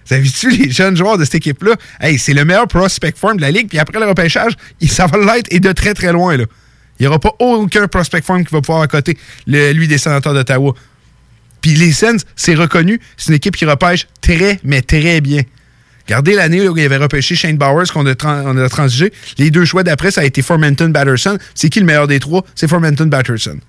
Vous 0.07 0.13
avez 0.13 0.23
vu 0.23 0.51
les 0.57 0.69
jeunes 0.71 0.95
joueurs 0.97 1.17
de 1.17 1.23
cette 1.25 1.35
équipe-là? 1.35 1.75
Hey, 1.99 2.19
c'est 2.19 2.33
le 2.33 2.43
meilleur 2.45 2.67
prospect 2.67 3.13
farm 3.15 3.37
de 3.37 3.41
la 3.41 3.49
ligue, 3.51 3.69
puis 3.69 3.79
après 3.79 3.99
le 3.99 4.05
repêchage, 4.07 4.53
il- 4.81 4.89
ça 4.91 5.07
va 5.07 5.17
l'être 5.35 5.47
et 5.51 5.59
de 5.59 5.71
très 5.71 5.93
très 5.93 6.11
loin. 6.11 6.35
Là. 6.37 6.45
Il 6.99 7.03
n'y 7.03 7.07
aura 7.07 7.19
pas 7.19 7.33
aucun 7.39 7.87
prospect 7.87 8.21
farm 8.21 8.45
qui 8.45 8.53
va 8.53 8.61
pouvoir 8.61 8.81
à 8.81 8.87
côté 8.87 9.17
le- 9.47 9.71
lui 9.73 9.87
des 9.87 9.97
sénateurs 9.97 10.33
d'Ottawa. 10.33 10.73
Puis 11.61 11.71
les 11.75 11.91
Sens, 11.91 12.21
c'est 12.35 12.55
reconnu, 12.55 12.99
c'est 13.17 13.29
une 13.29 13.35
équipe 13.35 13.55
qui 13.55 13.65
repêche 13.65 14.07
très, 14.21 14.59
mais 14.63 14.81
très 14.81 15.19
bien. 15.21 15.41
Regardez 16.07 16.35
l'année 16.35 16.69
où 16.69 16.77
il 16.77 16.85
avait 16.85 16.97
repêché 16.97 17.33
Shane 17.35 17.57
Bowers 17.57 17.87
qu'on 17.91 18.05
a, 18.05 18.13
on 18.45 18.57
a 18.57 18.69
transigé. 18.69 19.11
Les 19.39 19.49
deux 19.49 19.65
choix 19.65 19.81
d'après, 19.83 20.11
ça 20.11 20.21
a 20.21 20.23
été 20.23 20.43
Formenton 20.43 20.89
Batterson. 20.89 21.37
C'est 21.55 21.69
qui 21.69 21.79
le 21.79 21.85
meilleur 21.87 22.07
des 22.07 22.19
trois? 22.19 22.45
C'est 22.53 22.67
Formenton 22.67 23.07
Batterson. 23.07 23.59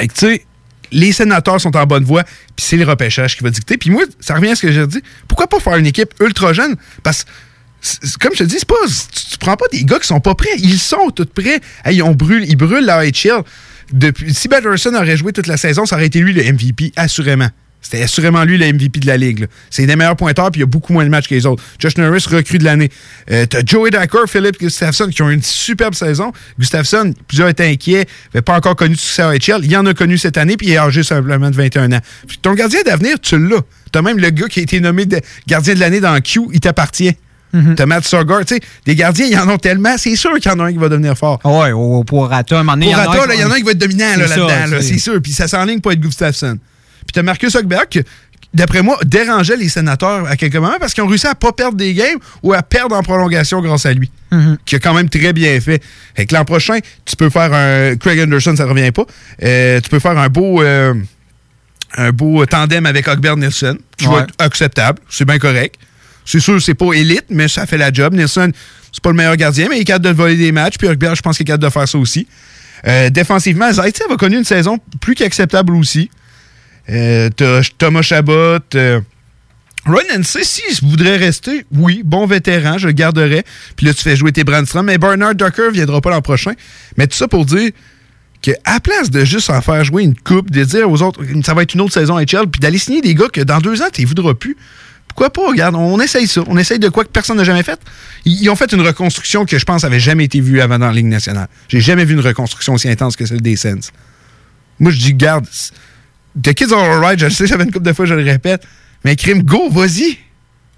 Tu 0.00 0.08
sais, 0.14 0.46
les 0.90 1.12
sénateurs 1.12 1.60
sont 1.60 1.76
en 1.76 1.84
bonne 1.84 2.04
voie, 2.04 2.24
puis 2.24 2.64
c'est 2.64 2.78
le 2.78 2.84
repêchage 2.84 3.36
qui 3.36 3.44
va 3.44 3.50
dicter. 3.50 3.76
Puis 3.76 3.90
moi, 3.90 4.04
ça 4.20 4.34
revient 4.36 4.52
à 4.52 4.54
ce 4.56 4.62
que 4.62 4.72
j'ai 4.72 4.86
dit. 4.86 5.02
Pourquoi 5.28 5.46
pas 5.48 5.60
faire 5.60 5.76
une 5.76 5.86
équipe 5.86 6.14
ultra 6.20 6.54
jeune? 6.54 6.76
Parce 7.02 7.24
que, 7.24 7.30
comme 8.20 8.32
je 8.34 8.44
te 8.44 8.44
dis, 8.44 8.64
pas, 8.66 8.74
tu, 8.86 9.38
prends 9.38 9.56
pas 9.56 9.66
des 9.72 9.84
gars 9.84 9.98
qui 9.98 10.06
sont 10.06 10.20
pas 10.20 10.34
prêts. 10.34 10.56
Ils 10.58 10.78
sont 10.78 11.10
tous 11.10 11.26
prêts. 11.26 11.60
Ils, 11.90 12.02
brûlent 12.14 12.84
la 12.84 13.04
HL. 13.04 13.42
Depuis, 13.92 14.32
si 14.32 14.48
Batterson 14.48 14.94
aurait 14.94 15.16
joué 15.16 15.32
toute 15.32 15.46
la 15.46 15.56
saison, 15.56 15.84
ça 15.84 15.96
aurait 15.96 16.06
été 16.06 16.20
lui 16.20 16.32
le 16.32 16.42
MVP, 16.44 16.92
assurément. 16.96 17.48
C'était 17.82 18.02
assurément 18.04 18.44
lui 18.44 18.56
le 18.56 18.72
MVP 18.72 19.00
de 19.00 19.06
la 19.08 19.16
Ligue. 19.16 19.48
C'est 19.68 19.84
des 19.86 19.96
meilleurs 19.96 20.14
pointeurs, 20.14 20.52
puis 20.52 20.60
il 20.60 20.62
y 20.62 20.64
a 20.64 20.66
beaucoup 20.66 20.92
moins 20.92 21.04
de 21.04 21.10
matchs 21.10 21.28
que 21.28 21.34
les 21.34 21.46
autres. 21.46 21.64
Josh 21.80 21.96
Norris, 21.96 22.24
recrue 22.28 22.58
de 22.58 22.64
l'année. 22.64 22.90
Euh, 23.30 23.44
T'as 23.44 23.62
Joey 23.66 23.90
Dacker, 23.90 24.28
Philippe 24.28 24.60
Gustafsson, 24.60 25.08
qui 25.08 25.20
ont 25.22 25.30
une 25.30 25.42
superbe 25.42 25.94
saison. 25.94 26.32
Gustafsson, 26.60 27.12
plusieurs 27.26 27.48
étaient 27.48 27.66
inquiets, 27.66 28.06
n'avait 28.32 28.42
pas 28.42 28.56
encore 28.56 28.76
connu 28.76 28.94
de 28.94 29.00
succès 29.00 29.22
à 29.22 29.32
HL. 29.32 29.64
Il 29.64 29.76
en 29.76 29.84
a 29.84 29.94
connu 29.94 30.16
cette 30.16 30.36
année, 30.36 30.56
puis 30.56 30.68
il 30.68 30.72
est 30.74 30.78
âgé 30.78 31.02
simplement 31.02 31.50
de 31.50 31.56
21 31.56 31.92
ans. 31.92 32.00
Ton 32.40 32.54
gardien 32.54 32.82
d'avenir, 32.82 33.18
tu 33.20 33.36
l'as. 33.36 33.62
T'as 33.90 34.00
même 34.00 34.18
le 34.18 34.30
gars 34.30 34.46
qui 34.46 34.60
a 34.60 34.62
été 34.62 34.78
nommé 34.78 35.06
gardien 35.48 35.74
de 35.74 35.80
l'année 35.80 36.00
dans 36.00 36.18
Q, 36.20 36.42
il 36.52 36.60
t'appartient. 36.60 37.16
T'as 37.76 37.86
Matt 37.86 38.04
Sorgar, 38.04 38.44
tu 38.44 38.54
sais, 38.54 38.60
des 38.86 38.94
gardiens, 38.94 39.26
il 39.26 39.32
y 39.32 39.36
en 39.38 39.48
a 39.48 39.58
tellement, 39.58 39.96
c'est 39.98 40.16
sûr 40.16 40.32
qu'il 40.38 40.50
y 40.50 40.54
en 40.54 40.58
a 40.60 40.64
un 40.64 40.72
qui 40.72 40.78
va 40.78 40.88
devenir 40.88 41.16
fort. 41.18 41.38
Oui, 41.44 41.70
au 41.72 42.02
Poirata, 42.02 42.56
à 42.56 42.60
un 42.60 42.62
moment 42.62 42.72
donné, 42.74 42.86
Pour 42.86 42.94
il 42.94 42.96
y 42.96 43.00
en 43.00 43.04
a 43.04 43.10
Rata, 43.10 43.22
un 43.24 43.26
là, 43.26 43.34
il 43.34 43.40
y 43.40 43.44
en 43.44 43.50
a 43.50 43.54
un 43.54 43.56
qui 43.58 43.62
va 43.64 43.70
être 43.72 43.78
dominant 43.78 44.16
là-dedans, 44.16 44.48
là, 44.48 44.66
c'est- 44.80 44.92
c'est 44.94 44.98
sûr. 44.98 45.20
Puis 45.22 45.32
ça 45.32 45.48
s'enligne 45.48 45.80
pour 45.80 45.92
être 45.92 46.00
Gustafsson. 46.00 46.58
Puis 47.06 47.12
t'as 47.12 47.22
Marcus 47.22 47.54
Hochberg 47.54 47.88
qui, 47.90 48.00
d'après 48.54 48.82
moi, 48.82 48.98
dérangeait 49.04 49.56
les 49.56 49.68
sénateurs 49.68 50.26
à 50.26 50.36
quelques 50.36 50.56
moments 50.56 50.76
parce 50.80 50.94
qu'ils 50.94 51.04
ont 51.04 51.06
réussi 51.08 51.26
à 51.26 51.34
pas 51.34 51.52
perdre 51.52 51.76
des 51.76 51.92
games 51.94 52.18
ou 52.42 52.52
à 52.54 52.62
perdre 52.62 52.96
en 52.96 53.02
prolongation 53.02 53.60
grâce 53.60 53.84
à 53.86 53.92
lui. 53.92 54.10
Mhm. 54.30 54.56
Qui 54.64 54.76
a 54.76 54.78
quand 54.78 54.94
même 54.94 55.08
très 55.10 55.32
bien 55.34 55.60
fait. 55.60 55.82
Fait 56.14 56.24
que 56.24 56.34
l'an 56.34 56.44
prochain, 56.46 56.78
tu 57.04 57.16
peux 57.16 57.28
faire 57.28 57.52
un. 57.52 57.96
Craig 57.96 58.18
Anderson, 58.20 58.54
ça 58.56 58.64
revient 58.64 58.92
pas. 58.92 59.04
Euh, 59.42 59.78
tu 59.80 59.90
peux 59.90 59.98
faire 59.98 60.16
un 60.18 60.28
beau. 60.28 60.62
euh, 60.62 60.94
un 61.98 62.10
beau 62.10 62.46
tandem 62.46 62.86
avec 62.86 63.06
Hochberg 63.06 63.38
Nielsen, 63.38 63.76
qui 63.98 64.06
va 64.06 64.20
être 64.22 64.34
acceptable. 64.38 64.98
C'est 65.10 65.26
bien 65.26 65.38
correct. 65.38 65.74
C'est 66.24 66.40
sûr, 66.40 66.60
c'est 66.62 66.74
pas 66.74 66.92
élite, 66.92 67.24
mais 67.30 67.48
ça 67.48 67.66
fait 67.66 67.78
la 67.78 67.92
job. 67.92 68.14
Nielsen, 68.14 68.52
c'est 68.92 69.02
pas 69.02 69.10
le 69.10 69.16
meilleur 69.16 69.36
gardien, 69.36 69.68
mais 69.68 69.78
il 69.78 69.80
est 69.82 69.84
capable 69.84 70.06
de 70.06 70.10
voler 70.10 70.36
des 70.36 70.52
matchs. 70.52 70.78
Puis 70.78 70.88
Hochberg, 70.88 71.16
je 71.16 71.22
pense 71.22 71.36
qu'il 71.36 71.44
est 71.44 71.46
capable 71.46 71.64
de 71.64 71.70
faire 71.70 71.88
ça 71.88 71.98
aussi. 71.98 72.26
Euh, 72.86 73.10
défensivement, 73.10 73.72
Zaitsev 73.72 74.12
a 74.12 74.16
connu 74.16 74.36
une 74.36 74.44
saison 74.44 74.78
plus 75.00 75.14
qu'acceptable 75.14 75.74
aussi. 75.74 76.10
Euh, 76.88 77.30
Thomas 77.78 78.02
Chabot. 78.02 78.58
euh, 78.74 79.00
Ryan 79.84 80.20
Hensey, 80.20 80.44
s'il 80.44 80.88
voudrait 80.88 81.16
rester, 81.16 81.66
oui, 81.72 82.02
bon 82.04 82.24
vétéran, 82.26 82.78
je 82.78 82.86
le 82.86 82.92
garderais. 82.92 83.44
Puis 83.76 83.86
là, 83.86 83.94
tu 83.94 84.02
fais 84.02 84.14
jouer 84.14 84.30
tes 84.30 84.44
Brandstrom. 84.44 84.86
Mais 84.86 84.98
Bernard 84.98 85.34
Ducker 85.34 85.70
viendra 85.72 86.00
pas 86.00 86.10
l'an 86.10 86.22
prochain. 86.22 86.52
Mais 86.96 87.06
tout 87.08 87.16
ça 87.16 87.26
pour 87.26 87.44
dire 87.44 87.70
que 88.42 88.52
à 88.64 88.74
la 88.74 88.80
place 88.80 89.10
de 89.10 89.24
juste 89.24 89.50
en 89.50 89.60
faire 89.60 89.82
jouer 89.84 90.04
une 90.04 90.16
coupe, 90.16 90.50
de 90.50 90.62
dire 90.64 90.88
aux 90.88 91.02
autres, 91.02 91.20
ça 91.44 91.54
va 91.54 91.62
être 91.62 91.74
une 91.74 91.80
autre 91.80 91.94
saison 91.94 92.18
HL, 92.18 92.48
puis 92.50 92.60
d'aller 92.60 92.78
signer 92.78 93.00
des 93.00 93.14
gars 93.14 93.28
que 93.32 93.40
dans 93.40 93.58
deux 93.58 93.82
ans, 93.82 93.88
tu 93.92 94.02
ne 94.02 94.06
voudras 94.06 94.34
plus. 94.34 94.56
Pourquoi 95.14 95.30
pas? 95.30 95.46
Regarde, 95.46 95.74
on 95.74 96.00
essaye 96.00 96.26
ça. 96.26 96.42
On 96.46 96.56
essaye 96.56 96.78
de 96.78 96.88
quoi 96.88 97.04
que 97.04 97.10
personne 97.10 97.36
n'a 97.36 97.44
jamais 97.44 97.62
fait. 97.62 97.78
Ils, 98.24 98.48
ont 98.48 98.56
fait 98.56 98.72
une 98.72 98.80
reconstruction 98.80 99.44
que 99.44 99.58
je 99.58 99.64
pense 99.66 99.84
avait 99.84 100.00
jamais 100.00 100.24
été 100.24 100.40
vue 100.40 100.62
avant 100.62 100.78
dans 100.78 100.86
la 100.86 100.94
Ligue 100.94 101.06
nationale. 101.06 101.48
J'ai 101.68 101.82
jamais 101.82 102.06
vu 102.06 102.14
une 102.14 102.20
reconstruction 102.20 102.72
aussi 102.72 102.88
intense 102.88 103.14
que 103.14 103.26
celle 103.26 103.42
des 103.42 103.56
Sens. 103.56 103.92
Moi, 104.80 104.90
je 104.90 104.98
dis, 104.98 105.12
garde, 105.12 105.46
The 106.42 106.54
Kids 106.54 106.72
Are 106.72 106.80
Alright, 106.80 107.18
je 107.18 107.26
le 107.26 107.30
sais, 107.30 107.46
j'avais 107.46 107.64
une 107.64 107.72
couple 107.72 107.84
de 107.84 107.92
fois, 107.92 108.06
je 108.06 108.14
le 108.14 108.24
répète. 108.24 108.62
Mais 109.04 109.14
crime, 109.14 109.42
go, 109.42 109.68
vas-y. 109.68 110.16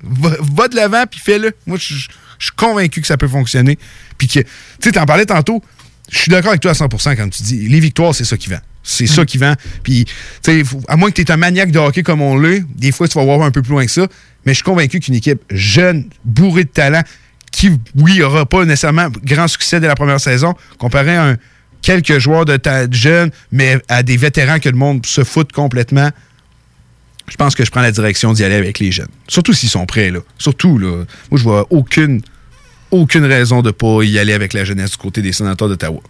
Va, 0.02 0.66
de 0.66 0.74
l'avant, 0.74 1.04
puis 1.08 1.20
fais-le. 1.20 1.52
Moi, 1.66 1.78
je 1.78 1.94
suis 1.94 2.52
convaincu 2.56 3.00
que 3.00 3.06
ça 3.06 3.16
peut 3.16 3.28
fonctionner. 3.28 3.78
Puis 4.18 4.26
que, 4.26 4.40
tu 4.40 4.46
sais, 4.80 4.92
t'en 4.92 5.06
parlais 5.06 5.26
tantôt, 5.26 5.62
je 6.10 6.18
suis 6.18 6.30
d'accord 6.30 6.50
avec 6.50 6.60
toi 6.60 6.72
à 6.72 6.74
100% 6.74 7.16
quand 7.16 7.28
tu 7.28 7.42
dis, 7.44 7.68
les 7.68 7.78
victoires, 7.78 8.12
c'est 8.12 8.24
ça 8.24 8.36
qui 8.36 8.50
vend. 8.50 8.58
C'est 8.86 9.06
ça 9.06 9.24
qui 9.24 9.38
vend. 9.38 9.54
Puis, 9.82 10.04
faut- 10.64 10.80
à 10.88 10.96
moins 10.96 11.10
que 11.10 11.14
tu 11.16 11.22
es 11.22 11.30
un 11.30 11.36
maniaque 11.38 11.70
de 11.72 11.78
hockey 11.78 12.02
comme 12.02 12.20
on 12.20 12.36
l'est, 12.38 12.62
des 12.76 12.92
fois, 12.92 13.08
tu 13.08 13.18
vas 13.18 13.24
voir 13.24 13.40
un 13.42 13.50
peu 13.50 13.62
plus 13.62 13.70
loin 13.72 13.84
que 13.86 13.90
ça. 13.90 14.06
Mais 14.44 14.52
je 14.52 14.56
suis 14.56 14.62
convaincu 14.64 15.00
qu'une 15.00 15.14
équipe 15.14 15.40
jeune, 15.50 16.04
bourrée 16.24 16.64
de 16.64 16.68
talent, 16.68 17.02
qui, 17.50 17.70
oui, 17.96 18.20
aura 18.22 18.44
pas 18.46 18.64
nécessairement 18.66 19.08
grand 19.24 19.48
succès 19.48 19.80
dès 19.80 19.86
la 19.86 19.94
première 19.94 20.20
saison, 20.20 20.54
comparé 20.76 21.16
à 21.16 21.28
un, 21.30 21.36
quelques 21.80 22.18
joueurs 22.18 22.44
de 22.44 22.56
ta- 22.58 22.90
jeunes, 22.90 23.30
mais 23.52 23.80
à 23.88 24.02
des 24.02 24.16
vétérans 24.18 24.58
que 24.58 24.68
le 24.68 24.76
monde 24.76 25.06
se 25.06 25.24
fout 25.24 25.50
complètement, 25.52 26.10
je 27.26 27.36
pense 27.36 27.54
que 27.54 27.64
je 27.64 27.70
prends 27.70 27.80
la 27.80 27.92
direction 27.92 28.34
d'y 28.34 28.44
aller 28.44 28.54
avec 28.56 28.78
les 28.80 28.92
jeunes. 28.92 29.08
Surtout 29.28 29.54
s'ils 29.54 29.70
sont 29.70 29.86
prêts, 29.86 30.10
là. 30.10 30.18
Surtout, 30.36 30.76
là. 30.78 31.04
Moi, 31.30 31.38
je 31.38 31.42
vois 31.42 31.66
aucune, 31.70 32.20
aucune 32.90 33.24
raison 33.24 33.62
de 33.62 33.70
pas 33.70 34.02
y 34.02 34.18
aller 34.18 34.34
avec 34.34 34.52
la 34.52 34.64
jeunesse 34.64 34.90
du 34.90 34.96
côté 34.98 35.22
des 35.22 35.32
sénateurs 35.32 35.68
d'Ottawa. 35.68 36.00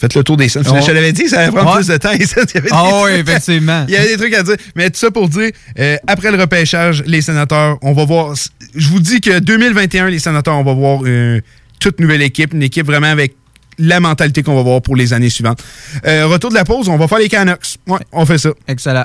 Faites 0.00 0.14
le 0.14 0.24
tour 0.24 0.36
des 0.36 0.48
scènes. 0.48 0.64
Oh. 0.68 0.76
Je 0.80 0.86
te 0.86 0.90
l'avais 0.90 1.12
dit, 1.12 1.28
ça 1.28 1.40
allait 1.40 1.52
prendre 1.52 1.70
Ouais. 1.70 1.76
plus 1.76 1.86
de 1.88 1.96
temps. 1.96 2.12
les 2.18 2.26
scènes. 2.26 2.44
Il 2.52 2.54
y 2.54 2.58
avait 2.58 2.68
Ah 2.72 2.82
des 2.82 2.92
oui, 2.94 3.00
trucs 3.00 3.28
à- 3.28 3.32
effectivement. 3.32 3.84
Il 3.88 3.94
y 3.94 3.96
avait 3.96 4.08
des 4.08 4.16
trucs 4.16 4.34
à 4.34 4.42
dire. 4.42 4.56
Mais 4.74 4.90
tout 4.90 4.98
ça 4.98 5.10
pour 5.10 5.28
dire, 5.28 5.50
euh, 5.78 5.96
après 6.06 6.30
le 6.30 6.38
repêchage, 6.40 7.02
les 7.06 7.22
sénateurs, 7.22 7.78
on 7.82 7.92
va 7.92 8.04
voir. 8.04 8.34
Je 8.74 8.88
vous 8.88 9.00
dis 9.00 9.20
que 9.20 9.38
2021, 9.38 10.08
les 10.08 10.18
sénateurs, 10.18 10.56
on 10.56 10.64
va 10.64 10.74
voir 10.74 11.04
une 11.04 11.40
toute 11.78 12.00
nouvelle 12.00 12.22
équipe, 12.22 12.52
une 12.54 12.62
équipe 12.62 12.86
vraiment 12.86 13.06
avec 13.10 13.34
la 13.78 14.00
mentalité 14.00 14.42
qu'on 14.42 14.54
va 14.56 14.62
voir 14.62 14.82
pour 14.82 14.94
les 14.96 15.12
années 15.12 15.30
suivantes. 15.30 15.62
Euh, 16.06 16.26
retour 16.26 16.50
de 16.50 16.54
la 16.54 16.64
pause, 16.64 16.88
on 16.88 16.96
va 16.98 17.08
faire 17.08 17.18
les 17.18 17.28
Canucks. 17.28 17.76
Ouais, 17.86 18.00
on 18.12 18.26
fait 18.26 18.36
ça. 18.38 18.50
Excellent. 18.68 19.04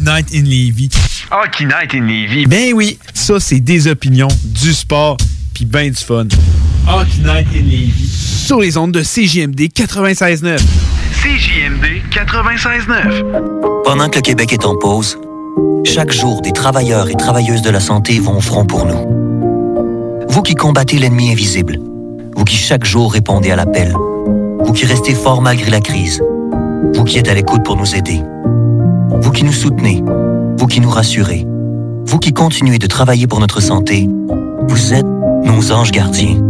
Night 0.00 0.28
in 0.34 0.42
Levy. 0.42 0.88
Hockey 1.30 1.64
Night 1.64 1.94
in 1.94 2.06
Levy. 2.06 2.46
Ben 2.46 2.72
oui, 2.74 2.98
ça 3.14 3.38
c'est 3.40 3.60
des 3.60 3.86
opinions, 3.88 4.28
du 4.44 4.72
sport, 4.72 5.16
puis 5.54 5.64
ben 5.64 5.90
du 5.90 5.96
fun. 6.02 6.26
Hockey 6.88 7.22
Night 7.22 7.46
in 7.54 7.64
Levy. 7.64 8.06
Sur 8.06 8.60
les 8.60 8.76
ondes 8.76 8.92
de 8.92 9.02
CJMD 9.02 9.60
96.9. 9.72 10.58
CJMD 11.22 12.02
96.9. 12.10 13.82
Pendant 13.84 14.08
que 14.08 14.16
le 14.16 14.22
Québec 14.22 14.52
est 14.52 14.64
en 14.64 14.76
pause, 14.76 15.18
chaque 15.84 16.12
jour, 16.12 16.40
des 16.42 16.52
travailleurs 16.52 17.08
et 17.08 17.14
travailleuses 17.14 17.62
de 17.62 17.70
la 17.70 17.80
santé 17.80 18.18
vont 18.18 18.36
au 18.38 18.40
front 18.40 18.64
pour 18.64 18.86
nous. 18.86 20.26
Vous 20.28 20.42
qui 20.42 20.54
combattez 20.54 20.98
l'ennemi 20.98 21.32
invisible, 21.32 21.78
vous 22.36 22.44
qui 22.44 22.56
chaque 22.56 22.84
jour 22.84 23.12
répondez 23.12 23.50
à 23.50 23.56
l'appel, 23.56 23.94
vous 24.64 24.72
qui 24.72 24.86
restez 24.86 25.14
fort 25.14 25.42
malgré 25.42 25.70
la 25.70 25.80
crise, 25.80 26.22
vous 26.94 27.04
qui 27.04 27.18
êtes 27.18 27.28
à 27.28 27.34
l'écoute 27.34 27.64
pour 27.64 27.76
nous 27.76 27.94
aider, 27.94 28.20
vous 29.20 29.30
qui 29.30 29.44
nous 29.44 29.52
soutenez, 29.52 30.02
vous 30.56 30.66
qui 30.66 30.80
nous 30.80 30.90
rassurez, 30.90 31.46
vous 32.04 32.18
qui 32.18 32.32
continuez 32.32 32.78
de 32.78 32.86
travailler 32.86 33.26
pour 33.26 33.40
notre 33.40 33.60
santé, 33.60 34.08
vous 34.68 34.94
êtes 34.94 35.06
nos 35.44 35.72
anges 35.72 35.92
gardiens. 35.92 36.49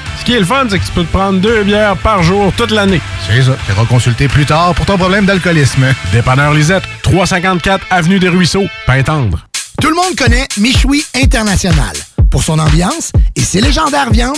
Ce 0.21 0.25
qui 0.25 0.33
est 0.33 0.39
le 0.39 0.45
fun, 0.45 0.67
c'est 0.69 0.77
que 0.77 0.85
tu 0.85 0.91
peux 0.91 1.03
te 1.03 1.11
prendre 1.11 1.39
deux 1.39 1.63
bières 1.63 1.97
par 1.97 2.21
jour 2.21 2.53
toute 2.55 2.69
l'année. 2.69 3.01
C'est 3.27 3.41
ça. 3.41 3.53
Tu 3.65 3.73
consulter 3.87 4.27
plus 4.27 4.45
tard 4.45 4.75
pour 4.75 4.85
ton 4.85 4.95
problème 4.95 5.25
d'alcoolisme. 5.25 5.83
Dépanneur 6.11 6.53
Lisette, 6.53 6.83
354 7.01 7.87
Avenue 7.89 8.19
des 8.19 8.29
Ruisseaux, 8.29 8.67
Pintendre. 8.85 9.47
Tout 9.81 9.89
le 9.89 9.95
monde 9.95 10.15
connaît 10.15 10.47
Michoui 10.57 11.03
International 11.15 11.95
pour 12.29 12.43
son 12.43 12.59
ambiance 12.59 13.11
et 13.35 13.41
ses 13.41 13.61
légendaires 13.61 14.11
viandes 14.11 14.37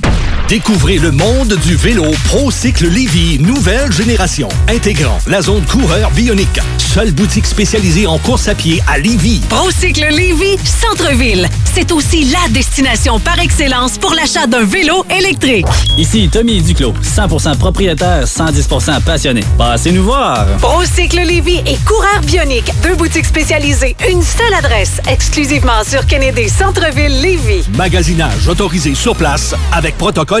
Découvrez 0.51 0.97
le 0.97 1.11
monde 1.11 1.57
du 1.63 1.77
vélo 1.77 2.03
ProCycle 2.25 2.89
Lévy, 2.89 3.39
nouvelle 3.39 3.89
génération, 3.89 4.49
intégrant 4.67 5.17
la 5.25 5.41
zone 5.41 5.63
coureur 5.63 6.11
bionique. 6.11 6.59
Seule 6.77 7.13
boutique 7.13 7.45
spécialisée 7.45 8.05
en 8.05 8.17
course 8.17 8.49
à 8.49 8.53
pied 8.53 8.83
à 8.85 8.97
Lévy. 8.97 9.39
Procycle 9.47 10.07
Lévy, 10.09 10.57
centre-ville. 10.65 11.47
C'est 11.73 11.93
aussi 11.93 12.25
la 12.25 12.49
destination 12.49 13.17
par 13.17 13.39
excellence 13.39 13.97
pour 13.97 14.13
l'achat 14.13 14.45
d'un 14.45 14.65
vélo 14.65 15.05
électrique. 15.09 15.65
Ici 15.97 16.27
Tommy 16.29 16.61
Duclos, 16.61 16.95
100% 17.01 17.55
propriétaire, 17.55 18.25
110% 18.25 18.99
passionné. 19.03 19.45
Passez 19.57 19.93
nous 19.93 20.03
voir. 20.03 20.45
Procycle 20.57 21.21
Lévy 21.21 21.61
et 21.65 21.77
Coureur 21.85 22.19
Bionique, 22.25 22.69
deux 22.83 22.95
boutiques 22.95 23.25
spécialisées, 23.25 23.95
une 24.09 24.21
seule 24.21 24.53
adresse, 24.53 24.99
exclusivement 25.07 25.85
sur 25.89 26.05
Kennedy 26.05 26.49
Centre-ville 26.49 27.21
Lévy. 27.21 27.63
Magasinage 27.77 28.49
autorisé 28.49 28.95
sur 28.95 29.15
place 29.15 29.55
avec 29.71 29.97
protocole 29.97 30.40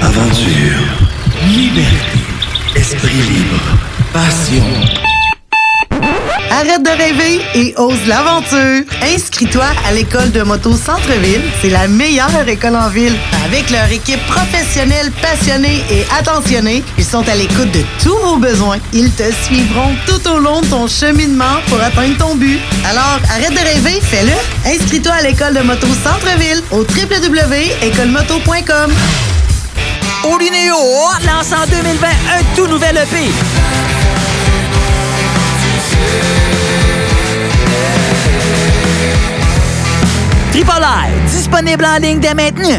Aventure, 0.00 0.84
liberté, 1.46 2.18
esprit 2.76 3.22
libre, 3.22 3.78
passion. 4.12 5.13
Arrête 6.50 6.82
de 6.82 6.90
rêver 6.90 7.40
et 7.54 7.72
ose 7.76 8.06
l'aventure. 8.06 8.82
Inscris-toi 9.14 9.66
à 9.86 9.92
l'école 9.92 10.32
de 10.32 10.42
moto 10.42 10.72
Centre-ville. 10.72 11.42
C'est 11.60 11.68
la 11.70 11.86
meilleure 11.88 12.48
école 12.48 12.76
en 12.76 12.88
ville. 12.88 13.14
Avec 13.44 13.70
leur 13.70 13.90
équipe 13.90 14.24
professionnelle, 14.26 15.10
passionnée 15.20 15.82
et 15.90 16.06
attentionnée, 16.18 16.82
ils 16.96 17.04
sont 17.04 17.28
à 17.28 17.34
l'écoute 17.34 17.72
de 17.72 17.82
tous 18.02 18.16
vos 18.18 18.36
besoins. 18.36 18.78
Ils 18.92 19.10
te 19.10 19.24
suivront 19.44 19.94
tout 20.06 20.28
au 20.28 20.38
long 20.38 20.60
de 20.60 20.66
ton 20.66 20.86
cheminement 20.86 21.60
pour 21.66 21.80
atteindre 21.80 22.16
ton 22.18 22.36
but. 22.36 22.60
Alors, 22.88 23.18
arrête 23.30 23.52
de 23.52 23.58
rêver, 23.58 24.00
fais-le. 24.00 24.32
Inscris-toi 24.70 25.12
à 25.12 25.22
l'école 25.22 25.54
de 25.54 25.60
moto 25.60 25.88
Centre-ville 26.04 26.62
au 26.70 26.80
www.écolemoto.com. 26.80 28.92
Olinéo 30.24 30.76
lance 31.26 31.52
en 31.52 31.66
2020 31.66 32.08
un 32.08 32.42
tout 32.56 32.66
nouvel 32.66 32.96
EP. 32.96 33.30
Triple 40.52 40.84
I, 40.84 41.30
disponible 41.30 41.84
en 41.84 41.98
ligne 41.98 42.20
dès 42.20 42.34
maintenant. 42.34 42.78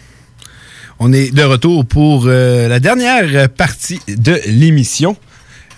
On 1.03 1.11
est 1.13 1.33
de 1.33 1.41
retour 1.41 1.83
pour 1.85 2.25
euh, 2.27 2.67
la 2.67 2.79
dernière 2.79 3.49
partie 3.49 3.99
de 4.07 4.39
l'émission. 4.45 5.17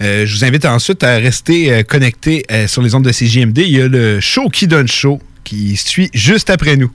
Euh, 0.01 0.25
je 0.25 0.35
vous 0.35 0.43
invite 0.43 0.65
ensuite 0.65 1.01
à 1.03 1.15
rester 1.15 1.71
euh, 1.71 1.83
connecté 1.83 2.43
euh, 2.51 2.67
sur 2.67 2.81
les 2.81 2.93
ondes 2.93 3.05
de 3.05 3.11
CJMD. 3.11 3.59
Il 3.59 3.69
y 3.69 3.81
a 3.81 3.87
le 3.87 4.19
show 4.19 4.49
qui 4.49 4.67
donne 4.67 4.87
show 4.89 5.21
qui 5.45 5.77
suit 5.77 6.09
juste 6.13 6.49
après 6.49 6.75
nous. 6.75 6.91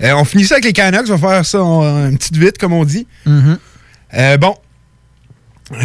On 0.00 0.24
finit 0.24 0.44
ça 0.46 0.54
avec 0.54 0.64
les 0.64 0.72
Canucks. 0.72 1.06
On 1.10 1.16
va 1.16 1.28
faire 1.36 1.46
ça 1.46 1.62
en 1.62 2.08
une 2.08 2.16
petite 2.16 2.36
vite, 2.36 2.56
comme 2.58 2.72
on 2.72 2.84
dit. 2.84 3.06
Euh, 4.14 4.36
bon. 4.38 4.56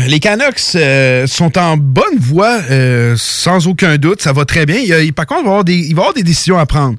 Les 0.08 0.20
Canucks 0.20 0.76
euh, 0.76 1.28
sont 1.28 1.58
en 1.58 1.76
bonne 1.78 2.18
voie, 2.20 2.60
euh, 2.72 3.16
sans 3.18 3.68
aucun 3.68 3.98
doute. 3.98 4.22
Ça 4.22 4.32
va 4.34 4.46
très 4.46 4.66
bien. 4.66 4.78
Il 4.78 4.88
y 4.88 4.94
a- 4.94 5.12
par 5.12 5.26
contre, 5.26 5.42
il 5.42 5.46
va 5.46 5.50
y 5.50 5.52
avoir 5.52 5.64
des, 5.66 5.76
il 5.76 5.84
va 5.96 6.00
y 6.02 6.04
avoir 6.04 6.14
des 6.14 6.24
décisions 6.24 6.58
à 6.58 6.66
prendre. 6.66 6.98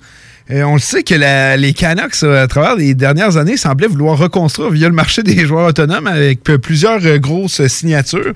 Euh, 0.51 0.63
on 0.65 0.75
le 0.75 0.81
sait 0.81 1.03
que 1.03 1.15
la- 1.15 1.57
les 1.57 1.73
Canucks, 1.73 2.23
euh, 2.25 2.43
à 2.43 2.49
travers 2.49 2.75
les 2.77 2.95
dernières 2.95 3.37
années, 3.37 3.57
semblaient 3.57 3.87
vouloir 3.87 4.19
reconstruire 4.19 4.71
via 4.71 4.89
le 4.89 4.95
marché 4.95 5.23
des 5.23 5.47
joueurs 5.47 5.69
autonomes 5.69 6.07
avec 6.07 6.43
p- 6.43 6.59
plusieurs 6.59 7.05
euh, 7.07 7.19
grosses 7.19 7.65
signatures. 7.69 8.35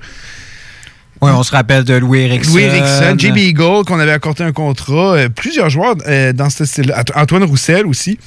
Oui, 1.21 1.31
on 1.33 1.43
se 1.43 1.51
rappelle 1.51 1.83
de 1.83 1.93
Louis 1.95 2.19
Erickson. 2.21 2.51
Louis 2.53 2.63
Erickson, 2.63 3.15
JB 3.17 3.37
Eagle, 3.37 3.85
qu'on 3.85 3.99
avait 3.99 4.11
accordé 4.11 4.43
un 4.43 4.51
contrat. 4.51 5.15
euh, 5.15 5.29
plusieurs 5.29 5.69
joueurs 5.69 5.95
euh, 6.07 6.31
dans 6.33 6.49
ce 6.49 6.65
style-là. 6.65 7.01
Ant- 7.15 7.21
Antoine 7.21 7.43
Roussel 7.43 7.85
aussi. 7.85 8.17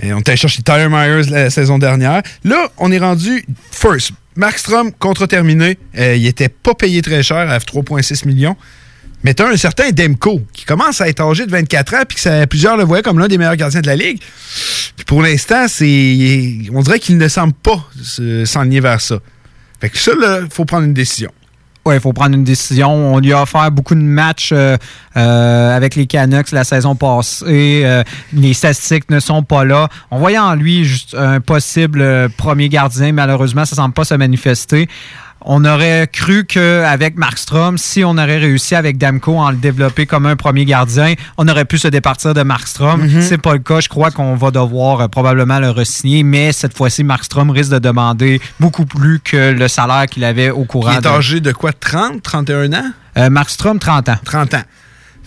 Et 0.00 0.12
on 0.12 0.20
était 0.20 0.30
allé 0.30 0.36
chercher 0.36 0.62
Tyler 0.62 0.86
Myers 0.88 1.28
la 1.28 1.50
saison 1.50 1.76
dernière. 1.76 2.22
Là, 2.44 2.70
on 2.76 2.92
est 2.92 2.98
rendu 3.00 3.44
first. 3.72 4.12
Markstrom, 4.36 4.92
contrat 4.92 5.26
terminé. 5.26 5.76
Euh, 5.98 6.14
il 6.14 6.24
était 6.28 6.48
pas 6.48 6.74
payé 6.74 7.02
très 7.02 7.24
cher 7.24 7.50
à 7.50 7.58
3,6 7.58 8.24
millions. 8.24 8.56
Mais 9.24 9.34
tu 9.34 9.42
as 9.42 9.48
un 9.48 9.56
certain 9.56 9.90
Demko 9.90 10.42
qui 10.52 10.64
commence 10.64 11.00
à 11.00 11.08
être 11.08 11.20
âgé 11.20 11.44
de 11.44 11.50
24 11.50 11.94
ans 11.94 12.02
puis 12.08 12.16
que 12.22 12.44
plusieurs 12.44 12.76
le 12.76 12.84
voyaient 12.84 13.02
comme 13.02 13.18
l'un 13.18 13.26
des 13.28 13.36
meilleurs 13.38 13.56
gardiens 13.56 13.80
de 13.80 13.86
la 13.86 13.96
ligue. 13.96 14.20
Puis 14.96 15.04
pour 15.06 15.22
l'instant, 15.22 15.66
c'est 15.68 16.58
on 16.72 16.82
dirait 16.82 17.00
qu'il 17.00 17.18
ne 17.18 17.28
semble 17.28 17.52
pas 17.54 17.84
se- 18.00 18.44
s'enligner 18.44 18.80
vers 18.80 19.00
ça. 19.00 19.18
Fait 19.80 19.90
que 19.90 19.98
ça, 19.98 20.12
il 20.42 20.48
faut 20.52 20.64
prendre 20.64 20.84
une 20.84 20.94
décision. 20.94 21.30
Oui, 21.84 21.94
il 21.94 22.00
faut 22.00 22.12
prendre 22.12 22.34
une 22.34 22.44
décision. 22.44 22.90
On 23.14 23.18
lui 23.18 23.32
a 23.32 23.42
offert 23.42 23.70
beaucoup 23.70 23.94
de 23.94 24.00
matchs 24.00 24.50
euh, 24.52 24.76
euh, 25.16 25.76
avec 25.76 25.94
les 25.94 26.06
Canucks 26.06 26.50
la 26.52 26.64
saison 26.64 26.94
passée. 26.96 27.82
Euh, 27.84 28.02
les 28.34 28.52
statistiques 28.52 29.08
ne 29.10 29.20
sont 29.20 29.42
pas 29.42 29.64
là. 29.64 29.88
On 30.10 30.18
voyait 30.18 30.38
en 30.38 30.54
lui 30.54 30.84
juste 30.84 31.14
un 31.14 31.40
possible 31.40 32.28
premier 32.36 32.68
gardien. 32.68 33.12
Malheureusement, 33.12 33.64
ça 33.64 33.74
ne 33.74 33.76
semble 33.76 33.94
pas 33.94 34.04
se 34.04 34.14
manifester. 34.14 34.86
On 35.42 35.64
aurait 35.64 36.08
cru 36.12 36.44
qu'avec 36.44 37.16
Markstrom, 37.16 37.78
si 37.78 38.04
on 38.04 38.12
aurait 38.12 38.38
réussi 38.38 38.74
avec 38.74 38.98
Damco 38.98 39.40
à 39.42 39.52
le 39.52 39.56
développer 39.56 40.04
comme 40.04 40.26
un 40.26 40.36
premier 40.36 40.64
gardien, 40.64 41.14
on 41.38 41.46
aurait 41.48 41.64
pu 41.64 41.78
se 41.78 41.88
départir 41.88 42.34
de 42.34 42.42
Markstrom. 42.42 43.02
Mhm. 43.02 43.22
C'est 43.22 43.38
pas 43.38 43.52
le 43.52 43.60
cas. 43.60 43.80
Je 43.80 43.88
crois 43.88 44.10
qu'on 44.10 44.34
va 44.34 44.50
devoir 44.50 45.00
euh, 45.02 45.08
probablement 45.08 45.58
le 45.60 45.70
re-signer, 45.70 46.22
mais 46.24 46.52
cette 46.52 46.76
fois-ci, 46.76 47.04
Markstrom 47.04 47.50
risque 47.50 47.70
de 47.70 47.78
demander 47.78 48.40
beaucoup 48.58 48.84
plus 48.84 49.20
que 49.20 49.52
le 49.52 49.68
salaire 49.68 50.06
qu'il 50.06 50.24
avait 50.24 50.50
au 50.50 50.64
courant 50.64 50.92
Il 50.92 50.98
est 50.98 51.00
de- 51.02 51.08
âgé 51.08 51.40
de 51.40 51.52
quoi? 51.52 51.72
30, 51.72 52.20
31 52.22 52.72
ans? 52.72 52.90
Euh, 53.16 53.30
Markstrom, 53.30 53.78
30 53.78 54.08
ans. 54.08 54.16
30 54.24 54.54
ans. 54.54 54.62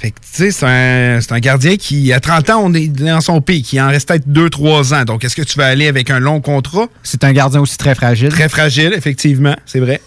Fait 0.01 0.09
que, 0.09 0.15
tu 0.19 0.51
sais, 0.51 1.19
c'est 1.19 1.31
un, 1.31 1.39
gardien 1.39 1.75
qui, 1.77 2.11
à 2.11 2.19
30 2.19 2.49
ans, 2.49 2.61
on 2.63 2.73
est 2.73 2.87
dans 2.87 3.21
son 3.21 3.39
pic. 3.39 3.71
Il 3.71 3.79
en 3.79 3.87
reste 3.89 4.07
peut-être 4.07 4.27
2-3 4.27 4.95
ans. 4.95 5.05
Donc, 5.05 5.23
est-ce 5.23 5.35
que 5.35 5.43
tu 5.43 5.59
vas 5.59 5.67
aller 5.67 5.87
avec 5.87 6.09
un 6.09 6.17
long 6.19 6.41
contrat? 6.41 6.87
C'est 7.03 7.23
un 7.23 7.31
gardien 7.33 7.59
aussi 7.61 7.77
très 7.77 7.93
fragile. 7.93 8.29
Très 8.29 8.49
fragile, 8.49 8.93
effectivement, 8.97 9.55
c'est 9.67 9.79
vrai. 9.79 10.01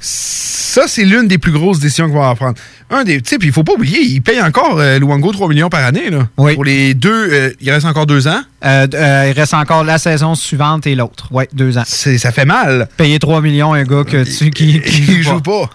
Ça, 0.00 0.82
c'est 0.86 1.04
l'une 1.04 1.28
des 1.28 1.38
plus 1.38 1.50
grosses 1.50 1.78
décisions 1.80 2.10
qu'on 2.10 2.20
va 2.20 2.34
prendre. 2.34 2.58
Un 2.90 3.04
des, 3.04 3.22
tu 3.22 3.30
sais, 3.30 3.38
puis 3.38 3.48
il 3.48 3.54
faut 3.54 3.64
pas 3.64 3.72
oublier, 3.72 4.00
il 4.02 4.20
paye 4.20 4.40
encore 4.42 4.78
euh, 4.78 4.98
Luango 4.98 5.32
3 5.32 5.48
millions 5.48 5.70
par 5.70 5.84
année. 5.84 6.10
Là. 6.10 6.28
Pour 6.36 6.64
les 6.64 6.92
deux, 6.92 7.28
euh, 7.32 7.50
il 7.60 7.70
reste 7.70 7.86
encore 7.86 8.04
deux 8.06 8.28
ans? 8.28 8.42
Euh, 8.64 8.86
il 9.28 9.32
reste 9.32 9.54
encore 9.54 9.82
la 9.82 9.96
saison 9.98 10.34
suivante 10.34 10.86
et 10.86 10.94
l'autre. 10.94 11.28
Oui, 11.32 11.44
deux 11.54 11.78
ans. 11.78 11.84
ça 11.86 12.32
fait 12.32 12.44
mal. 12.44 12.86
Payer 12.98 13.18
3 13.18 13.40
millions 13.40 13.72
à 13.72 13.78
un 13.78 13.84
gars 13.84 14.04
que 14.04 14.24
tu, 14.24 14.50
qui, 14.50 14.80
qui 14.80 15.22
joue 15.22 15.40
pas. 15.40 15.70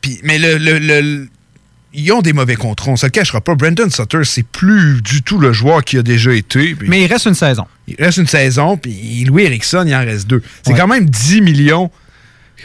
Puis, 0.00 0.20
mais 0.22 0.38
le, 0.38 0.56
le- 0.56 0.78
le- 0.78 1.28
ils 1.92 2.12
ont 2.12 2.20
des 2.20 2.32
mauvais 2.32 2.56
contrats, 2.56 2.90
on 2.92 2.96
se 2.96 3.06
le 3.06 3.10
cachera 3.10 3.40
pas. 3.40 3.54
Brandon 3.54 3.88
Sutter, 3.90 4.24
c'est 4.24 4.46
plus 4.46 5.00
du 5.02 5.22
tout 5.22 5.38
le 5.38 5.52
joueur 5.52 5.82
qui 5.82 5.96
a 5.96 6.02
déjà 6.02 6.32
été. 6.32 6.76
Mais 6.86 7.02
il 7.02 7.06
reste 7.06 7.26
une 7.26 7.34
saison. 7.34 7.66
Il 7.86 7.96
reste 7.98 8.18
une 8.18 8.26
saison, 8.26 8.76
puis 8.76 9.24
Louis 9.24 9.44
Erickson, 9.44 9.84
il 9.86 9.94
en 9.94 10.00
reste 10.00 10.26
deux. 10.26 10.42
C'est 10.62 10.74
quand 10.74 10.86
même 10.86 11.08
10 11.08 11.40
millions 11.40 11.90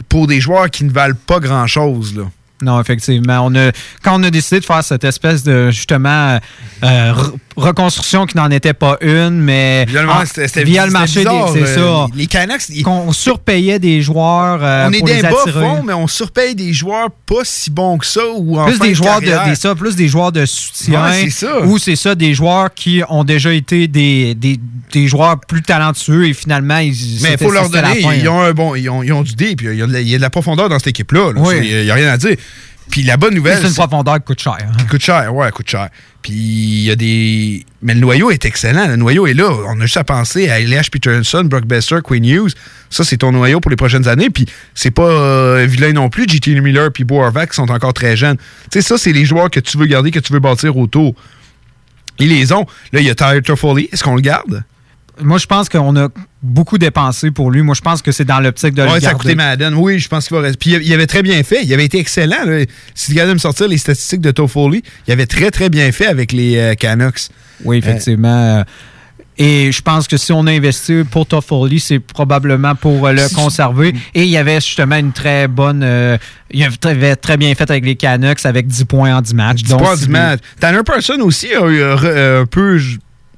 pour 0.09 0.27
des 0.27 0.41
joueurs 0.41 0.69
qui 0.69 0.83
ne 0.83 0.91
valent 0.91 1.15
pas 1.25 1.39
grand-chose. 1.39 2.15
là. 2.15 2.23
Non, 2.61 2.79
effectivement. 2.79 3.45
On 3.45 3.55
a, 3.55 3.71
quand 4.01 4.19
on 4.19 4.23
a 4.23 4.31
décidé 4.31 4.61
de 4.61 4.65
faire 4.65 4.83
cette 4.83 5.03
espèce 5.03 5.43
de, 5.43 5.69
justement, 5.69 6.39
euh, 6.83 7.13
reconstruction 7.55 8.25
qui 8.25 8.37
n'en 8.37 8.49
était 8.51 8.73
pas 8.73 8.97
une, 9.01 9.31
mais 9.39 9.85
Via 9.87 10.01
le, 10.01 10.07
via 10.63 10.87
marché, 10.87 11.23
c'est 11.53 11.61
euh, 11.63 12.05
ça. 12.05 12.07
Les 12.15 12.27
Canucks, 12.27 12.69
ils- 12.69 12.83
Qu'on 12.83 13.11
surpayait 13.11 13.79
des 13.79 14.01
joueurs 14.01 14.59
euh, 14.63 14.87
on 14.87 14.93
est 14.93 14.99
pour 14.99 15.07
des 15.07 15.15
les 15.15 15.21
bas 15.21 15.29
fonds, 15.51 15.83
mais 15.83 15.93
on 15.93 16.07
surpaye 16.07 16.55
des 16.55 16.73
joueurs 16.73 17.09
pas 17.25 17.41
si 17.43 17.69
bons 17.71 17.97
que 17.97 18.05
ça. 18.05 18.21
Ou 18.35 18.59
en 18.59 18.65
plus 18.65 18.75
fin 18.77 18.83
des 18.85 18.89
de 18.91 18.95
joueurs 18.95 19.21
de, 19.21 19.49
des, 19.49 19.55
ça, 19.55 19.75
plus 19.75 19.95
des 19.95 20.07
joueurs 20.07 20.31
de 20.31 20.45
soutien 20.45 21.05
Ouais, 21.09 21.27
ou 21.65 21.77
c'est 21.77 21.95
ça 21.95 22.15
des 22.15 22.33
joueurs 22.33 22.73
qui 22.73 23.01
ont 23.09 23.23
déjà 23.23 23.53
été 23.53 23.87
des, 23.87 24.35
des, 24.35 24.59
des 24.91 25.07
joueurs 25.07 25.39
plus 25.39 25.61
talentueux 25.61 26.27
et 26.27 26.33
finalement 26.33 26.77
ils 26.77 26.93
Mais 27.21 27.37
faut 27.37 27.51
leur 27.51 27.69
donner, 27.69 28.01
fin, 28.01 28.13
ils 28.13 28.23
là. 28.23 28.31
ont 28.31 28.41
un 28.41 28.51
bon, 28.53 28.75
ils 28.75 28.89
ont, 28.89 29.03
ils 29.03 29.13
ont 29.13 29.21
du 29.23 29.33
dé, 29.35 29.55
puis 29.55 29.67
il 29.67 29.75
y, 29.77 29.81
a 29.81 29.87
de 29.87 29.93
la- 29.93 30.01
il 30.01 30.09
y 30.09 30.13
a 30.15 30.17
de 30.17 30.21
la 30.21 30.29
profondeur 30.29 30.69
dans 30.69 30.77
cette 30.79 30.87
équipe-là. 30.87 31.31
là. 31.33 31.39
Oui. 31.41 31.55
Il 31.63 31.83
n'y 31.83 31.91
a 31.91 31.93
rien 31.93 32.09
à 32.09 32.17
dire. 32.17 32.35
Puis 32.89 33.03
la 33.03 33.17
bonne 33.17 33.33
nouvelle. 33.33 33.57
C'est 33.59 33.67
une 33.69 33.73
profondeur 33.73 34.15
qui 34.15 34.25
coûte 34.25 34.41
cher. 34.41 34.57
hein. 34.61 34.71
Qui 34.77 34.85
coûte 34.85 35.01
cher, 35.01 35.33
ouais, 35.33 35.49
coûte 35.51 35.69
cher. 35.69 35.89
Puis 36.21 36.33
il 36.33 36.83
y 36.83 36.91
a 36.91 36.95
des. 36.95 37.65
Mais 37.81 37.93
le 37.95 37.99
noyau 37.99 38.29
est 38.31 38.45
excellent. 38.45 38.87
Le 38.87 38.95
noyau 38.95 39.25
est 39.27 39.33
là. 39.33 39.49
On 39.67 39.79
a 39.79 39.83
juste 39.83 39.97
à 39.97 40.03
penser 40.03 40.49
à 40.49 40.59
Elias 40.59 40.87
Peterson, 40.91 41.43
Brock 41.45 41.65
Besser, 41.65 41.97
Queen 42.03 42.23
Hughes. 42.23 42.53
Ça, 42.89 43.03
c'est 43.03 43.17
ton 43.17 43.31
noyau 43.31 43.59
pour 43.59 43.71
les 43.71 43.75
prochaines 43.75 44.07
années. 44.07 44.29
Puis 44.29 44.45
c'est 44.75 44.91
pas 44.91 45.03
euh, 45.09 45.65
vilain 45.67 45.91
non 45.93 46.09
plus. 46.09 46.25
JT 46.27 46.59
Miller 46.61 46.91
puis 46.93 47.03
Bo 47.03 47.21
qui 47.31 47.55
sont 47.55 47.71
encore 47.71 47.93
très 47.93 48.15
jeunes. 48.15 48.37
Tu 48.37 48.43
sais, 48.73 48.81
ça, 48.81 48.97
c'est 48.97 49.11
les 49.11 49.25
joueurs 49.25 49.49
que 49.49 49.59
tu 49.59 49.77
veux 49.77 49.85
garder, 49.85 50.11
que 50.11 50.19
tu 50.19 50.31
veux 50.31 50.39
bâtir 50.39 50.77
autour. 50.77 51.13
Ils 52.19 52.29
les 52.29 52.53
ont. 52.53 52.65
Là, 52.91 52.99
il 52.99 53.07
y 53.07 53.09
a 53.09 53.15
Tyler 53.15 53.41
Toffoli. 53.41 53.89
Est-ce 53.91 54.03
qu'on 54.03 54.15
le 54.15 54.21
garde? 54.21 54.63
Moi, 55.21 55.37
je 55.37 55.45
pense 55.45 55.69
qu'on 55.69 55.95
a 55.95 56.07
beaucoup 56.41 56.77
dépensé 56.77 57.29
pour 57.31 57.51
lui. 57.51 57.61
Moi, 57.61 57.75
je 57.75 57.81
pense 57.81 58.01
que 58.01 58.11
c'est 58.11 58.25
dans 58.25 58.39
l'optique 58.39 58.73
de 58.73 58.81
le 58.83 58.89
Ouais, 58.89 58.99
ça 58.99 59.09
a 59.11 59.13
coûté 59.13 59.35
Madden. 59.35 59.73
Oui, 59.75 59.99
je 59.99 60.07
pense 60.09 60.27
qu'il 60.27 60.35
va 60.35 60.41
rester. 60.43 60.57
Puis 60.57 60.85
il 60.85 60.93
avait 60.93 61.07
très 61.07 61.21
bien 61.21 61.41
fait. 61.43 61.63
Il 61.63 61.71
avait 61.73 61.85
été 61.85 61.99
excellent. 61.99 62.43
là. 62.45 62.65
Si 62.95 63.07
tu 63.07 63.11
regardes 63.13 63.31
me 63.33 63.37
sortir 63.37 63.67
les 63.67 63.77
statistiques 63.77 64.21
de 64.21 64.31
Toffoli, 64.31 64.81
il 65.07 65.11
avait 65.13 65.27
très, 65.27 65.51
très 65.51 65.69
bien 65.69 65.91
fait 65.91 66.07
avec 66.07 66.31
les 66.31 66.57
euh, 66.57 66.73
Canucks. 66.75 67.29
Oui, 67.63 67.77
effectivement. 67.77 68.27
Euh, 68.59 68.63
Et 69.37 69.71
je 69.71 69.81
pense 69.81 70.07
que 70.07 70.17
si 70.17 70.31
on 70.31 70.45
a 70.47 70.51
investi 70.51 71.03
pour 71.09 71.25
Toffoli, 71.27 71.79
c'est 71.79 71.99
probablement 71.99 72.75
pour 72.75 73.07
euh, 73.07 73.13
le 73.13 73.33
conserver. 73.35 73.93
Et 74.15 74.23
il 74.23 74.29
y 74.29 74.37
avait 74.37 74.61
justement 74.61 74.95
une 74.97 75.11
très 75.11 75.47
bonne. 75.47 75.81
euh, 75.83 76.17
il 76.51 76.63
avait 76.63 77.15
très, 77.15 77.37
bien 77.37 77.53
fait 77.55 77.69
avec 77.69 77.85
les 77.85 77.95
Canucks 77.95 78.45
avec 78.45 78.67
10 78.67 78.85
points 78.85 79.15
en 79.15 79.21
10 79.21 79.33
matchs. 79.35 79.63
10 79.63 79.69
Donc, 79.69 79.81
points 79.83 79.95
c'est 79.95 80.05
du 80.05 80.11
match. 80.11 80.39
Tanner 80.59 80.81
Person 80.83 81.19
aussi 81.21 81.53
a 81.53 81.65
eu 81.67 81.79
euh, 81.81 82.41
un 82.41 82.45
peu. 82.47 82.79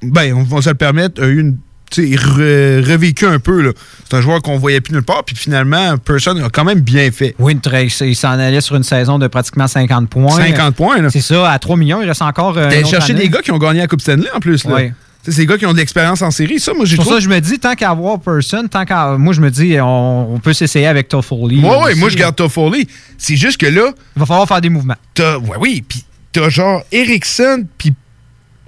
Ben, 0.02 0.34
on 0.34 0.42
va 0.42 0.60
se 0.60 0.68
le 0.68 0.74
permettre, 0.74 1.22
a 1.22 1.26
eu 1.26 1.40
une. 1.40 1.56
Re- 1.92 2.84
revécu 2.90 3.26
un 3.26 3.38
peu. 3.38 3.72
C'est 4.08 4.16
un 4.16 4.20
joueur 4.20 4.42
qu'on 4.42 4.58
voyait 4.58 4.80
plus 4.80 4.92
nulle 4.92 5.02
part. 5.02 5.24
Puis 5.24 5.36
finalement, 5.36 5.96
Person 5.98 6.36
a 6.44 6.50
quand 6.50 6.64
même 6.64 6.80
bien 6.80 7.10
fait. 7.10 7.34
Oui, 7.38 7.58
il 8.00 8.16
s'en 8.16 8.30
allait 8.30 8.60
sur 8.60 8.76
une 8.76 8.82
saison 8.84 9.18
de 9.18 9.26
pratiquement 9.26 9.66
50 9.68 10.08
points. 10.08 10.30
50 10.36 10.74
points. 10.74 11.08
C'est 11.10 11.20
ça, 11.20 11.50
à 11.50 11.58
3 11.58 11.76
millions, 11.76 12.02
il 12.02 12.08
reste 12.08 12.22
encore. 12.22 12.56
euh, 12.58 12.68
année. 13.12 13.22
des 13.24 13.28
gars 13.28 13.42
qui 13.42 13.52
ont 13.52 13.58
gagné 13.58 13.80
la 13.80 13.86
Coupe 13.86 14.00
Stanley 14.00 14.28
en 14.34 14.40
plus. 14.40 14.64
Là. 14.64 14.74
Oui. 14.74 14.92
C'est 15.28 15.34
des 15.38 15.46
gars 15.46 15.58
qui 15.58 15.66
ont 15.66 15.72
de 15.72 15.78
l'expérience 15.78 16.22
en 16.22 16.30
série. 16.30 16.60
Ça, 16.60 16.72
moi, 16.72 16.84
j'ai 16.84 16.96
trouvé. 16.96 17.16
ça 17.16 17.20
je 17.20 17.28
me 17.28 17.40
dis, 17.40 17.58
tant 17.58 17.74
qu'à 17.74 17.90
avoir 17.90 18.20
Person, 18.20 18.68
tant 18.68 18.84
qu'à. 18.84 19.16
Moi, 19.18 19.34
je 19.34 19.40
me 19.40 19.50
dis, 19.50 19.76
on, 19.80 20.34
on 20.34 20.38
peut 20.38 20.52
s'essayer 20.52 20.86
avec 20.86 21.08
Toffoli. 21.08 21.60
Ouais, 21.60 21.76
aussi. 21.90 21.98
moi, 21.98 22.08
je 22.10 22.16
garde 22.16 22.36
Toffoli. 22.36 22.86
C'est 23.18 23.34
juste 23.34 23.60
que 23.60 23.66
là. 23.66 23.90
Il 24.14 24.20
va 24.20 24.26
falloir 24.26 24.46
faire 24.46 24.60
des 24.60 24.68
mouvements. 24.68 24.94
T'as, 25.14 25.36
ouais, 25.38 25.56
oui, 25.58 25.84
puis 25.88 26.04
t'as 26.30 26.48
genre 26.48 26.82
Erickson 26.92 27.64
puis 27.76 27.92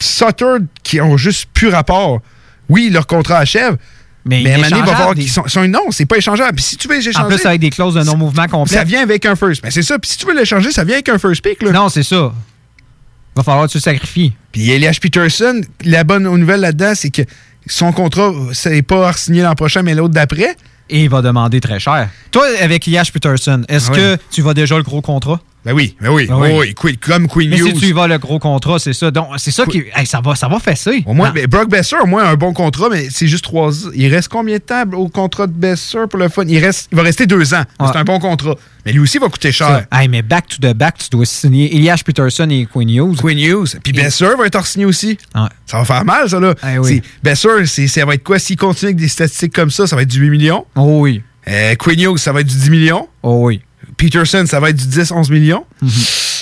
Sutter 0.01 0.57
qui 0.83 1.01
ont 1.01 1.17
juste 1.17 1.47
plus 1.55 1.69
rapport. 1.69 2.21
Oui, 2.69 2.91
leur 2.91 3.07
contrat 3.07 3.39
achève. 3.39 3.77
Mais, 4.25 4.43
Mais 4.43 4.59
il 4.59 4.75
va 4.85 5.15
des- 5.15 5.23
qu'ils 5.23 5.31
sont, 5.31 5.47
sont- 5.49 5.67
Non, 5.69 5.91
c'est 5.91 6.05
pas 6.05 6.17
échangeable. 6.19 6.57
Puis 6.57 6.65
si 6.65 6.77
tu 6.77 6.87
veux 6.87 6.97
les 6.97 7.09
échanger. 7.09 7.25
En 7.25 7.29
plus, 7.29 7.47
avec 7.47 7.61
des 7.61 7.71
clauses 7.71 7.95
de 7.95 8.03
non-mouvement 8.03 8.47
complet. 8.47 8.77
Ça 8.77 8.85
vient 8.85 9.03
avec 9.03 9.25
un 9.25 9.37
first. 9.37 9.63
Mais 9.65 9.71
c'est 9.71 9.83
ça. 9.83 9.99
Puis 9.99 10.11
si 10.11 10.19
tu 10.19 10.27
veux 10.27 10.37
l'échanger, 10.37 10.71
ça 10.71 10.85
vient 10.85 10.95
avec 10.97 11.09
un 11.09 11.19
first 11.19 11.43
pick. 11.43 11.63
Là. 11.63 11.73
Non, 11.73 11.89
c'est 11.89 12.03
ça. 12.03 12.33
Il 12.37 13.37
va 13.37 13.43
falloir 13.43 13.67
que 13.67 13.73
tu 13.73 13.79
le 13.79 13.83
sacrifies. 13.83 14.33
Puis 14.53 14.71
Elias 14.71 14.99
Peterson, 15.01 15.61
la 15.85 16.05
bonne 16.05 16.25
nouvelle 16.25 16.61
là-dedans, 16.61 16.93
c'est 16.95 17.11
que 17.11 17.23
son 17.67 17.93
contrat, 17.93 18.33
c'est 18.53 18.83
pas 18.83 19.13
signé 19.15 19.43
l'an 19.43 19.55
prochain, 19.55 19.83
mais 19.83 19.95
l'autre 19.95 20.13
d'après. 20.15 20.57
Et 20.91 21.05
il 21.05 21.11
va 21.11 21.23
demander 21.23 21.61
très 21.61 21.79
cher. 21.79 22.09
Toi, 22.31 22.47
avec 22.61 22.87
Yash 22.87 23.13
Peterson, 23.13 23.63
est-ce 23.69 23.91
Ah 23.93 23.95
que 23.97 24.17
tu 24.31 24.43
vas 24.43 24.55
déjà 24.55 24.77
le 24.77 24.83
gros 24.83 25.01
contrat? 25.03 25.41
Ben 25.69 25.75
oui, 25.75 25.95
ben 26.01 26.09
oui. 26.09 26.25
Ben 26.27 26.35
oui. 26.35 26.49
Oh, 26.51 26.61
oui, 26.61 26.75
Queen- 26.75 26.97
comme 26.97 27.29
Queen 27.29 27.51
Mais 27.51 27.59
si 27.59 27.75
tu 27.75 27.87
y 27.89 27.93
vas 27.93 28.07
le 28.07 28.17
gros 28.17 28.39
contrat, 28.39 28.79
c'est 28.79 28.95
ça. 28.95 29.11
Donc, 29.11 29.27
c'est 29.37 29.51
ça 29.51 29.67
qui. 29.67 29.85
hey, 29.95 30.07
ça 30.07 30.23
va, 30.25 30.35
ça 30.35 30.49
va 30.49 30.59
fesser. 30.61 31.03
Au 31.05 31.13
moins, 31.13 31.31
ben, 31.31 31.47
Brock 31.47 31.69
Besser, 31.69 31.97
au 32.03 32.07
moins, 32.07 32.25
a 32.25 32.31
un 32.31 32.37
bon 32.37 32.55
contrat, 32.55 32.89
mais 32.91 33.09
c'est 33.11 33.27
juste 33.27 33.45
trois 33.45 33.87
ans. 33.87 33.91
Il 33.95 34.09
reste 34.15 34.29
combien 34.29 34.57
de 34.57 34.63
temps 34.63 34.85
au 34.95 35.11
contrat 35.11 35.47
de 35.47 35.53
Besser 35.53 35.99
pour 36.09 36.19
le 36.21 36.31
fun? 36.31 36.45
Il, 36.49 36.59
reste, 36.59 36.89
il 36.91 36.97
va 36.97 37.03
rester 37.03 37.27
deux 37.27 37.53
ans. 37.53 37.65
C'est 37.79 37.99
un 37.99 38.05
bon 38.05 38.19
contrat. 38.19 38.55
Mais 38.87 38.93
lui 38.93 39.01
aussi 39.01 39.19
va 39.19 39.29
coûter 39.29 39.53
cher. 39.53 39.85
Hey, 39.93 40.09
mais 40.09 40.23
back 40.23 40.47
to 40.49 40.57
the 40.67 40.73
back, 40.73 40.97
tu 40.97 41.11
dois 41.11 41.27
signer 41.27 41.77
Elias 41.77 42.01
Peterson 42.03 42.49
et 42.49 42.65
Quinn 42.65 42.89
Hughes. 42.89 43.17
Quinn 43.21 43.39
Hughes. 43.39 43.79
Puis 43.83 43.93
Besser 43.93 44.29
va 44.39 44.47
être 44.47 44.65
signé 44.67 44.87
aussi. 44.87 45.19
Ça 45.67 45.77
va 45.81 45.85
faire 45.85 46.05
mal, 46.07 46.31
ça, 46.31 46.41
là. 46.41 46.55
Eh 46.67 46.79
oui. 46.79 47.03
Besser, 47.23 47.67
ça 47.67 48.07
va 48.07 48.15
être 48.15 48.25
quoi? 48.25 48.39
S'il 48.39 48.57
continue 48.57 48.89
avec 48.89 48.97
des 48.97 49.09
statistiques 49.09 49.53
comme 49.53 49.71
ça, 49.71 49.87
ça 49.87 49.97
va 49.97 50.01
être 50.03 50.09
du 50.09 50.21
8 50.21 50.31
millions? 50.31 50.65
Oh 50.77 51.01
oui. 51.03 51.21
Euh, 51.47 51.75
Quinn 51.77 52.01
Hughes, 52.01 52.17
ça 52.19 52.33
va 52.33 52.41
être 52.41 52.47
du 52.47 52.57
10 52.57 52.71
millions? 52.71 53.07
Oh 53.23 53.41
oui. 53.47 53.61
Peterson, 53.99 54.45
ça 54.47 54.61
va 54.61 54.71
être 54.71 54.77
du 54.77 54.87
10-11 54.87 55.31
millions. 55.31 55.67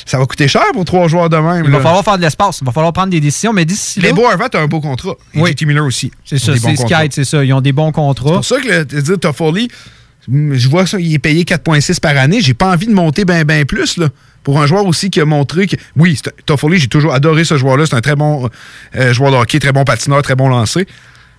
Ça 0.06 0.18
va 0.18 0.26
coûter 0.26 0.46
cher 0.46 0.62
pour 0.72 0.84
trois 0.84 1.08
joueurs 1.08 1.28
de 1.28 1.36
même. 1.36 1.64
Il 1.64 1.70
va 1.72 1.80
falloir 1.80 2.04
faire 2.04 2.16
de 2.16 2.22
l'espace. 2.22 2.60
Il 2.62 2.64
va 2.64 2.70
falloir 2.70 2.92
prendre 2.92 3.10
des 3.10 3.18
décisions, 3.18 3.52
mais 3.52 3.64
d'ici 3.64 4.00
là. 4.00 4.08
Mais 4.08 4.14
Bo 4.14 4.24
Horvat 4.24 4.50
a 4.54 4.58
un 4.58 4.68
beau 4.68 4.80
contrat. 4.80 5.14
Et 5.34 5.40
Oui. 5.40 5.50
JT 5.50 5.66
Miller 5.66 5.84
aussi. 5.84 6.12
C'est 6.24 6.38
ça, 6.38 6.52
ont 6.52 6.56
c'est. 6.56 6.76
Skype, 6.76 7.12
c'est 7.12 7.24
ça. 7.24 7.44
Ils 7.44 7.52
ont 7.52 7.60
des 7.60 7.72
bons 7.72 7.90
contrats. 7.90 8.28
C'est 8.28 8.34
pour 8.34 8.44
ça 8.44 8.60
que 8.60 9.10
le, 9.10 9.16
Toffoli, 9.16 9.68
je 10.28 10.68
vois 10.68 10.86
ça, 10.86 11.00
il 11.00 11.12
est 11.12 11.18
payé 11.18 11.42
4,6 11.42 11.98
par 11.98 12.16
année. 12.16 12.40
J'ai 12.40 12.54
pas 12.54 12.72
envie 12.72 12.86
de 12.86 12.92
monter 12.94 13.24
bien 13.24 13.44
ben 13.44 13.64
plus 13.64 13.96
là, 13.96 14.08
pour 14.44 14.60
un 14.60 14.66
joueur 14.66 14.86
aussi 14.86 15.10
qui 15.10 15.20
a 15.20 15.24
montré 15.24 15.66
que. 15.66 15.74
Oui, 15.96 16.20
Toffoli, 16.44 16.78
j'ai 16.78 16.86
toujours 16.86 17.12
adoré 17.12 17.44
ce 17.44 17.56
joueur-là. 17.56 17.86
C'est 17.86 17.96
un 17.96 18.00
très 18.00 18.14
bon 18.14 18.48
euh, 18.94 19.12
joueur 19.12 19.32
de 19.32 19.36
hockey, 19.36 19.58
très 19.58 19.72
bon 19.72 19.82
patineur, 19.82 20.22
très 20.22 20.36
bon 20.36 20.48
lancé. 20.48 20.86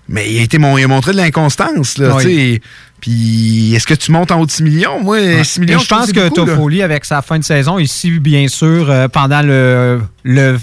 Mais 0.10 0.32
il 0.32 0.40
a, 0.40 0.44
été 0.44 0.58
il 0.58 0.84
a 0.84 0.88
montré 0.88 1.12
de 1.12 1.18
l'inconstance. 1.18 1.98
là, 1.98 2.16
Oui. 2.16 2.62
Puis 3.02 3.76
est-ce 3.76 3.86
que 3.86 3.94
tu 3.94 4.12
montes 4.12 4.32
en 4.32 4.40
haut 4.40 4.46
de 4.46 4.52
6 4.52 4.64
millions? 4.64 5.02
Moi, 5.04 5.44
6 5.44 5.60
millions, 5.60 5.80
Et 5.80 5.84
je 5.84 5.88
pense 5.88 6.12
que. 6.12 6.30
Toffoli, 6.30 6.82
avec 6.82 7.06
sa 7.06 7.22
fin 7.22 7.38
de 7.38 7.44
saison, 7.44 7.78
ici, 7.78 8.20
bien 8.20 8.48
sûr, 8.48 8.90
euh, 8.90 9.08
pendant 9.08 9.42
le, 9.44 10.02
le, 10.24 10.58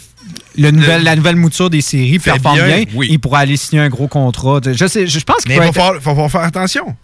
le 0.58 0.70
nouvel- 0.72 1.04
la 1.04 1.14
nouvelle 1.14 1.36
mouture 1.36 1.70
des 1.70 1.80
séries, 1.80 2.18
performe 2.18 2.56
bien, 2.56 2.66
bien, 2.66 2.84
oui. 2.94 3.06
il 3.10 3.20
pourra 3.20 3.40
aller 3.40 3.56
signer 3.56 3.82
un 3.82 3.88
gros 3.88 4.08
contrat. 4.08 4.60
Je, 4.66 4.86
sais, 4.86 5.06
je, 5.06 5.18
je 5.18 5.24
pense 5.24 5.38
qu'il 5.44 5.50
Mais 5.50 5.56
il 5.56 5.68
être- 5.68 5.74
va 5.94 6.00
falloir 6.00 6.30
faire 6.30 6.40
attention. 6.42 6.96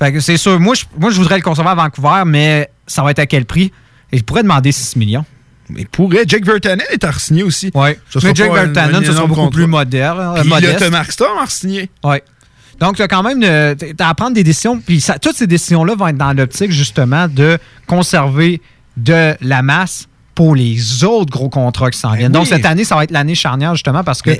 Que 0.00 0.20
c'est 0.20 0.36
sûr. 0.36 0.58
Moi 0.60 0.74
je, 0.74 0.84
moi, 0.98 1.10
je 1.10 1.16
voudrais 1.16 1.36
le 1.36 1.42
conserver 1.42 1.70
à 1.70 1.74
Vancouver, 1.74 2.22
mais 2.26 2.70
ça 2.86 3.02
va 3.02 3.10
être 3.10 3.18
à 3.18 3.26
quel 3.26 3.44
prix? 3.44 3.72
Et 4.12 4.18
je 4.18 4.22
pourrais 4.22 4.42
demander 4.42 4.70
6 4.72 4.96
millions. 4.96 5.24
Mais 5.68 5.84
pourrait. 5.84 6.24
Jake 6.26 6.44
Vertanen 6.44 6.86
est 6.90 7.02
à 7.04 7.12
signer 7.12 7.42
aussi. 7.42 7.70
Oui. 7.74 7.90
Mais 8.22 8.34
Jake 8.34 8.52
Vertanen, 8.52 9.04
ce 9.04 9.12
sera 9.12 9.26
beaucoup 9.26 9.40
contrat. 9.42 9.50
plus 9.58 9.66
moderne, 9.66 10.20
euh, 10.20 10.40
Puis 10.40 10.48
là, 10.50 10.54
modeste. 10.56 10.78
t'as 10.78 10.90
Mark 10.90 11.10
Storm 11.12 11.38
à 11.42 11.46
signer. 11.46 11.90
Oui. 12.04 12.16
Donc, 12.78 12.96
tu 12.96 13.02
as 13.02 13.08
quand 13.08 13.22
même 13.22 13.42
euh, 13.42 13.74
à 13.98 14.14
prendre 14.14 14.34
des 14.34 14.44
décisions. 14.44 14.78
Puis 14.80 15.00
ça- 15.00 15.18
toutes 15.18 15.36
ces 15.36 15.46
décisions-là 15.46 15.94
vont 15.94 16.08
être 16.08 16.18
dans 16.18 16.32
l'optique, 16.36 16.70
justement, 16.72 17.26
de 17.26 17.58
conserver 17.86 18.60
de 18.96 19.34
la 19.40 19.62
masse 19.62 20.06
pour 20.34 20.54
les 20.54 21.02
autres 21.02 21.30
gros 21.30 21.48
contrats 21.48 21.90
qui 21.90 21.98
s'en 21.98 22.12
viennent. 22.12 22.30
Donc, 22.32 22.46
Ben 22.50 22.56
cette 22.56 22.66
année, 22.66 22.84
ça 22.84 22.94
va 22.94 23.04
être 23.04 23.10
l'année 23.10 23.34
charnière, 23.34 23.74
justement, 23.74 24.04
parce 24.04 24.20
que 24.20 24.32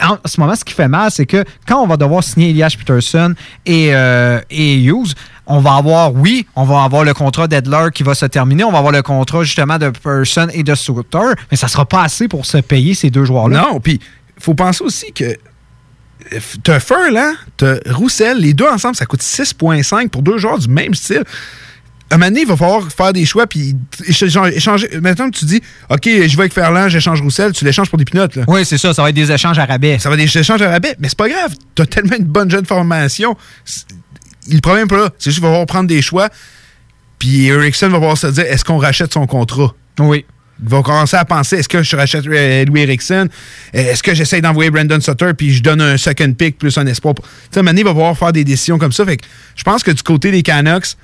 en 0.00 0.16
ce 0.24 0.40
moment, 0.40 0.54
ce 0.54 0.64
qui 0.64 0.72
fait 0.72 0.86
mal, 0.86 1.10
c'est 1.10 1.26
que 1.26 1.44
quand 1.66 1.82
on 1.82 1.88
va 1.88 1.96
devoir 1.96 2.22
signer 2.22 2.50
Elias 2.50 2.76
Peterson 2.78 3.34
et, 3.66 3.88
euh, 3.92 4.40
et 4.50 4.80
Hughes, 4.84 5.14
on 5.54 5.58
va 5.58 5.74
avoir, 5.74 6.14
oui, 6.14 6.46
on 6.56 6.64
va 6.64 6.82
avoir 6.82 7.04
le 7.04 7.12
contrat 7.12 7.46
d'Edler 7.46 7.88
qui 7.92 8.02
va 8.02 8.14
se 8.14 8.24
terminer, 8.24 8.64
on 8.64 8.72
va 8.72 8.78
avoir 8.78 8.92
le 8.92 9.02
contrat, 9.02 9.44
justement, 9.44 9.76
de 9.76 9.90
Person 9.90 10.46
et 10.54 10.62
de 10.62 10.74
Sutter, 10.74 11.18
mais 11.50 11.58
ça 11.58 11.68
sera 11.68 11.84
pas 11.84 12.02
assez 12.02 12.26
pour 12.26 12.46
se 12.46 12.56
payer 12.56 12.94
ces 12.94 13.10
deux 13.10 13.26
joueurs-là. 13.26 13.60
Non, 13.60 13.78
puis 13.78 14.00
faut 14.38 14.54
penser 14.54 14.82
aussi 14.82 15.12
que 15.12 15.36
t'as 16.62 16.80
Furlan, 16.80 17.34
t'as 17.58 17.74
Roussel, 17.90 18.38
les 18.38 18.54
deux 18.54 18.66
ensemble, 18.66 18.96
ça 18.96 19.04
coûte 19.04 19.20
6,5 19.20 20.08
pour 20.08 20.22
deux 20.22 20.38
joueurs 20.38 20.58
du 20.58 20.68
même 20.68 20.94
style. 20.94 21.22
À 22.08 22.14
un 22.14 22.18
moment 22.18 22.30
donné, 22.30 22.42
il 22.42 22.46
va 22.46 22.56
falloir 22.56 22.88
faire 22.90 23.12
des 23.12 23.26
choix 23.26 23.46
puis 23.46 23.74
échanger. 24.06 24.88
Maintenant, 25.02 25.30
tu 25.30 25.44
dis, 25.44 25.60
OK, 25.90 26.04
je 26.04 26.36
vais 26.36 26.40
avec 26.40 26.54
Ferland, 26.54 26.88
j'échange 26.88 27.20
Roussel, 27.20 27.52
tu 27.52 27.66
l'échanges 27.66 27.90
pour 27.90 27.98
des 27.98 28.06
pinottes. 28.06 28.36
là. 28.36 28.44
Oui, 28.48 28.64
c'est 28.64 28.78
ça, 28.78 28.94
ça 28.94 29.02
va 29.02 29.10
être 29.10 29.14
des 29.14 29.30
échanges 29.30 29.58
à 29.58 29.66
rabais. 29.66 29.98
Ça 29.98 30.08
va 30.08 30.14
être 30.14 30.20
des 30.20 30.38
échanges 30.38 30.62
à 30.62 30.70
rabais, 30.70 30.94
mais 30.98 31.08
c'est 31.10 31.18
pas 31.18 31.28
grave. 31.28 31.54
T'as 31.74 31.84
tellement 31.86 32.16
une 32.16 32.24
bonne 32.24 32.50
jeune 32.50 32.64
formation. 32.66 33.36
Le 34.50 34.60
problème, 34.60 34.88
pas 34.88 34.96
là. 34.98 35.10
C'est 35.18 35.30
juste 35.30 35.36
qu'il 35.36 35.42
va 35.42 35.50
falloir 35.50 35.66
prendre 35.66 35.88
des 35.88 36.02
choix. 36.02 36.28
Puis 37.18 37.46
Erickson 37.46 37.88
va 37.88 37.98
pouvoir 37.98 38.18
se 38.18 38.26
dire, 38.26 38.44
est-ce 38.44 38.64
qu'on 38.64 38.78
rachète 38.78 39.12
son 39.12 39.26
contrat? 39.26 39.74
Oui. 40.00 40.24
Ils 40.62 40.68
vont 40.68 40.82
commencer 40.82 41.16
à 41.16 41.24
penser 41.24 41.56
est-ce 41.56 41.68
que 41.68 41.82
je 41.82 41.96
rachète 41.96 42.26
euh, 42.26 42.64
Louis 42.64 42.82
Erickson 42.82 43.28
Est-ce 43.72 44.02
que 44.02 44.14
j'essaie 44.14 44.40
d'envoyer 44.40 44.70
Brandon 44.70 45.00
Sutter 45.00 45.32
puis 45.36 45.52
je 45.52 45.62
donne 45.62 45.80
un 45.80 45.96
second 45.96 46.32
pick 46.34 46.58
plus 46.58 46.76
un 46.78 46.86
espoir 46.86 47.14
Tu 47.14 47.22
sais, 47.50 47.60
il 47.60 47.84
va 47.84 47.90
pouvoir 47.90 48.16
faire 48.16 48.32
des 48.32 48.44
décisions 48.44 48.78
comme 48.78 48.92
ça. 48.92 49.04
Fait 49.04 49.16
que 49.16 49.24
je 49.56 49.62
pense 49.64 49.82
que 49.82 49.90
du 49.90 50.02
côté 50.02 50.30
des 50.30 50.42
Canucks, 50.42 50.96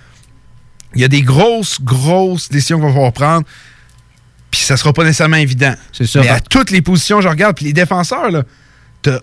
il 0.95 1.01
y 1.01 1.05
a 1.05 1.09
des 1.09 1.23
grosses, 1.23 1.81
grosses 1.83 2.49
décisions 2.49 2.79
qu'il 2.79 2.87
va 2.87 2.93
falloir 2.93 3.13
prendre. 3.13 3.47
Puis 4.51 4.61
ça 4.61 4.77
sera 4.77 4.93
pas 4.93 5.05
nécessairement 5.05 5.37
évident. 5.37 5.75
C'est 5.93 6.07
ça. 6.07 6.21
Mais 6.21 6.29
à 6.29 6.41
toutes 6.41 6.71
les 6.71 6.81
positions, 6.81 7.21
je 7.21 7.29
regarde. 7.29 7.57
Puis 7.57 7.67
les 7.67 7.73
défenseurs, 7.73 8.31
là, 8.31 8.45
t'as 9.03 9.21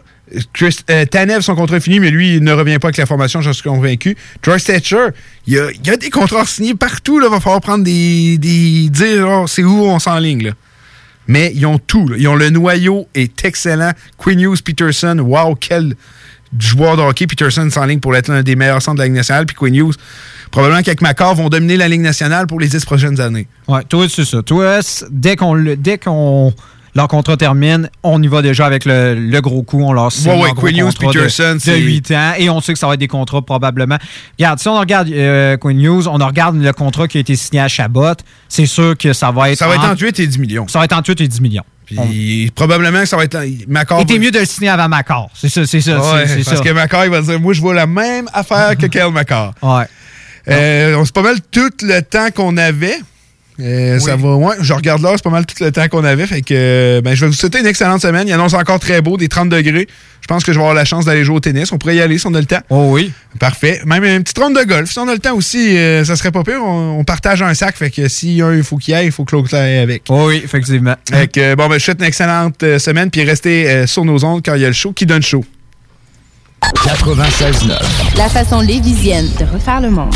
Chris, 0.54 0.80
euh, 0.90 1.06
Tanev, 1.06 1.42
son 1.42 1.56
contrat 1.56 1.78
est 1.78 1.82
fini, 1.82 2.00
mais 2.00 2.10
lui, 2.10 2.38
il 2.38 2.44
ne 2.44 2.52
revient 2.52 2.80
pas 2.80 2.88
avec 2.88 2.98
la 2.98 3.06
formation, 3.06 3.42
j'en 3.42 3.54
suis 3.54 3.64
convaincu. 3.64 4.18
Troy 4.42 4.58
Stetcher, 4.58 5.08
il 5.46 5.54
y 5.54 5.90
a, 5.90 5.98
des 5.98 6.10
contrats 6.10 6.46
signés 6.46 6.76
partout. 6.76 7.22
Il 7.22 7.30
va 7.30 7.40
falloir 7.40 7.62
prendre 7.62 7.84
des. 7.84 8.38
dire 8.38 9.28
oh, 9.28 9.48
c'est 9.48 9.64
où 9.64 9.84
on 9.84 10.00
s'enligne. 10.00 10.54
Mais 11.28 11.52
ils 11.56 11.66
ont 11.66 11.80
tout. 11.80 12.12
Ils 12.18 12.28
ont 12.28 12.36
le 12.36 12.50
noyau 12.50 13.08
est 13.14 13.46
excellent. 13.46 13.92
Quinn 14.18 14.40
Hughes, 14.40 14.62
Peterson, 14.64 15.18
wow, 15.20 15.56
quel 15.56 15.96
joueur 16.60 16.98
de 16.98 17.02
hockey. 17.02 17.28
Peterson 17.28 17.70
s'enligne 17.70 18.00
pour 18.00 18.16
être 18.16 18.30
l'un 18.30 18.44
des 18.44 18.56
meilleurs 18.56 18.82
centres 18.82 18.98
de 18.98 19.02
la 19.02 19.06
Ligue 19.06 19.16
nationale. 19.16 19.46
Puis 19.46 19.56
Quinn 19.56 19.76
Hughes, 19.76 19.96
probablement 20.52 20.82
qu'avec 20.82 21.02
Macor, 21.02 21.36
vont 21.36 21.50
dominer 21.50 21.78
la 21.78 21.88
Ligue 21.88 22.02
nationale 22.02 22.48
pour 22.48 22.60
les 22.60 22.68
10 22.68 22.86
prochaines 22.86 23.20
années. 23.20 23.48
Ouais, 23.68 23.84
toi, 23.84 24.08
c'est 24.10 24.26
ça. 24.26 24.42
Toi, 24.42 24.80
dès 25.10 25.36
qu'on 25.36 25.56
dès 25.78 25.98
qu'on 25.98 26.54
Leur 26.96 27.08
contrat 27.10 27.36
termine. 27.36 27.90
On 28.04 28.24
y 28.24 28.28
va 28.28 28.42
déjà 28.42 28.66
avec 28.66 28.86
le, 28.86 29.16
le 29.16 29.42
gros 29.42 29.64
coup. 29.64 29.84
On 29.84 29.92
leur 29.92 30.12
signe 30.12 30.32
Ouais, 30.32 30.52
gros 30.54 30.62
contrat 30.68 31.08
de- 31.12 31.14
Peterson, 31.14 31.56
de, 31.56 31.60
c'est- 31.60 31.78
8 31.78 32.12
ans. 32.12 32.34
Et 32.38 32.50
on 32.50 32.62
sait 32.62 32.72
que 32.72 32.80
ça 32.80 32.88
va 32.88 32.94
être 32.94 33.00
des 33.02 33.10
contrats 33.10 33.42
probablement. 33.42 33.98
Regarde, 34.40 34.60
si 34.60 34.68
on 34.70 34.80
regarde 34.80 35.10
euh, 35.10 35.58
Quinn 35.58 35.80
Hughes, 35.80 36.08
on 36.08 36.14
regarde 36.26 36.56
le 36.56 36.72
contrat 36.72 37.08
qui 37.10 37.18
a 37.18 37.22
été 37.22 37.36
signé 37.36 37.62
à 37.62 37.68
Chabot, 37.68 38.14
c'est 38.48 38.66
sûr 38.66 38.98
que 38.98 39.12
ça 39.12 39.30
va 39.32 39.52
être... 39.52 39.58
Ça 39.58 39.68
va 39.68 39.76
être 39.76 39.84
entre 39.84 40.02
8 40.04 40.20
et 40.22 40.28
10 40.28 40.40
millions. 40.40 40.68
Ça 40.70 40.80
va 40.80 40.86
être 40.86 40.94
entre 40.94 41.10
8 41.10 41.20
et 41.22 41.28
10 41.28 41.42
millions. 41.42 41.64
Puis 41.86 42.50
probablement 42.56 43.02
que 43.02 43.06
ça 43.06 43.16
va 43.18 43.26
être. 43.26 43.38
Macor. 43.68 44.00
Il 44.00 44.04
était 44.04 44.18
mieux 44.18 44.32
de 44.32 44.40
le 44.40 44.46
signer 44.46 44.70
avant 44.70 44.88
Macor. 44.90 45.30
C'est 45.36 45.50
ça, 45.50 45.68
c'est 45.68 45.82
ça. 45.82 46.00
Ouais, 46.00 46.26
parce 46.44 46.58
ça. 46.58 46.64
que 46.64 46.70
Macor, 46.72 47.06
il 47.06 47.12
va 47.12 47.22
dire 47.22 47.40
Moi, 47.40 47.54
je 47.54 47.62
vois 47.62 47.76
la 47.76 47.86
même 47.86 48.28
affaire 48.34 48.76
que 48.76 48.86
Kyle 48.88 49.12
Macor. 49.14 49.54
Ouais. 49.62 49.84
Euh, 50.48 51.00
c'est 51.06 51.14
pas 51.14 51.22
mal 51.22 51.38
tout 51.52 51.70
le 51.84 52.02
temps 52.02 52.30
qu'on 52.34 52.58
avait. 52.58 52.98
Euh, 53.60 54.00
Ça 54.00 54.16
va, 54.16 54.36
ouais, 54.36 54.56
je 54.60 54.74
regarde 54.74 55.02
là, 55.02 55.12
c'est 55.16 55.24
pas 55.24 55.30
mal 55.30 55.46
tout 55.46 55.56
le 55.64 55.72
temps 55.72 55.88
qu'on 55.88 56.04
avait. 56.04 56.28
Fait 56.28 56.42
que 56.42 56.54
euh, 56.54 57.02
ben, 57.02 57.16
je 57.16 57.22
vais 57.22 57.28
vous 57.28 57.38
souhaiter 57.38 57.60
une 57.60 57.66
excellente 57.66 58.02
semaine. 58.02 58.28
Il 58.28 58.34
annonce 58.34 58.54
encore 58.54 58.80
très 58.80 59.02
beau, 59.02 59.18
des 59.18 59.30
30 59.30 59.50
degrés. 59.50 59.88
Je 60.22 60.28
pense 60.28 60.44
que 60.44 60.52
je 60.52 60.58
vais 60.58 60.64
avoir 60.64 60.74
la 60.76 60.86
chance 60.86 61.06
d'aller 61.06 61.24
jouer 61.24 61.36
au 61.36 61.40
tennis. 61.40 61.72
On 61.72 61.78
pourrait 61.78 61.96
y 61.96 62.02
aller 62.02 62.18
si 62.18 62.26
on 62.28 62.34
a 62.34 62.40
le 62.40 62.48
temps. 62.48 62.62
Oh 62.70 62.90
oui. 62.92 63.12
Parfait. 63.40 63.80
Même 63.86 64.04
une 64.04 64.24
petite 64.24 64.40
ronde 64.40 64.58
de 64.58 64.64
golf. 64.64 64.92
Si 64.92 64.98
on 65.00 65.08
a 65.08 65.14
le 65.14 65.20
temps 65.20 65.36
aussi, 65.36 65.78
euh, 65.78 66.04
ça 66.04 66.16
serait 66.16 66.32
pas 66.32 66.44
pire. 66.44 66.62
On, 66.64 66.98
on 67.00 67.04
partage 67.04 67.42
un 67.44 67.54
sac. 67.54 67.78
Fait 67.78 67.92
que 67.92 68.08
si 68.08 68.42
un, 68.42 68.54
il 68.56 68.64
faut 68.64 68.78
qu'il 68.78 68.94
y 68.94 68.96
aille, 68.96 69.06
il 69.06 69.12
faut 69.12 69.24
que 69.24 69.36
l'autre 69.36 69.54
aille 69.56 69.78
avec. 69.78 70.04
Oh 70.10 70.26
oui, 70.30 70.42
effectivement. 70.44 70.96
Fait 71.10 71.32
que, 71.32 71.56
bon, 71.56 71.68
ben, 71.68 71.78
je 71.80 71.84
souhaite 71.86 72.00
une 72.00 72.08
excellente 72.08 72.62
euh, 72.64 72.80
semaine. 72.80 73.12
Puis 73.12 73.24
restez 73.24 73.70
euh, 73.70 73.88
sur 73.88 74.04
nos 74.04 74.24
ondes 74.26 74.42
quand 74.44 74.56
il 74.56 74.62
y 74.62 74.66
a 74.66 74.70
le 74.70 74.74
show 74.74 74.92
qui 74.94 75.06
donne 75.06 75.22
chaud. 75.22 75.46
96.9. 76.64 78.18
La 78.18 78.28
façon 78.28 78.62
lévisienne 78.62 79.30
de 79.40 79.46
refaire 79.46 79.80
le 79.80 79.92
monde. 79.92 80.16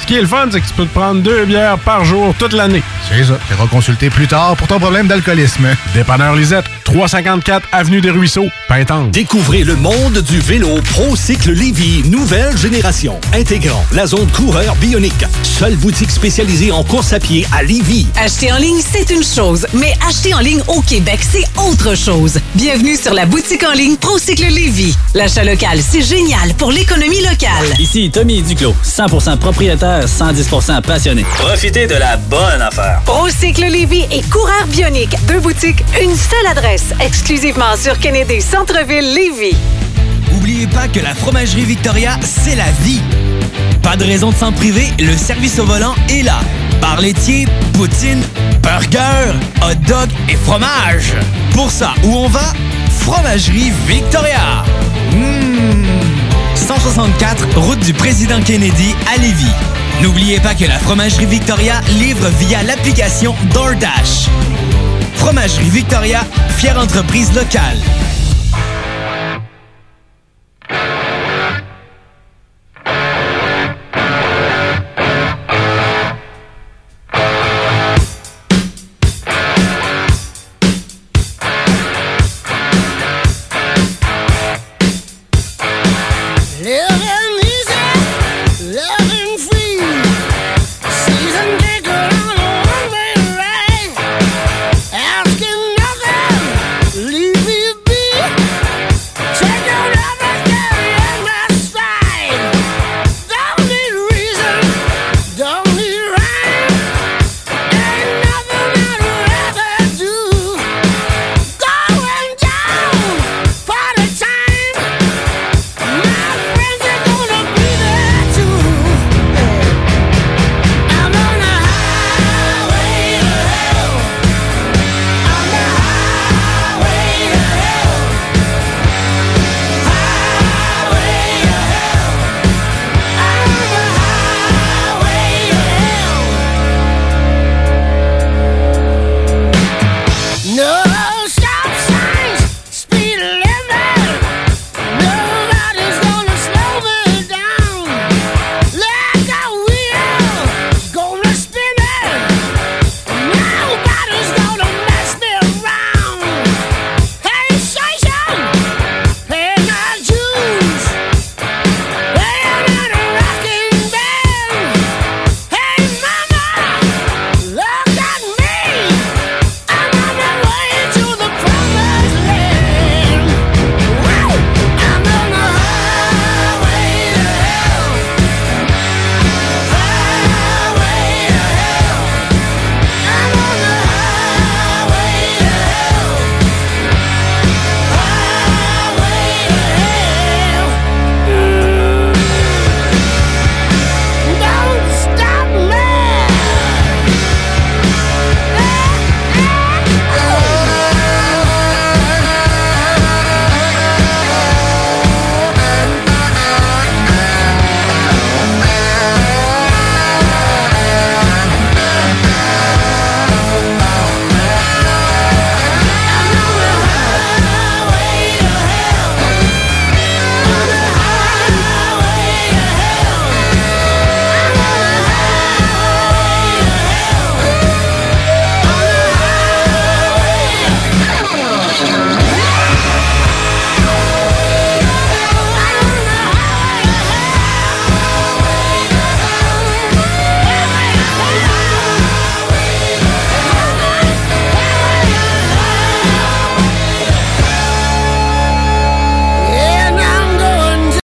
Ce 0.00 0.06
qui 0.06 0.14
est 0.16 0.20
le 0.20 0.26
fun, 0.26 0.48
c'est 0.50 0.60
que 0.60 0.66
tu 0.66 0.74
peux 0.74 0.86
te 0.86 0.94
prendre 0.94 1.20
deux 1.22 1.44
bières 1.44 1.78
par 1.78 2.04
jour 2.04 2.34
toute 2.38 2.52
l'année. 2.52 2.82
C'est 3.08 3.24
ça. 3.24 3.38
Tu 3.48 3.54
consulter 3.68 4.10
plus 4.10 4.26
tard 4.26 4.56
pour 4.56 4.66
ton 4.66 4.78
problème 4.78 5.06
d'alcoolisme. 5.06 5.68
Dépanneur 5.94 6.34
Lisette, 6.34 6.64
354 6.84 7.68
Avenue 7.72 8.00
des 8.00 8.10
Ruisseaux, 8.10 8.48
Pintante. 8.68 9.10
Découvrez 9.10 9.64
le 9.64 9.76
monde 9.76 10.18
du 10.18 10.40
vélo 10.40 10.80
ProCycle 10.92 11.52
Lévy, 11.52 12.02
nouvelle 12.08 12.56
génération, 12.56 13.20
intégrant 13.34 13.84
la 13.92 14.06
zone 14.06 14.28
coureur 14.30 14.74
bionique. 14.76 15.24
Seule 15.42 15.76
boutique 15.76 16.10
spécialisée 16.10 16.72
en 16.72 16.84
course 16.84 17.12
à 17.12 17.20
pied 17.20 17.46
à 17.52 17.62
Lévy. 17.62 18.06
Acheter 18.16 18.52
en 18.52 18.58
ligne, 18.58 18.80
c'est 18.80 19.10
une 19.10 19.24
chose, 19.24 19.66
mais 19.74 19.92
acheter 20.08 20.34
en 20.34 20.40
ligne 20.40 20.62
au 20.68 20.80
Québec, 20.82 21.20
c'est 21.20 21.44
autre 21.60 21.94
chose. 21.94 22.38
Bienvenue 22.54 22.96
sur 22.96 23.12
la 23.14 23.26
boutique 23.26 23.64
en 23.64 23.72
ligne 23.72 23.96
Procycle 23.96 24.46
Lévis. 24.46 24.96
L'achat 25.14 25.44
local, 25.44 25.80
c'est 25.86 26.02
génial 26.02 26.54
pour 26.56 26.72
l'économie 26.72 27.20
locale. 27.20 27.66
Ici 27.78 28.10
Tommy 28.10 28.42
Duclos, 28.42 28.74
100% 28.84 29.36
propriétaire, 29.38 29.87
110% 29.88 30.82
passionné. 30.82 31.24
Profitez 31.36 31.86
de 31.86 31.94
la 31.94 32.16
bonne 32.16 32.60
affaire. 32.60 33.00
Procycle 33.04 33.64
Lévis 33.64 34.06
et 34.10 34.22
Coureur 34.22 34.66
Bionique. 34.68 35.16
Deux 35.26 35.40
boutiques, 35.40 35.82
une 36.02 36.14
seule 36.14 36.46
adresse. 36.50 36.92
Exclusivement 37.00 37.76
sur 37.76 37.98
Kennedy 37.98 38.40
Centre-Ville 38.40 39.14
Lévis. 39.14 39.56
N'oubliez 40.32 40.66
pas 40.66 40.88
que 40.88 41.00
la 41.00 41.14
fromagerie 41.14 41.64
Victoria, 41.64 42.18
c'est 42.22 42.54
la 42.54 42.70
vie. 42.82 43.00
Pas 43.82 43.96
de 43.96 44.04
raison 44.04 44.30
de 44.30 44.36
s'en 44.36 44.52
priver, 44.52 44.88
le 44.98 45.16
service 45.16 45.58
au 45.58 45.64
volant 45.64 45.94
est 46.10 46.22
là. 46.22 46.40
Bar 46.80 47.00
laitier, 47.00 47.46
poutine, 47.72 48.22
burger, 48.62 49.32
hot 49.62 49.74
dog 49.86 50.08
et 50.28 50.36
fromage. 50.36 51.14
Pour 51.52 51.70
ça, 51.70 51.94
où 52.04 52.14
on 52.14 52.28
va? 52.28 52.52
Fromagerie 53.00 53.72
Victoria. 53.86 54.64
Mmh. 55.12 55.78
164, 56.54 57.56
route 57.56 57.80
du 57.80 57.94
président 57.94 58.40
Kennedy 58.42 58.94
à 59.12 59.18
Lévis. 59.18 59.46
N'oubliez 60.02 60.38
pas 60.38 60.54
que 60.54 60.64
la 60.64 60.78
Fromagerie 60.78 61.26
Victoria 61.26 61.80
livre 61.98 62.28
via 62.38 62.62
l'application 62.62 63.34
DoorDash. 63.52 64.28
Fromagerie 65.14 65.70
Victoria, 65.70 66.20
fière 66.56 66.78
entreprise 66.78 67.32
locale. 67.34 67.78